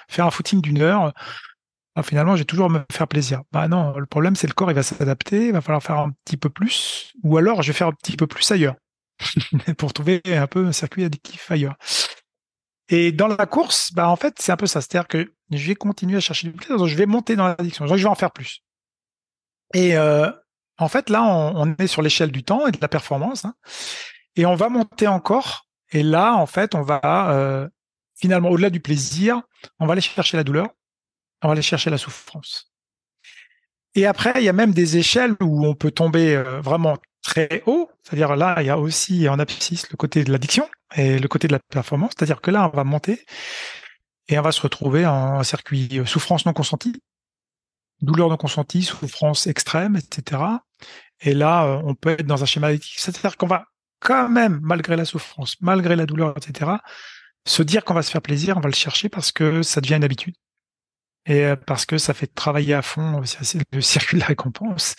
faire 0.07 0.27
un 0.27 0.31
footing 0.31 0.61
d'une 0.61 0.81
heure, 0.81 1.11
bah, 1.95 2.03
finalement 2.03 2.35
j'ai 2.35 2.45
toujours 2.45 2.69
me 2.69 2.81
faire 2.91 3.07
plaisir 3.07 3.41
Bah 3.51 3.67
non, 3.67 3.97
le 3.97 4.05
problème 4.05 4.35
c'est 4.35 4.45
le 4.45 4.53
corps, 4.53 4.69
il 4.69 4.75
va 4.75 4.83
s'adapter, 4.83 5.47
il 5.47 5.53
va 5.53 5.61
falloir 5.61 5.81
faire 5.81 5.97
un 5.97 6.11
petit 6.25 6.37
peu 6.37 6.49
plus, 6.49 7.13
ou 7.23 7.37
alors 7.37 7.63
je 7.63 7.71
vais 7.71 7.77
faire 7.77 7.87
un 7.87 7.93
petit 7.93 8.17
peu 8.17 8.27
plus 8.27 8.51
ailleurs. 8.51 8.75
pour 9.77 9.93
trouver 9.93 10.21
un 10.25 10.47
peu 10.47 10.67
un 10.67 10.71
circuit 10.71 11.03
addictif 11.03 11.49
ailleurs. 11.51 11.75
Et 12.89 13.11
dans 13.11 13.27
la 13.27 13.45
course, 13.45 13.91
bah 13.93 14.09
en 14.09 14.15
fait, 14.15 14.35
c'est 14.39 14.51
un 14.51 14.57
peu 14.57 14.67
ça. 14.67 14.81
C'est-à-dire 14.81 15.07
que 15.07 15.33
je 15.49 15.67
vais 15.67 15.75
continuer 15.75 16.17
à 16.17 16.19
chercher 16.19 16.47
du 16.47 16.53
plaisir, 16.53 16.77
donc 16.77 16.87
je 16.87 16.95
vais 16.95 17.05
monter 17.05 17.35
dans 17.35 17.47
l'addiction, 17.47 17.87
je 17.87 17.95
vais 17.95 18.05
en 18.05 18.15
faire 18.15 18.31
plus. 18.31 18.63
Et 19.73 19.95
euh, 19.95 20.29
en 20.77 20.89
fait, 20.89 21.09
là, 21.09 21.23
on, 21.23 21.73
est 21.75 21.87
sur 21.87 22.01
l'échelle 22.01 22.31
du 22.31 22.43
temps 22.43 22.67
et 22.67 22.71
de 22.71 22.79
la 22.81 22.87
performance, 22.87 23.45
hein. 23.45 23.53
et 24.35 24.45
on 24.45 24.55
va 24.55 24.69
monter 24.69 25.07
encore. 25.07 25.67
Et 25.91 26.03
là, 26.03 26.35
en 26.35 26.45
fait, 26.45 26.75
on 26.75 26.81
va 26.81 27.31
euh, 27.31 27.69
finalement, 28.15 28.49
au-delà 28.49 28.69
du 28.69 28.81
plaisir, 28.81 29.41
on 29.79 29.85
va 29.85 29.93
aller 29.93 30.01
chercher 30.01 30.37
la 30.37 30.43
douleur, 30.43 30.67
on 31.41 31.47
va 31.47 31.53
aller 31.53 31.61
chercher 31.61 31.89
la 31.89 31.97
souffrance. 31.97 32.71
Et 33.95 34.05
après, 34.05 34.33
il 34.37 34.43
y 34.43 34.49
a 34.49 34.53
même 34.53 34.73
des 34.73 34.97
échelles 34.97 35.35
où 35.41 35.65
on 35.65 35.75
peut 35.75 35.91
tomber 35.91 36.35
euh, 36.35 36.61
vraiment 36.61 36.97
très 37.31 37.63
haut, 37.65 37.89
c'est-à-dire 38.03 38.35
là, 38.35 38.57
il 38.59 38.65
y 38.65 38.69
a 38.69 38.77
aussi 38.77 39.29
en 39.29 39.39
abscisse 39.39 39.89
le 39.89 39.95
côté 39.95 40.23
de 40.23 40.31
l'addiction 40.31 40.67
et 40.95 41.17
le 41.17 41.27
côté 41.29 41.47
de 41.47 41.53
la 41.53 41.59
performance, 41.59 42.11
c'est-à-dire 42.17 42.41
que 42.41 42.51
là, 42.51 42.69
on 42.71 42.75
va 42.75 42.83
monter 42.83 43.25
et 44.27 44.37
on 44.37 44.41
va 44.41 44.51
se 44.51 44.61
retrouver 44.61 45.05
en 45.05 45.41
circuit 45.43 45.99
euh, 45.99 46.05
souffrance 46.05 46.45
non 46.45 46.53
consentie, 46.53 47.01
douleur 48.01 48.29
non 48.29 48.35
consentie, 48.35 48.83
souffrance 48.83 49.47
extrême, 49.47 49.95
etc. 49.95 50.41
Et 51.21 51.33
là, 51.33 51.65
euh, 51.65 51.81
on 51.85 51.95
peut 51.95 52.11
être 52.11 52.25
dans 52.25 52.43
un 52.43 52.45
schéma 52.45 52.67
addictif, 52.67 52.99
c'est-à-dire 52.99 53.37
qu'on 53.37 53.47
va 53.47 53.65
quand 53.99 54.27
même, 54.27 54.59
malgré 54.61 54.97
la 54.97 55.05
souffrance, 55.05 55.55
malgré 55.61 55.95
la 55.95 56.05
douleur, 56.05 56.33
etc., 56.35 56.71
se 57.45 57.63
dire 57.63 57.85
qu'on 57.85 57.93
va 57.93 58.03
se 58.03 58.11
faire 58.11 58.21
plaisir, 58.21 58.57
on 58.57 58.61
va 58.61 58.69
le 58.69 58.75
chercher 58.75 59.07
parce 59.07 59.31
que 59.31 59.63
ça 59.63 59.79
devient 59.79 59.95
une 59.95 60.03
habitude. 60.03 60.35
Et 61.25 61.45
euh, 61.45 61.55
parce 61.55 61.85
que 61.85 61.97
ça 61.97 62.13
fait 62.13 62.27
travailler 62.27 62.73
à 62.73 62.81
fond 62.81 63.21
le 63.71 63.81
circuit 63.81 64.17
de 64.17 64.21
la 64.21 64.27
récompense. 64.27 64.95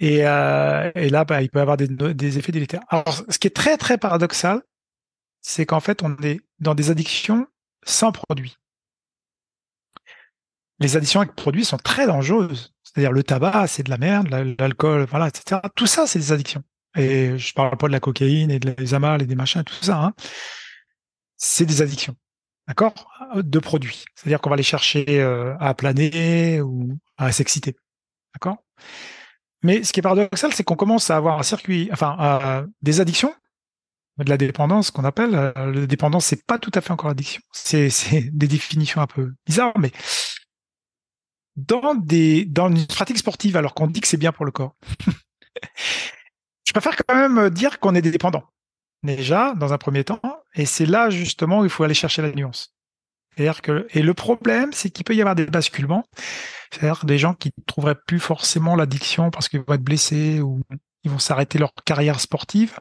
Et, 0.00 0.26
euh, 0.26 0.90
et 0.94 1.10
là, 1.10 1.24
bah, 1.24 1.42
il 1.42 1.50
peut 1.50 1.60
avoir 1.60 1.76
des, 1.76 1.86
des, 1.86 2.38
effets 2.38 2.52
délétères. 2.52 2.80
Alors, 2.88 3.22
ce 3.28 3.38
qui 3.38 3.46
est 3.46 3.54
très, 3.54 3.76
très 3.76 3.98
paradoxal, 3.98 4.62
c'est 5.42 5.66
qu'en 5.66 5.80
fait, 5.80 6.02
on 6.02 6.16
est 6.22 6.40
dans 6.58 6.74
des 6.74 6.90
addictions 6.90 7.46
sans 7.84 8.10
produit. 8.10 8.56
Les 10.78 10.96
addictions 10.96 11.20
avec 11.20 11.34
produits 11.34 11.66
sont 11.66 11.76
très 11.76 12.06
dangereuses. 12.06 12.72
C'est-à-dire 12.82 13.12
le 13.12 13.22
tabac, 13.22 13.66
c'est 13.66 13.82
de 13.82 13.90
la 13.90 13.98
merde, 13.98 14.28
l'alcool, 14.58 15.04
voilà, 15.04 15.28
etc. 15.28 15.60
Tout 15.76 15.86
ça, 15.86 16.06
c'est 16.06 16.18
des 16.18 16.32
addictions. 16.32 16.64
Et 16.96 17.36
je 17.38 17.52
parle 17.52 17.76
pas 17.76 17.86
de 17.86 17.92
la 17.92 18.00
cocaïne 18.00 18.50
et 18.50 18.58
des 18.58 18.94
amals 18.94 19.22
et 19.22 19.26
des 19.26 19.34
machins, 19.34 19.62
tout 19.62 19.74
ça. 19.84 20.02
Hein. 20.02 20.14
C'est 21.36 21.66
des 21.66 21.82
addictions. 21.82 22.16
D'accord 22.66 22.94
De 23.36 23.58
produits. 23.58 24.04
C'est-à-dire 24.14 24.40
qu'on 24.40 24.50
va 24.50 24.56
les 24.56 24.62
chercher 24.62 25.20
euh, 25.20 25.54
à 25.60 25.74
planer 25.74 26.62
ou 26.62 26.98
à 27.18 27.30
s'exciter. 27.32 27.76
D'accord 28.34 28.64
mais 29.62 29.82
ce 29.82 29.92
qui 29.92 30.00
est 30.00 30.02
paradoxal, 30.02 30.52
c'est 30.52 30.64
qu'on 30.64 30.76
commence 30.76 31.10
à 31.10 31.16
avoir 31.16 31.38
un 31.38 31.42
circuit, 31.42 31.88
enfin, 31.92 32.66
des 32.82 33.00
addictions, 33.00 33.34
de 34.24 34.30
la 34.30 34.36
dépendance 34.36 34.90
qu'on 34.90 35.04
appelle. 35.04 35.34
Euh, 35.34 35.52
la 35.72 35.86
dépendance, 35.86 36.26
c'est 36.26 36.46
pas 36.46 36.58
tout 36.58 36.70
à 36.74 36.80
fait 36.80 36.92
encore 36.92 37.10
addiction. 37.10 37.40
C'est, 37.52 37.90
des 38.32 38.48
définitions 38.48 39.00
un 39.00 39.06
peu 39.06 39.34
bizarres, 39.46 39.78
mais 39.78 39.92
dans 41.56 41.94
des, 41.94 42.44
dans 42.44 42.68
une 42.68 42.86
pratique 42.86 43.18
sportive, 43.18 43.56
alors 43.56 43.74
qu'on 43.74 43.86
dit 43.86 44.00
que 44.00 44.08
c'est 44.08 44.16
bien 44.16 44.32
pour 44.32 44.44
le 44.44 44.50
corps. 44.50 44.76
je 46.64 46.72
préfère 46.72 46.96
quand 46.96 47.14
même 47.14 47.50
dire 47.50 47.80
qu'on 47.80 47.94
est 47.94 48.02
des 48.02 48.10
dépendants. 48.10 48.44
Déjà, 49.02 49.54
dans 49.54 49.72
un 49.72 49.78
premier 49.78 50.04
temps, 50.04 50.20
et 50.54 50.66
c'est 50.66 50.86
là 50.86 51.10
justement 51.10 51.60
où 51.60 51.64
il 51.64 51.70
faut 51.70 51.84
aller 51.84 51.94
chercher 51.94 52.22
la 52.22 52.32
nuance. 52.32 52.74
Et 53.94 54.02
le 54.02 54.14
problème, 54.14 54.72
c'est 54.72 54.90
qu'il 54.90 55.04
peut 55.04 55.14
y 55.14 55.20
avoir 55.20 55.34
des 55.34 55.46
basculements. 55.46 56.04
C'est-à-dire 56.70 57.04
des 57.04 57.18
gens 57.18 57.34
qui 57.34 57.52
ne 57.56 57.64
trouveraient 57.64 57.98
plus 58.06 58.20
forcément 58.20 58.76
l'addiction 58.76 59.30
parce 59.30 59.48
qu'ils 59.48 59.60
vont 59.60 59.74
être 59.74 59.82
blessés 59.82 60.40
ou 60.40 60.62
ils 61.04 61.10
vont 61.10 61.18
s'arrêter 61.18 61.58
leur 61.58 61.72
carrière 61.84 62.20
sportive. 62.20 62.78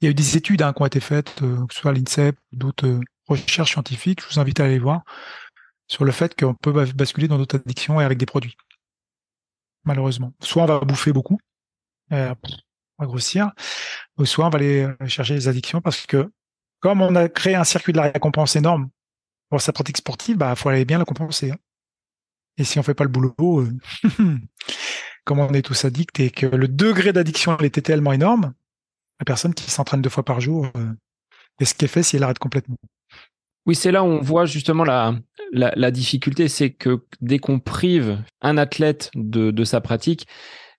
Il 0.00 0.04
y 0.04 0.08
a 0.08 0.10
eu 0.10 0.14
des 0.14 0.36
études 0.36 0.62
hein, 0.62 0.72
qui 0.72 0.82
ont 0.82 0.86
été 0.86 1.00
faites, 1.00 1.42
euh, 1.42 1.66
que 1.66 1.74
ce 1.74 1.80
soit 1.80 1.92
l'INSEP 1.92 2.36
ou 2.52 2.56
d'autres 2.56 2.86
euh, 2.86 3.00
recherches 3.28 3.72
scientifiques. 3.72 4.20
Je 4.22 4.28
vous 4.28 4.40
invite 4.40 4.60
à 4.60 4.64
aller 4.64 4.78
voir 4.78 5.02
sur 5.88 6.04
le 6.04 6.12
fait 6.12 6.38
qu'on 6.38 6.54
peut 6.54 6.72
basculer 6.72 7.28
dans 7.28 7.38
d'autres 7.38 7.56
addictions 7.56 8.00
et 8.00 8.04
avec 8.04 8.18
des 8.18 8.26
produits. 8.26 8.56
Malheureusement. 9.84 10.32
Soit 10.40 10.64
on 10.64 10.66
va 10.66 10.80
bouffer 10.80 11.12
beaucoup, 11.12 11.38
euh, 12.12 12.34
on 12.98 13.04
va 13.04 13.06
grossir, 13.06 13.52
ou 14.18 14.26
soit 14.26 14.46
on 14.46 14.50
va 14.50 14.58
aller 14.58 14.88
chercher 15.06 15.34
les 15.34 15.48
addictions 15.48 15.80
parce 15.80 16.04
que 16.06 16.30
comme 16.80 17.00
on 17.00 17.14
a 17.14 17.28
créé 17.28 17.54
un 17.54 17.64
circuit 17.64 17.92
de 17.92 17.98
la 17.98 18.10
récompense 18.10 18.56
énorme 18.56 18.90
pour 19.48 19.60
sa 19.60 19.72
pratique 19.72 19.98
sportive, 19.98 20.36
bah 20.36 20.54
faut 20.54 20.68
aller 20.68 20.84
bien 20.84 20.98
la 20.98 21.04
compenser. 21.04 21.50
Hein. 21.50 21.58
Et 22.58 22.64
si 22.64 22.78
on 22.78 22.82
fait 22.82 22.94
pas 22.94 23.04
le 23.04 23.10
boulot, 23.10 23.34
euh, 23.40 23.70
comme 25.24 25.38
on 25.38 25.52
est 25.52 25.62
tous 25.62 25.84
addicts 25.84 26.20
et 26.20 26.30
que 26.30 26.46
le 26.46 26.68
degré 26.68 27.12
d'addiction 27.12 27.58
était 27.58 27.82
tellement 27.82 28.12
énorme, 28.12 28.54
la 29.20 29.24
personne 29.24 29.54
qui 29.54 29.70
s'entraîne 29.70 30.02
deux 30.02 30.10
fois 30.10 30.24
par 30.24 30.40
jour, 30.40 30.70
euh, 30.76 30.92
qu'est-ce 31.58 31.74
qu'elle 31.74 31.88
fait 31.88 32.02
si 32.02 32.16
elle 32.16 32.22
arrête 32.22 32.38
complètement 32.38 32.76
Oui, 33.66 33.74
c'est 33.74 33.92
là 33.92 34.02
où 34.02 34.06
on 34.06 34.20
voit 34.20 34.46
justement 34.46 34.84
la, 34.84 35.14
la, 35.52 35.90
difficulté, 35.90 36.48
c'est 36.48 36.70
que 36.70 37.04
dès 37.20 37.38
qu'on 37.38 37.60
prive 37.60 38.22
un 38.40 38.56
athlète 38.58 39.10
de, 39.14 39.50
de 39.50 39.64
sa 39.64 39.80
pratique, 39.80 40.26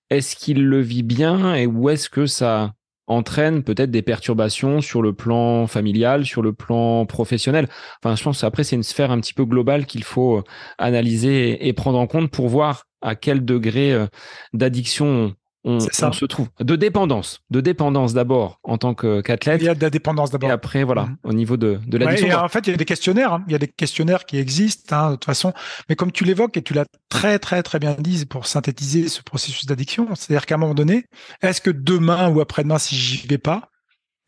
est-ce 0.10 0.36
qu'il 0.36 0.66
le 0.66 0.82
vit 0.82 1.04
bien 1.04 1.54
et 1.56 1.68
où 1.68 1.90
est-ce 1.90 2.10
que 2.10 2.26
ça 2.26 2.74
entraîne 3.08 3.64
peut-être 3.64 3.92
des 3.92 4.02
perturbations 4.02 4.82
sur 4.82 5.02
le 5.02 5.14
plan 5.14 5.68
familial, 5.68 6.26
sur 6.26 6.42
le 6.42 6.54
plan 6.54 7.06
professionnel. 7.06 7.68
Enfin, 8.04 8.16
je 8.16 8.24
pense 8.24 8.44
après 8.44 8.64
c'est 8.64 8.76
une 8.76 8.84
sphère 8.84 9.12
un 9.12 9.20
petit 9.20 9.34
peu 9.34 9.46
globale 9.46 9.86
qu'il 9.86 10.04
faut 10.04 10.38
euh, 10.38 10.44
analyser 10.78 11.68
et 11.68 11.74
prendre 11.74 12.00
en 12.00 12.08
compte 12.08 12.32
pour 12.32 12.50
voir 12.50 12.86
à 13.02 13.16
quel 13.16 13.46
degré 13.46 13.94
euh, 13.94 14.08
d'addiction 14.54 15.36
on, 15.64 15.80
se 15.80 16.26
trouve 16.26 16.48
De 16.60 16.76
dépendance, 16.76 17.42
de 17.50 17.60
dépendance 17.60 18.14
d'abord 18.14 18.60
en 18.64 18.78
tant 18.78 18.94
qu'athlète. 18.94 19.62
il 19.62 19.66
y 19.66 19.70
a 19.70 19.76
de 19.76 19.82
la 19.82 19.90
dépendance 19.90 20.32
d'abord. 20.32 20.50
Et 20.50 20.54
après, 20.54 20.84
voilà, 20.84 21.06
mhm. 21.06 21.18
au 21.24 21.34
niveau 21.34 21.58
de, 21.58 21.80
de 21.86 21.98
l'addiction. 21.98 22.28
Ouais, 22.28 22.36
en 22.36 22.48
fait, 22.48 22.68
il 22.68 22.72
y 22.72 22.74
a 22.74 22.78
des 22.78 22.86
questionnaires, 22.86 23.34
hein. 23.34 23.44
il 23.48 23.52
y 23.52 23.56
a 23.56 23.60
des 23.60 23.68
questionnaires 23.68 24.26
qui 24.26 24.38
existent 24.38 24.96
hein, 24.96 25.10
de 25.12 25.16
toute 25.16 25.26
façon. 25.26 25.54
Mais 25.90 25.96
comme 25.96 26.12
tu 26.12 26.24
l'évoques 26.24 26.56
et 26.58 26.62
tu 26.62 26.74
l'as 26.74 26.86
très 27.10 27.40
très 27.40 27.64
très 27.64 27.80
bien 27.80 27.96
dit 28.00 28.26
pour 28.26 28.48
synthétiser 28.48 29.10
ce 29.10 29.22
processus 29.22 29.66
d'addiction, 29.66 30.08
c'est-à-dire 30.16 30.46
qu'à 30.46 30.56
un 30.56 30.60
moment 30.60 30.76
donné, 30.76 31.06
est-ce 31.42 31.60
que 31.60 31.72
demain 31.72 32.30
ou 32.30 32.40
après-demain, 32.40 32.78
si 32.78 32.96
j'y 32.96 33.28
vais 33.28 33.38
pas, 33.38 33.70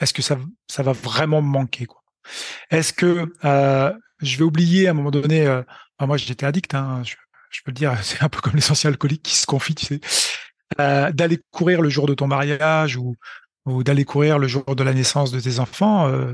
est-ce 0.01 0.13
que 0.13 0.21
ça 0.21 0.37
ça 0.67 0.83
va 0.83 0.91
vraiment 0.91 1.41
me 1.41 1.47
manquer 1.47 1.85
quoi? 1.85 2.01
Est-ce 2.69 2.93
que 2.93 3.33
euh, 3.45 3.93
je 4.21 4.37
vais 4.37 4.43
oublier 4.43 4.87
à 4.87 4.91
un 4.91 4.93
moment 4.93 5.11
donné 5.11 5.45
euh, 5.45 5.63
Moi, 6.01 6.17
j'étais 6.17 6.45
addict. 6.45 6.73
Hein, 6.73 7.01
je, 7.05 7.15
je 7.49 7.61
peux 7.63 7.71
le 7.71 7.75
dire, 7.75 7.97
c'est 8.03 8.21
un 8.21 8.29
peu 8.29 8.39
comme 8.41 8.53
l'essentiel 8.53 8.93
alcoolique 8.93 9.23
qui 9.23 9.35
se 9.35 9.45
confie, 9.45 9.75
tu 9.75 9.85
sais. 9.85 9.99
Euh, 10.79 11.11
d'aller 11.11 11.39
courir 11.51 11.81
le 11.81 11.89
jour 11.89 12.05
de 12.05 12.13
ton 12.13 12.27
mariage 12.27 12.95
ou, 12.95 13.15
d'aller 13.83 14.05
courir 14.05 14.39
le 14.39 14.47
jour 14.47 14.63
de 14.75 14.83
la 14.83 14.93
naissance 14.93 15.31
de 15.31 15.39
tes 15.39 15.59
enfants, 15.59 16.07
euh, 16.07 16.33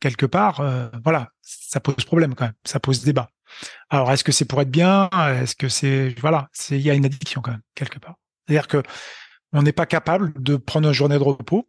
quelque 0.00 0.26
part, 0.26 0.60
euh, 0.60 0.88
voilà, 1.02 1.28
ça 1.42 1.80
pose 1.80 2.04
problème 2.04 2.34
quand 2.34 2.44
même, 2.44 2.54
ça 2.64 2.78
pose 2.78 3.02
débat. 3.02 3.30
Alors, 3.88 4.12
est-ce 4.12 4.22
que 4.22 4.30
c'est 4.30 4.44
pour 4.44 4.60
être 4.60 4.70
bien? 4.70 5.08
Est-ce 5.12 5.56
que 5.56 5.68
c'est 5.68 6.14
voilà, 6.20 6.48
il 6.70 6.80
y 6.80 6.90
a 6.90 6.94
une 6.94 7.04
addiction 7.06 7.40
quand 7.40 7.52
même 7.52 7.62
quelque 7.74 7.98
part. 7.98 8.16
C'est-à-dire 8.46 8.68
que 8.68 8.82
on 9.52 9.62
n'est 9.62 9.72
pas 9.72 9.86
capable 9.86 10.32
de 10.40 10.56
prendre 10.56 10.88
une 10.88 10.94
journée 10.94 11.18
de 11.18 11.22
repos, 11.22 11.68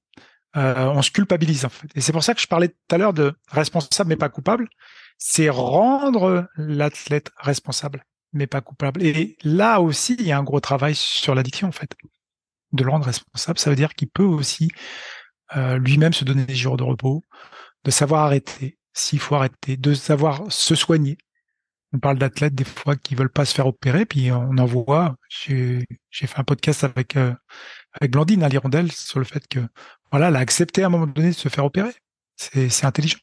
on 0.53 1.01
se 1.01 1.11
culpabilise 1.11 1.65
en 1.65 1.69
fait. 1.69 1.87
Et 1.95 2.01
c'est 2.01 2.11
pour 2.11 2.23
ça 2.23 2.35
que 2.35 2.41
je 2.41 2.47
parlais 2.47 2.69
tout 2.69 2.95
à 2.95 2.97
l'heure 2.97 3.13
de 3.13 3.33
responsable 3.49 4.09
mais 4.09 4.15
pas 4.15 4.29
coupable. 4.29 4.67
C'est 5.17 5.49
rendre 5.49 6.47
l'athlète 6.55 7.31
responsable 7.37 8.03
mais 8.33 8.47
pas 8.47 8.61
coupable. 8.61 9.03
Et 9.03 9.37
là 9.43 9.81
aussi, 9.81 10.15
il 10.19 10.27
y 10.27 10.31
a 10.31 10.37
un 10.37 10.43
gros 10.43 10.59
travail 10.59 10.95
sur 10.95 11.35
l'addiction, 11.35 11.67
en 11.67 11.71
fait. 11.71 11.95
De 12.71 12.83
le 12.83 12.91
rendre 12.91 13.05
responsable, 13.05 13.57
ça 13.57 13.69
veut 13.69 13.75
dire 13.75 13.95
qu'il 13.95 14.09
peut 14.09 14.23
aussi 14.23 14.69
euh, 15.55 15.77
lui-même 15.79 16.13
se 16.13 16.23
donner 16.23 16.45
des 16.45 16.55
jours 16.55 16.77
de 16.77 16.83
repos, 16.83 17.23
de 17.83 17.91
savoir 17.91 18.25
arrêter, 18.25 18.77
s'il 18.93 19.19
faut 19.19 19.35
arrêter, 19.35 19.77
de 19.77 19.93
savoir 19.93 20.51
se 20.51 20.75
soigner. 20.75 21.17
On 21.93 21.99
parle 21.99 22.19
d'athlètes 22.19 22.53
des 22.53 22.65
fois 22.65 22.95
qui 22.95 23.15
veulent 23.15 23.31
pas 23.31 23.45
se 23.45 23.55
faire 23.55 23.65
opérer, 23.65 24.05
puis 24.05 24.31
on 24.31 24.57
en 24.59 24.65
voit. 24.65 25.15
J'ai 25.29 25.85
fait 26.11 26.39
un 26.39 26.43
podcast 26.43 26.83
avec 26.83 27.17
euh, 27.17 27.33
avec 27.93 28.11
Blandine 28.11 28.43
à 28.43 28.49
l'Hirondelle 28.49 28.91
sur 28.91 29.19
le 29.19 29.25
fait 29.25 29.47
que 29.47 29.59
voilà, 30.11 30.27
elle 30.27 30.35
a 30.35 30.39
accepté 30.39 30.83
à 30.83 30.87
un 30.87 30.89
moment 30.89 31.07
donné 31.07 31.29
de 31.29 31.33
se 31.33 31.49
faire 31.49 31.65
opérer. 31.65 31.93
C'est 32.35 32.85
intelligent. 32.85 33.19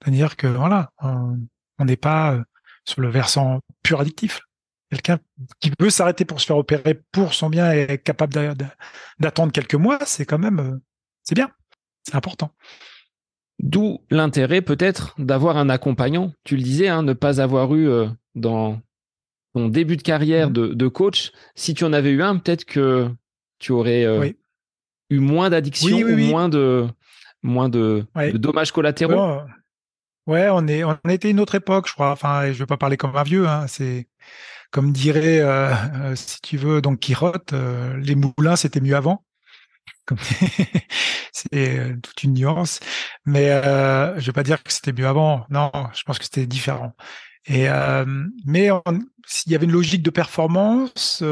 C'est-à-dire 0.00 0.36
que 0.36 0.46
voilà, 0.46 0.90
on 1.00 1.84
n'est 1.84 1.96
pas 1.96 2.34
euh, 2.34 2.44
sur 2.84 3.00
le 3.00 3.08
versant 3.08 3.60
pur 3.84 4.00
addictif. 4.00 4.40
Quelqu'un 4.90 5.20
qui 5.60 5.70
veut 5.78 5.90
s'arrêter 5.90 6.24
pour 6.24 6.40
se 6.40 6.46
faire 6.46 6.56
opérer 6.56 7.00
pour 7.12 7.34
son 7.34 7.48
bien 7.48 7.72
et 7.72 7.80
est 7.82 7.98
capable 7.98 8.32
d'attendre 9.18 9.52
quelques 9.52 9.74
mois, 9.74 9.98
c'est 10.04 10.26
quand 10.26 10.38
même, 10.38 10.58
euh, 10.58 10.78
c'est 11.22 11.34
bien, 11.34 11.50
c'est 12.02 12.16
important. 12.16 12.50
D'où 13.60 14.00
l'intérêt 14.10 14.62
peut-être 14.62 15.14
d'avoir 15.18 15.56
un 15.56 15.68
accompagnant. 15.68 16.32
Tu 16.42 16.56
le 16.56 16.62
disais, 16.62 16.88
hein, 16.88 17.02
ne 17.02 17.12
pas 17.12 17.40
avoir 17.40 17.74
eu 17.74 17.88
euh, 17.88 18.08
dans 18.34 18.80
ton 19.54 19.68
début 19.68 19.96
de 19.96 20.02
carrière 20.02 20.50
mmh. 20.50 20.74
de, 20.74 20.88
coach, 20.88 21.30
si 21.54 21.74
tu 21.74 21.84
en 21.84 21.92
avais 21.92 22.10
eu 22.10 22.22
un, 22.22 22.36
peut-être 22.38 22.64
que 22.64 23.08
tu 23.58 23.72
aurais 23.72 24.04
euh, 24.04 24.30
eu 25.10 25.18
moins 25.20 25.50
d'addiction 25.50 25.96
ou 25.96 26.16
moins 26.16 26.48
de 26.48 26.86
moins 27.42 27.68
de, 27.68 28.04
dommages 28.34 28.72
collatéraux. 28.72 29.40
Ouais, 30.26 30.48
on 30.50 30.66
est, 30.68 30.84
on 30.84 30.98
était 31.08 31.30
une 31.30 31.40
autre 31.40 31.54
époque, 31.54 31.86
je 31.88 31.92
crois. 31.92 32.10
Enfin, 32.12 32.50
je 32.52 32.58
vais 32.58 32.66
pas 32.66 32.78
parler 32.78 32.96
comme 32.96 33.14
un 33.16 33.22
vieux. 33.24 33.46
Hein. 33.46 33.66
C'est 33.68 34.08
comme 34.74 34.92
dirait, 34.92 35.38
euh, 35.40 35.72
euh, 36.02 36.16
si 36.16 36.40
tu 36.42 36.56
veux, 36.58 36.80
donc 36.82 36.98
Quirotte, 37.00 37.52
euh, 37.52 37.96
les 37.98 38.16
moulins 38.16 38.56
c'était 38.56 38.80
mieux 38.80 38.96
avant. 38.96 39.24
c'est 41.32 41.96
toute 42.02 42.22
une 42.24 42.34
nuance, 42.34 42.80
mais 43.24 43.50
euh, 43.50 44.18
je 44.18 44.26
vais 44.26 44.32
pas 44.32 44.42
dire 44.42 44.62
que 44.62 44.72
c'était 44.72 44.92
mieux 44.92 45.06
avant. 45.06 45.46
Non, 45.50 45.70
je 45.94 46.02
pense 46.02 46.18
que 46.18 46.24
c'était 46.24 46.46
différent. 46.46 46.92
Et 47.46 47.68
mais 48.46 48.70
s'il 49.26 49.52
y 49.52 49.54
avait 49.54 49.66
une 49.66 49.72
logique 49.72 50.02
de 50.02 50.10
performance, 50.10 51.22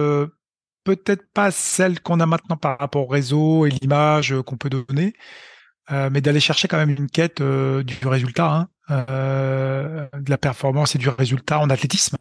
peut-être 0.84 1.24
pas 1.32 1.50
celle 1.50 2.00
qu'on 2.00 2.20
a 2.20 2.26
maintenant 2.26 2.56
par 2.56 2.78
rapport 2.78 3.04
au 3.04 3.08
réseau 3.08 3.66
et 3.66 3.70
l'image 3.70 4.34
qu'on 4.46 4.56
peut 4.56 4.70
donner, 4.70 5.14
mais 5.90 6.20
d'aller 6.20 6.40
chercher 6.40 6.68
quand 6.68 6.78
même 6.78 6.90
une 6.90 7.10
quête 7.10 7.42
du 7.42 8.06
résultat. 8.06 8.52
Hein. 8.54 8.68
Euh, 8.90 10.08
de 10.12 10.28
la 10.28 10.38
performance 10.38 10.96
et 10.96 10.98
du 10.98 11.08
résultat 11.08 11.60
en 11.60 11.70
athlétisme, 11.70 12.16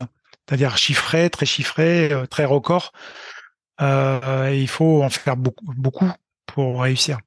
c'est-à-dire 0.47 0.77
chiffré, 0.77 1.29
très 1.31 1.47
chiffré, 1.47 2.13
euh, 2.13 2.27
très 2.27 2.45
record. 2.45 2.91
Euh, 3.81 4.51
il 4.53 4.67
faut 4.67 5.01
en 5.01 5.09
faire 5.09 5.37
beaucoup, 5.37 5.65
beaucoup 5.75 6.09
pour 6.45 6.83
réussir. 6.83 7.17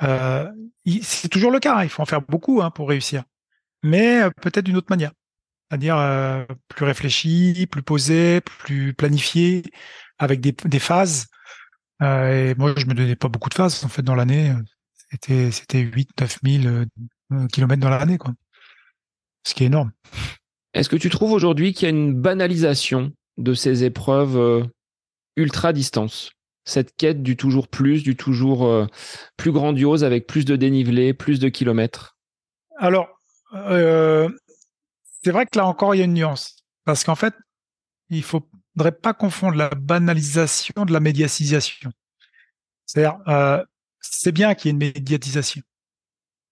c'est 0.00 1.28
toujours 1.28 1.50
le 1.50 1.60
cas, 1.60 1.76
hein, 1.76 1.84
il 1.84 1.90
faut 1.90 2.02
en 2.02 2.06
faire 2.06 2.22
beaucoup 2.22 2.62
hein, 2.62 2.70
pour 2.70 2.88
réussir, 2.88 3.24
mais 3.82 4.22
peut-être 4.40 4.64
d'une 4.64 4.78
autre 4.78 4.90
manière, 4.90 5.12
c'est-à-dire 5.68 6.46
plus 6.68 6.86
réfléchi, 6.86 7.66
plus 7.70 7.82
posé, 7.82 8.40
plus 8.40 8.94
planifié, 8.94 9.62
avec 10.18 10.40
des, 10.40 10.52
des 10.52 10.78
phases. 10.78 11.26
et 12.02 12.54
moi, 12.56 12.72
je 12.76 12.86
me 12.86 12.94
donnais 12.94 13.16
pas 13.16 13.28
beaucoup 13.28 13.50
de 13.50 13.54
phases 13.54 13.84
en 13.84 13.88
fait 13.88 14.02
dans 14.02 14.14
l'année. 14.14 14.54
C'était 15.10 15.50
c'était 15.50 15.80
8 15.80 16.10
9 16.20 16.38
000 16.44 16.66
euh, 16.66 16.86
kilomètres 17.52 17.82
dans 17.82 17.90
l'année, 17.90 18.18
quoi. 18.18 18.32
Ce 19.46 19.54
qui 19.54 19.64
est 19.64 19.66
énorme. 19.66 19.92
Est-ce 20.74 20.88
que 20.88 20.96
tu 20.96 21.10
trouves 21.10 21.32
aujourd'hui 21.32 21.72
qu'il 21.72 21.84
y 21.84 21.86
a 21.86 21.94
une 21.94 22.14
banalisation 22.14 23.12
de 23.38 23.54
ces 23.54 23.84
épreuves 23.84 24.36
euh, 24.36 24.64
ultra 25.36 25.72
distance 25.72 26.32
Cette 26.64 26.94
quête 26.96 27.22
du 27.22 27.36
toujours 27.36 27.68
plus, 27.68 28.02
du 28.02 28.16
toujours 28.16 28.66
euh, 28.66 28.86
plus 29.36 29.50
grandiose 29.50 30.04
avec 30.04 30.26
plus 30.26 30.44
de 30.44 30.56
dénivelé, 30.56 31.14
plus 31.14 31.40
de 31.40 31.48
kilomètres? 31.48 32.16
Alors, 32.76 33.08
c'est 33.52 35.32
vrai 35.32 35.44
que 35.46 35.58
là 35.58 35.66
encore, 35.66 35.94
il 35.94 35.98
y 35.98 36.02
a 36.02 36.04
une 36.04 36.14
nuance. 36.14 36.56
Parce 36.84 37.04
qu'en 37.04 37.14
fait, 37.14 37.34
il 38.08 38.18
ne 38.18 38.22
faudrait 38.22 38.92
pas 38.92 39.12
confondre 39.12 39.56
la 39.56 39.70
banalisation 39.70 40.84
de 40.84 40.92
la 40.92 41.00
médiatisation. 41.00 41.90
C'est-à-dire, 42.86 43.18
c'est 44.00 44.32
bien 44.32 44.54
qu'il 44.54 44.68
y 44.68 44.70
ait 44.70 44.72
une 44.72 44.94
médiatisation. 44.94 45.62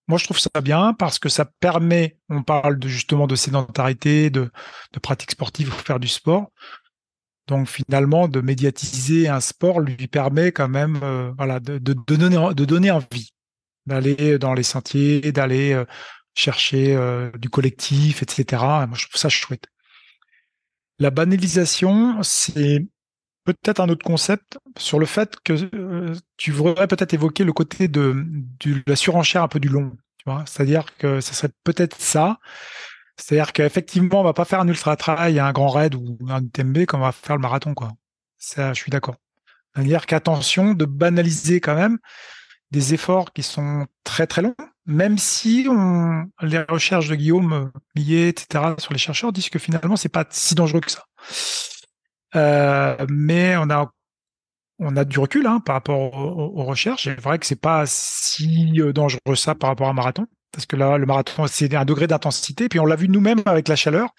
Moi, 0.08 0.18
je 0.18 0.24
trouve 0.24 0.38
ça 0.38 0.60
bien 0.62 0.94
parce 0.94 1.18
que 1.18 1.28
ça 1.28 1.44
permet, 1.44 2.18
on 2.30 2.42
parle 2.42 2.78
de, 2.78 2.88
justement 2.88 3.26
de 3.26 3.36
sédentarité, 3.36 4.30
de, 4.30 4.50
de 4.92 4.98
pratique 4.98 5.30
sportive 5.30 5.68
pour 5.68 5.80
faire 5.80 6.00
du 6.00 6.08
sport. 6.08 6.50
Donc 7.48 7.66
finalement, 7.66 8.28
de 8.28 8.40
médiatiser 8.40 9.28
un 9.28 9.40
sport 9.40 9.80
lui 9.80 10.06
permet 10.06 10.52
quand 10.52 10.68
même 10.68 11.00
euh, 11.02 11.32
voilà, 11.36 11.60
de, 11.60 11.78
donner, 11.78 12.90
envie 12.90 13.32
d'aller 13.86 14.38
dans 14.38 14.52
les 14.52 14.62
sentiers, 14.62 15.32
d'aller 15.32 15.72
euh, 15.72 15.84
chercher 16.34 16.94
euh, 16.94 17.30
du 17.38 17.48
collectif, 17.48 18.22
etc. 18.22 18.62
Moi, 18.86 18.96
je 18.96 19.08
trouve 19.08 19.20
ça 19.20 19.30
chouette. 19.30 19.66
La 20.98 21.10
banalisation, 21.10 22.22
c'est 22.22 22.86
peut-être 23.54 23.80
un 23.80 23.88
autre 23.88 24.04
concept 24.04 24.58
sur 24.76 24.98
le 24.98 25.06
fait 25.06 25.36
que 25.42 25.68
euh, 25.74 26.14
tu 26.36 26.52
voudrais 26.52 26.86
peut-être 26.86 27.14
évoquer 27.14 27.44
le 27.44 27.52
côté 27.52 27.88
de, 27.88 28.26
la 28.86 28.96
surenchère 28.96 29.42
un 29.42 29.48
peu 29.48 29.60
du 29.60 29.68
long. 29.68 29.96
C'est-à-dire 30.44 30.84
que 30.98 31.22
ce 31.22 31.34
serait 31.34 31.50
peut-être 31.64 31.98
ça. 31.98 32.38
C'est-à-dire 33.16 33.52
qu'effectivement, 33.52 34.20
on 34.20 34.24
va 34.24 34.34
pas 34.34 34.44
faire 34.44 34.60
un 34.60 34.68
ultra 34.68 34.96
trail, 34.96 35.40
un 35.40 35.52
grand 35.52 35.68
raid 35.68 35.94
ou 35.94 36.18
un 36.28 36.42
UTMB 36.42 36.84
comme 36.84 37.00
on 37.00 37.04
va 37.04 37.12
faire 37.12 37.36
le 37.36 37.42
marathon, 37.42 37.74
quoi. 37.74 37.92
Ça, 38.36 38.72
je 38.74 38.80
suis 38.80 38.90
d'accord. 38.90 39.16
C'est-à-dire 39.74 40.06
qu'attention 40.06 40.74
de 40.74 40.84
banaliser 40.84 41.60
quand 41.60 41.74
même 41.74 41.98
des 42.70 42.94
efforts 42.94 43.32
qui 43.32 43.42
sont 43.42 43.86
très 44.04 44.26
très 44.26 44.42
longs, 44.42 44.54
même 44.86 45.18
si 45.18 45.66
les 46.42 46.62
recherches 46.68 47.08
de 47.08 47.14
Guillaume 47.14 47.70
Millet, 47.94 48.28
etc., 48.28 48.74
sur 48.78 48.92
les 48.92 48.98
chercheurs 48.98 49.32
disent 49.32 49.50
que 49.50 49.58
finalement, 49.58 49.96
c'est 49.96 50.08
pas 50.08 50.26
si 50.30 50.54
dangereux 50.54 50.80
que 50.80 50.90
ça. 50.90 51.04
Euh, 52.36 53.06
mais 53.08 53.56
on 53.56 53.70
a 53.70 53.90
on 54.78 54.96
a 54.96 55.04
du 55.04 55.18
recul 55.18 55.46
hein, 55.46 55.60
par 55.60 55.74
rapport 55.74 56.14
aux, 56.14 56.64
recherches. 56.64 57.04
C'est 57.04 57.20
vrai 57.20 57.38
que 57.38 57.46
c'est 57.46 57.60
pas 57.60 57.84
si 57.86 58.80
euh, 58.80 58.92
dangereux 58.92 59.34
ça 59.34 59.54
par 59.54 59.70
rapport 59.70 59.88
à 59.88 59.90
un 59.90 59.94
marathon, 59.94 60.26
parce 60.52 60.66
que 60.66 60.76
là, 60.76 60.98
le 60.98 61.06
marathon, 61.06 61.46
c'est 61.48 61.74
un 61.74 61.84
degré 61.84 62.06
d'intensité. 62.06 62.68
Puis 62.68 62.78
on 62.78 62.86
l'a 62.86 62.96
vu 62.96 63.08
nous-mêmes 63.08 63.42
avec 63.46 63.68
la 63.68 63.76
chaleur. 63.76 64.10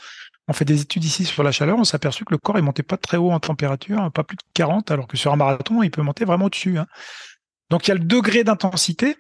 On 0.47 0.53
fait 0.53 0.65
des 0.65 0.81
études 0.81 1.03
ici 1.05 1.25
sur 1.25 1.43
la 1.43 1.51
chaleur. 1.51 1.77
On 1.77 1.83
s'est 1.83 1.95
aperçu 1.95 2.25
que 2.25 2.33
le 2.33 2.39
corps, 2.39 2.57
il 2.57 2.63
montait 2.63 2.83
pas 2.83 2.97
très 2.97 3.17
haut 3.17 3.31
en 3.31 3.39
température, 3.39 3.99
hein, 3.99 4.09
pas 4.09 4.23
plus 4.23 4.35
de 4.35 4.43
40, 4.53 4.91
alors 4.91 5.07
que 5.07 5.15
sur 5.15 5.31
un 5.31 5.37
marathon, 5.37 5.81
il 5.81 5.91
peut 5.91 6.01
monter 6.01 6.25
vraiment 6.25 6.49
dessus. 6.49 6.77
Hein. 6.77 6.87
Donc 7.69 7.87
il 7.87 7.89
y 7.89 7.93
a 7.93 7.95
le 7.95 8.03
degré 8.03 8.43
d'intensité. 8.43 9.15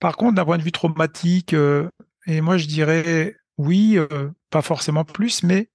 Par 0.00 0.16
contre, 0.16 0.34
d'un 0.34 0.44
point 0.44 0.58
de 0.58 0.62
vue 0.62 0.72
traumatique, 0.72 1.54
euh, 1.54 1.88
et 2.26 2.40
moi 2.40 2.56
je 2.56 2.66
dirais 2.66 3.36
oui, 3.58 3.96
pas 4.50 4.62
forcément 4.62 5.04
plus, 5.04 5.44
mais 5.44 5.68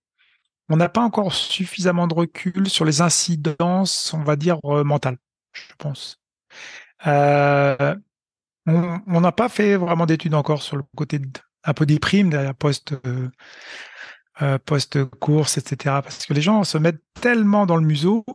on 0.70 0.78
n'a 0.78 0.90
pas 0.90 1.02
encore 1.02 1.34
suffisamment 1.34 2.08
de 2.08 2.14
recul 2.14 2.70
sur 2.70 2.86
les 2.86 3.02
incidences, 3.02 4.14
on 4.14 4.24
va 4.24 4.36
dire, 4.36 4.60
euh, 4.66 4.84
mentales, 4.84 5.18
je 5.52 5.74
pense. 5.78 6.20
Euh, 7.08 7.96
on 8.68 9.22
n'a 9.22 9.32
pas 9.32 9.50
fait 9.50 9.76
vraiment 9.78 10.06
d'études 10.06 10.36
encore 10.36 10.62
sur 10.62 10.78
le 10.78 10.84
côté 10.96 11.20
un 11.64 11.74
peu 11.74 11.86
des 11.88 11.98
primes 11.98 12.30
derrière 12.30 12.54
post, 12.54 12.94
euh, 13.06 13.30
course, 15.20 15.58
etc. 15.58 16.02
Parce 16.04 16.26
que 16.28 16.34
les 16.34 16.42
gens 16.42 16.64
se 16.64 16.78
mettent 16.78 17.02
tellement 17.20 17.66
dans 17.66 17.78
le 17.78 17.86
museau 17.86 18.26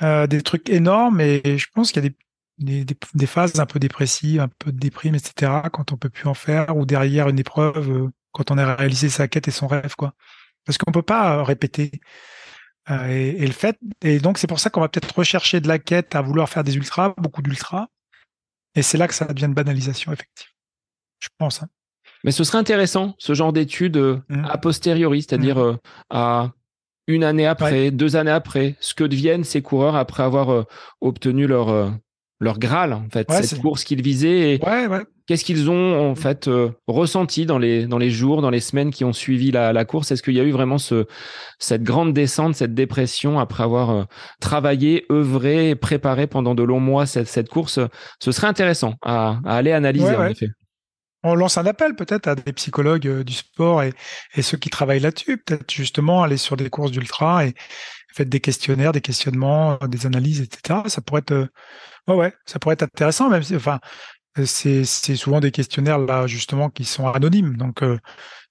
des 0.00 0.42
trucs 0.42 0.68
énormes 0.68 1.20
et 1.20 1.58
je 1.58 1.66
pense 1.74 1.90
qu'il 1.90 2.04
y 2.04 2.06
a 2.06 2.84
des, 2.84 3.26
phases 3.26 3.58
un 3.60 3.66
peu 3.66 3.78
dépressives, 3.78 4.40
un 4.40 4.48
peu 4.48 4.72
de 4.72 4.78
déprime, 4.78 5.14
etc. 5.14 5.52
quand 5.72 5.92
on 5.92 5.96
peut 5.96 6.10
plus 6.10 6.26
en 6.28 6.34
faire 6.34 6.76
ou 6.76 6.86
derrière 6.86 7.28
une 7.28 7.38
épreuve, 7.38 8.10
quand 8.32 8.50
on 8.50 8.58
a 8.58 8.74
réalisé 8.74 9.08
sa 9.08 9.28
quête 9.28 9.48
et 9.48 9.50
son 9.50 9.66
rêve, 9.66 9.94
quoi. 9.96 10.14
Parce 10.66 10.76
qu'on 10.76 10.92
peut 10.92 11.02
pas 11.02 11.42
répéter. 11.42 11.90
et, 12.90 13.42
et, 13.42 13.46
le 13.46 13.52
fait, 13.52 13.78
et 14.02 14.18
donc 14.18 14.36
c'est 14.36 14.46
pour 14.46 14.60
ça 14.60 14.68
qu'on 14.68 14.80
va 14.80 14.88
peut-être 14.88 15.16
rechercher 15.16 15.60
de 15.60 15.68
la 15.68 15.78
quête 15.78 16.14
à 16.14 16.20
vouloir 16.20 16.48
faire 16.48 16.64
des 16.64 16.76
ultras, 16.76 17.14
beaucoup 17.16 17.40
d'ultras, 17.40 17.86
et 18.76 18.82
c'est 18.82 18.98
là 18.98 19.08
que 19.08 19.14
ça 19.14 19.24
devient 19.24 19.46
une 19.46 19.54
banalisation, 19.54 20.12
effectivement. 20.12 20.52
Je 21.18 21.28
pense. 21.38 21.62
Hein. 21.62 21.68
Mais 22.24 22.30
ce 22.30 22.44
serait 22.44 22.58
intéressant, 22.58 23.14
ce 23.18 23.34
genre 23.34 23.52
d'études 23.52 23.96
euh, 23.96 24.20
mmh. 24.28 24.44
a 24.44 24.58
posteriori, 24.58 25.22
c'est-à-dire 25.22 25.56
mmh. 25.56 25.60
euh, 25.60 25.76
à 26.10 26.52
une 27.06 27.24
année 27.24 27.46
après, 27.46 27.90
deux 27.90 28.16
années 28.16 28.30
après, 28.30 28.76
ce 28.80 28.94
que 28.94 29.04
deviennent 29.04 29.44
ces 29.44 29.62
coureurs 29.62 29.96
après 29.96 30.22
avoir 30.22 30.50
euh, 30.50 30.64
obtenu 31.00 31.46
leur, 31.46 31.68
leur 32.38 32.58
Graal, 32.58 32.92
en 32.92 33.08
fait, 33.10 33.30
cette 33.30 33.60
course 33.60 33.84
qu'ils 33.84 34.02
visaient. 34.02 34.54
Et 34.54 34.60
Qu'est-ce 35.26 35.44
qu'ils 35.44 35.70
ont 35.70 36.10
en 36.10 36.14
fait 36.14 36.48
ressenti 36.86 37.46
dans 37.46 37.58
les, 37.58 37.86
dans 37.86 37.98
les 37.98 38.10
jours, 38.10 38.42
dans 38.42 38.50
les 38.50 38.60
semaines 38.60 38.92
qui 38.92 39.04
ont 39.04 39.12
suivi 39.12 39.50
la, 39.50 39.84
course? 39.84 40.12
Est-ce 40.12 40.22
qu'il 40.22 40.34
y 40.34 40.40
a 40.40 40.44
eu 40.44 40.52
vraiment 40.52 40.78
ce, 40.78 41.06
cette 41.58 41.82
grande 41.82 42.12
descente, 42.12 42.54
cette 42.54 42.74
dépression 42.74 43.40
après 43.40 43.64
avoir 43.64 44.06
travaillé, 44.40 45.04
œuvré, 45.10 45.74
préparé 45.74 46.28
pendant 46.28 46.54
de 46.54 46.62
longs 46.62 46.78
mois 46.78 47.06
cette, 47.06 47.26
cette 47.26 47.48
course? 47.48 47.80
Ce 48.20 48.32
serait 48.32 48.46
intéressant 48.46 48.94
à, 49.02 49.40
aller 49.44 49.72
analyser 49.72 50.14
en 50.14 50.26
effet. 50.26 50.48
On 51.24 51.34
lance 51.34 51.58
un 51.58 51.66
appel 51.66 51.96
peut-être 51.96 52.28
à 52.28 52.36
des 52.36 52.52
psychologues 52.52 53.22
du 53.24 53.32
sport 53.32 53.82
et, 53.82 53.92
et 54.36 54.42
ceux 54.42 54.58
qui 54.58 54.70
travaillent 54.70 55.00
là-dessus, 55.00 55.38
peut-être 55.38 55.72
justement 55.72 56.22
aller 56.22 56.36
sur 56.36 56.56
des 56.56 56.70
courses 56.70 56.92
d'ultra 56.92 57.46
et 57.46 57.54
faire 58.14 58.26
des 58.26 58.40
questionnaires, 58.40 58.92
des 58.92 59.00
questionnements, 59.00 59.76
des 59.88 60.06
analyses, 60.06 60.40
etc. 60.40 60.80
Ça 60.86 61.00
pourrait 61.00 61.22
être, 61.28 61.48
ouais, 62.14 62.32
ça 62.44 62.58
pourrait 62.58 62.74
être 62.74 62.82
intéressant, 62.84 63.28
même 63.28 63.42
si, 63.42 63.56
enfin, 63.56 63.80
c'est 64.44 64.84
souvent 64.84 65.40
des 65.40 65.50
questionnaires 65.50 65.98
là 65.98 66.26
justement 66.26 66.68
qui 66.70 66.84
sont 66.84 67.08
anonymes. 67.08 67.56
Donc 67.56 67.82
euh, 67.82 67.98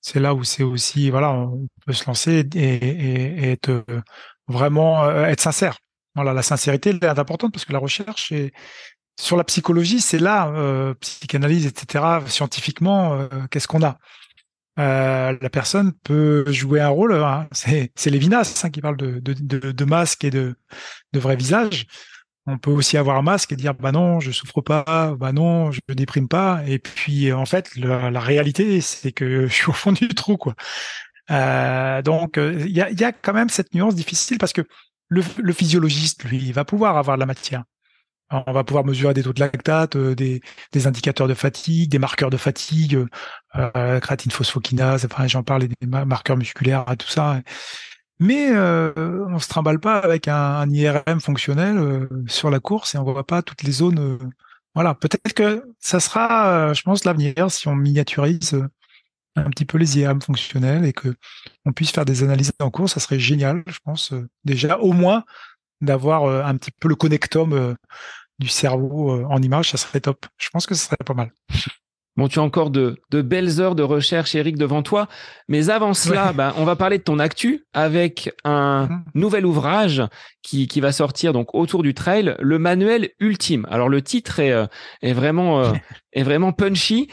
c'est 0.02 0.20
là 0.20 0.34
où 0.34 0.44
c'est 0.44 0.64
aussi 0.64 1.10
voilà, 1.10 1.32
on 1.32 1.68
peut 1.86 1.94
se 1.94 2.06
lancer 2.06 2.48
et, 2.56 2.60
et, 2.60 3.46
et 3.46 3.52
être 3.52 3.70
euh, 3.70 4.02
vraiment 4.48 5.04
euh, 5.06 5.26
être 5.26 5.42
sincère. 5.42 5.78
Voilà, 6.16 6.34
la 6.34 6.44
sincérité 6.44 6.92
est 6.92 7.06
importante 7.06 7.54
parce 7.54 7.66
que 7.66 7.74
la 7.74 7.80
recherche 7.80 8.32
est 8.32 8.54
sur 9.20 9.38
la 9.38 9.44
psychologie, 9.46 10.02
c'est 10.02 10.20
là, 10.20 10.48
euh, 10.50 10.94
psychanalyse, 10.96 11.66
etc. 11.66 12.22
Scientifiquement, 12.28 13.28
qu'est-ce 13.50 13.68
qu'on 13.68 13.84
a 13.84 13.98
La 14.78 15.50
personne 15.52 15.94
peut 16.04 16.46
jouer 16.52 16.82
un 16.82 16.90
rôle. 16.90 17.14
Hein, 17.14 17.48
c'est 17.52 17.92
Lévinas 18.06 18.62
hein, 18.64 18.70
qui 18.70 18.82
parle 18.82 18.98
de, 18.98 19.20
de, 19.20 19.34
de, 19.34 19.72
de 19.72 19.86
masque 19.86 20.24
et 20.24 20.32
de, 20.32 20.56
de 21.14 21.20
vrai 21.20 21.36
visage 21.36 21.88
on 22.48 22.58
peut 22.58 22.72
aussi 22.72 22.98
avoir 22.98 23.18
un 23.18 23.22
masque 23.22 23.52
et 23.52 23.56
dire 23.56 23.74
bah 23.74 23.92
non, 23.92 24.20
je 24.20 24.32
souffre 24.32 24.62
pas, 24.62 25.16
bah 25.18 25.32
non, 25.32 25.72
je 25.72 25.80
déprime 25.90 26.28
pas. 26.28 26.62
Et 26.68 26.80
puis 26.80 27.34
en 27.34 27.46
fait, 27.46 27.76
la, 27.76 28.20
réalité, 28.20 28.82
c'est 28.82 29.12
que 29.12 29.48
je 29.48 29.54
suis 29.54 29.70
au 29.70 29.74
fond 29.74 29.92
du 29.92 30.08
trou, 30.10 30.38
quoi. 30.38 30.56
Euh, 31.32 32.02
donc 32.04 32.38
il 32.38 32.70
y 32.70 32.82
a, 32.82 33.12
quand 33.12 33.34
même 33.34 33.50
cette 33.50 33.74
nuance 33.74 33.96
difficile 33.96 34.38
parce 34.38 34.54
que 34.54 34.62
le, 35.10 35.54
physiologiste, 35.54 36.24
lui, 36.26 36.38
il 36.38 36.54
va 36.54 36.66
pouvoir 36.66 36.98
avoir 36.98 37.18
de 37.18 37.20
la 37.20 37.26
matière. 37.26 37.64
on 38.30 38.52
va 38.52 38.64
pouvoir 38.64 38.86
mesurer 38.86 39.14
des 39.14 39.24
taux 39.24 39.34
de 39.34 39.40
lactate, 39.40 39.96
euh, 39.96 40.16
des, 40.16 40.42
indicateurs 40.88 41.28
de 41.28 41.34
fatigue, 41.34 41.90
des 41.90 42.00
marqueurs 42.00 42.30
de 42.30 42.38
fatigue, 42.38 43.06
euh, 43.56 44.00
créatine 44.00 44.32
phosphokinase, 44.32 45.06
enfin 45.06 45.28
j'en 45.28 45.44
parle, 45.44 45.68
des 45.68 45.88
marqueurs 45.88 46.38
musculaires, 46.38 46.86
tout 47.00 47.08
ça. 47.08 47.42
Mais 48.20 48.50
euh, 48.52 49.26
on 49.30 49.40
se 49.40 49.50
trimballe 49.50 49.80
pas 49.80 49.98
avec 49.98 50.28
un, 50.28 50.70
IRM 50.70 51.20
fonctionnel 51.20 51.78
euh, 51.78 52.08
sur 52.28 52.50
la 52.50 52.60
course 52.60 52.96
et 52.96 52.98
on 52.98 53.04
voit 53.04 53.26
pas 53.26 53.42
toutes 53.42 53.64
les 53.64 53.72
zones. 53.72 54.00
Euh, 54.00 54.18
voilà, 54.74 54.94
peut-être 54.96 55.34
que 55.34 55.66
ça 55.80 56.00
sera, 56.00 56.74
je 56.74 56.82
pense, 56.82 57.06
l'avenir 57.06 57.50
si 57.50 57.68
on 57.68 57.76
miniaturise 57.76 58.62
un 59.38 59.50
petit 59.50 59.66
peu 59.66 59.78
les 59.78 60.00
IRM 60.00 60.22
fonctionnels 60.22 60.86
et 60.86 60.94
que 60.94 61.16
on 61.66 61.72
puisse 61.72 61.92
faire 61.92 62.06
des 62.06 62.24
analyses 62.24 62.52
en 62.60 62.70
cours. 62.72 62.90
Ça 62.90 63.00
serait 63.00 63.20
génial, 63.20 63.64
je 63.68 63.80
pense. 63.84 64.14
déjà, 64.44 64.78
au 64.80 64.92
moins 64.92 65.24
d'avoir 65.82 66.46
un 66.46 66.58
petit 66.58 66.72
peu 66.72 66.90
le 66.90 66.96
connectome 66.96 67.76
du 68.40 68.50
cerveau 68.50 69.24
en 69.30 69.42
image, 69.42 69.72
ça 69.72 69.78
serait 69.78 70.02
top. 70.02 70.26
Je 70.38 70.50
pense 70.50 70.66
que 70.66 70.76
ce 70.76 70.86
serait 70.86 70.98
pas 71.06 71.14
mal. 71.14 71.32
Bon, 72.18 72.30
tu 72.30 72.40
as 72.40 72.44
encore 72.44 72.70
de, 72.70 72.96
de, 73.12 73.22
belles 73.22 73.60
heures 73.60 73.76
de 73.76 73.84
recherche, 73.84 74.36
Eric, 74.36 74.58
devant 74.58 74.84
toi. 74.84 75.10
Mais 75.50 75.70
avant 75.70 75.94
cela, 75.94 76.32
ben, 76.32 76.54
on 76.58 76.64
va 76.64 76.78
parler 76.78 76.98
de 76.98 77.04
ton 77.04 77.20
actu 77.20 77.66
avec 77.74 78.34
un 78.46 78.86
mmh. 78.86 79.04
nouvel 79.16 79.46
ouvrage 79.46 80.02
qui, 80.42 80.68
qui 80.68 80.80
va 80.80 80.94
sortir 80.94 81.34
donc 81.34 81.54
autour 81.54 81.84
du 81.84 81.94
trail, 81.94 82.36
le 82.40 82.58
manuel 82.58 83.10
ultime. 83.20 83.68
Alors 83.70 83.90
le 83.90 84.02
titre 84.02 84.40
est, 84.40 84.54
euh, 84.54 84.66
est 85.02 85.14
vraiment 85.14 85.62
euh, 85.62 85.74
est 86.14 86.24
vraiment 86.24 86.54
punchy. 86.54 87.10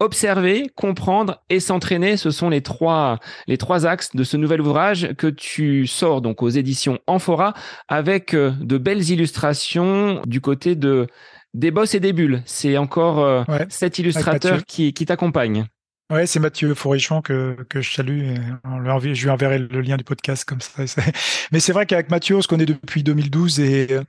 Observer, 0.00 0.66
comprendre 0.74 1.42
et 1.48 1.60
s'entraîner, 1.60 2.16
ce 2.16 2.30
sont 2.30 2.50
les 2.50 2.62
trois 2.62 3.20
les 3.46 3.58
trois 3.58 3.86
axes 3.86 4.14
de 4.14 4.24
ce 4.24 4.36
nouvel 4.36 4.60
ouvrage 4.60 5.14
que 5.16 5.28
tu 5.28 5.86
sors 5.86 6.20
donc 6.20 6.42
aux 6.42 6.48
éditions 6.48 6.98
Amphora 7.06 7.54
avec 7.88 8.34
euh, 8.34 8.52
de 8.60 8.76
belles 8.76 9.08
illustrations 9.10 10.20
du 10.26 10.40
côté 10.40 10.74
de 10.74 11.06
des 11.54 11.70
bosses 11.70 11.94
et 11.94 12.00
des 12.00 12.12
bulles. 12.12 12.42
C'est 12.44 12.76
encore 12.76 13.20
euh, 13.20 13.44
cet 13.68 13.98
illustrateur 13.98 14.64
qui, 14.66 14.92
qui 14.92 15.06
t'accompagne. 15.06 15.66
Ouais, 16.12 16.26
c'est 16.26 16.38
Mathieu 16.38 16.74
Fourichon 16.74 17.22
que, 17.22 17.56
que 17.70 17.80
je 17.80 17.94
salue. 17.94 18.34
je 18.64 19.22
lui 19.24 19.30
enverrai 19.30 19.58
le 19.58 19.80
lien 19.80 19.96
du 19.96 20.04
podcast 20.04 20.44
comme 20.44 20.60
ça. 20.60 20.82
Mais 21.52 21.60
c'est 21.60 21.72
vrai 21.72 21.86
qu'avec 21.86 22.10
Mathieu, 22.10 22.36
on 22.36 22.42
se 22.42 22.48
connaît 22.48 22.66
depuis 22.66 23.02
2012 23.02 23.60
et 23.60 23.86
euh, 23.90 24.02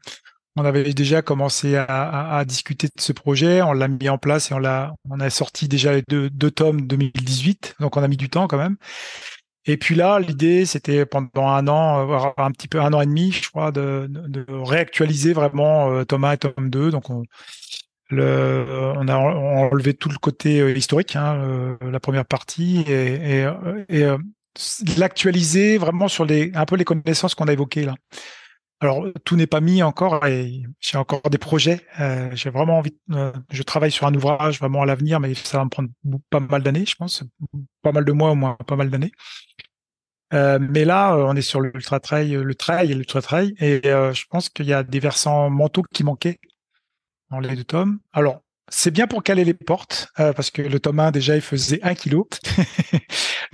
on 0.57 0.65
avait 0.65 0.93
déjà 0.93 1.22
commencé 1.22 1.76
à, 1.77 2.35
à, 2.35 2.43
discuter 2.43 2.88
de 2.88 3.01
ce 3.01 3.13
projet. 3.13 3.61
On 3.61 3.72
l'a 3.72 3.88
mis 3.88 4.09
en 4.09 4.17
place 4.17 4.51
et 4.51 4.53
on 4.53 4.59
l'a, 4.59 4.93
on 5.09 5.19
a 5.22 5.30
sorti 5.30 5.69
déjà 5.69 5.93
les 5.93 6.03
deux, 6.07 6.30
deux 6.30 6.51
tomes 6.51 6.85
2018. 6.85 7.76
Donc 7.80 7.95
on 7.95 8.03
a 8.03 8.07
mis 8.09 8.17
du 8.17 8.30
temps 8.30 8.47
quand 8.47 8.57
même. 8.57 8.76
Et 9.68 9.78
puis 9.78 9.96
là, 9.96 10.20
l'idée, 10.20 10.66
c'était 10.66 11.06
pendant 11.06 11.48
un 11.48 11.68
an, 11.68 12.34
un 12.38 12.52
petit 12.52 12.68
peu 12.68 12.82
un 12.82 12.94
an 12.94 13.02
et 13.02 13.06
demi, 13.06 13.32
je 13.32 13.50
crois, 13.50 13.72
de, 13.72 14.10
réactualiser 14.50 15.34
vraiment 15.34 15.92
euh, 15.92 16.04
Thomas 16.04 16.34
et 16.34 16.38
Tom 16.38 16.70
2. 16.70 16.92
Donc, 16.92 17.10
on, 17.10 17.24
le, 18.10 18.94
on 18.96 19.08
a 19.08 19.18
enlevé 19.18 19.96
tout 19.96 20.10
le 20.10 20.18
côté 20.18 20.60
euh, 20.60 20.76
historique, 20.76 21.16
hein, 21.16 21.78
la 21.82 22.00
première 22.00 22.26
partie, 22.26 22.86
et, 22.88 23.42
et, 23.42 23.50
et 23.90 24.04
euh, 24.04 24.18
l'actualiser 24.98 25.78
vraiment 25.78 26.08
sur 26.08 26.26
les, 26.26 26.52
un 26.54 26.66
peu 26.66 26.76
les 26.76 26.86
connaissances 26.86 27.36
qu'on 27.36 27.48
a 27.48 27.54
évoquées 27.54 27.86
là. 27.86 27.96
Alors, 28.81 29.07
tout 29.23 29.35
n'est 29.35 29.47
pas 29.47 29.61
mis 29.61 29.81
encore 29.84 30.26
et 30.26 30.64
j'ai 30.80 30.97
encore 30.97 31.22
des 31.30 31.38
projets. 31.38 31.85
Euh, 31.99 32.30
j'ai 32.34 32.49
vraiment 32.49 32.77
envie. 32.80 32.95
Euh, 33.11 33.31
je 33.49 33.64
travaille 33.64 33.91
sur 33.91 34.06
un 34.06 34.14
ouvrage 34.14 34.60
vraiment 34.60 34.81
à 34.81 34.85
l'avenir, 34.85 35.19
mais 35.19 35.34
ça 35.34 35.60
va 35.60 35.65
me 35.65 35.69
prendre 35.69 35.89
pas 36.30 36.39
mal 36.39 36.61
d'années, 36.61 36.85
je 36.85 36.95
pense. 36.95 37.23
Pas 37.81 37.93
mal 37.93 38.03
de 38.06 38.11
mois 38.11 38.31
au 38.31 38.35
moins, 38.35 38.57
pas 38.68 38.76
mal 38.76 38.89
d'années. 38.89 39.11
Euh, 40.34 40.60
mais 40.60 40.84
là, 40.84 41.15
on 41.15 41.35
est 41.35 41.41
sur 41.41 41.61
l'ultra 41.61 41.99
trail, 41.99 42.31
le 42.31 42.56
trail 42.56 42.91
et 42.91 42.95
l'ultra 42.95 43.22
trail, 43.22 43.56
et 43.60 43.81
je 43.84 44.23
pense 44.30 44.49
qu'il 44.49 44.65
y 44.65 44.73
a 44.73 44.84
des 44.84 44.99
versants 44.99 45.49
mentaux 45.49 45.84
qui 45.93 46.03
manquaient 46.03 46.39
dans 47.31 47.39
les 47.39 47.56
deux 47.56 47.64
tomes. 47.64 47.99
Alors, 48.11 48.41
c'est 48.69 48.91
bien 48.91 49.07
pour 49.07 49.23
caler 49.23 49.45
les 49.45 49.53
portes, 49.53 50.10
euh, 50.19 50.34
parce 50.34 50.49
que 50.49 50.61
le 50.61 50.80
tome 50.80 50.99
1, 50.99 51.11
déjà, 51.11 51.35
il 51.35 51.41
faisait 51.41 51.80
1 51.84 51.95
kg. 51.95 52.22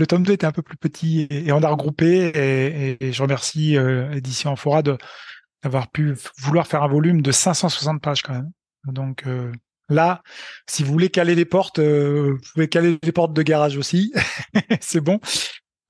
le 0.01 0.07
tome 0.07 0.23
2 0.23 0.33
était 0.33 0.47
un 0.47 0.51
peu 0.51 0.63
plus 0.63 0.77
petit 0.77 1.27
et, 1.29 1.51
on 1.51 1.61
a 1.61 1.69
regroupé. 1.69 2.97
Et, 2.99 3.13
je 3.13 3.21
remercie 3.21 3.77
euh, 3.77 4.11
Édition 4.13 4.49
Amphora 4.49 4.81
d'avoir 4.81 5.91
pu 5.91 6.15
vouloir 6.39 6.65
faire 6.65 6.81
un 6.81 6.87
volume 6.87 7.21
de 7.21 7.31
560 7.31 8.01
pages 8.01 8.23
quand 8.23 8.33
même. 8.33 8.51
Donc 8.87 9.27
euh, 9.27 9.51
là, 9.89 10.23
si 10.67 10.83
vous 10.83 10.91
voulez 10.91 11.09
caler 11.09 11.35
les 11.35 11.45
portes, 11.45 11.77
euh, 11.77 12.31
vous 12.31 12.51
pouvez 12.53 12.67
caler 12.67 12.97
les 13.03 13.11
portes 13.11 13.33
de 13.33 13.43
garage 13.43 13.77
aussi. 13.77 14.11
c'est 14.81 15.01
bon. 15.01 15.19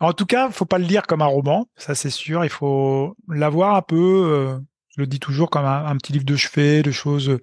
En 0.02 0.12
tout 0.12 0.26
cas, 0.26 0.52
faut 0.52 0.66
pas 0.66 0.78
le 0.78 0.86
lire 0.86 1.04
comme 1.04 1.22
un 1.22 1.28
roman, 1.28 1.70
ça 1.78 1.96
c'est 1.96 2.10
sûr. 2.10 2.44
Il 2.44 2.50
faut 2.50 3.16
l'avoir 3.30 3.76
un 3.76 3.82
peu, 3.82 4.60
je 4.90 5.02
le 5.02 5.08
dis 5.08 5.20
toujours, 5.20 5.50
comme 5.50 5.64
un, 5.64 5.86
un, 5.86 5.96
petit 5.96 6.12
livre 6.12 6.26
de 6.26 6.36
chevet, 6.36 6.82
de 6.82 6.92
choses 6.92 7.40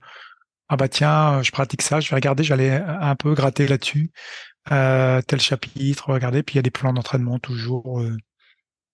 ah 0.69 0.77
bah 0.77 0.89
tiens, 0.89 1.43
je 1.43 1.51
pratique 1.51 1.82
ça, 1.82 2.01
je 2.01 2.11
vais 2.11 2.16
regarder, 2.16 2.45
j'allais 2.45 2.70
un 2.70 3.16
peu 3.16 3.32
gratter 3.35 3.66
là-dessus, 3.66 4.11
euh, 4.70 5.20
tel 5.23 5.40
chapitre, 5.40 6.12
regarder, 6.12 6.43
puis 6.43 6.55
il 6.55 6.57
y 6.57 6.61
a 6.61 6.62
des 6.62 6.70
plans 6.70 6.93
d'entraînement 6.93 7.39
toujours. 7.39 8.01
Euh, 8.01 8.16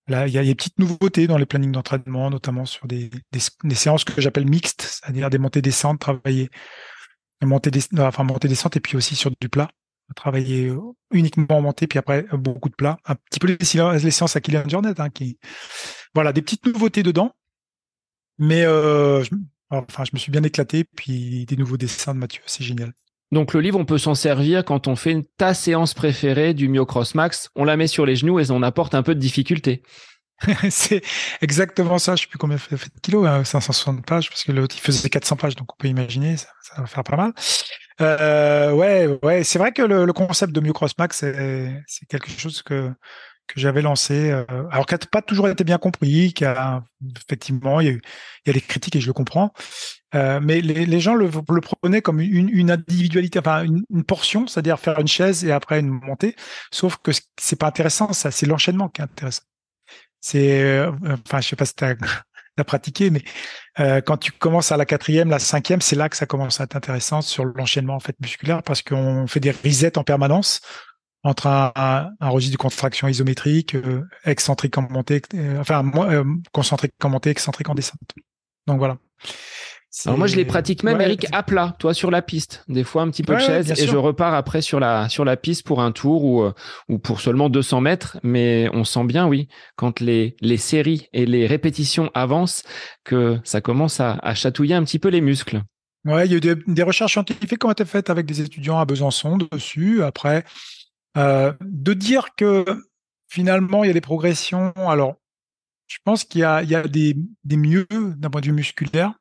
là, 0.08 0.26
il 0.26 0.34
y 0.34 0.38
a 0.38 0.44
des 0.44 0.54
petites 0.54 0.78
nouveautés 0.78 1.26
dans 1.26 1.38
les 1.38 1.46
plannings 1.46 1.72
d'entraînement, 1.72 2.30
notamment 2.30 2.64
sur 2.64 2.86
des, 2.86 3.10
des, 3.32 3.74
séances 3.74 4.04
que 4.04 4.20
j'appelle 4.20 4.46
mixtes, 4.46 4.82
c'est-à-dire 4.82 5.30
des 5.30 5.38
montées 5.38 5.62
descentes, 5.62 6.00
travailler 6.00 6.50
montées 7.42 7.70
des, 7.70 7.82
enfin 7.98 8.24
montées 8.24 8.48
descentes 8.48 8.76
et 8.76 8.80
puis 8.80 8.96
aussi 8.96 9.16
sur 9.16 9.30
du 9.40 9.48
plat, 9.48 9.68
travailler 10.16 10.72
uniquement 11.12 11.58
en 11.58 11.62
montée, 11.62 11.86
puis 11.86 11.98
après 11.98 12.24
beaucoup 12.32 12.70
de 12.70 12.74
plats, 12.74 12.96
un 13.04 13.16
petit 13.16 13.38
peu 13.38 13.48
les, 13.48 13.58
les 13.58 14.10
séances 14.10 14.36
à 14.36 14.40
Kylian 14.40 14.68
Jornet, 14.68 14.98
hein, 14.98 15.10
qui 15.10 15.38
voilà 16.14 16.32
des 16.32 16.40
petites 16.42 16.64
nouveautés 16.66 17.02
dedans. 17.02 17.32
Mais 18.38 18.64
euh, 18.64 19.22
Enfin, 19.70 20.04
je 20.04 20.10
me 20.12 20.18
suis 20.18 20.30
bien 20.30 20.42
éclaté, 20.42 20.84
puis 20.84 21.46
des 21.46 21.56
nouveaux 21.56 21.76
dessins 21.76 22.14
de 22.14 22.18
Mathieu, 22.18 22.42
c'est 22.46 22.64
génial. 22.64 22.92
Donc 23.32 23.52
le 23.54 23.60
livre, 23.60 23.78
on 23.78 23.84
peut 23.84 23.98
s'en 23.98 24.14
servir 24.14 24.64
quand 24.64 24.86
on 24.86 24.96
fait 24.96 25.16
ta 25.36 25.54
séance 25.54 25.94
préférée 25.94 26.54
du 26.54 26.68
Myocross 26.68 27.14
Max, 27.14 27.50
on 27.56 27.64
la 27.64 27.76
met 27.76 27.86
sur 27.86 28.06
les 28.06 28.16
genoux 28.16 28.38
et 28.38 28.50
on 28.50 28.62
apporte 28.62 28.94
un 28.94 29.02
peu 29.02 29.14
de 29.14 29.20
difficulté. 29.20 29.82
c'est 30.70 31.02
exactement 31.40 31.98
ça. 31.98 32.16
Je 32.16 32.22
sais 32.22 32.28
plus 32.28 32.38
combien 32.38 32.58
fait, 32.58 32.76
fait 32.76 32.94
de 32.94 33.00
kilos, 33.00 33.26
560 33.26 33.98
hein, 33.98 34.02
pages, 34.06 34.28
parce 34.28 34.44
que 34.44 34.52
l'autre 34.52 34.74
il 34.76 34.80
faisait 34.80 35.08
400 35.08 35.36
pages, 35.36 35.56
donc 35.56 35.72
on 35.72 35.76
peut 35.76 35.88
imaginer, 35.88 36.36
ça, 36.36 36.48
va 36.76 36.86
faire 36.86 37.04
pas 37.04 37.16
mal. 37.16 37.32
Euh, 38.00 38.72
ouais, 38.72 39.18
ouais, 39.22 39.44
c'est 39.44 39.58
vrai 39.58 39.72
que 39.72 39.82
le, 39.82 40.12
concept 40.12 40.52
de 40.52 40.60
Max, 40.98 41.18
c'est 41.18 42.06
quelque 42.08 42.30
chose 42.30 42.62
que 42.62 42.92
j'avais 43.56 43.82
lancé, 43.82 44.30
euh, 44.30 44.44
alors 44.70 44.86
qui 44.86 44.94
n'a 44.94 44.98
pas 45.10 45.22
toujours 45.22 45.48
été 45.48 45.64
bien 45.64 45.78
compris, 45.78 46.32
qui 46.32 46.44
a 46.44 46.82
effectivement 47.16 47.78
a, 47.78 47.84
il 47.84 48.00
y 48.46 48.50
a 48.50 48.52
des 48.52 48.60
critiques 48.60 48.96
et 48.96 49.00
je 49.00 49.06
le 49.06 49.12
comprends, 49.12 49.52
euh, 50.14 50.40
mais 50.42 50.60
les, 50.60 51.00
gens 51.00 51.14
le, 51.14 51.26
le, 51.26 51.60
prenaient 51.60 52.02
comme 52.02 52.20
une, 52.20 52.70
individualité, 52.70 53.38
enfin 53.38 53.64
une, 53.64 54.04
portion, 54.04 54.46
c'est-à-dire 54.46 54.78
faire 54.78 54.98
une 55.00 55.08
chaise 55.08 55.44
et 55.44 55.52
après 55.52 55.80
une 55.80 55.88
montée. 55.88 56.36
Sauf 56.70 56.96
que 56.98 57.10
c'est 57.38 57.58
pas 57.58 57.66
intéressant, 57.66 58.12
ça, 58.12 58.30
c'est 58.30 58.46
l'enchaînement 58.46 58.88
qui 58.88 59.00
est 59.00 59.04
intéressant. 59.04 59.42
C'est, 60.20 60.62
euh, 60.62 60.92
enfin, 61.26 61.40
je 61.40 61.48
sais 61.48 61.56
pas 61.56 61.66
si 61.66 61.74
tu 61.74 61.84
as, 61.84 61.96
pratiqué, 62.64 63.10
mais 63.10 63.22
euh, 63.80 64.00
quand 64.00 64.16
tu 64.16 64.32
commences 64.32 64.72
à 64.72 64.76
la 64.76 64.86
quatrième, 64.86 65.28
la 65.28 65.38
cinquième, 65.38 65.80
c'est 65.80 65.96
là 65.96 66.08
que 66.08 66.16
ça 66.16 66.26
commence 66.26 66.60
à 66.60 66.64
être 66.64 66.76
intéressant 66.76 67.20
sur 67.20 67.44
l'enchaînement 67.44 67.96
en 67.96 68.00
fait 68.00 68.16
musculaire 68.20 68.62
parce 68.62 68.82
qu'on 68.82 69.26
fait 69.26 69.40
des 69.40 69.50
resets 69.50 69.98
en 69.98 70.04
permanence 70.04 70.60
entre 71.24 71.46
un, 71.46 72.14
registre 72.20 72.52
de 72.52 72.62
contraction 72.62 73.08
isométrique, 73.08 73.74
euh, 73.74 74.06
excentrique 74.24 74.76
en 74.76 74.82
montée, 74.82 75.22
euh, 75.34 75.58
enfin 75.58 75.90
euh, 75.96 76.24
concentrique 76.52 76.92
en 77.02 77.08
montée, 77.08 77.30
excentrique 77.30 77.68
en 77.70 77.74
descente. 77.74 77.98
Donc 78.66 78.78
voilà. 78.78 78.98
Alors 80.06 80.18
moi 80.18 80.26
je 80.26 80.36
les 80.36 80.44
pratique 80.44 80.82
même 80.82 81.00
Eric 81.00 81.26
à 81.32 81.42
plat, 81.42 81.76
toi 81.78 81.94
sur 81.94 82.10
la 82.10 82.22
piste, 82.22 82.64
des 82.68 82.84
fois 82.84 83.02
un 83.02 83.10
petit 83.10 83.22
peu 83.22 83.34
de 83.34 83.40
chaise 83.40 83.70
et 83.70 83.86
je 83.86 83.96
repars 83.96 84.34
après 84.34 84.60
sur 84.60 84.80
la 84.80 85.08
sur 85.08 85.24
la 85.24 85.36
piste 85.36 85.64
pour 85.64 85.80
un 85.80 85.92
tour 85.92 86.24
ou 86.24 86.50
ou 86.88 86.98
pour 86.98 87.20
seulement 87.20 87.48
200 87.48 87.80
mètres, 87.80 88.18
mais 88.22 88.68
on 88.72 88.84
sent 88.84 89.04
bien 89.04 89.26
oui 89.26 89.48
quand 89.76 90.00
les 90.00 90.36
les 90.40 90.56
séries 90.56 91.08
et 91.12 91.26
les 91.26 91.46
répétitions 91.46 92.10
avancent 92.14 92.64
que 93.04 93.38
ça 93.44 93.60
commence 93.60 94.00
à, 94.00 94.18
à 94.22 94.34
chatouiller 94.34 94.74
un 94.74 94.84
petit 94.84 94.98
peu 94.98 95.08
les 95.08 95.20
muscles. 95.20 95.62
Ouais, 96.04 96.26
il 96.26 96.32
y 96.32 96.34
a 96.34 96.36
eu 96.36 96.40
des, 96.40 96.54
des 96.66 96.82
recherches 96.82 97.12
scientifiques 97.12 97.58
qui 97.58 97.66
ont 97.66 97.70
été 97.70 97.84
faites 97.84 98.10
avec 98.10 98.26
des 98.26 98.40
étudiants 98.42 98.78
à 98.78 98.84
Besançon 98.84 99.38
dessus. 99.38 100.02
Après, 100.02 100.44
euh, 101.16 101.52
de 101.62 101.94
dire 101.94 102.34
que 102.36 102.64
finalement 103.28 103.84
il 103.84 103.86
y 103.86 103.90
a 103.90 103.94
des 103.94 104.02
progressions. 104.02 104.72
Alors, 104.76 105.14
je 105.86 105.98
pense 106.04 106.24
qu'il 106.24 106.40
y 106.42 106.44
a, 106.44 106.62
il 106.62 106.68
y 106.68 106.74
a 106.74 106.86
des, 106.86 107.16
des 107.44 107.56
mieux 107.56 107.86
d'un 107.90 108.28
point 108.30 108.40
de 108.40 108.46
vue 108.46 108.52
musculaire. 108.52 109.14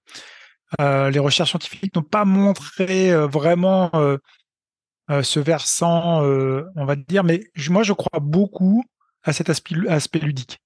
Euh, 0.82 1.10
les 1.10 1.20
recherches 1.20 1.52
scientifiques 1.52 1.96
n'ont 1.96 2.02
pas 2.02 2.26
montré 2.26 3.12
euh, 3.12 3.28
vraiment 3.28 3.92
euh, 3.94 4.18
ce 5.22 5.40
versant, 5.40 6.22
on 6.22 6.86
va 6.86 6.96
dire, 6.96 7.24
mais 7.24 7.42
moi 7.70 7.84
je 7.84 7.94
crois 7.94 8.20
beaucoup 8.20 8.84
à 9.24 9.34
cet 9.34 9.50
aspect, 9.50 10.20
ludique. 10.20 10.60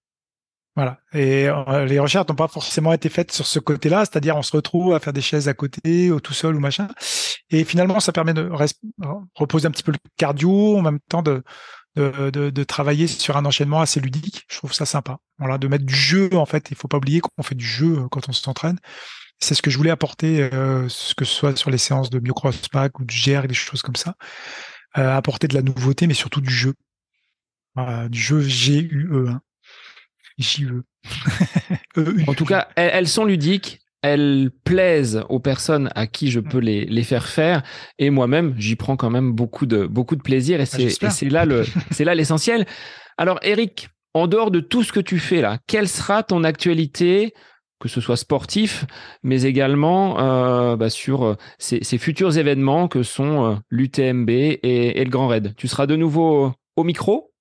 Voilà. 0.75 0.99
Et 1.11 1.47
les 1.87 1.99
recherches 1.99 2.27
n'ont 2.29 2.35
pas 2.35 2.47
forcément 2.47 2.93
été 2.93 3.09
faites 3.09 3.31
sur 3.31 3.47
ce 3.47 3.57
côté-là, 3.57 4.05
c'est-à-dire 4.05 4.37
on 4.37 4.43
se 4.43 4.55
retrouve 4.55 4.93
à 4.93 4.99
faire 4.99 5.11
des 5.11 5.21
chaises 5.21 5.47
à 5.47 5.55
côté, 5.55 6.11
ou 6.11 6.19
tout 6.19 6.33
seul 6.33 6.55
ou 6.55 6.59
machin. 6.59 6.87
Et 7.49 7.63
finalement, 7.63 7.99
ça 7.99 8.11
permet 8.11 8.35
de 8.35 8.47
reposer 9.35 9.67
un 9.67 9.71
petit 9.71 9.83
peu 9.83 9.91
le 9.91 9.97
cardio, 10.17 10.77
en 10.77 10.83
même 10.83 10.99
temps 11.09 11.23
de, 11.23 11.43
de, 11.95 12.63
travailler 12.63 13.07
sur 13.07 13.37
un 13.37 13.45
enchaînement 13.45 13.81
assez 13.81 13.99
ludique. 13.99 14.45
Je 14.49 14.57
trouve 14.57 14.73
ça 14.73 14.85
sympa. 14.85 15.17
Voilà, 15.39 15.57
de 15.57 15.67
mettre 15.67 15.85
du 15.85 15.95
jeu 15.95 16.29
en 16.33 16.45
fait. 16.45 16.69
Il 16.69 16.77
faut 16.77 16.87
pas 16.87 16.97
oublier 16.97 17.21
qu'on 17.21 17.43
fait 17.43 17.55
du 17.55 17.65
jeu 17.65 18.07
quand 18.11 18.29
on 18.29 18.33
s'entraîne. 18.33 18.77
C'est 19.39 19.55
ce 19.55 19.61
que 19.61 19.69
je 19.69 19.77
voulais 19.77 19.91
apporter, 19.91 20.49
euh, 20.53 20.87
que 21.15 21.25
ce 21.25 21.33
soit 21.33 21.55
sur 21.55 21.69
les 21.69 21.77
séances 21.77 22.09
de 22.09 22.19
pack 22.71 22.99
ou 22.99 23.05
du 23.05 23.15
GR 23.15 23.43
et 23.43 23.47
des 23.47 23.53
choses 23.53 23.81
comme 23.81 23.95
ça. 23.95 24.15
Euh, 24.97 25.15
apporter 25.15 25.47
de 25.47 25.53
la 25.53 25.61
nouveauté, 25.61 26.07
mais 26.07 26.13
surtout 26.13 26.41
du 26.41 26.53
jeu. 26.53 26.73
du 28.09 28.19
jeu 28.19 28.41
G-U-E. 28.41 29.27
Hein. 29.29 29.41
J-E. 30.37 30.83
E 31.97 32.15
en 32.27 32.33
tout 32.33 32.45
cas, 32.45 32.67
elles, 32.75 33.07
sont 33.07 33.25
ludiques. 33.25 33.79
Elles 34.03 34.51
plaisent 34.63 35.23
aux 35.29 35.39
personnes 35.39 35.89
à 35.95 36.05
qui 36.05 36.29
je 36.29 36.39
peux 36.39 36.59
les, 36.59 36.85
les 36.85 37.03
faire 37.03 37.27
faire 37.27 37.63
et 37.97 38.11
moi-même 38.11 38.53
j'y 38.57 38.75
prends 38.75 38.95
quand 38.95 39.09
même 39.09 39.31
beaucoup 39.31 39.65
de 39.65 39.87
beaucoup 39.87 40.15
de 40.15 40.21
plaisir 40.21 40.59
et 40.61 40.65
ah, 41.01 41.09
c'est 41.09 41.29
là 41.29 41.45
le 41.45 41.65
c'est 41.91 42.03
là 42.03 42.13
l'essentiel. 42.13 42.67
Alors 43.17 43.39
Eric, 43.41 43.89
en 44.13 44.27
dehors 44.27 44.51
de 44.51 44.59
tout 44.59 44.83
ce 44.83 44.93
que 44.93 44.99
tu 44.99 45.17
fais 45.17 45.41
là, 45.41 45.57
quelle 45.65 45.87
sera 45.87 46.21
ton 46.21 46.43
actualité 46.43 47.33
que 47.79 47.89
ce 47.89 48.01
soit 48.01 48.17
sportif, 48.17 48.85
mais 49.23 49.43
également 49.43 50.19
euh, 50.19 50.75
bah, 50.75 50.89
sur 50.89 51.23
euh, 51.23 51.35
ces, 51.59 51.97
futurs 51.97 52.37
événements 52.37 52.87
que 52.87 53.03
sont 53.03 53.45
euh, 53.45 53.55
l'UTMB 53.69 54.29
et, 54.29 55.03
le 55.03 55.09
Grand 55.09 55.27
Raid. 55.27 55.53
Tu 55.55 55.67
seras 55.67 55.85
de 55.85 55.95
nouveau 55.95 56.53
au 56.75 56.83
micro? 56.83 57.33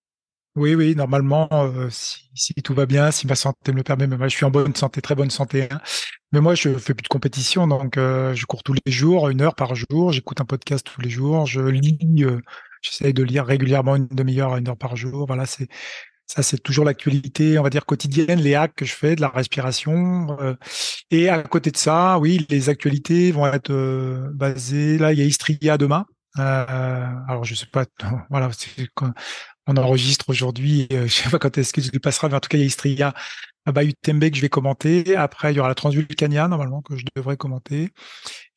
Oui, 0.55 0.75
oui, 0.75 0.95
normalement, 0.97 1.51
si, 1.91 2.55
tout 2.65 2.73
va 2.73 2.87
bien, 2.87 3.11
si 3.11 3.27
ma 3.27 3.35
santé 3.35 3.73
me 3.73 3.77
le 3.77 3.83
permet, 3.83 4.07
mais 4.07 4.17
moi, 4.17 4.29
je 4.29 4.37
suis 4.37 4.47
en 4.47 4.51
bonne 4.51 4.75
santé, 4.75 5.03
très 5.03 5.15
bonne 5.15 5.29
santé. 5.29 5.69
Hein. 5.71 5.81
Mais 6.33 6.41
moi, 6.41 6.55
je 6.55 6.73
fais 6.79 6.95
plus 6.95 7.03
de 7.03 7.09
compétition, 7.09 7.67
donc 7.67 7.97
je 7.97 8.47
cours 8.47 8.63
tous 8.63 8.73
les 8.73 8.91
jours, 8.91 9.29
une 9.29 9.43
heure 9.43 9.55
par 9.55 9.75
jour. 9.75 10.13
J'écoute 10.13 10.41
un 10.41 10.47
podcast 10.47 10.87
tous 10.91 11.03
les 11.03 11.11
jours. 11.11 11.45
Je 11.45 11.61
lis, 11.61 11.99
j'essaye 12.81 13.13
de 13.13 13.23
lire 13.23 13.45
régulièrement 13.45 13.97
une 13.97 14.07
demi-heure 14.07 14.55
à 14.55 14.59
une 14.59 14.69
heure 14.69 14.79
par 14.79 14.97
jour. 14.97 15.27
Voilà, 15.27 15.45
c'est 15.45 15.69
ça, 16.27 16.43
c'est 16.43 16.59
toujours 16.59 16.85
l'actualité, 16.85 17.59
on 17.59 17.63
va 17.63 17.71
dire 17.71 17.87
quotidienne, 17.87 18.41
les 18.41 18.55
hacks 18.55 18.75
que 18.75 18.85
je 18.85 18.95
fais, 18.95 19.17
de 19.17 19.21
la 19.21 19.29
respiration. 19.29 20.37
et 21.11 21.29
à 21.29 21.43
côté 21.43 21.71
de 21.71 21.77
ça, 21.77 22.19
oui, 22.19 22.47
les 22.51 22.69
actualités 22.69 23.33
vont 23.33 23.47
être 23.47 24.31
basées. 24.35 24.99
Là, 24.99 25.13
il 25.13 25.19
y 25.19 25.23
a 25.23 25.25
Istria 25.25 25.79
demain. 25.79 26.07
alors, 26.37 27.45
je 27.45 27.55
sais 27.55 27.67
pas. 27.67 27.85
Voilà, 28.31 28.51
on 29.67 29.77
enregistre 29.77 30.29
aujourd'hui. 30.29 30.87
Euh, 30.93 31.07
je 31.07 31.13
sais 31.13 31.31
pas 31.31 31.39
quand 31.39 31.59
est-ce 31.59 31.73
qu'il 31.73 31.85
se 31.85 31.91
passera, 31.99 32.29
mais 32.29 32.35
en 32.35 32.41
tout 32.41 32.49
cas, 32.49 32.59
il 32.59 32.63
y 32.63 32.65
a 32.65 32.67
Istria 32.67 33.15
à 33.65 33.73
Bayou 33.73 33.93
Tembe 34.03 34.31
que 34.31 34.37
je 34.37 34.41
vais 34.41 34.49
commenter. 34.49 35.17
Après, 35.17 35.53
il 35.53 35.57
y 35.57 35.61
aura 35.61 35.69
la 35.69 35.75
Transvulcania, 35.75 36.49
normalement, 36.49 36.83
que 36.83 36.97
je 36.97 37.05
devrais 37.17 37.37
commenter. 37.37 37.91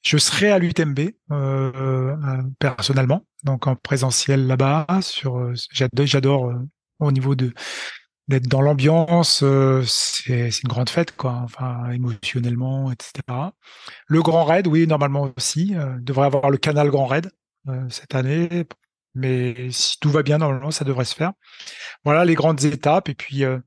Je 0.01 0.17
serai 0.17 0.51
à 0.51 0.59
l'UTMB, 0.59 0.99
euh, 1.31 1.71
euh, 2.15 2.15
personnellement, 2.59 3.25
donc 3.43 3.67
en 3.67 3.75
présentiel 3.75 4.47
là-bas. 4.47 4.85
Sur, 5.01 5.39
euh, 5.39 5.53
j'adore, 5.71 6.53
au 6.99 7.11
niveau 7.11 7.35
de 7.35 7.53
d'être 8.27 8.47
dans 8.47 8.61
l'ambiance, 8.61 9.43
c'est 9.87 10.49
une 10.49 10.69
grande 10.69 10.89
fête, 10.89 11.15
quoi. 11.15 11.41
Enfin, 11.43 11.89
émotionnellement, 11.89 12.91
etc. 12.91 13.23
Le 14.07 14.21
Grand 14.21 14.43
Raid, 14.43 14.67
oui, 14.67 14.85
normalement 14.85 15.33
aussi, 15.35 15.73
devrait 15.99 16.27
avoir 16.27 16.51
le 16.51 16.57
canal 16.57 16.91
Grand 16.91 17.07
Raid 17.07 17.31
cette 17.89 18.13
année 18.13 18.67
mais 19.15 19.71
si 19.71 19.99
tout 19.99 20.09
va 20.09 20.23
bien, 20.23 20.37
normalement, 20.37 20.71
ça 20.71 20.85
devrait 20.85 21.05
se 21.05 21.15
faire. 21.15 21.33
Voilà 22.05 22.25
les 22.25 22.35
grandes 22.35 22.63
étapes. 22.63 23.09
Et 23.09 23.15
puis, 23.15 23.43
euh, 23.43 23.59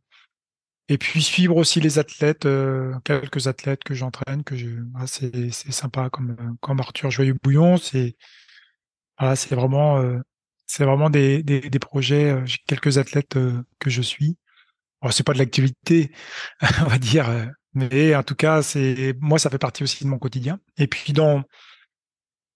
et 0.88 0.98
puis 0.98 1.22
suivre 1.22 1.56
aussi 1.56 1.80
les 1.80 1.98
athlètes, 1.98 2.46
euh, 2.46 2.94
quelques 3.04 3.46
athlètes 3.48 3.84
que 3.84 3.94
j'entraîne, 3.94 4.44
que 4.44 4.56
je, 4.56 4.68
voilà, 4.92 5.06
c'est, 5.06 5.52
sympa 5.52 6.10
comme, 6.10 6.56
comme 6.60 6.80
Arthur 6.80 7.10
Joyeux-Bouillon. 7.10 7.76
C'est, 7.76 8.16
voilà, 9.18 9.36
c'est 9.36 9.54
vraiment, 9.54 9.98
euh, 10.00 10.18
c'est 10.72 10.84
vraiment 10.84 11.10
des, 11.10 11.42
des, 11.42 11.78
projets. 11.78 12.40
J'ai 12.46 12.58
quelques 12.66 12.96
athlètes 12.98 13.38
que 13.78 13.90
je 13.90 14.00
suis. 14.02 14.38
Bon, 15.02 15.10
c'est 15.10 15.22
pas 15.22 15.34
de 15.34 15.38
l'activité, 15.38 16.12
on 16.80 16.84
va 16.84 16.98
dire, 16.98 17.28
mais 17.74 18.14
en 18.14 18.22
tout 18.22 18.34
cas, 18.34 18.62
c'est 18.62 19.14
moi, 19.20 19.38
ça 19.38 19.50
fait 19.50 19.58
partie 19.58 19.82
aussi 19.82 20.04
de 20.04 20.08
mon 20.08 20.18
quotidien. 20.18 20.60
Et 20.78 20.86
puis 20.86 21.12
dans 21.12 21.42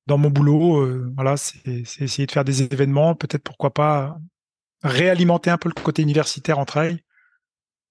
dans 0.07 0.19
mon 0.19 0.31
boulot, 0.31 0.79
euh, 0.81 1.13
voilà, 1.17 1.37
c'est 1.37 1.67
essayer 1.67 2.27
de 2.27 2.33
faire 2.33 2.45
des 2.45 2.63
événements, 2.63 3.15
peut-être 3.15 3.43
pourquoi 3.43 3.75
pas 3.75 4.17
réalimenter 4.83 5.51
un 5.51 5.59
peu 5.59 5.69
le 5.69 5.81
côté 5.83 6.03
universitaire 6.03 6.59
en 6.59 6.65
trail. 6.65 7.03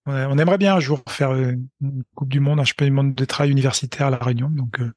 On 0.07 0.37
aimerait 0.37 0.59
bien 0.59 0.75
un 0.75 0.79
jour 0.79 1.01
faire 1.09 1.31
euh, 1.31 1.53
une 1.81 2.03
Coupe 2.13 2.29
du 2.29 2.39
Monde, 2.39 2.59
un 2.59 2.63
championnat 2.63 3.11
de 3.11 3.25
trail 3.25 3.51
universitaire 3.51 4.07
à 4.07 4.09
La 4.11 4.17
Réunion, 4.17 4.49
donc 4.49 4.79
euh, 4.79 4.93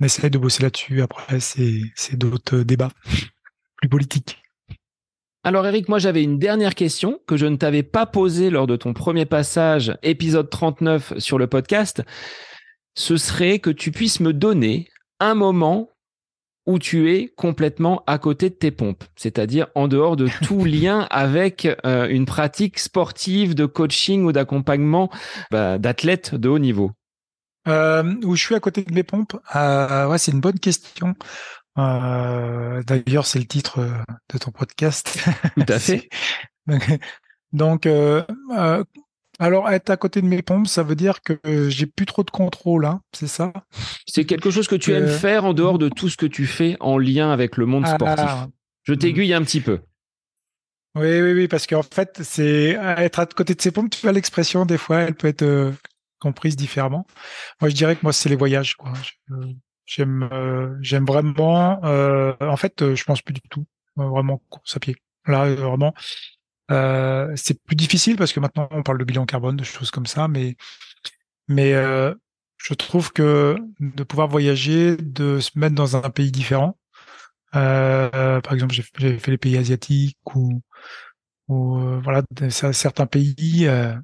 on 0.00 0.04
essaie 0.04 0.30
de 0.30 0.38
bosser 0.38 0.62
là-dessus. 0.62 1.02
Après, 1.02 1.40
c'est 1.40 2.16
d'autres 2.16 2.58
débats 2.58 2.92
plus 3.86 3.88
politiques. 3.88 4.42
Alors 5.44 5.64
Eric, 5.66 5.88
moi 5.88 5.98
j'avais 5.98 6.24
une 6.24 6.38
dernière 6.38 6.74
question 6.74 7.20
que 7.26 7.36
je 7.36 7.46
ne 7.46 7.56
t'avais 7.56 7.84
pas 7.84 8.04
posée 8.04 8.50
lors 8.50 8.66
de 8.66 8.74
ton 8.74 8.92
premier 8.92 9.26
passage, 9.26 9.96
épisode 10.02 10.50
39 10.50 11.18
sur 11.18 11.38
le 11.38 11.46
podcast. 11.46 12.02
Ce 12.96 13.16
serait 13.16 13.60
que 13.60 13.70
tu 13.70 13.92
puisses 13.92 14.18
me 14.18 14.32
donner 14.32 14.88
un 15.20 15.34
moment 15.34 15.90
où 16.66 16.80
tu 16.80 17.12
es 17.12 17.28
complètement 17.28 18.02
à 18.08 18.18
côté 18.18 18.50
de 18.50 18.54
tes 18.56 18.72
pompes, 18.72 19.04
c'est-à-dire 19.14 19.68
en 19.76 19.86
dehors 19.86 20.16
de 20.16 20.28
tout 20.42 20.64
lien 20.64 21.06
avec 21.10 21.68
euh, 21.86 22.08
une 22.08 22.26
pratique 22.26 22.80
sportive, 22.80 23.54
de 23.54 23.66
coaching 23.66 24.24
ou 24.24 24.32
d'accompagnement 24.32 25.10
bah, 25.52 25.78
d'athlètes 25.78 26.34
de 26.34 26.48
haut 26.48 26.58
niveau 26.58 26.90
euh, 27.68 28.02
Où 28.24 28.34
je 28.34 28.44
suis 28.44 28.56
à 28.56 28.60
côté 28.60 28.82
de 28.82 28.92
mes 28.92 29.04
pompes 29.04 29.36
euh, 29.54 30.08
Ouais, 30.08 30.18
c'est 30.18 30.32
une 30.32 30.40
bonne 30.40 30.58
question. 30.58 31.14
Euh, 31.78 32.82
d'ailleurs, 32.82 33.26
c'est 33.26 33.38
le 33.38 33.46
titre 33.46 33.80
de 34.32 34.38
ton 34.38 34.50
podcast. 34.50 35.18
Tout 35.56 35.64
à 35.72 35.78
fait. 35.78 36.08
Donc, 37.52 37.86
alors, 39.38 39.68
être 39.68 39.90
à 39.90 39.96
côté 39.96 40.22
de 40.22 40.26
mes 40.26 40.40
pompes, 40.40 40.66
ça 40.66 40.82
veut 40.82 40.94
dire 40.94 41.20
que 41.20 41.38
j'ai 41.68 41.86
plus 41.86 42.06
trop 42.06 42.22
de 42.22 42.30
contrôle, 42.30 42.86
hein, 42.86 43.02
c'est 43.12 43.26
ça? 43.26 43.52
C'est 44.06 44.24
quelque 44.24 44.50
chose 44.50 44.66
que 44.66 44.76
tu 44.76 44.92
aimes 44.92 45.04
euh, 45.04 45.18
faire 45.18 45.44
en 45.44 45.52
dehors 45.52 45.78
de 45.78 45.88
tout 45.88 46.08
ce 46.08 46.16
que 46.16 46.26
tu 46.26 46.46
fais 46.46 46.76
en 46.80 46.96
lien 46.96 47.30
avec 47.30 47.56
le 47.58 47.66
monde 47.66 47.84
ah, 47.86 47.94
sportif. 47.94 48.30
Je 48.84 48.94
t'aiguille 48.94 49.34
un 49.34 49.42
petit 49.42 49.60
peu. 49.60 49.80
Oui, 50.94 51.20
oui, 51.20 51.32
oui, 51.32 51.48
parce 51.48 51.66
qu'en 51.66 51.82
fait, 51.82 52.20
c'est 52.22 52.78
être 52.96 53.18
à 53.18 53.26
côté 53.26 53.54
de 53.54 53.60
ses 53.60 53.70
pompes, 53.70 53.90
tu 53.90 54.00
vois 54.00 54.12
l'expression, 54.12 54.64
des 54.64 54.78
fois, 54.78 55.00
elle 55.00 55.14
peut 55.14 55.28
être 55.28 55.42
euh, 55.42 55.72
comprise 56.18 56.56
différemment. 56.56 57.06
Moi, 57.60 57.68
je 57.68 57.74
dirais 57.74 57.96
que 57.96 58.00
moi, 58.02 58.14
c'est 58.14 58.30
les 58.30 58.36
voyages. 58.36 58.74
Quoi. 58.76 58.92
J'aime, 59.86 60.28
euh, 60.32 60.76
j'aime 60.80 61.04
vraiment. 61.06 61.82
Euh, 61.84 62.34
en 62.40 62.56
fait, 62.56 62.94
je 62.94 63.04
pense 63.04 63.22
plus 63.22 63.34
du 63.34 63.40
tout 63.50 63.66
vraiment 63.96 64.38
course 64.50 64.76
à 64.76 64.80
pied. 64.80 64.96
Là, 65.26 65.54
vraiment, 65.54 65.94
c'est 67.36 67.62
plus 67.64 67.76
difficile 67.76 68.16
parce 68.16 68.32
que 68.32 68.40
maintenant, 68.40 68.68
on 68.72 68.82
parle 68.82 68.98
de 68.98 69.04
bilan 69.04 69.26
carbone, 69.26 69.56
de 69.56 69.64
choses 69.64 69.90
comme 69.90 70.06
ça, 70.06 70.28
mais 70.28 70.56
mais 71.48 71.72
je 72.58 72.74
trouve 72.74 73.12
que 73.12 73.56
de 73.80 74.02
pouvoir 74.04 74.28
voyager, 74.28 74.96
de 74.96 75.40
se 75.40 75.58
mettre 75.58 75.74
dans 75.74 75.96
un 75.96 76.10
pays 76.10 76.32
différent. 76.32 76.78
par 77.52 78.52
exemple, 78.52 78.74
j'ai 78.74 79.18
fait 79.18 79.30
les 79.30 79.38
pays 79.38 79.56
asiatiques 79.58 80.18
ou 80.36 80.62
ou 81.48 81.78
euh, 81.78 82.00
voilà 82.02 82.22
certains 82.40 83.06
pays 83.06 83.66
euh, 83.66 83.94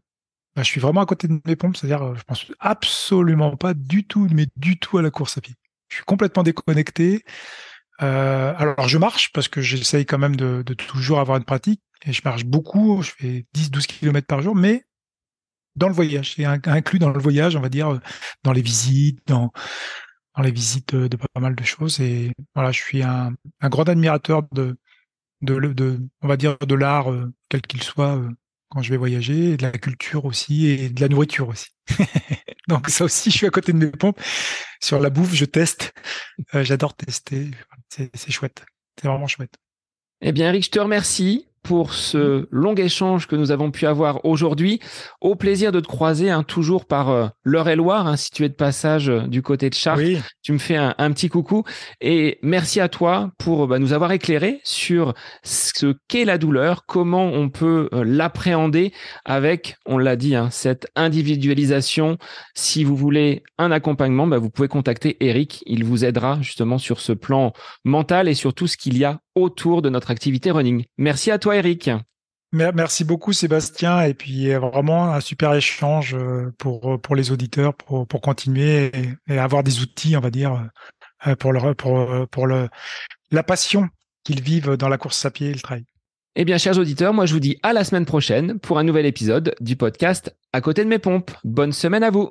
bah, 0.57 0.63
je 0.63 0.69
suis 0.69 0.81
vraiment 0.81 1.03
à 1.03 1.07
côté 1.07 1.29
de 1.29 1.41
mes 1.47 1.57
pompes 1.57 1.77
c'est-à-dire 1.77 2.03
euh, 2.03 2.15
je 2.17 2.25
pense 2.25 2.47
absolument 2.61 3.57
pas 3.57 3.75
du 3.75 4.05
tout 4.07 4.29
mais 4.33 4.47
du 4.57 4.79
tout 4.79 4.99
à 4.99 5.03
la 5.03 5.11
course 5.11 5.39
à 5.39 5.41
pied 5.43 5.55
je 5.93 5.97
suis 5.97 6.05
complètement 6.07 6.43
déconnecté. 6.43 7.23
Euh, 8.01 8.55
alors 8.57 8.89
je 8.89 8.97
marche 8.97 9.31
parce 9.33 9.49
que 9.49 9.61
j'essaye 9.61 10.07
quand 10.07 10.17
même 10.17 10.37
de, 10.37 10.63
toujours 10.73 11.21
avoir 11.21 11.37
une 11.37 11.45
pratique 11.45 11.83
et 12.07 12.15
je 12.15 12.23
marche 12.25 12.47
beaucoup. 12.47 13.03
Je 13.03 13.11
fais 13.11 13.47
10-12 13.55 13.87
km 13.87 14.27
par 14.27 14.41
jour 14.41 14.55
mais 14.57 14.85
dans 15.77 15.89
le 15.89 15.95
voyage. 15.95 16.35
C'est 16.35 16.47
inclus 16.47 16.99
dans 16.99 17.11
le 17.11 17.21
voyage 17.21 17.57
on 17.57 17.61
va 17.61 17.69
dire 17.69 18.01
dans 18.43 18.53
les 18.53 18.63
visites 18.63 19.21
dans 19.27 19.53
dans 20.35 20.43
les 20.43 20.51
visites 20.51 20.95
de, 20.95 21.15
pas 21.15 21.41
mal 21.41 21.55
de 21.55 21.65
choses. 21.65 22.01
Et 22.01 22.33
voilà 22.55 22.73
je 22.73 22.81
suis 22.81 23.03
un, 23.03 23.35
grand 23.65 23.87
admirateur 23.87 24.45
de 24.53 24.79
de, 25.43 26.01
on 26.23 26.29
va 26.29 26.39
dire 26.39 26.57
de 26.59 26.75
l'art 26.75 27.13
euh, 27.13 27.31
quel 27.51 27.61
qu'il 27.61 27.83
soit 27.83 28.17
euh, 28.17 28.31
quand 28.73 28.81
je 28.81 28.89
vais 28.89 28.97
voyager, 28.97 29.59
de 29.59 29.63
la 29.63 29.71
culture 29.71 30.25
aussi 30.25 30.67
et 30.67 30.89
de 30.89 30.99
la 31.03 31.09
nourriture 31.09 31.49
aussi. 31.49 31.67
Donc 32.69 32.89
ça 32.89 33.05
aussi, 33.05 33.31
je 33.31 33.37
suis 33.37 33.47
à 33.47 33.51
côté 33.51 33.73
de 33.73 33.77
mes 33.77 33.91
pompes. 33.91 34.19
Sur 34.81 34.99
la 34.99 35.11
bouffe, 35.11 35.35
je 35.35 35.45
teste. 35.45 35.93
Euh, 36.55 36.65
j'adore 36.65 36.95
tester. 36.95 37.51
C'est 37.91 38.31
chouette. 38.31 38.65
C'est 38.99 39.09
vraiment 39.09 39.27
chouette. 39.27 39.55
Eh 40.23 40.33
bien, 40.33 40.49
Eric, 40.49 40.65
je 40.65 40.71
te 40.71 40.79
remercie 40.79 41.47
pour 41.63 41.95
ce 41.95 42.49
long 42.51 42.75
échange 42.75 43.27
que 43.27 43.37
nous 43.37 43.51
avons 43.51 43.71
pu 43.71 43.87
avoir 43.87 44.25
aujourd'hui. 44.25 44.81
Au 45.21 45.35
plaisir 45.37 45.73
de 45.73 45.81
te 45.81 45.87
croiser, 45.87 46.31
hein, 46.31 46.43
toujours 46.43 46.87
par 46.87 47.11
euh, 47.11 47.27
l'Eure-et-Loire, 47.45 48.07
hein, 48.07 48.17
si 48.17 48.31
tu 48.31 48.45
es 48.45 48.49
de 48.49 48.55
passage 48.55 49.09
euh, 49.09 49.23
du 49.23 49.43
côté 49.43 49.71
de 49.71 49.75
Chartres. 49.75 50.03
Tu 50.43 50.53
me 50.53 50.59
fais 50.59 50.77
un, 50.77 51.13
petit 51.13 51.29
coucou. 51.29 51.65
Et 52.01 52.39
merci 52.43 52.81
à 52.81 52.89
toi 52.89 53.31
pour 53.39 53.69
bah, 53.69 53.79
nous 53.79 53.93
avoir 53.93 54.13
éclairé 54.13 54.61
sur 54.65 55.15
ce 55.43 55.95
qu'est 56.09 56.25
la 56.25 56.39
douleur, 56.39 56.85
comment 56.87 57.27
on 57.27 57.49
peut 57.49 57.89
euh, 57.93 58.05
l'appréhender 58.05 58.93
avec, 59.25 59.77
on 59.87 59.99
l'a 59.99 60.17
dit, 60.17 60.35
hein, 60.35 60.49
cette 60.51 60.89
individualisation. 60.97 62.19
Si 62.55 62.83
vous 62.83 62.97
voulez 62.97 63.43
un 63.59 63.71
accompagnement, 63.71 64.27
bah, 64.27 64.39
vous 64.39 64.51
pouvez 64.51 64.69
contacter 64.69 65.17
Eric. 65.21 65.63
Il 65.67 65.85
vous 65.85 66.05
aidera 66.05 66.39
justement 66.41 66.79
sur 66.79 67.01
ce 67.01 67.13
plan 67.13 67.53
mental 67.85 68.29
et 68.29 68.35
sur 68.35 68.55
tout 68.55 68.67
ce 68.67 68.77
qu'il 68.77 68.99
y 68.99 69.05
a 69.05 69.21
autour 69.35 69.83
de 69.83 69.89
notre 69.89 70.11
activité 70.11 70.51
running. 70.51 70.85
Merci 70.99 71.31
à 71.31 71.39
toi, 71.39 71.57
Eric. 71.57 71.91
Merci 72.53 73.05
beaucoup, 73.05 73.33
Sébastien. 73.33 74.03
Et 74.03 74.13
puis, 74.13 74.53
vraiment 74.53 75.15
un 75.15 75.21
super 75.21 75.55
échange 75.55 76.15
euh, 76.15 76.53
pour, 76.59 77.01
pour 77.01 77.17
les 77.17 77.33
auditeurs, 77.33 77.75
pour, 77.75 78.07
pour 78.07 78.21
continuer 78.21 78.93
et, 79.27 79.39
avoir 79.39 79.63
des 79.63 79.81
outils, 79.81 80.17
on 80.17 80.21
va 80.21 80.31
dire, 80.31 80.69
euh, 81.27 81.35
pour, 81.35 81.53
le, 81.53 81.75
pour, 81.75 82.29
pour 82.29 82.47
le, 82.47 82.69
la 83.31 83.43
passion 83.43 83.89
qu'ils 84.25 84.43
vivent 84.43 84.77
dans 84.77 84.89
la 84.89 84.99
course 84.99 85.25
à 85.25 85.31
pied 85.31 85.49
et 85.49 85.55
le 85.55 85.61
trail. 85.61 85.85
Eh 86.35 86.45
bien, 86.45 86.57
chers 86.57 86.79
auditeurs, 86.79 87.13
moi, 87.13 87.27
je 87.27 87.35
vous 87.35 87.41
dis 87.41 87.59
à 87.63 87.73
la 87.73 87.85
semaine 87.85 88.07
prochaine 88.07 88.59
pour 88.59 88.79
un 88.79 88.85
nouvel 88.85 89.05
épisode 89.05 89.55
du 89.61 89.77
podcast 89.77 90.35
À 90.55 90.63
côté 90.63 90.83
de 90.83 90.89
mes 90.89 90.99
pompes. 90.99 91.31
Bonne 91.45 91.73
semaine 91.73 92.03
à 92.03 92.11
vous. 92.11 92.31